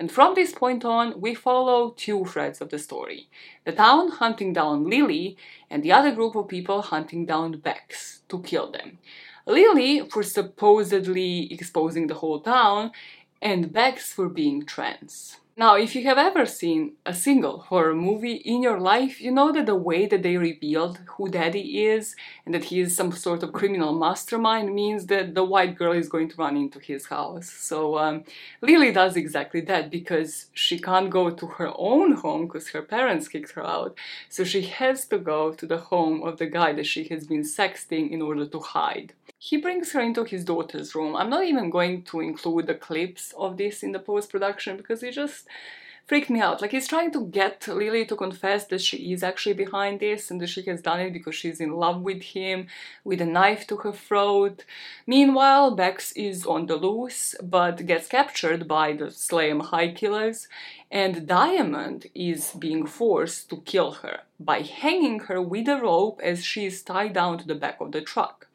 And 0.00 0.12
from 0.12 0.34
this 0.34 0.52
point 0.52 0.84
on, 0.84 1.20
we 1.20 1.34
follow 1.34 1.90
two 1.90 2.24
threads 2.24 2.60
of 2.60 2.70
the 2.70 2.78
story. 2.78 3.28
The 3.64 3.72
town 3.72 4.10
hunting 4.12 4.52
down 4.52 4.88
Lily, 4.88 5.36
and 5.68 5.82
the 5.82 5.92
other 5.92 6.12
group 6.12 6.36
of 6.36 6.48
people 6.48 6.82
hunting 6.82 7.26
down 7.26 7.58
Bex 7.58 8.22
to 8.28 8.40
kill 8.40 8.70
them. 8.70 8.98
Lily 9.46 10.08
for 10.08 10.22
supposedly 10.22 11.52
exposing 11.52 12.06
the 12.06 12.14
whole 12.14 12.40
town, 12.40 12.92
and 13.42 13.72
Bex 13.72 14.12
for 14.12 14.28
being 14.28 14.64
trans. 14.64 15.38
Now, 15.58 15.74
if 15.74 15.96
you 15.96 16.04
have 16.04 16.18
ever 16.18 16.46
seen 16.46 16.92
a 17.04 17.12
single 17.12 17.58
horror 17.58 17.92
movie 17.92 18.36
in 18.36 18.62
your 18.62 18.78
life, 18.78 19.20
you 19.20 19.32
know 19.32 19.50
that 19.50 19.66
the 19.66 19.74
way 19.74 20.06
that 20.06 20.22
they 20.22 20.36
revealed 20.36 21.00
who 21.16 21.28
Daddy 21.28 21.84
is 21.84 22.14
and 22.46 22.54
that 22.54 22.66
he 22.66 22.78
is 22.78 22.94
some 22.94 23.10
sort 23.10 23.42
of 23.42 23.52
criminal 23.52 23.92
mastermind 23.92 24.72
means 24.72 25.06
that 25.06 25.34
the 25.34 25.42
white 25.42 25.76
girl 25.76 25.90
is 25.90 26.08
going 26.08 26.28
to 26.28 26.36
run 26.36 26.56
into 26.56 26.78
his 26.78 27.06
house. 27.06 27.50
So 27.50 27.98
um, 27.98 28.22
Lily 28.62 28.92
does 28.92 29.16
exactly 29.16 29.60
that 29.62 29.90
because 29.90 30.46
she 30.54 30.78
can't 30.78 31.10
go 31.10 31.28
to 31.28 31.46
her 31.46 31.72
own 31.76 32.12
home 32.12 32.46
because 32.46 32.68
her 32.68 32.82
parents 32.82 33.26
kicked 33.26 33.50
her 33.54 33.66
out. 33.66 33.98
So 34.28 34.44
she 34.44 34.62
has 34.62 35.08
to 35.08 35.18
go 35.18 35.52
to 35.54 35.66
the 35.66 35.78
home 35.78 36.22
of 36.22 36.38
the 36.38 36.46
guy 36.46 36.72
that 36.74 36.86
she 36.86 37.08
has 37.08 37.26
been 37.26 37.42
sexting 37.42 38.12
in 38.12 38.22
order 38.22 38.46
to 38.46 38.60
hide. 38.60 39.12
He 39.40 39.56
brings 39.56 39.92
her 39.92 40.00
into 40.00 40.24
his 40.24 40.44
daughter's 40.44 40.94
room. 40.94 41.14
I'm 41.14 41.30
not 41.30 41.44
even 41.44 41.70
going 41.70 42.02
to 42.04 42.20
include 42.20 42.66
the 42.66 42.74
clips 42.74 43.32
of 43.36 43.56
this 43.56 43.82
in 43.84 43.92
the 43.92 44.00
post 44.00 44.30
production 44.30 44.76
because 44.76 45.02
it 45.02 45.14
just 45.14 45.47
freaked 46.08 46.30
me 46.30 46.40
out. 46.40 46.62
Like 46.62 46.72
he's 46.72 46.88
trying 46.88 47.12
to 47.12 47.26
get 47.26 47.68
Lily 47.68 48.06
to 48.06 48.16
confess 48.16 48.64
that 48.66 48.80
she 48.80 49.12
is 49.12 49.22
actually 49.22 49.52
behind 49.52 50.00
this 50.00 50.30
and 50.30 50.40
that 50.40 50.48
she 50.48 50.62
has 50.62 50.80
done 50.80 51.00
it 51.00 51.12
because 51.12 51.34
she's 51.34 51.60
in 51.60 51.72
love 51.72 52.00
with 52.00 52.22
him, 52.22 52.66
with 53.04 53.20
a 53.20 53.26
knife 53.26 53.66
to 53.66 53.76
her 53.76 53.92
throat. 53.92 54.64
Meanwhile, 55.06 55.76
Bex 55.76 56.12
is 56.12 56.46
on 56.46 56.64
the 56.66 56.76
loose 56.76 57.34
but 57.42 57.84
gets 57.84 58.08
captured 58.08 58.66
by 58.66 58.94
the 58.94 59.06
Slayem 59.06 59.66
High 59.66 59.92
Killers, 59.92 60.48
and 60.90 61.26
Diamond 61.26 62.06
is 62.14 62.52
being 62.52 62.86
forced 62.86 63.50
to 63.50 63.58
kill 63.58 63.92
her 64.02 64.20
by 64.40 64.62
hanging 64.62 65.20
her 65.20 65.42
with 65.42 65.68
a 65.68 65.76
rope 65.76 66.20
as 66.24 66.42
she 66.42 66.64
is 66.64 66.82
tied 66.82 67.12
down 67.12 67.36
to 67.36 67.46
the 67.46 67.54
back 67.54 67.82
of 67.82 67.92
the 67.92 68.00
truck 68.00 68.46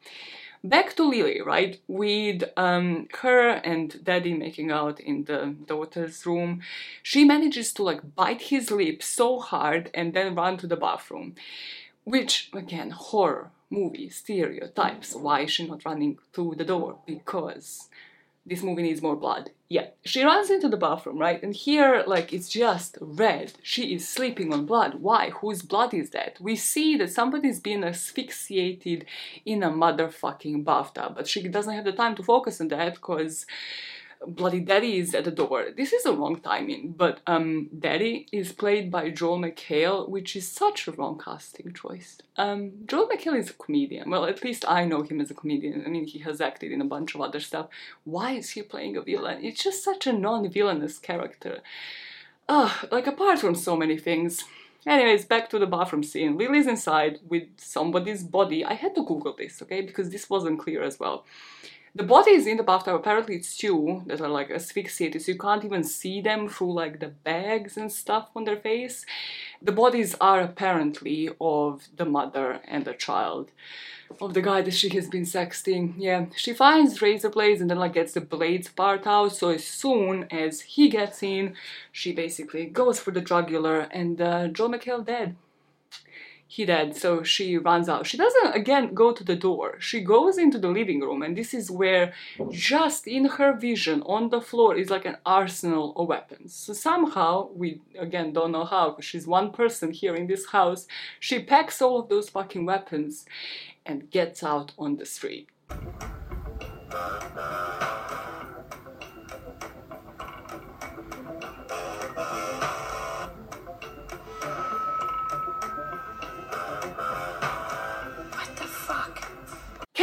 back 0.64 0.96
to 0.96 1.04
Lily, 1.04 1.40
right? 1.42 1.78
With 1.86 2.42
um, 2.56 3.06
her 3.20 3.50
and 3.50 4.02
Daddy 4.02 4.34
making 4.34 4.70
out 4.72 4.98
in 4.98 5.24
the 5.24 5.54
daughter's 5.66 6.24
room, 6.26 6.62
she 7.02 7.24
manages 7.24 7.72
to 7.74 7.82
like 7.82 8.14
bite 8.16 8.42
his 8.42 8.70
lip 8.70 9.02
so 9.02 9.38
hard 9.38 9.90
and 9.94 10.14
then 10.14 10.34
run 10.34 10.56
to 10.58 10.66
the 10.66 10.76
bathroom. 10.76 11.34
Which, 12.04 12.50
again, 12.52 12.90
horror 12.90 13.50
movie 13.70 14.10
stereotypes. 14.10 15.14
Why 15.14 15.42
is 15.42 15.52
she 15.52 15.66
not 15.66 15.84
running 15.84 16.18
to 16.34 16.54
the 16.56 16.64
door? 16.64 16.98
Because 17.06 17.88
this 18.46 18.62
movie 18.62 18.82
needs 18.82 19.00
more 19.00 19.16
blood. 19.16 19.50
Yeah, 19.68 19.88
she 20.04 20.22
runs 20.22 20.50
into 20.50 20.68
the 20.68 20.76
bathroom, 20.76 21.18
right? 21.18 21.42
And 21.42 21.54
here, 21.54 22.04
like, 22.06 22.32
it's 22.32 22.48
just 22.48 22.98
red. 23.00 23.54
She 23.62 23.94
is 23.94 24.06
sleeping 24.06 24.52
on 24.52 24.66
blood. 24.66 24.96
Why? 24.96 25.30
Whose 25.30 25.62
blood 25.62 25.94
is 25.94 26.10
that? 26.10 26.36
We 26.40 26.54
see 26.54 26.96
that 26.98 27.10
somebody's 27.10 27.60
been 27.60 27.82
asphyxiated 27.82 29.06
in 29.46 29.62
a 29.62 29.70
motherfucking 29.70 30.64
bathtub, 30.64 31.14
but 31.16 31.26
she 31.26 31.48
doesn't 31.48 31.74
have 31.74 31.84
the 31.84 31.92
time 31.92 32.14
to 32.16 32.22
focus 32.22 32.60
on 32.60 32.68
that 32.68 32.94
because 32.94 33.46
Bloody 34.26 34.60
Daddy 34.60 34.98
is 34.98 35.14
at 35.14 35.24
the 35.24 35.30
door. 35.30 35.66
This 35.76 35.92
is 35.92 36.06
a 36.06 36.12
wrong 36.12 36.40
timing, 36.40 36.94
but 36.96 37.20
um, 37.26 37.68
Daddy 37.78 38.26
is 38.32 38.52
played 38.52 38.90
by 38.90 39.10
Joel 39.10 39.38
McHale, 39.38 40.08
which 40.08 40.36
is 40.36 40.50
such 40.50 40.86
a 40.86 40.92
wrong 40.92 41.20
casting 41.22 41.72
choice. 41.72 42.18
Um, 42.36 42.72
Joel 42.86 43.08
McHale 43.08 43.38
is 43.38 43.50
a 43.50 43.54
comedian. 43.54 44.10
Well, 44.10 44.24
at 44.24 44.42
least 44.42 44.64
I 44.68 44.84
know 44.84 45.02
him 45.02 45.20
as 45.20 45.30
a 45.30 45.34
comedian. 45.34 45.84
I 45.86 45.88
mean, 45.88 46.06
he 46.06 46.20
has 46.20 46.40
acted 46.40 46.72
in 46.72 46.80
a 46.80 46.86
bunch 46.86 47.14
of 47.14 47.20
other 47.20 47.40
stuff. 47.40 47.68
Why 48.04 48.32
is 48.32 48.50
he 48.50 48.62
playing 48.62 48.96
a 48.96 49.02
villain? 49.02 49.44
It's 49.44 49.62
just 49.62 49.84
such 49.84 50.06
a 50.06 50.12
non-villainous 50.12 50.98
character. 50.98 51.60
Ugh, 52.48 52.88
like 52.90 53.06
apart 53.06 53.38
from 53.38 53.54
so 53.54 53.76
many 53.76 53.96
things. 53.98 54.44
Anyways, 54.86 55.24
back 55.24 55.48
to 55.48 55.58
the 55.58 55.66
bathroom 55.66 56.02
scene. 56.02 56.36
Lily's 56.36 56.66
inside 56.66 57.18
with 57.26 57.44
somebody's 57.56 58.22
body. 58.22 58.64
I 58.64 58.74
had 58.74 58.94
to 58.96 59.02
Google 59.02 59.34
this, 59.36 59.62
okay, 59.62 59.80
because 59.80 60.10
this 60.10 60.28
wasn't 60.28 60.60
clear 60.60 60.82
as 60.82 61.00
well. 61.00 61.24
The 61.96 62.02
bodies 62.02 62.48
in 62.48 62.56
the 62.56 62.64
bathtub, 62.64 62.96
apparently 62.96 63.36
it's 63.36 63.56
two 63.56 64.02
that 64.06 64.20
are 64.20 64.28
like 64.28 64.50
asphyxiated, 64.50 65.22
so 65.22 65.30
you 65.30 65.38
can't 65.38 65.64
even 65.64 65.84
see 65.84 66.20
them 66.20 66.48
through 66.48 66.72
like 66.72 66.98
the 66.98 67.06
bags 67.06 67.76
and 67.76 67.92
stuff 67.92 68.30
on 68.34 68.42
their 68.42 68.56
face. 68.56 69.06
The 69.62 69.70
bodies 69.70 70.16
are 70.20 70.40
apparently 70.40 71.30
of 71.40 71.86
the 71.96 72.04
mother 72.04 72.60
and 72.66 72.84
the 72.84 72.94
child. 72.94 73.52
Of 74.20 74.34
the 74.34 74.42
guy 74.42 74.60
that 74.62 74.74
she 74.74 74.88
has 74.88 75.08
been 75.08 75.22
sexting. 75.22 75.94
Yeah, 75.96 76.26
she 76.34 76.52
finds 76.52 77.00
razor 77.00 77.30
blades 77.30 77.60
and 77.60 77.70
then 77.70 77.78
like 77.78 77.94
gets 77.94 78.12
the 78.12 78.20
blades 78.20 78.68
part 78.68 79.06
out, 79.06 79.32
so 79.36 79.50
as 79.50 79.64
soon 79.64 80.26
as 80.32 80.62
he 80.62 80.88
gets 80.88 81.22
in, 81.22 81.54
she 81.92 82.10
basically 82.12 82.66
goes 82.66 82.98
for 82.98 83.12
the 83.12 83.20
jugular 83.20 83.82
and 83.92 84.20
uh, 84.20 84.48
Joe 84.48 84.68
McHale 84.68 85.06
dead 85.06 85.36
he 86.54 86.64
dead 86.64 86.96
so 86.96 87.24
she 87.24 87.58
runs 87.58 87.88
out. 87.88 88.06
She 88.06 88.16
doesn't 88.16 88.54
again 88.54 88.94
go 88.94 89.10
to 89.12 89.24
the 89.24 89.34
door. 89.34 89.68
She 89.80 90.00
goes 90.00 90.38
into 90.38 90.56
the 90.56 90.68
living 90.68 91.00
room 91.00 91.20
and 91.22 91.36
this 91.36 91.52
is 91.52 91.68
where 91.68 92.14
just 92.52 93.08
in 93.08 93.24
her 93.24 93.52
vision 93.68 94.02
on 94.02 94.28
the 94.28 94.40
floor 94.40 94.76
is 94.76 94.88
like 94.88 95.04
an 95.04 95.16
arsenal 95.26 95.92
of 95.96 96.06
weapons. 96.06 96.54
So 96.54 96.72
somehow 96.72 97.48
we 97.56 97.80
again 97.98 98.32
don't 98.32 98.52
know 98.52 98.64
how 98.64 98.90
because 98.90 99.04
she's 99.04 99.26
one 99.26 99.50
person 99.50 99.90
here 99.90 100.14
in 100.14 100.28
this 100.28 100.46
house 100.46 100.86
she 101.18 101.40
packs 101.40 101.82
all 101.82 101.98
of 101.98 102.08
those 102.08 102.28
fucking 102.28 102.64
weapons 102.64 103.26
and 103.84 104.08
gets 104.10 104.44
out 104.44 104.70
on 104.78 104.96
the 104.96 105.06
street 105.06 105.48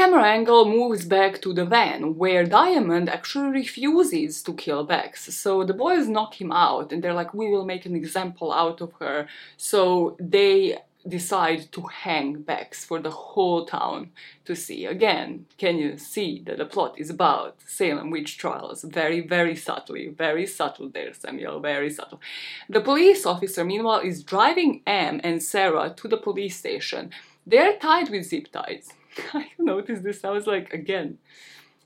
camera 0.02 0.24
angle 0.24 0.66
moves 0.66 1.06
back 1.06 1.40
to 1.40 1.54
the 1.54 1.64
van, 1.64 2.18
where 2.18 2.44
Diamond 2.44 3.08
actually 3.08 3.52
refuses 3.62 4.42
to 4.42 4.52
kill 4.52 4.84
Bex. 4.84 5.32
So 5.44 5.64
the 5.64 5.76
boys 5.76 6.08
knock 6.08 6.42
him 6.42 6.52
out, 6.52 6.92
and 6.92 7.04
they're 7.04 7.20
like, 7.22 7.36
we 7.36 7.52
will 7.52 7.66
make 7.66 7.86
an 7.86 7.96
example 7.96 8.52
out 8.52 8.82
of 8.82 8.94
her. 9.00 9.28
So 9.58 10.18
they 10.20 10.80
decide 11.08 11.72
to 11.74 11.82
hang 12.06 12.42
Bex 12.42 12.84
for 12.84 13.00
the 13.00 13.12
whole 13.12 13.68
town 13.68 14.10
to 14.46 14.56
see. 14.56 14.88
Again, 14.88 15.46
can 15.60 15.78
you 15.78 16.00
see 16.00 16.42
that 16.48 16.58
the 16.58 16.66
plot 16.74 16.96
is 16.98 17.12
about 17.12 17.58
Salem 17.68 18.10
witch 18.10 18.40
trials? 18.40 18.82
Very, 18.82 19.20
very 19.36 19.56
subtly, 19.56 20.08
very 20.08 20.48
subtle 20.48 20.90
there, 20.90 21.14
Samuel, 21.14 21.60
very 21.60 21.92
subtle. 21.92 22.20
The 22.68 22.82
police 22.82 23.24
officer, 23.28 23.64
meanwhile, 23.64 24.00
is 24.00 24.24
driving 24.24 24.82
Em 24.88 25.22
and 25.24 25.44
Sarah 25.44 25.94
to 25.98 26.08
the 26.08 26.24
police 26.28 26.58
station. 26.58 27.12
They're 27.46 27.78
tied 27.78 28.10
with 28.10 28.26
zip 28.26 28.48
ties. 28.52 28.90
I 29.34 29.48
noticed 29.58 30.04
this, 30.04 30.24
I 30.24 30.30
was 30.30 30.48
like, 30.48 30.74
again, 30.74 31.18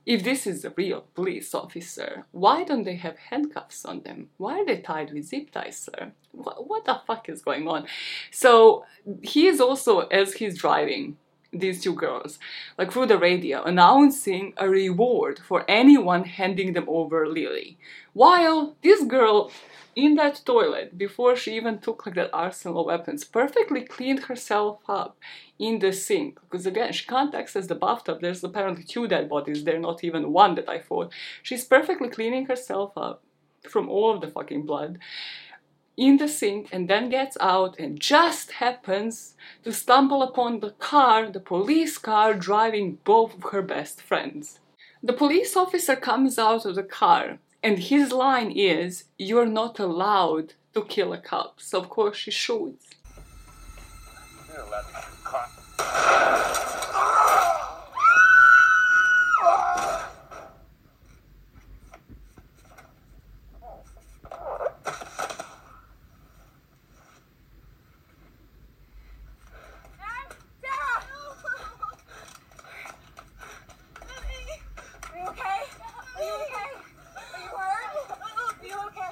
if 0.05 0.23
this 0.23 0.45
is 0.45 0.63
a 0.63 0.69
real 0.71 1.05
police 1.15 1.53
officer, 1.55 2.25
why 2.31 2.63
don't 2.63 2.83
they 2.83 2.95
have 2.95 3.17
handcuffs 3.17 3.85
on 3.85 4.01
them? 4.01 4.29
Why 4.37 4.59
are 4.59 4.65
they 4.65 4.77
tied 4.77 5.11
with 5.11 5.25
zip 5.25 5.51
ties, 5.51 5.77
sir? 5.77 6.11
What, 6.31 6.67
what 6.67 6.85
the 6.85 7.01
fuck 7.07 7.27
is 7.27 7.41
going 7.41 7.67
on? 7.67 7.87
So 8.31 8.85
he 9.23 9.47
is 9.47 9.59
also, 9.59 10.01
as 10.01 10.33
he's 10.33 10.59
driving, 10.59 11.17
these 11.51 11.81
two 11.81 11.93
girls, 11.93 12.37
like 12.77 12.91
through 12.91 13.05
the 13.05 13.17
radio, 13.17 13.63
announcing 13.63 14.53
a 14.57 14.69
reward 14.69 15.39
for 15.39 15.63
anyone 15.69 16.25
handing 16.25 16.73
them 16.73 16.85
over 16.87 17.27
Lily. 17.27 17.77
While 18.13 18.75
this 18.83 19.03
girl 19.05 19.51
in 19.95 20.15
that 20.15 20.41
toilet, 20.45 20.97
before 20.97 21.35
she 21.35 21.55
even 21.55 21.79
took 21.79 22.05
like 22.05 22.15
that 22.15 22.29
arsenal 22.33 22.81
of 22.81 22.87
weapons, 22.87 23.23
perfectly 23.23 23.81
cleaned 23.81 24.25
herself 24.25 24.79
up 24.89 25.17
in 25.57 25.79
the 25.79 25.93
sink. 25.93 26.39
Because 26.41 26.65
again, 26.65 26.91
she 26.91 27.05
can't 27.05 27.33
access 27.33 27.67
the 27.67 27.75
bathtub. 27.75 28.19
There's 28.19 28.43
apparently 28.43 28.83
two 28.83 29.07
dead 29.07 29.29
bodies 29.29 29.63
there, 29.63 29.79
not 29.79 30.03
even 30.03 30.33
one 30.33 30.55
that 30.55 30.67
I 30.67 30.79
thought. 30.79 31.13
She's 31.41 31.63
perfectly 31.63 32.09
cleaning 32.09 32.45
herself 32.47 32.91
up 32.97 33.23
from 33.69 33.89
all 33.89 34.13
of 34.13 34.21
the 34.21 34.27
fucking 34.27 34.65
blood 34.65 34.99
in 35.97 36.17
the 36.17 36.27
sink 36.27 36.67
and 36.71 36.89
then 36.89 37.09
gets 37.09 37.37
out 37.39 37.79
and 37.79 37.99
just 37.99 38.51
happens 38.53 39.35
to 39.63 39.71
stumble 39.71 40.21
upon 40.21 40.59
the 40.59 40.71
car, 40.71 41.29
the 41.29 41.39
police 41.39 41.97
car, 41.97 42.33
driving 42.33 42.97
both 43.05 43.33
of 43.35 43.51
her 43.51 43.61
best 43.61 44.01
friends. 44.01 44.59
The 45.01 45.13
police 45.13 45.55
officer 45.55 45.95
comes 45.95 46.37
out 46.37 46.65
of 46.65 46.75
the 46.75 46.83
car 46.83 47.39
and 47.65 47.79
his 47.79 48.11
line 48.11 48.51
is, 48.51 49.05
You're 49.17 49.47
not 49.47 49.79
allowed 49.79 50.53
to 50.75 50.83
kill 50.83 51.13
a 51.13 51.17
cop. 51.17 51.59
So, 51.59 51.79
of 51.79 51.89
course, 51.89 52.15
she 52.15 52.29
shoots. 52.29 52.85
Are 75.15 75.19
you 75.19 75.27
okay? 75.29 75.59
Are 76.15 76.23
you 76.23 76.33
okay? 76.33 76.69
Are 77.15 77.39
you 77.39 77.49
hurt? 77.57 77.95
Are 78.61 78.67
you 78.67 78.77
okay? 78.87 79.11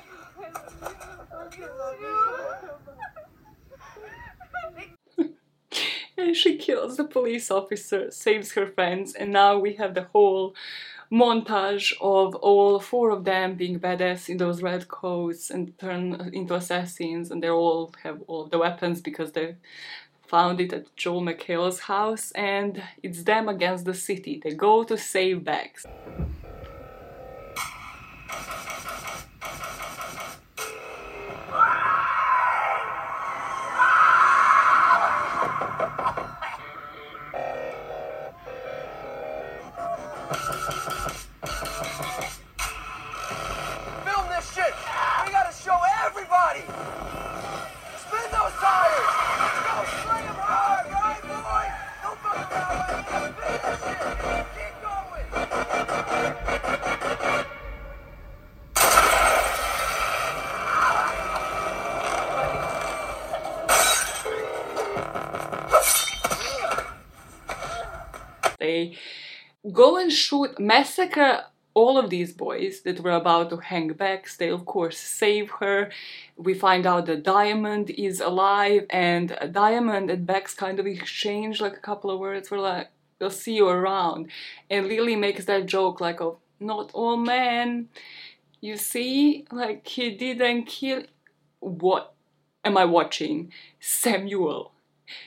and 6.18 6.30
she 6.44 6.58
kills 6.58 6.98
the 6.98 7.06
police 7.06 7.50
officer, 7.50 8.12
saves 8.12 8.52
her 8.54 8.68
friends, 8.68 9.16
and 9.16 9.32
now 9.32 9.58
we 9.58 9.74
have 9.76 9.94
the 9.94 10.08
whole 10.14 10.54
montage 11.10 11.94
of 12.02 12.36
all 12.36 12.80
four 12.80 13.12
of 13.12 13.24
them 13.24 13.56
being 13.56 13.80
badass 13.80 14.28
in 14.28 14.38
those 14.38 14.62
red 14.62 14.88
coats 14.88 15.50
and 15.50 15.78
turn 15.80 16.32
into 16.34 16.54
assassins, 16.56 17.32
and 17.32 17.42
they 17.42 17.50
all 17.50 17.94
have 18.04 18.22
all 18.28 18.46
the 18.46 18.58
weapons 18.58 19.00
because 19.00 19.32
they 19.32 19.56
found 20.28 20.60
it 20.60 20.74
at 20.74 20.94
Joel 20.98 21.22
McHale's 21.22 21.80
house, 21.82 22.32
and 22.32 22.84
it's 23.02 23.24
them 23.24 23.48
against 23.48 23.86
the 23.86 23.94
city. 23.94 24.42
They 24.44 24.54
go 24.54 24.84
to 24.84 24.98
save 24.98 25.44
Bex. 25.46 25.86
Shoot, 70.14 70.60
massacre 70.60 71.46
all 71.74 71.98
of 71.98 72.10
these 72.10 72.32
boys 72.32 72.82
that 72.82 73.00
were 73.00 73.12
about 73.12 73.50
to 73.50 73.58
hang 73.58 73.94
Bex. 73.94 74.38
They, 74.38 74.50
of 74.50 74.66
course, 74.66 74.98
save 74.98 75.50
her. 75.60 75.92
We 76.38 76.54
find 76.54 76.86
out 76.86 77.08
that 77.08 77.24
Diamond 77.24 77.90
is 77.90 78.22
alive, 78.22 78.86
and 78.90 79.36
Diamond 79.52 80.10
and 80.10 80.26
Bex 80.26 80.54
kind 80.54 80.80
of 80.80 80.86
exchange 80.86 81.62
like 81.62 81.74
a 81.74 81.80
couple 81.80 82.12
of 82.12 82.20
words. 82.20 82.52
We're 82.52 82.60
like, 82.60 82.90
we'll 83.20 83.32
see 83.32 83.56
you 83.56 83.68
around. 83.68 84.28
And 84.70 84.88
Lily 84.88 85.16
makes 85.16 85.46
that 85.46 85.66
joke 85.66 86.00
like, 86.00 86.22
of 86.22 86.38
not 86.60 86.92
all 86.94 87.18
men. 87.18 87.90
You 88.62 88.78
see, 88.78 89.46
like, 89.52 89.88
he 89.88 90.12
didn't 90.16 90.66
kill. 90.66 91.04
What 91.60 92.14
am 92.64 92.78
I 92.78 92.86
watching? 92.86 93.52
Samuel. 93.80 94.74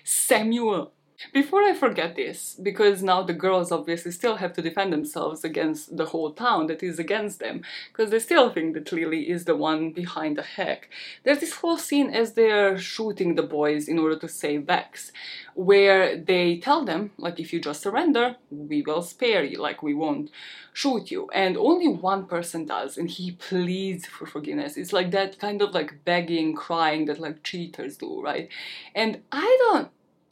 Samuel. 0.05 0.93
Before 1.33 1.63
I 1.63 1.73
forget 1.75 2.15
this, 2.15 2.59
because 2.63 3.03
now 3.03 3.23
the 3.23 3.33
girls 3.33 3.73
obviously 3.73 4.13
still 4.13 4.37
have 4.37 4.53
to 4.55 4.63
defend 4.63 4.93
themselves 4.93 5.45
against 5.45 5.97
the 5.97 6.07
whole 6.07 6.33
town 6.33 6.67
that 6.67 6.83
is 6.83 6.99
against 6.99 7.41
them, 7.41 7.63
because 7.91 8.11
they 8.11 8.19
still 8.19 8.51
think 8.51 8.75
that 8.75 8.93
Lily 8.93 9.31
is 9.31 9.45
the 9.45 9.57
one 9.57 9.93
behind 9.93 10.37
the 10.37 10.43
hack. 10.43 10.91
There's 11.25 11.41
this 11.41 11.55
whole 11.55 11.79
scene 11.79 12.11
as 12.11 12.33
they're 12.33 12.79
shooting 12.79 13.35
the 13.35 13.43
boys 13.43 13.89
in 13.89 13.99
order 13.99 14.19
to 14.19 14.29
save 14.29 14.67
Bex, 14.67 15.11
where 15.55 16.17
they 16.17 16.59
tell 16.59 16.85
them, 16.85 17.13
like, 17.17 17.41
if 17.41 17.53
you 17.53 17.61
just 17.61 17.83
surrender, 17.83 18.37
we 18.51 18.83
will 18.83 19.03
spare 19.03 19.43
you, 19.43 19.59
like, 19.59 19.83
we 19.83 19.95
won't 19.95 20.31
shoot 20.75 21.11
you. 21.11 21.31
And 21.33 21.57
only 21.57 21.89
one 21.89 22.27
person 22.27 22.67
does, 22.67 22.99
and 22.99 23.09
he 23.09 23.33
pleads 23.33 24.05
for 24.05 24.27
forgiveness. 24.27 24.77
It's 24.77 24.93
like 24.93 25.11
that 25.13 25.39
kind 25.39 25.63
of 25.63 25.73
like 25.73 26.05
begging, 26.05 26.55
crying 26.55 27.07
that 27.07 27.19
like 27.19 27.43
cheaters 27.43 27.97
do, 27.97 28.21
right? 28.21 28.51
And 28.95 29.23
I 29.33 29.57
don't 29.71 29.89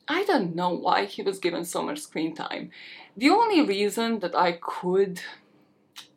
I 0.06 0.24
don't 0.24 0.54
know 0.54 0.70
why 0.70 1.06
he 1.06 1.22
was 1.22 1.38
given 1.38 1.64
so 1.64 1.82
much 1.82 2.00
screen 2.00 2.34
time. 2.34 2.70
The 3.16 3.30
only 3.30 3.62
reason 3.62 4.18
that 4.20 4.34
I 4.34 4.52
could 4.52 5.20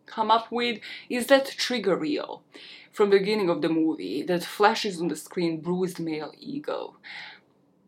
come 0.05 0.29
up 0.29 0.51
with 0.51 0.79
is 1.09 1.27
that 1.27 1.45
trigger 1.45 1.95
reel 1.95 2.43
from 2.91 3.11
the 3.11 3.19
beginning 3.19 3.49
of 3.49 3.61
the 3.61 3.69
movie 3.69 4.23
that 4.23 4.43
flashes 4.43 4.99
on 4.99 5.07
the 5.07 5.15
screen 5.15 5.61
bruised 5.61 5.99
male 5.99 6.33
ego. 6.37 6.97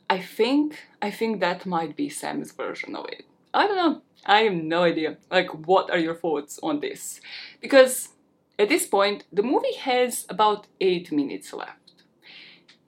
I 0.09 0.19
think 0.19 0.87
I 1.01 1.11
think 1.11 1.39
that 1.39 1.65
might 1.65 1.95
be 1.95 2.09
Sam's 2.09 2.51
version 2.51 2.95
of 2.95 3.05
it. 3.09 3.25
I 3.53 3.67
don't 3.67 3.75
know. 3.75 4.01
I 4.25 4.41
have 4.41 4.53
no 4.53 4.83
idea. 4.83 5.17
Like 5.29 5.49
what 5.67 5.89
are 5.89 5.97
your 5.97 6.15
thoughts 6.15 6.59
on 6.63 6.79
this? 6.79 7.19
Because 7.59 8.09
at 8.57 8.69
this 8.69 8.85
point 8.85 9.25
the 9.33 9.43
movie 9.43 9.75
has 9.79 10.25
about 10.29 10.67
8 10.79 11.11
minutes 11.11 11.51
left 11.51 11.88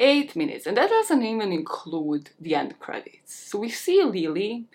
eight 0.01 0.35
minutes, 0.35 0.65
and 0.65 0.75
that 0.75 0.89
doesn't 0.89 1.23
even 1.23 1.51
include 1.53 2.31
the 2.39 2.55
end 2.55 2.79
credits. 2.79 3.33
So 3.33 3.59
we 3.59 3.69
see 3.69 4.03
Lily 4.03 4.65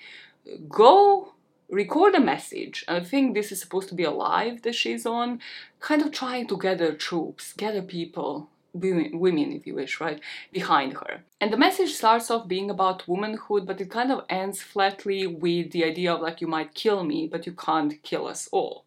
go 0.69 1.33
record 1.69 2.15
a 2.15 2.21
message. 2.21 2.85
I 2.87 3.01
think 3.01 3.35
this 3.35 3.51
is 3.51 3.61
supposed 3.61 3.89
to 3.89 3.95
be 3.95 4.05
a 4.05 4.11
live 4.11 4.63
that 4.63 4.77
she's 4.77 5.05
on, 5.05 5.41
kind 5.81 6.01
of 6.01 6.13
trying 6.13 6.47
to 6.49 6.57
gather 6.57 6.95
troops, 6.95 7.53
gather 7.53 7.83
people, 7.83 8.49
women, 8.73 9.19
women 9.19 9.53
if 9.53 9.67
you 9.67 9.75
wish, 9.75 10.01
right, 10.01 10.21
behind 10.53 10.93
her. 10.93 11.25
And 11.41 11.53
the 11.53 11.57
message 11.57 11.93
starts 11.93 12.31
off 12.31 12.47
being 12.47 12.71
about 12.71 13.09
womanhood, 13.09 13.67
but 13.67 13.81
it 13.81 13.91
kind 13.91 14.13
of 14.13 14.25
ends 14.29 14.63
flatly 14.63 15.27
with 15.27 15.73
the 15.73 15.85
idea 15.85 16.15
of 16.15 16.21
like, 16.21 16.41
you 16.41 16.47
might 16.47 16.75
kill 16.75 17.03
me, 17.03 17.27
but 17.27 17.47
you 17.47 17.53
can't 17.53 18.01
kill 18.03 18.27
us 18.29 18.49
all. 18.53 18.85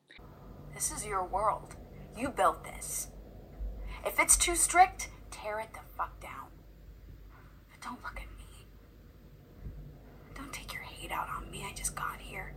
This 0.74 0.92
is 0.92 1.06
your 1.06 1.26
world. 1.26 1.76
You 2.18 2.30
built 2.30 2.64
this. 2.64 3.10
If 4.06 4.20
it's 4.20 4.38
too 4.38 4.56
strict, 4.56 5.10
tear 5.42 5.60
it 5.60 5.74
the 5.74 5.80
fuck 5.98 6.20
down. 6.20 6.48
But 7.70 7.82
don't 7.82 8.02
look 8.04 8.18
at 8.18 8.38
me. 8.38 8.68
Don't 10.36 10.52
take 10.54 10.74
your 10.74 10.84
hate 10.84 11.12
out 11.12 11.28
on 11.30 11.50
me. 11.52 11.66
I 11.70 11.74
just 11.74 11.96
got 11.96 12.20
here. 12.20 12.54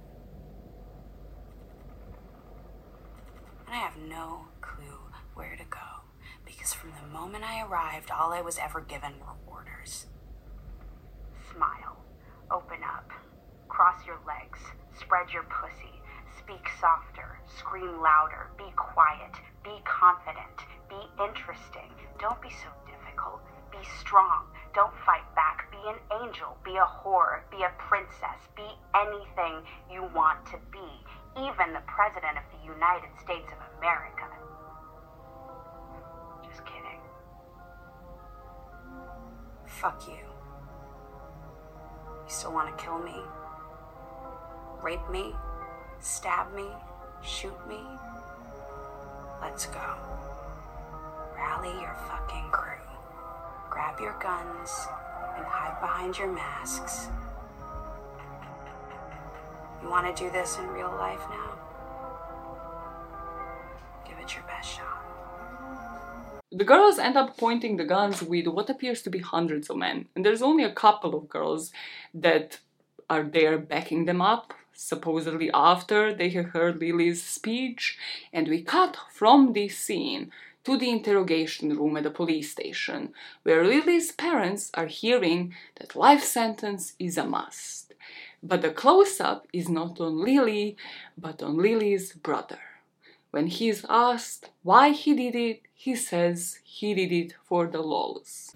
And 3.67 3.75
I 3.75 3.79
have 3.79 3.97
no 3.97 4.47
clue 4.61 4.99
where 5.35 5.57
to 5.57 5.65
go 5.65 5.79
because 6.45 6.73
from 6.75 6.91
the 6.91 7.13
moment 7.13 7.45
I 7.45 7.63
arrived, 7.63 8.11
all 8.11 8.33
I 8.33 8.41
was 8.41 8.59
ever 8.59 8.81
given 8.81 9.13
were 9.21 9.53
orders. 9.53 10.07
Smile. 11.55 11.97
Open 12.51 12.79
up. 12.85 13.11
Cross 13.69 14.07
your 14.07 14.19
legs. 14.27 14.59
Spread 14.99 15.31
your 15.33 15.45
pussy. 15.45 16.01
Speak 16.39 16.69
softer. 16.81 17.39
Scream 17.59 18.01
louder. 18.01 18.51
Be 18.59 18.71
quiet. 18.77 19.33
Be 19.65 19.81
confident 19.85 20.67
be 20.93 21.25
interesting. 21.25 21.89
Don't 22.21 22.41
be 22.43 22.51
so 22.51 22.69
difficult. 22.85 23.41
Be 23.73 23.81
strong. 24.01 24.45
Don't 24.75 24.93
fight 25.07 25.25
back. 25.35 25.73
Be 25.73 25.81
an 25.89 25.97
angel. 26.21 26.57
Be 26.65 26.77
a 26.77 26.85
whore. 26.85 27.41
Be 27.51 27.65
a 27.65 27.73
princess. 27.79 28.41
Be 28.55 28.69
anything 28.93 29.65
you 29.91 30.05
want 30.15 30.45
to 30.53 30.59
be. 30.71 30.85
Even 31.41 31.73
the 31.73 31.81
President 31.89 32.37
of 32.37 32.45
the 32.53 32.61
United 32.69 33.09
States 33.17 33.49
of 33.49 33.59
America. 33.79 34.29
Just 36.45 36.65
kidding. 36.67 37.01
Fuck 39.65 40.07
you. 40.07 40.21
You 42.21 42.29
still 42.29 42.53
want 42.53 42.77
to 42.77 42.85
kill 42.85 42.99
me? 42.99 43.17
Rape 44.83 45.09
me? 45.11 45.33
Stab 46.01 46.55
me? 46.55 46.67
Shoot 47.25 47.57
me? 47.67 47.81
Let's 49.41 49.67
go. 49.67 50.12
Rally 51.43 51.75
your 51.81 51.97
fucking 52.09 52.51
crew. 52.53 52.87
Grab 53.69 53.99
your 53.99 54.17
guns 54.23 54.87
and 55.37 55.45
hide 55.45 55.77
behind 55.81 56.17
your 56.17 56.33
masks. 56.33 57.09
You 59.83 59.89
want 59.89 60.07
to 60.07 60.25
do 60.25 60.31
this 60.31 60.59
in 60.59 60.69
real 60.69 60.93
life 60.93 61.25
now? 61.29 61.59
Give 64.07 64.17
it 64.21 64.33
your 64.37 64.45
best 64.45 64.71
shot. 64.77 65.03
The 66.53 66.65
girls 66.65 67.01
end 67.01 67.17
up 67.17 67.37
pointing 67.37 67.77
the 67.77 67.85
guns 67.85 68.23
with 68.23 68.47
what 68.47 68.71
appears 68.71 69.03
to 69.03 69.11
be 69.11 69.19
hundreds 69.19 69.69
of 69.69 69.79
men, 69.79 70.07
and 70.15 70.25
there's 70.25 70.43
only 70.43 70.63
a 70.63 70.73
couple 70.73 71.13
of 71.17 71.29
girls 71.29 71.73
that 72.15 72.61
are 73.11 73.25
there 73.25 73.59
backing 73.59 74.05
them 74.05 74.21
up, 74.21 74.55
supposedly 74.73 75.51
after 75.53 76.15
they 76.15 76.29
have 76.31 76.51
heard 76.51 76.79
Lily's 76.79 77.21
speech, 77.21 77.99
and 78.33 78.47
we 78.47 78.63
cut 78.63 78.97
from 79.11 79.55
this 79.55 79.77
scene 79.77 80.31
to 80.65 80.79
the 80.79 80.91
interrogation 80.91 81.77
room 81.77 81.97
at 81.97 82.05
the 82.05 82.11
police 82.11 82.51
station, 82.53 83.13
where 83.43 83.65
Lily's 83.65 84.13
parents 84.13 84.71
are 84.75 84.87
hearing 84.87 85.55
that 85.77 85.97
life 85.97 86.23
sentence 86.23 86.95
is 86.99 87.19
a 87.19 87.25
must. 87.25 87.95
But 88.43 88.63
the 88.63 88.71
close 88.71 89.21
up 89.21 89.47
is 89.53 89.69
not 89.69 90.01
on 90.01 90.21
Lily, 90.21 90.77
but 91.17 91.43
on 91.43 91.57
Lily's 91.57 92.13
brother. 92.13 92.61
When 93.31 93.47
he 93.47 93.69
is 93.69 93.87
asked 93.89 94.51
why 94.63 94.91
he 94.91 95.15
did 95.15 95.35
it, 95.35 95.63
he 95.75 95.97
says 95.97 96.59
he 96.65 96.95
did 96.95 97.13
it 97.13 97.35
for 97.45 97.67
the 97.67 97.81
lols. 97.81 98.55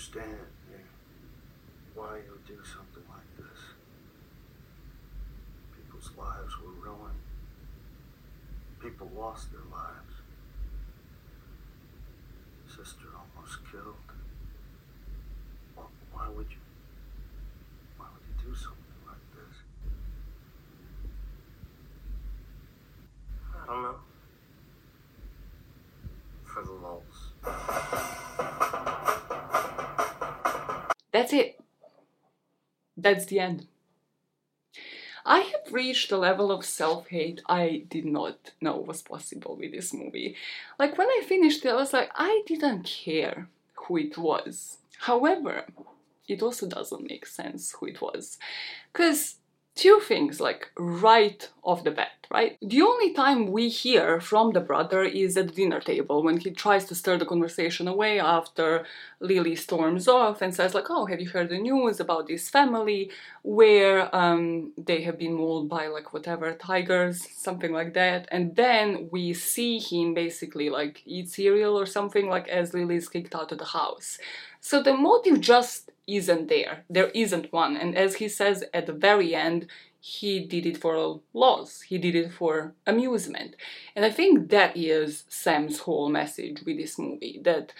Understand 0.00 0.48
man, 0.70 0.80
why 1.94 2.16
you 2.16 2.32
would 2.32 2.46
do 2.46 2.58
something 2.64 3.02
like 3.10 3.36
this. 3.36 3.60
People's 5.76 6.10
lives 6.16 6.54
were 6.58 6.72
ruined. 6.72 7.20
People 8.82 9.09
lost 9.20 9.52
their 9.52 9.60
lives. 9.70 10.14
Sister 12.66 13.08
almost 13.14 13.58
killed. 13.70 13.94
Why 16.12 16.28
would 16.28 16.46
you? 16.50 16.56
Why 17.98 18.06
would 18.12 18.24
you 18.26 18.34
do 18.48 18.54
something 18.56 19.02
like 19.06 19.24
this? 19.36 19.56
I 23.54 23.66
don't 23.66 23.82
know. 23.82 23.96
For 26.44 26.62
the 26.62 26.72
lulz. 26.72 27.18
That's 31.12 31.32
it. 31.34 31.60
That's 32.96 33.26
the 33.26 33.38
end. 33.40 33.66
I 35.24 35.40
have 35.40 35.72
reached 35.72 36.12
a 36.12 36.16
level 36.16 36.50
of 36.50 36.64
self 36.64 37.08
hate 37.08 37.42
I 37.46 37.84
did 37.88 38.04
not 38.04 38.52
know 38.60 38.76
was 38.76 39.02
possible 39.02 39.56
with 39.56 39.72
this 39.72 39.92
movie. 39.92 40.36
Like, 40.78 40.96
when 40.96 41.08
I 41.08 41.22
finished 41.26 41.64
it, 41.64 41.70
I 41.70 41.74
was 41.74 41.92
like, 41.92 42.10
I 42.14 42.42
didn't 42.46 42.84
care 42.84 43.48
who 43.74 43.96
it 43.98 44.16
was. 44.16 44.78
However, 45.00 45.64
it 46.28 46.42
also 46.42 46.68
doesn't 46.68 47.08
make 47.08 47.26
sense 47.26 47.72
who 47.72 47.86
it 47.86 48.00
was. 48.00 48.38
Because 48.92 49.36
two 49.80 49.98
things, 50.10 50.40
like, 50.40 50.70
right 50.76 51.48
off 51.64 51.84
the 51.84 51.90
bat, 51.90 52.26
right? 52.30 52.58
The 52.60 52.82
only 52.82 53.14
time 53.14 53.40
we 53.56 53.70
hear 53.70 54.20
from 54.20 54.52
the 54.52 54.60
brother 54.60 55.02
is 55.02 55.38
at 55.38 55.48
the 55.48 55.54
dinner 55.54 55.80
table 55.80 56.22
when 56.22 56.36
he 56.36 56.50
tries 56.50 56.84
to 56.86 56.94
stir 56.94 57.16
the 57.16 57.30
conversation 57.32 57.88
away 57.88 58.20
after 58.20 58.84
Lily 59.20 59.56
storms 59.56 60.06
off 60.06 60.42
and 60.42 60.54
says, 60.54 60.74
like, 60.74 60.90
oh, 60.90 61.06
have 61.06 61.20
you 61.22 61.30
heard 61.30 61.48
the 61.48 61.58
news 61.58 61.98
about 61.98 62.26
this 62.26 62.50
family 62.50 63.10
where 63.42 64.14
um, 64.14 64.72
they 64.76 65.00
have 65.06 65.18
been 65.18 65.34
mauled 65.40 65.70
by, 65.76 65.86
like, 65.86 66.12
whatever, 66.12 66.52
tigers, 66.52 67.16
something 67.46 67.72
like 67.72 67.94
that. 67.94 68.28
And 68.30 68.54
then 68.56 69.08
we 69.10 69.32
see 69.32 69.78
him 69.78 70.12
basically, 70.12 70.68
like, 70.68 71.02
eat 71.06 71.30
cereal 71.30 71.74
or 71.82 71.86
something, 71.86 72.28
like, 72.28 72.48
as 72.48 72.74
Lily 72.74 72.96
is 72.96 73.08
kicked 73.08 73.34
out 73.34 73.50
of 73.52 73.58
the 73.58 73.72
house. 73.80 74.18
So 74.60 74.82
the 74.82 74.94
motive 74.94 75.40
just 75.40 75.90
isn't 76.16 76.48
there. 76.48 76.84
There 76.88 77.10
isn't 77.14 77.52
one. 77.52 77.76
And 77.76 77.96
as 77.96 78.16
he 78.16 78.28
says 78.28 78.64
at 78.72 78.86
the 78.86 78.92
very 78.92 79.34
end, 79.34 79.66
he 80.00 80.40
did 80.40 80.64
it 80.66 80.78
for 80.78 81.20
loss. 81.34 81.82
He 81.82 81.98
did 81.98 82.14
it 82.14 82.32
for 82.32 82.74
amusement. 82.86 83.54
And 83.94 84.04
I 84.04 84.10
think 84.10 84.48
that 84.50 84.76
is 84.76 85.24
Sam's 85.28 85.80
whole 85.80 86.08
message 86.08 86.62
with 86.64 86.78
this 86.78 86.98
movie 86.98 87.40
that 87.44 87.72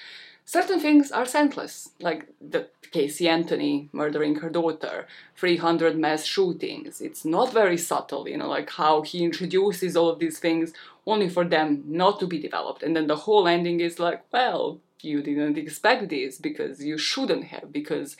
certain 0.44 0.80
things 0.80 1.10
are 1.10 1.24
senseless, 1.24 1.90
like 2.00 2.26
the 2.40 2.68
Casey 2.90 3.28
Anthony 3.28 3.88
murdering 3.92 4.34
her 4.36 4.50
daughter, 4.50 5.06
300 5.36 5.96
mass 5.96 6.24
shootings. 6.24 7.00
It's 7.00 7.24
not 7.24 7.52
very 7.52 7.78
subtle, 7.78 8.28
you 8.28 8.36
know, 8.36 8.48
like 8.48 8.68
how 8.70 9.02
he 9.02 9.24
introduces 9.24 9.96
all 9.96 10.10
of 10.10 10.18
these 10.18 10.38
things 10.38 10.72
only 11.06 11.28
for 11.28 11.44
them 11.44 11.84
not 11.86 12.20
to 12.20 12.26
be 12.26 12.38
developed. 12.38 12.82
And 12.82 12.94
then 12.94 13.06
the 13.06 13.16
whole 13.16 13.48
ending 13.48 13.80
is 13.80 13.98
like, 13.98 14.24
well, 14.32 14.80
you 15.04 15.22
didn't 15.22 15.58
expect 15.58 16.08
this 16.08 16.38
because 16.38 16.84
you 16.84 16.98
shouldn't 16.98 17.44
have, 17.44 17.72
because 17.72 18.16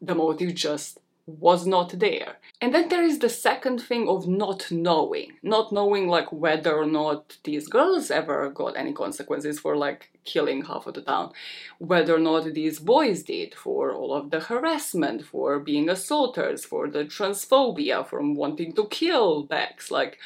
the 0.00 0.14
motive 0.14 0.54
just 0.54 1.00
was 1.26 1.66
not 1.66 1.98
there. 1.98 2.36
And 2.60 2.74
then 2.74 2.88
there 2.88 3.04
is 3.04 3.18
the 3.18 3.28
second 3.28 3.80
thing 3.80 4.08
of 4.08 4.26
not 4.26 4.70
knowing. 4.70 5.32
Not 5.42 5.72
knowing 5.72 6.08
like 6.08 6.32
whether 6.32 6.74
or 6.74 6.86
not 6.86 7.38
these 7.44 7.68
girls 7.68 8.10
ever 8.10 8.50
got 8.50 8.76
any 8.76 8.92
consequences 8.92 9.60
for 9.60 9.76
like 9.76 10.10
killing 10.24 10.64
half 10.64 10.86
of 10.86 10.94
the 10.94 11.02
town. 11.02 11.32
Whether 11.78 12.16
or 12.16 12.18
not 12.18 12.52
these 12.54 12.78
boys 12.78 13.22
did 13.22 13.54
for 13.54 13.92
all 13.92 14.12
of 14.12 14.30
the 14.30 14.40
harassment, 14.40 15.24
for 15.24 15.58
being 15.58 15.88
assaulters, 15.88 16.64
for 16.64 16.88
the 16.88 17.04
transphobia, 17.04 18.06
from 18.06 18.34
wanting 18.34 18.72
to 18.74 18.86
kill 18.86 19.44
Bex. 19.44 19.90
Like 19.90 20.18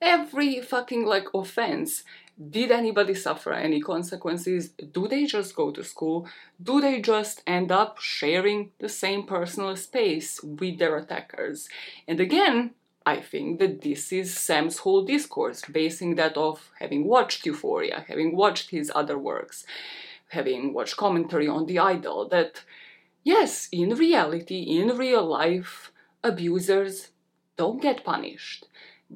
every 0.00 0.60
fucking 0.60 1.04
like 1.04 1.28
offense 1.34 2.04
did 2.50 2.70
anybody 2.70 3.14
suffer 3.14 3.52
any 3.52 3.80
consequences? 3.80 4.70
Do 4.70 5.06
they 5.06 5.26
just 5.26 5.54
go 5.54 5.70
to 5.70 5.84
school? 5.84 6.26
Do 6.62 6.80
they 6.80 7.00
just 7.00 7.42
end 7.46 7.70
up 7.70 7.98
sharing 8.00 8.70
the 8.78 8.88
same 8.88 9.24
personal 9.24 9.76
space 9.76 10.42
with 10.42 10.78
their 10.78 10.96
attackers? 10.96 11.68
And 12.08 12.20
again, 12.20 12.72
I 13.04 13.16
think 13.20 13.58
that 13.58 13.82
this 13.82 14.12
is 14.12 14.36
Sam's 14.36 14.78
whole 14.78 15.04
discourse, 15.04 15.62
basing 15.62 16.14
that 16.16 16.36
off 16.36 16.70
having 16.78 17.04
watched 17.04 17.44
Euphoria, 17.44 18.04
having 18.08 18.34
watched 18.34 18.70
his 18.70 18.90
other 18.94 19.18
works, 19.18 19.66
having 20.28 20.72
watched 20.72 20.96
commentary 20.96 21.48
on 21.48 21.66
The 21.66 21.78
Idol, 21.78 22.28
that 22.28 22.64
yes, 23.24 23.68
in 23.72 23.90
reality, 23.90 24.62
in 24.62 24.96
real 24.96 25.24
life, 25.24 25.92
abusers 26.24 27.10
don't 27.56 27.82
get 27.82 28.04
punished 28.04 28.66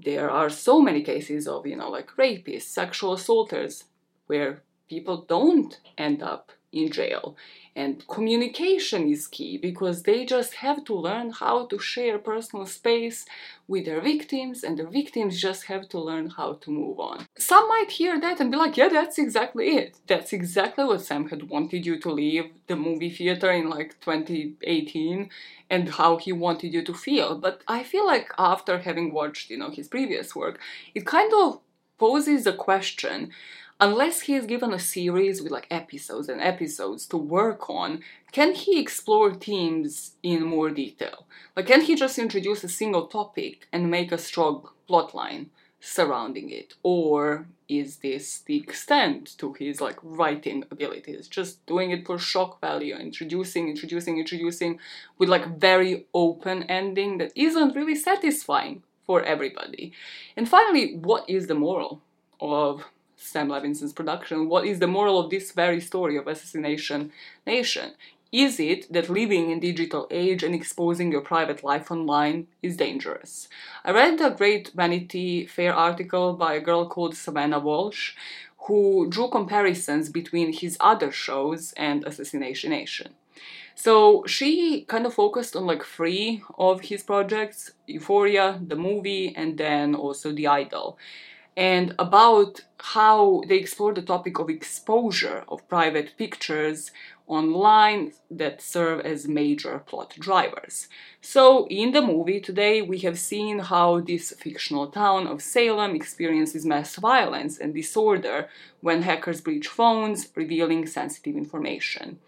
there 0.05 0.31
are 0.31 0.51
so 0.51 0.81
many 0.81 1.03
cases 1.03 1.49
of, 1.49 1.67
you 1.67 1.77
know, 1.77 1.91
like 1.91 2.11
rapists, 2.19 2.63
sexual 2.63 3.15
assaulters, 3.15 3.85
where 4.27 4.63
people 4.89 5.25
don't 5.29 5.81
end 5.97 6.23
up 6.23 6.53
in 6.73 6.91
jail. 6.91 7.37
And 7.75 8.07
communication 8.09 9.09
is 9.11 9.27
key 9.27 9.59
because 9.59 10.03
they 10.03 10.25
just 10.25 10.55
have 10.55 10.85
to 10.87 10.95
learn 10.95 11.31
how 11.31 11.67
to 11.67 11.79
share 11.79 12.19
personal 12.19 12.65
space 12.65 13.27
with 13.69 13.85
their 13.85 14.01
victims, 14.01 14.63
and 14.65 14.79
the 14.79 14.87
victims 14.87 15.41
just 15.41 15.65
have 15.65 15.89
to 15.91 15.99
learn 15.99 16.31
how 16.31 16.55
to 16.55 16.71
move 16.71 16.99
on. 16.99 17.27
Some 17.37 17.69
might 17.69 17.91
hear 17.91 18.19
that 18.21 18.41
and 18.41 18.51
be 18.51 18.57
like, 18.57 18.77
yeah, 18.77 18.89
that's 18.89 19.19
exactly 19.19 19.77
it. 19.77 19.97
That's 20.07 20.33
exactly 20.33 20.85
what 20.85 21.03
Sam 21.03 21.29
had 21.29 21.51
wanted 21.51 21.85
you 21.85 21.99
to 22.01 22.11
leave 22.11 22.47
the 22.67 22.77
movie 22.77 23.11
theater 23.11 23.51
in 23.51 23.69
like 23.69 24.01
2018 24.01 25.29
and 25.69 25.89
how 25.91 26.17
he 26.17 26.33
wanted 26.33 26.73
you 26.73 26.83
to 26.85 26.95
feel. 26.95 27.37
But 27.37 27.63
I 27.69 27.83
feel 27.83 28.07
like 28.07 28.33
after 28.39 28.79
having 28.79 29.13
watched, 29.13 29.51
you 29.51 29.59
know, 29.59 29.71
his 29.71 29.89
previous 29.89 30.35
work, 30.35 30.61
it 30.95 31.05
kind 31.05 31.33
of 31.35 31.61
poses 31.99 32.47
a 32.47 32.53
question 32.53 33.33
unless 33.81 34.23
he 34.23 34.35
is 34.35 34.47
given 34.47 34.73
a 34.73 34.79
series 34.79 35.43
with 35.43 35.53
like 35.53 35.67
episodes 35.71 36.29
and 36.29 36.41
episodes 36.41 37.07
to 37.07 37.17
work 37.17 37.69
on, 37.69 38.01
can 38.33 38.55
he 38.55 38.81
explore 38.81 39.35
themes 39.35 40.13
in 40.23 40.43
more 40.45 40.71
detail? 40.71 41.27
Like, 41.55 41.67
can 41.67 41.83
he 41.83 41.95
just 41.95 42.19
introduce 42.19 42.65
a 42.65 42.69
single 42.69 43.07
topic 43.07 43.67
and 43.73 43.91
make 43.91 44.13
a 44.13 44.19
strong 44.19 44.69
plotline 44.89 45.47
surrounding 45.81 46.51
it? 46.51 46.75
Or 46.83 47.47
is 47.69 47.99
this 47.99 48.41
the 48.41 48.57
extent 48.57 49.37
to 49.39 49.53
his 49.53 49.81
like 49.81 49.99
writing 50.03 50.65
abilities? 50.71 51.29
Just 51.29 51.65
doing 51.67 51.91
it 51.91 52.07
for 52.07 52.19
shock 52.19 52.61
value, 52.61 52.97
introducing, 52.97 53.69
introducing, 53.69 54.19
introducing 54.19 54.79
with 55.19 55.29
like 55.29 55.59
very 55.59 56.07
open 56.15 56.63
ending 56.65 57.19
that 57.19 57.33
isn't 57.35 57.75
really 57.75 57.95
satisfying 57.95 58.83
for 59.07 59.23
everybody. 59.23 59.93
And 60.37 60.49
finally, 60.49 60.97
what 60.97 61.29
is 61.29 61.47
the 61.47 61.55
moral 61.55 62.03
of 62.41 62.85
Sam 63.17 63.49
Levinson's 63.49 63.93
production? 63.93 64.49
What 64.49 64.67
is 64.67 64.79
the 64.79 64.87
moral 64.87 65.19
of 65.19 65.31
this 65.31 65.53
very 65.53 65.81
story 65.81 66.17
of 66.17 66.27
Assassination 66.27 67.13
Nation? 67.47 67.93
Is 68.33 68.61
it 68.61 68.93
that 68.93 69.09
living 69.09 69.51
in 69.51 69.61
digital 69.61 70.07
age 70.11 70.43
and 70.43 70.55
exposing 70.55 71.13
your 71.13 71.21
private 71.21 71.65
life 71.65 71.91
online 71.91 72.49
is 72.63 72.77
dangerous? 72.77 73.49
I 73.85 73.93
read 73.93 74.21
a 74.21 74.31
great 74.31 74.73
Vanity 74.75 75.47
Fair 75.47 75.73
article 75.75 76.35
by 76.35 76.55
a 76.55 76.61
girl 76.61 76.89
called 76.89 77.17
Savannah 77.17 77.61
Walsh 77.61 78.15
who 78.67 79.09
drew 79.09 79.29
comparisons 79.31 80.09
between 80.11 80.53
his 80.53 80.77
other 80.81 81.13
shows 81.13 81.73
and 81.77 82.05
Assassination 82.05 82.71
Nation. 82.71 83.15
So 83.77 84.25
she 84.27 84.83
kind 84.83 85.07
of 85.07 85.15
focused 85.15 85.55
on 85.55 85.67
like 85.67 85.85
three 85.85 86.43
of 86.59 86.81
his 86.81 87.03
projects 87.03 87.73
Euphoria, 87.87 88.59
the 88.67 88.75
movie, 88.75 89.35
and 89.37 89.57
then 89.57 89.95
also 89.95 90.33
The 90.33 90.49
Idol 90.49 90.99
and 91.57 91.95
about 91.99 92.61
how 92.79 93.43
they 93.49 93.57
explore 93.57 93.95
the 93.95 94.03
topic 94.03 94.39
of 94.39 94.51
exposure 94.51 95.45
of 95.49 95.67
private 95.69 96.13
pictures 96.19 96.91
online 97.27 98.13
that 98.31 98.61
serve 98.63 99.01
as 99.01 99.27
major 99.27 99.79
plot 99.81 100.15
drivers. 100.19 100.87
So, 101.21 101.67
in 101.69 101.93
the 101.93 102.03
movie 102.03 102.41
today, 102.41 102.83
we 102.83 102.99
have 103.01 103.19
seen 103.19 103.59
how 103.59 104.01
this 104.01 104.33
fictional 104.39 104.89
town 104.89 105.27
of 105.27 105.43
Salem 105.43 105.97
experiences 105.97 106.65
mass 106.65 106.95
violence 106.97 107.59
and 107.59 107.75
disorder 107.75 108.49
when 108.81 109.03
hackers 109.03 109.41
breach 109.41 109.67
phones, 109.67 110.29
revealing 110.37 110.87
sensitive 110.87 111.35
information. 111.35 112.19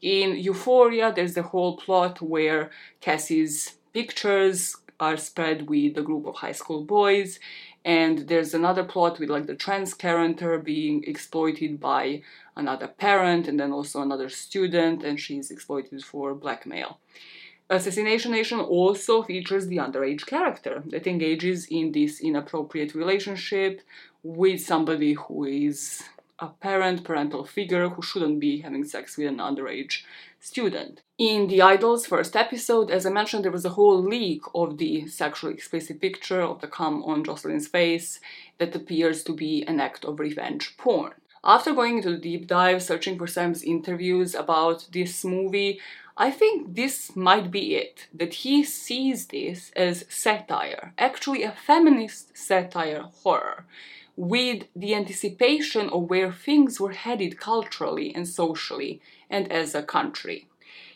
In 0.00 0.36
Euphoria, 0.36 1.12
there's 1.14 1.34
the 1.34 1.42
whole 1.42 1.76
plot 1.76 2.22
where 2.22 2.70
Cassie's 3.00 3.74
pictures 3.92 4.76
are 4.98 5.16
spread 5.16 5.68
with 5.68 5.96
a 5.96 6.02
group 6.02 6.26
of 6.26 6.36
high 6.36 6.52
school 6.52 6.84
boys 6.84 7.38
and 7.84 8.28
there's 8.28 8.54
another 8.54 8.84
plot 8.84 9.18
with 9.18 9.30
like 9.30 9.46
the 9.46 9.54
trans 9.54 9.94
character 9.94 10.58
being 10.58 11.02
exploited 11.04 11.80
by 11.80 12.22
another 12.56 12.86
parent 12.86 13.48
and 13.48 13.58
then 13.58 13.72
also 13.72 14.02
another 14.02 14.28
student 14.28 15.02
and 15.02 15.18
she's 15.18 15.50
exploited 15.50 16.04
for 16.04 16.34
blackmail. 16.34 16.98
Assassination 17.70 18.32
nation 18.32 18.58
also 18.58 19.22
features 19.22 19.68
the 19.68 19.76
underage 19.76 20.26
character 20.26 20.82
that 20.86 21.06
engages 21.06 21.66
in 21.66 21.92
this 21.92 22.20
inappropriate 22.20 22.94
relationship 22.94 23.80
with 24.22 24.60
somebody 24.60 25.14
who 25.14 25.44
is 25.44 26.02
a 26.40 26.48
parent 26.48 27.04
parental 27.04 27.44
figure 27.44 27.90
who 27.90 28.02
shouldn't 28.02 28.40
be 28.40 28.60
having 28.60 28.84
sex 28.84 29.16
with 29.16 29.28
an 29.28 29.36
underage 29.36 30.02
student. 30.40 31.02
In 31.18 31.48
The 31.48 31.60
Idol's 31.60 32.06
first 32.06 32.34
episode, 32.34 32.90
as 32.90 33.04
I 33.04 33.10
mentioned, 33.10 33.44
there 33.44 33.52
was 33.52 33.66
a 33.66 33.70
whole 33.70 34.02
leak 34.02 34.42
of 34.54 34.78
the 34.78 35.06
sexually 35.06 35.52
explicit 35.52 36.00
picture 36.00 36.40
of 36.40 36.60
the 36.60 36.66
cum 36.66 37.04
on 37.04 37.24
Jocelyn's 37.24 37.68
face 37.68 38.20
that 38.58 38.74
appears 38.74 39.22
to 39.24 39.34
be 39.34 39.62
an 39.68 39.80
act 39.80 40.04
of 40.04 40.18
revenge 40.18 40.76
porn. 40.78 41.12
After 41.44 41.72
going 41.74 41.98
into 41.98 42.10
the 42.10 42.16
deep 42.18 42.46
dive, 42.46 42.82
searching 42.82 43.18
for 43.18 43.26
Sam's 43.26 43.62
interviews 43.62 44.34
about 44.34 44.88
this 44.92 45.24
movie, 45.24 45.80
I 46.16 46.30
think 46.30 46.74
this 46.74 47.16
might 47.16 47.50
be 47.50 47.76
it. 47.76 48.08
That 48.12 48.34
he 48.34 48.62
sees 48.62 49.26
this 49.26 49.72
as 49.74 50.04
satire, 50.08 50.92
actually 50.98 51.42
a 51.42 51.52
feminist 51.52 52.36
satire 52.36 53.04
horror, 53.22 53.64
with 54.20 54.64
the 54.76 54.94
anticipation 54.94 55.88
of 55.88 56.10
where 56.10 56.30
things 56.30 56.78
were 56.78 56.92
headed 56.92 57.40
culturally 57.40 58.14
and 58.14 58.28
socially 58.28 59.00
and 59.30 59.50
as 59.50 59.74
a 59.74 59.82
country. 59.82 60.46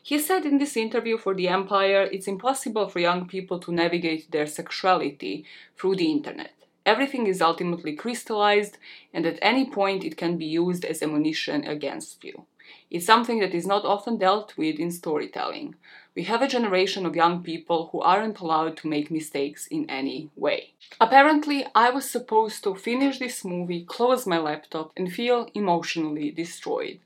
He 0.03 0.19
said 0.19 0.45
in 0.45 0.59
this 0.59 0.77
interview 0.77 1.17
for 1.17 1.35
The 1.35 1.49
Empire 1.49 2.03
it's 2.03 2.29
impossible 2.29 2.87
for 2.91 2.99
young 2.99 3.27
people 3.27 3.59
to 3.61 3.73
navigate 3.73 4.31
their 4.31 4.47
sexuality 4.47 5.47
through 5.79 5.97
the 5.97 6.11
internet. 6.11 6.53
Everything 6.85 7.27
is 7.27 7.41
ultimately 7.41 7.97
crystallized, 7.97 8.77
and 9.15 9.25
at 9.25 9.39
any 9.41 9.71
point 9.71 10.05
it 10.05 10.19
can 10.19 10.37
be 10.37 10.45
used 10.45 10.85
as 10.85 11.03
ammunition 11.03 11.65
against 11.65 12.25
you. 12.25 12.45
It's 12.91 13.07
something 13.07 13.41
that 13.41 13.55
is 13.55 13.67
not 13.67 13.87
often 13.87 14.19
dealt 14.19 14.59
with 14.59 14.79
in 14.79 14.91
storytelling. 14.91 15.77
We 16.17 16.23
have 16.25 16.43
a 16.43 16.49
generation 16.49 17.07
of 17.07 17.17
young 17.17 17.43
people 17.43 17.89
who 17.91 18.01
aren't 18.01 18.39
allowed 18.39 18.77
to 18.79 18.89
make 18.89 19.11
mistakes 19.11 19.67
in 19.67 19.91
any 19.91 20.31
way. 20.37 20.75
Apparently, 21.01 21.67
I 21.75 21.91
was 21.91 22.09
supposed 22.09 22.63
to 22.65 22.77
finish 22.77 23.19
this 23.19 23.45
movie, 23.45 23.85
close 23.85 24.25
my 24.25 24.39
laptop, 24.39 24.93
and 24.97 25.13
feel 25.13 25.51
emotionally 25.55 26.31
destroyed. 26.31 27.01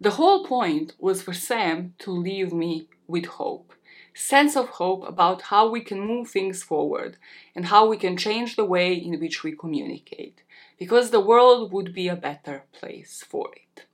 The 0.00 0.12
whole 0.12 0.46
point 0.46 0.94
was 1.00 1.22
for 1.22 1.32
Sam 1.32 1.94
to 2.00 2.12
leave 2.12 2.52
me 2.52 2.86
with 3.08 3.26
hope. 3.26 3.72
Sense 4.14 4.56
of 4.56 4.68
hope 4.68 5.08
about 5.08 5.42
how 5.42 5.68
we 5.68 5.80
can 5.80 6.00
move 6.00 6.28
things 6.28 6.62
forward 6.62 7.16
and 7.56 7.66
how 7.66 7.88
we 7.88 7.96
can 7.96 8.16
change 8.16 8.54
the 8.54 8.64
way 8.64 8.94
in 8.94 9.18
which 9.18 9.42
we 9.42 9.56
communicate, 9.56 10.42
because 10.78 11.10
the 11.10 11.20
world 11.20 11.72
would 11.72 11.92
be 11.92 12.06
a 12.06 12.14
better 12.14 12.62
place 12.72 13.24
for 13.26 13.50
it. 13.54 13.86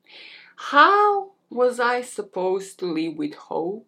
How 0.57 1.31
was 1.49 1.81
I 1.81 2.03
supposed 2.03 2.79
to 2.81 2.87
live 2.87 3.17
with 3.17 3.35
hope 3.35 3.87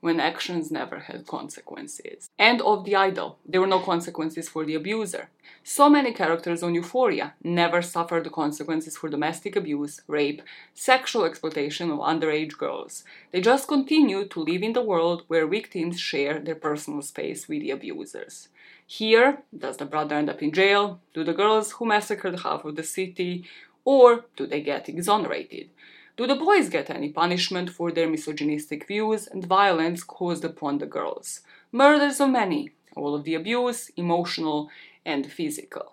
when 0.00 0.20
actions 0.20 0.70
never 0.70 1.00
had 1.00 1.26
consequences? 1.26 2.28
And 2.38 2.60
of 2.62 2.84
the 2.84 2.96
idol, 2.96 3.38
there 3.46 3.60
were 3.60 3.66
no 3.66 3.80
consequences 3.80 4.48
for 4.48 4.64
the 4.64 4.74
abuser. 4.74 5.30
So 5.64 5.88
many 5.88 6.12
characters 6.12 6.62
on 6.62 6.74
Euphoria 6.74 7.34
never 7.42 7.82
suffered 7.82 8.24
the 8.24 8.30
consequences 8.30 8.96
for 8.96 9.08
domestic 9.08 9.56
abuse, 9.56 10.00
rape, 10.06 10.42
sexual 10.74 11.24
exploitation 11.24 11.90
of 11.90 11.98
underage 11.98 12.56
girls. 12.56 13.04
They 13.32 13.40
just 13.40 13.68
continue 13.68 14.26
to 14.28 14.40
live 14.40 14.62
in 14.62 14.74
the 14.74 14.82
world 14.82 15.24
where 15.28 15.46
victims 15.46 15.98
share 15.98 16.38
their 16.38 16.54
personal 16.54 17.02
space 17.02 17.48
with 17.48 17.62
the 17.62 17.70
abusers. 17.70 18.48
Here, 18.86 19.42
does 19.56 19.78
the 19.78 19.84
brother 19.84 20.14
end 20.14 20.30
up 20.30 20.42
in 20.42 20.52
jail? 20.52 21.00
Do 21.14 21.24
the 21.24 21.34
girls 21.34 21.72
who 21.72 21.86
massacred 21.86 22.40
half 22.40 22.64
of 22.64 22.76
the 22.76 22.84
city? 22.84 23.44
Or 23.84 24.26
do 24.36 24.46
they 24.46 24.60
get 24.60 24.88
exonerated? 24.88 25.70
Do 26.16 26.26
the 26.26 26.34
boys 26.34 26.70
get 26.70 26.88
any 26.88 27.10
punishment 27.10 27.68
for 27.68 27.92
their 27.92 28.08
misogynistic 28.08 28.86
views 28.88 29.26
and 29.26 29.44
violence 29.44 30.02
caused 30.02 30.46
upon 30.46 30.78
the 30.78 30.86
girls? 30.86 31.42
Murders 31.70 32.20
of 32.20 32.30
many, 32.30 32.70
all 32.96 33.14
of 33.14 33.24
the 33.24 33.34
abuse, 33.34 33.90
emotional 33.98 34.70
and 35.04 35.30
physical. 35.30 35.92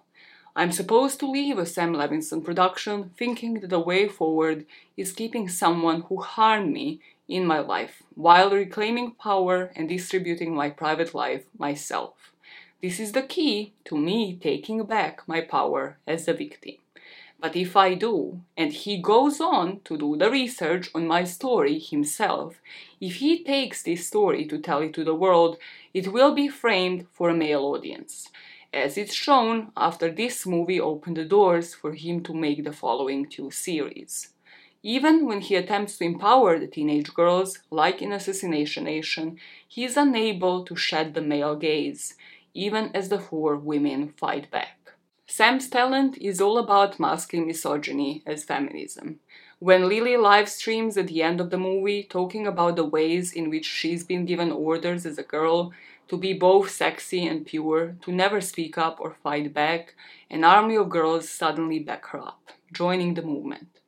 I'm 0.56 0.72
supposed 0.72 1.20
to 1.20 1.30
leave 1.30 1.58
a 1.58 1.66
Sam 1.66 1.94
Levinson 1.94 2.41
production 2.41 3.12
thinking 3.18 3.56
that 3.56 3.70
the 3.70 3.82
way 3.82 4.08
forward 4.08 4.66
is 4.95 5.12
keeping 5.12 5.50
someone 5.50 6.04
who 6.04 6.22
harmed 6.22 6.72
me 6.72 7.02
in 7.28 7.45
my 7.45 7.60
life 7.60 8.02
while 8.16 8.50
reclaiming 8.50 9.12
power 9.12 9.74
and 9.76 9.90
distributing 9.90 10.56
my 10.56 10.70
private 10.70 11.14
life 11.14 11.44
myself. 11.58 12.14
This 12.82 12.98
is 12.98 13.12
the 13.12 13.24
key 13.24 13.74
to 13.86 13.98
me 13.98 14.38
taking 14.41 14.86
back 14.86 15.28
my 15.28 15.41
power 15.41 15.98
as 16.08 16.30
a 16.30 16.34
victim. 16.34 16.76
But 17.44 17.57
if 17.57 17.76
I 17.76 17.95
do, 17.95 18.40
and 18.56 18.72
he 18.72 19.02
goes 19.02 19.41
on 19.41 19.82
to 19.84 19.98
do 19.98 20.15
the 20.15 20.32
research 20.32 20.90
on 20.95 21.07
my 21.07 21.26
story 21.26 21.78
himself, 21.78 22.61
if 23.02 23.15
he 23.15 23.44
takes 23.44 23.84
this 23.84 24.07
story 24.07 24.45
to 24.45 24.60
tell 24.60 24.80
it 24.82 24.94
to 24.94 25.03
the 25.03 25.14
world, 25.14 25.57
it 25.94 26.14
will 26.14 26.34
be 26.34 26.48
framed 26.48 27.06
for 27.11 27.28
a 27.30 27.36
male 27.36 27.65
audience. 27.65 28.30
As 28.72 28.98
it's 28.98 29.14
shown, 29.14 29.74
after 29.76 30.10
this 30.10 30.45
movie 30.45 30.80
opened 30.80 31.18
the 31.18 31.26
doors 31.26 31.74
for 31.74 31.91
him 31.91 32.24
to 32.24 32.34
make 32.34 32.64
the 32.64 32.72
following 32.72 33.28
two 33.28 33.52
series. 33.52 34.30
Even 34.82 35.26
when 35.26 35.41
he 35.41 35.56
attempts 35.56 35.98
to 35.98 36.06
empower 36.06 36.57
the 36.57 36.68
teenage 36.68 37.14
girls, 37.14 37.60
like 37.70 38.02
in 38.02 38.14
Assassination 38.14 38.86
Nation, 38.86 39.38
he 39.68 39.84
is 39.84 39.98
unable 39.98 40.64
to 40.64 40.78
shed 40.78 41.14
the 41.14 41.22
male 41.22 41.57
gaze, 41.57 42.14
even 42.53 42.90
as 42.94 43.10
the 43.10 43.20
four 43.20 43.57
women 43.57 44.14
fight 44.15 44.49
back. 44.49 44.83
Sam's 45.36 45.68
talent 45.68 46.16
is 46.20 46.40
all 46.40 46.60
about 46.60 47.00
masking 47.00 47.48
misogyny 47.48 48.22
as 48.24 48.44
feminism. 48.44 49.20
When 49.58 49.90
Lily 49.90 50.16
live 50.16 50.48
streams 50.48 50.96
at 50.96 51.08
the 51.08 51.24
end 51.24 51.42
of 51.42 51.50
the 51.50 51.58
movie 51.58 52.04
talking 52.04 52.46
about 52.46 52.76
the 52.76 52.86
ways 52.86 53.34
in 53.34 53.50
which 53.50 53.66
she's 53.66 54.04
been 54.04 54.28
given 54.28 54.52
orders 54.52 55.08
as 55.08 55.18
a 55.18 55.24
girl 55.24 55.74
to 56.10 56.18
be 56.18 56.34
both 56.34 56.70
sexy 56.70 57.26
and 57.26 57.48
pure, 57.48 57.96
to 58.04 58.12
never 58.12 58.42
speak 58.42 58.78
up 58.78 59.00
or 59.00 59.18
fight 59.24 59.56
back, 59.56 59.96
an 60.30 60.44
army 60.44 60.76
of 60.76 60.90
girls 60.90 61.30
suddenly 61.30 61.80
back 61.80 62.06
her 62.10 62.20
up, 62.20 62.52
joining 62.72 63.16
the 63.16 63.24
movement. 63.24 63.80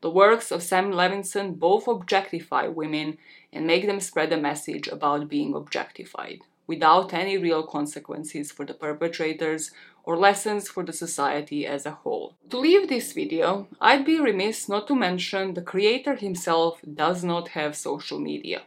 The 0.00 0.08
works 0.08 0.50
of 0.50 0.62
Sam 0.62 0.90
Levinson 0.90 1.58
both 1.58 1.86
objectify 1.86 2.68
women 2.68 3.18
and 3.52 3.66
make 3.66 3.86
them 3.86 4.00
spread 4.00 4.32
a 4.32 4.38
message 4.38 4.88
about 4.88 5.28
being 5.28 5.54
objectified. 5.54 6.40
Without 6.66 7.12
any 7.12 7.36
real 7.38 7.62
consequences 7.62 8.50
for 8.50 8.64
the 8.64 8.74
perpetrators 8.74 9.70
or 10.04 10.16
lessons 10.16 10.68
for 10.68 10.82
the 10.84 10.92
society 10.92 11.66
as 11.66 11.86
a 11.86 11.90
whole. 11.90 12.34
To 12.50 12.58
leave 12.58 12.88
this 12.88 13.12
video, 13.12 13.66
I'd 13.80 14.04
be 14.04 14.20
remiss 14.20 14.68
not 14.68 14.86
to 14.88 14.94
mention 14.94 15.54
the 15.54 15.62
creator 15.62 16.14
himself 16.14 16.80
does 16.82 17.24
not 17.24 17.48
have 17.48 17.76
social 17.76 18.20
media. 18.20 18.62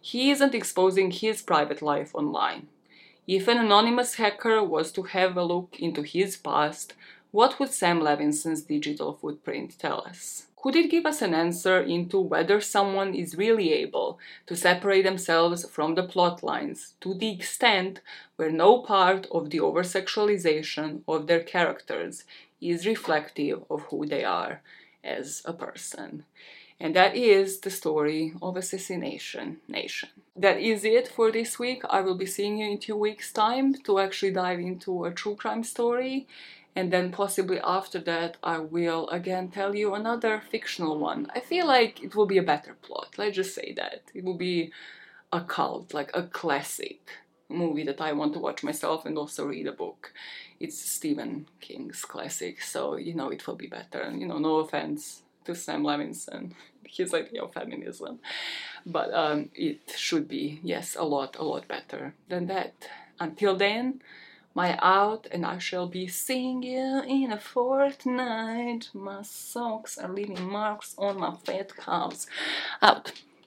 He 0.00 0.30
isn't 0.30 0.54
exposing 0.54 1.10
his 1.10 1.42
private 1.42 1.82
life 1.82 2.14
online. 2.14 2.68
If 3.26 3.46
an 3.46 3.58
anonymous 3.58 4.14
hacker 4.14 4.62
was 4.64 4.90
to 4.92 5.02
have 5.02 5.36
a 5.36 5.44
look 5.44 5.78
into 5.78 6.02
his 6.02 6.36
past, 6.36 6.94
what 7.30 7.60
would 7.60 7.70
Sam 7.70 8.00
Levinson's 8.00 8.62
digital 8.62 9.12
footprint 9.12 9.78
tell 9.78 10.00
us? 10.00 10.46
Could 10.62 10.76
it 10.76 10.90
give 10.90 11.06
us 11.06 11.22
an 11.22 11.32
answer 11.32 11.80
into 11.80 12.20
whether 12.20 12.60
someone 12.60 13.14
is 13.14 13.38
really 13.38 13.72
able 13.72 14.18
to 14.46 14.54
separate 14.54 15.02
themselves 15.02 15.66
from 15.66 15.94
the 15.94 16.02
plot 16.02 16.42
lines 16.42 16.94
to 17.00 17.14
the 17.14 17.30
extent 17.30 18.00
where 18.36 18.50
no 18.50 18.80
part 18.80 19.26
of 19.30 19.48
the 19.48 19.58
oversexualization 19.58 21.00
of 21.08 21.26
their 21.26 21.42
characters 21.42 22.24
is 22.60 22.86
reflective 22.86 23.64
of 23.70 23.82
who 23.84 24.04
they 24.04 24.22
are 24.22 24.60
as 25.02 25.40
a 25.46 25.54
person? 25.54 26.24
And 26.78 26.94
that 26.94 27.16
is 27.16 27.60
the 27.60 27.70
story 27.70 28.34
of 28.42 28.56
Assassination 28.56 29.58
Nation. 29.66 30.10
That 30.36 30.58
is 30.58 30.84
it 30.84 31.08
for 31.08 31.30
this 31.30 31.58
week. 31.58 31.82
I 31.88 32.00
will 32.02 32.16
be 32.16 32.26
seeing 32.26 32.58
you 32.58 32.70
in 32.70 32.78
two 32.78 32.96
weeks' 32.96 33.32
time 33.32 33.74
to 33.84 33.98
actually 33.98 34.32
dive 34.32 34.60
into 34.60 35.04
a 35.04 35.10
true 35.10 35.36
crime 35.36 35.64
story 35.64 36.26
and 36.76 36.92
then 36.92 37.10
possibly 37.10 37.60
after 37.60 37.98
that 38.00 38.36
I 38.42 38.58
will 38.58 39.08
again 39.08 39.48
tell 39.48 39.74
you 39.74 39.94
another 39.94 40.42
fictional 40.50 40.98
one. 40.98 41.30
I 41.34 41.40
feel 41.40 41.66
like 41.66 42.02
it 42.02 42.14
will 42.14 42.26
be 42.26 42.38
a 42.38 42.42
better 42.42 42.76
plot, 42.82 43.14
let's 43.18 43.36
just 43.36 43.54
say 43.54 43.72
that. 43.76 44.02
It 44.14 44.24
will 44.24 44.36
be 44.36 44.72
a 45.32 45.40
cult, 45.40 45.94
like 45.94 46.10
a 46.14 46.24
classic 46.24 47.00
movie 47.48 47.84
that 47.84 48.00
I 48.00 48.12
want 48.12 48.32
to 48.34 48.38
watch 48.38 48.62
myself 48.62 49.04
and 49.04 49.18
also 49.18 49.46
read 49.46 49.66
a 49.66 49.72
book. 49.72 50.12
It's 50.58 50.78
Stephen 50.78 51.46
King's 51.60 52.04
classic, 52.04 52.62
so 52.62 52.96
you 52.96 53.14
know 53.14 53.30
it 53.30 53.46
will 53.46 53.56
be 53.56 53.66
better. 53.66 54.00
And 54.00 54.20
You 54.20 54.26
know, 54.28 54.38
no 54.38 54.56
offense 54.56 55.22
to 55.44 55.54
Sam 55.54 55.82
Levinson, 55.82 56.52
his 56.84 57.14
idea 57.14 57.42
of 57.42 57.52
feminism, 57.52 58.20
but 58.86 59.12
um, 59.14 59.50
it 59.54 59.80
should 59.96 60.28
be, 60.28 60.60
yes, 60.62 60.96
a 60.96 61.04
lot, 61.04 61.36
a 61.38 61.44
lot 61.44 61.68
better 61.68 62.14
than 62.28 62.46
that. 62.46 62.74
Until 63.18 63.56
then, 63.56 64.02
my 64.54 64.78
out 64.82 65.26
and 65.30 65.46
I 65.46 65.58
shall 65.58 65.86
be 65.86 66.08
seeing 66.08 66.62
you 66.62 67.02
in 67.06 67.32
a 67.32 67.38
fortnight. 67.38 68.90
My 68.92 69.22
socks 69.22 69.96
are 69.96 70.12
leaving 70.12 70.42
marks 70.42 70.94
on 70.98 71.20
my 71.20 71.34
fat 71.44 71.76
calves. 71.76 72.26
Out. 72.82 73.12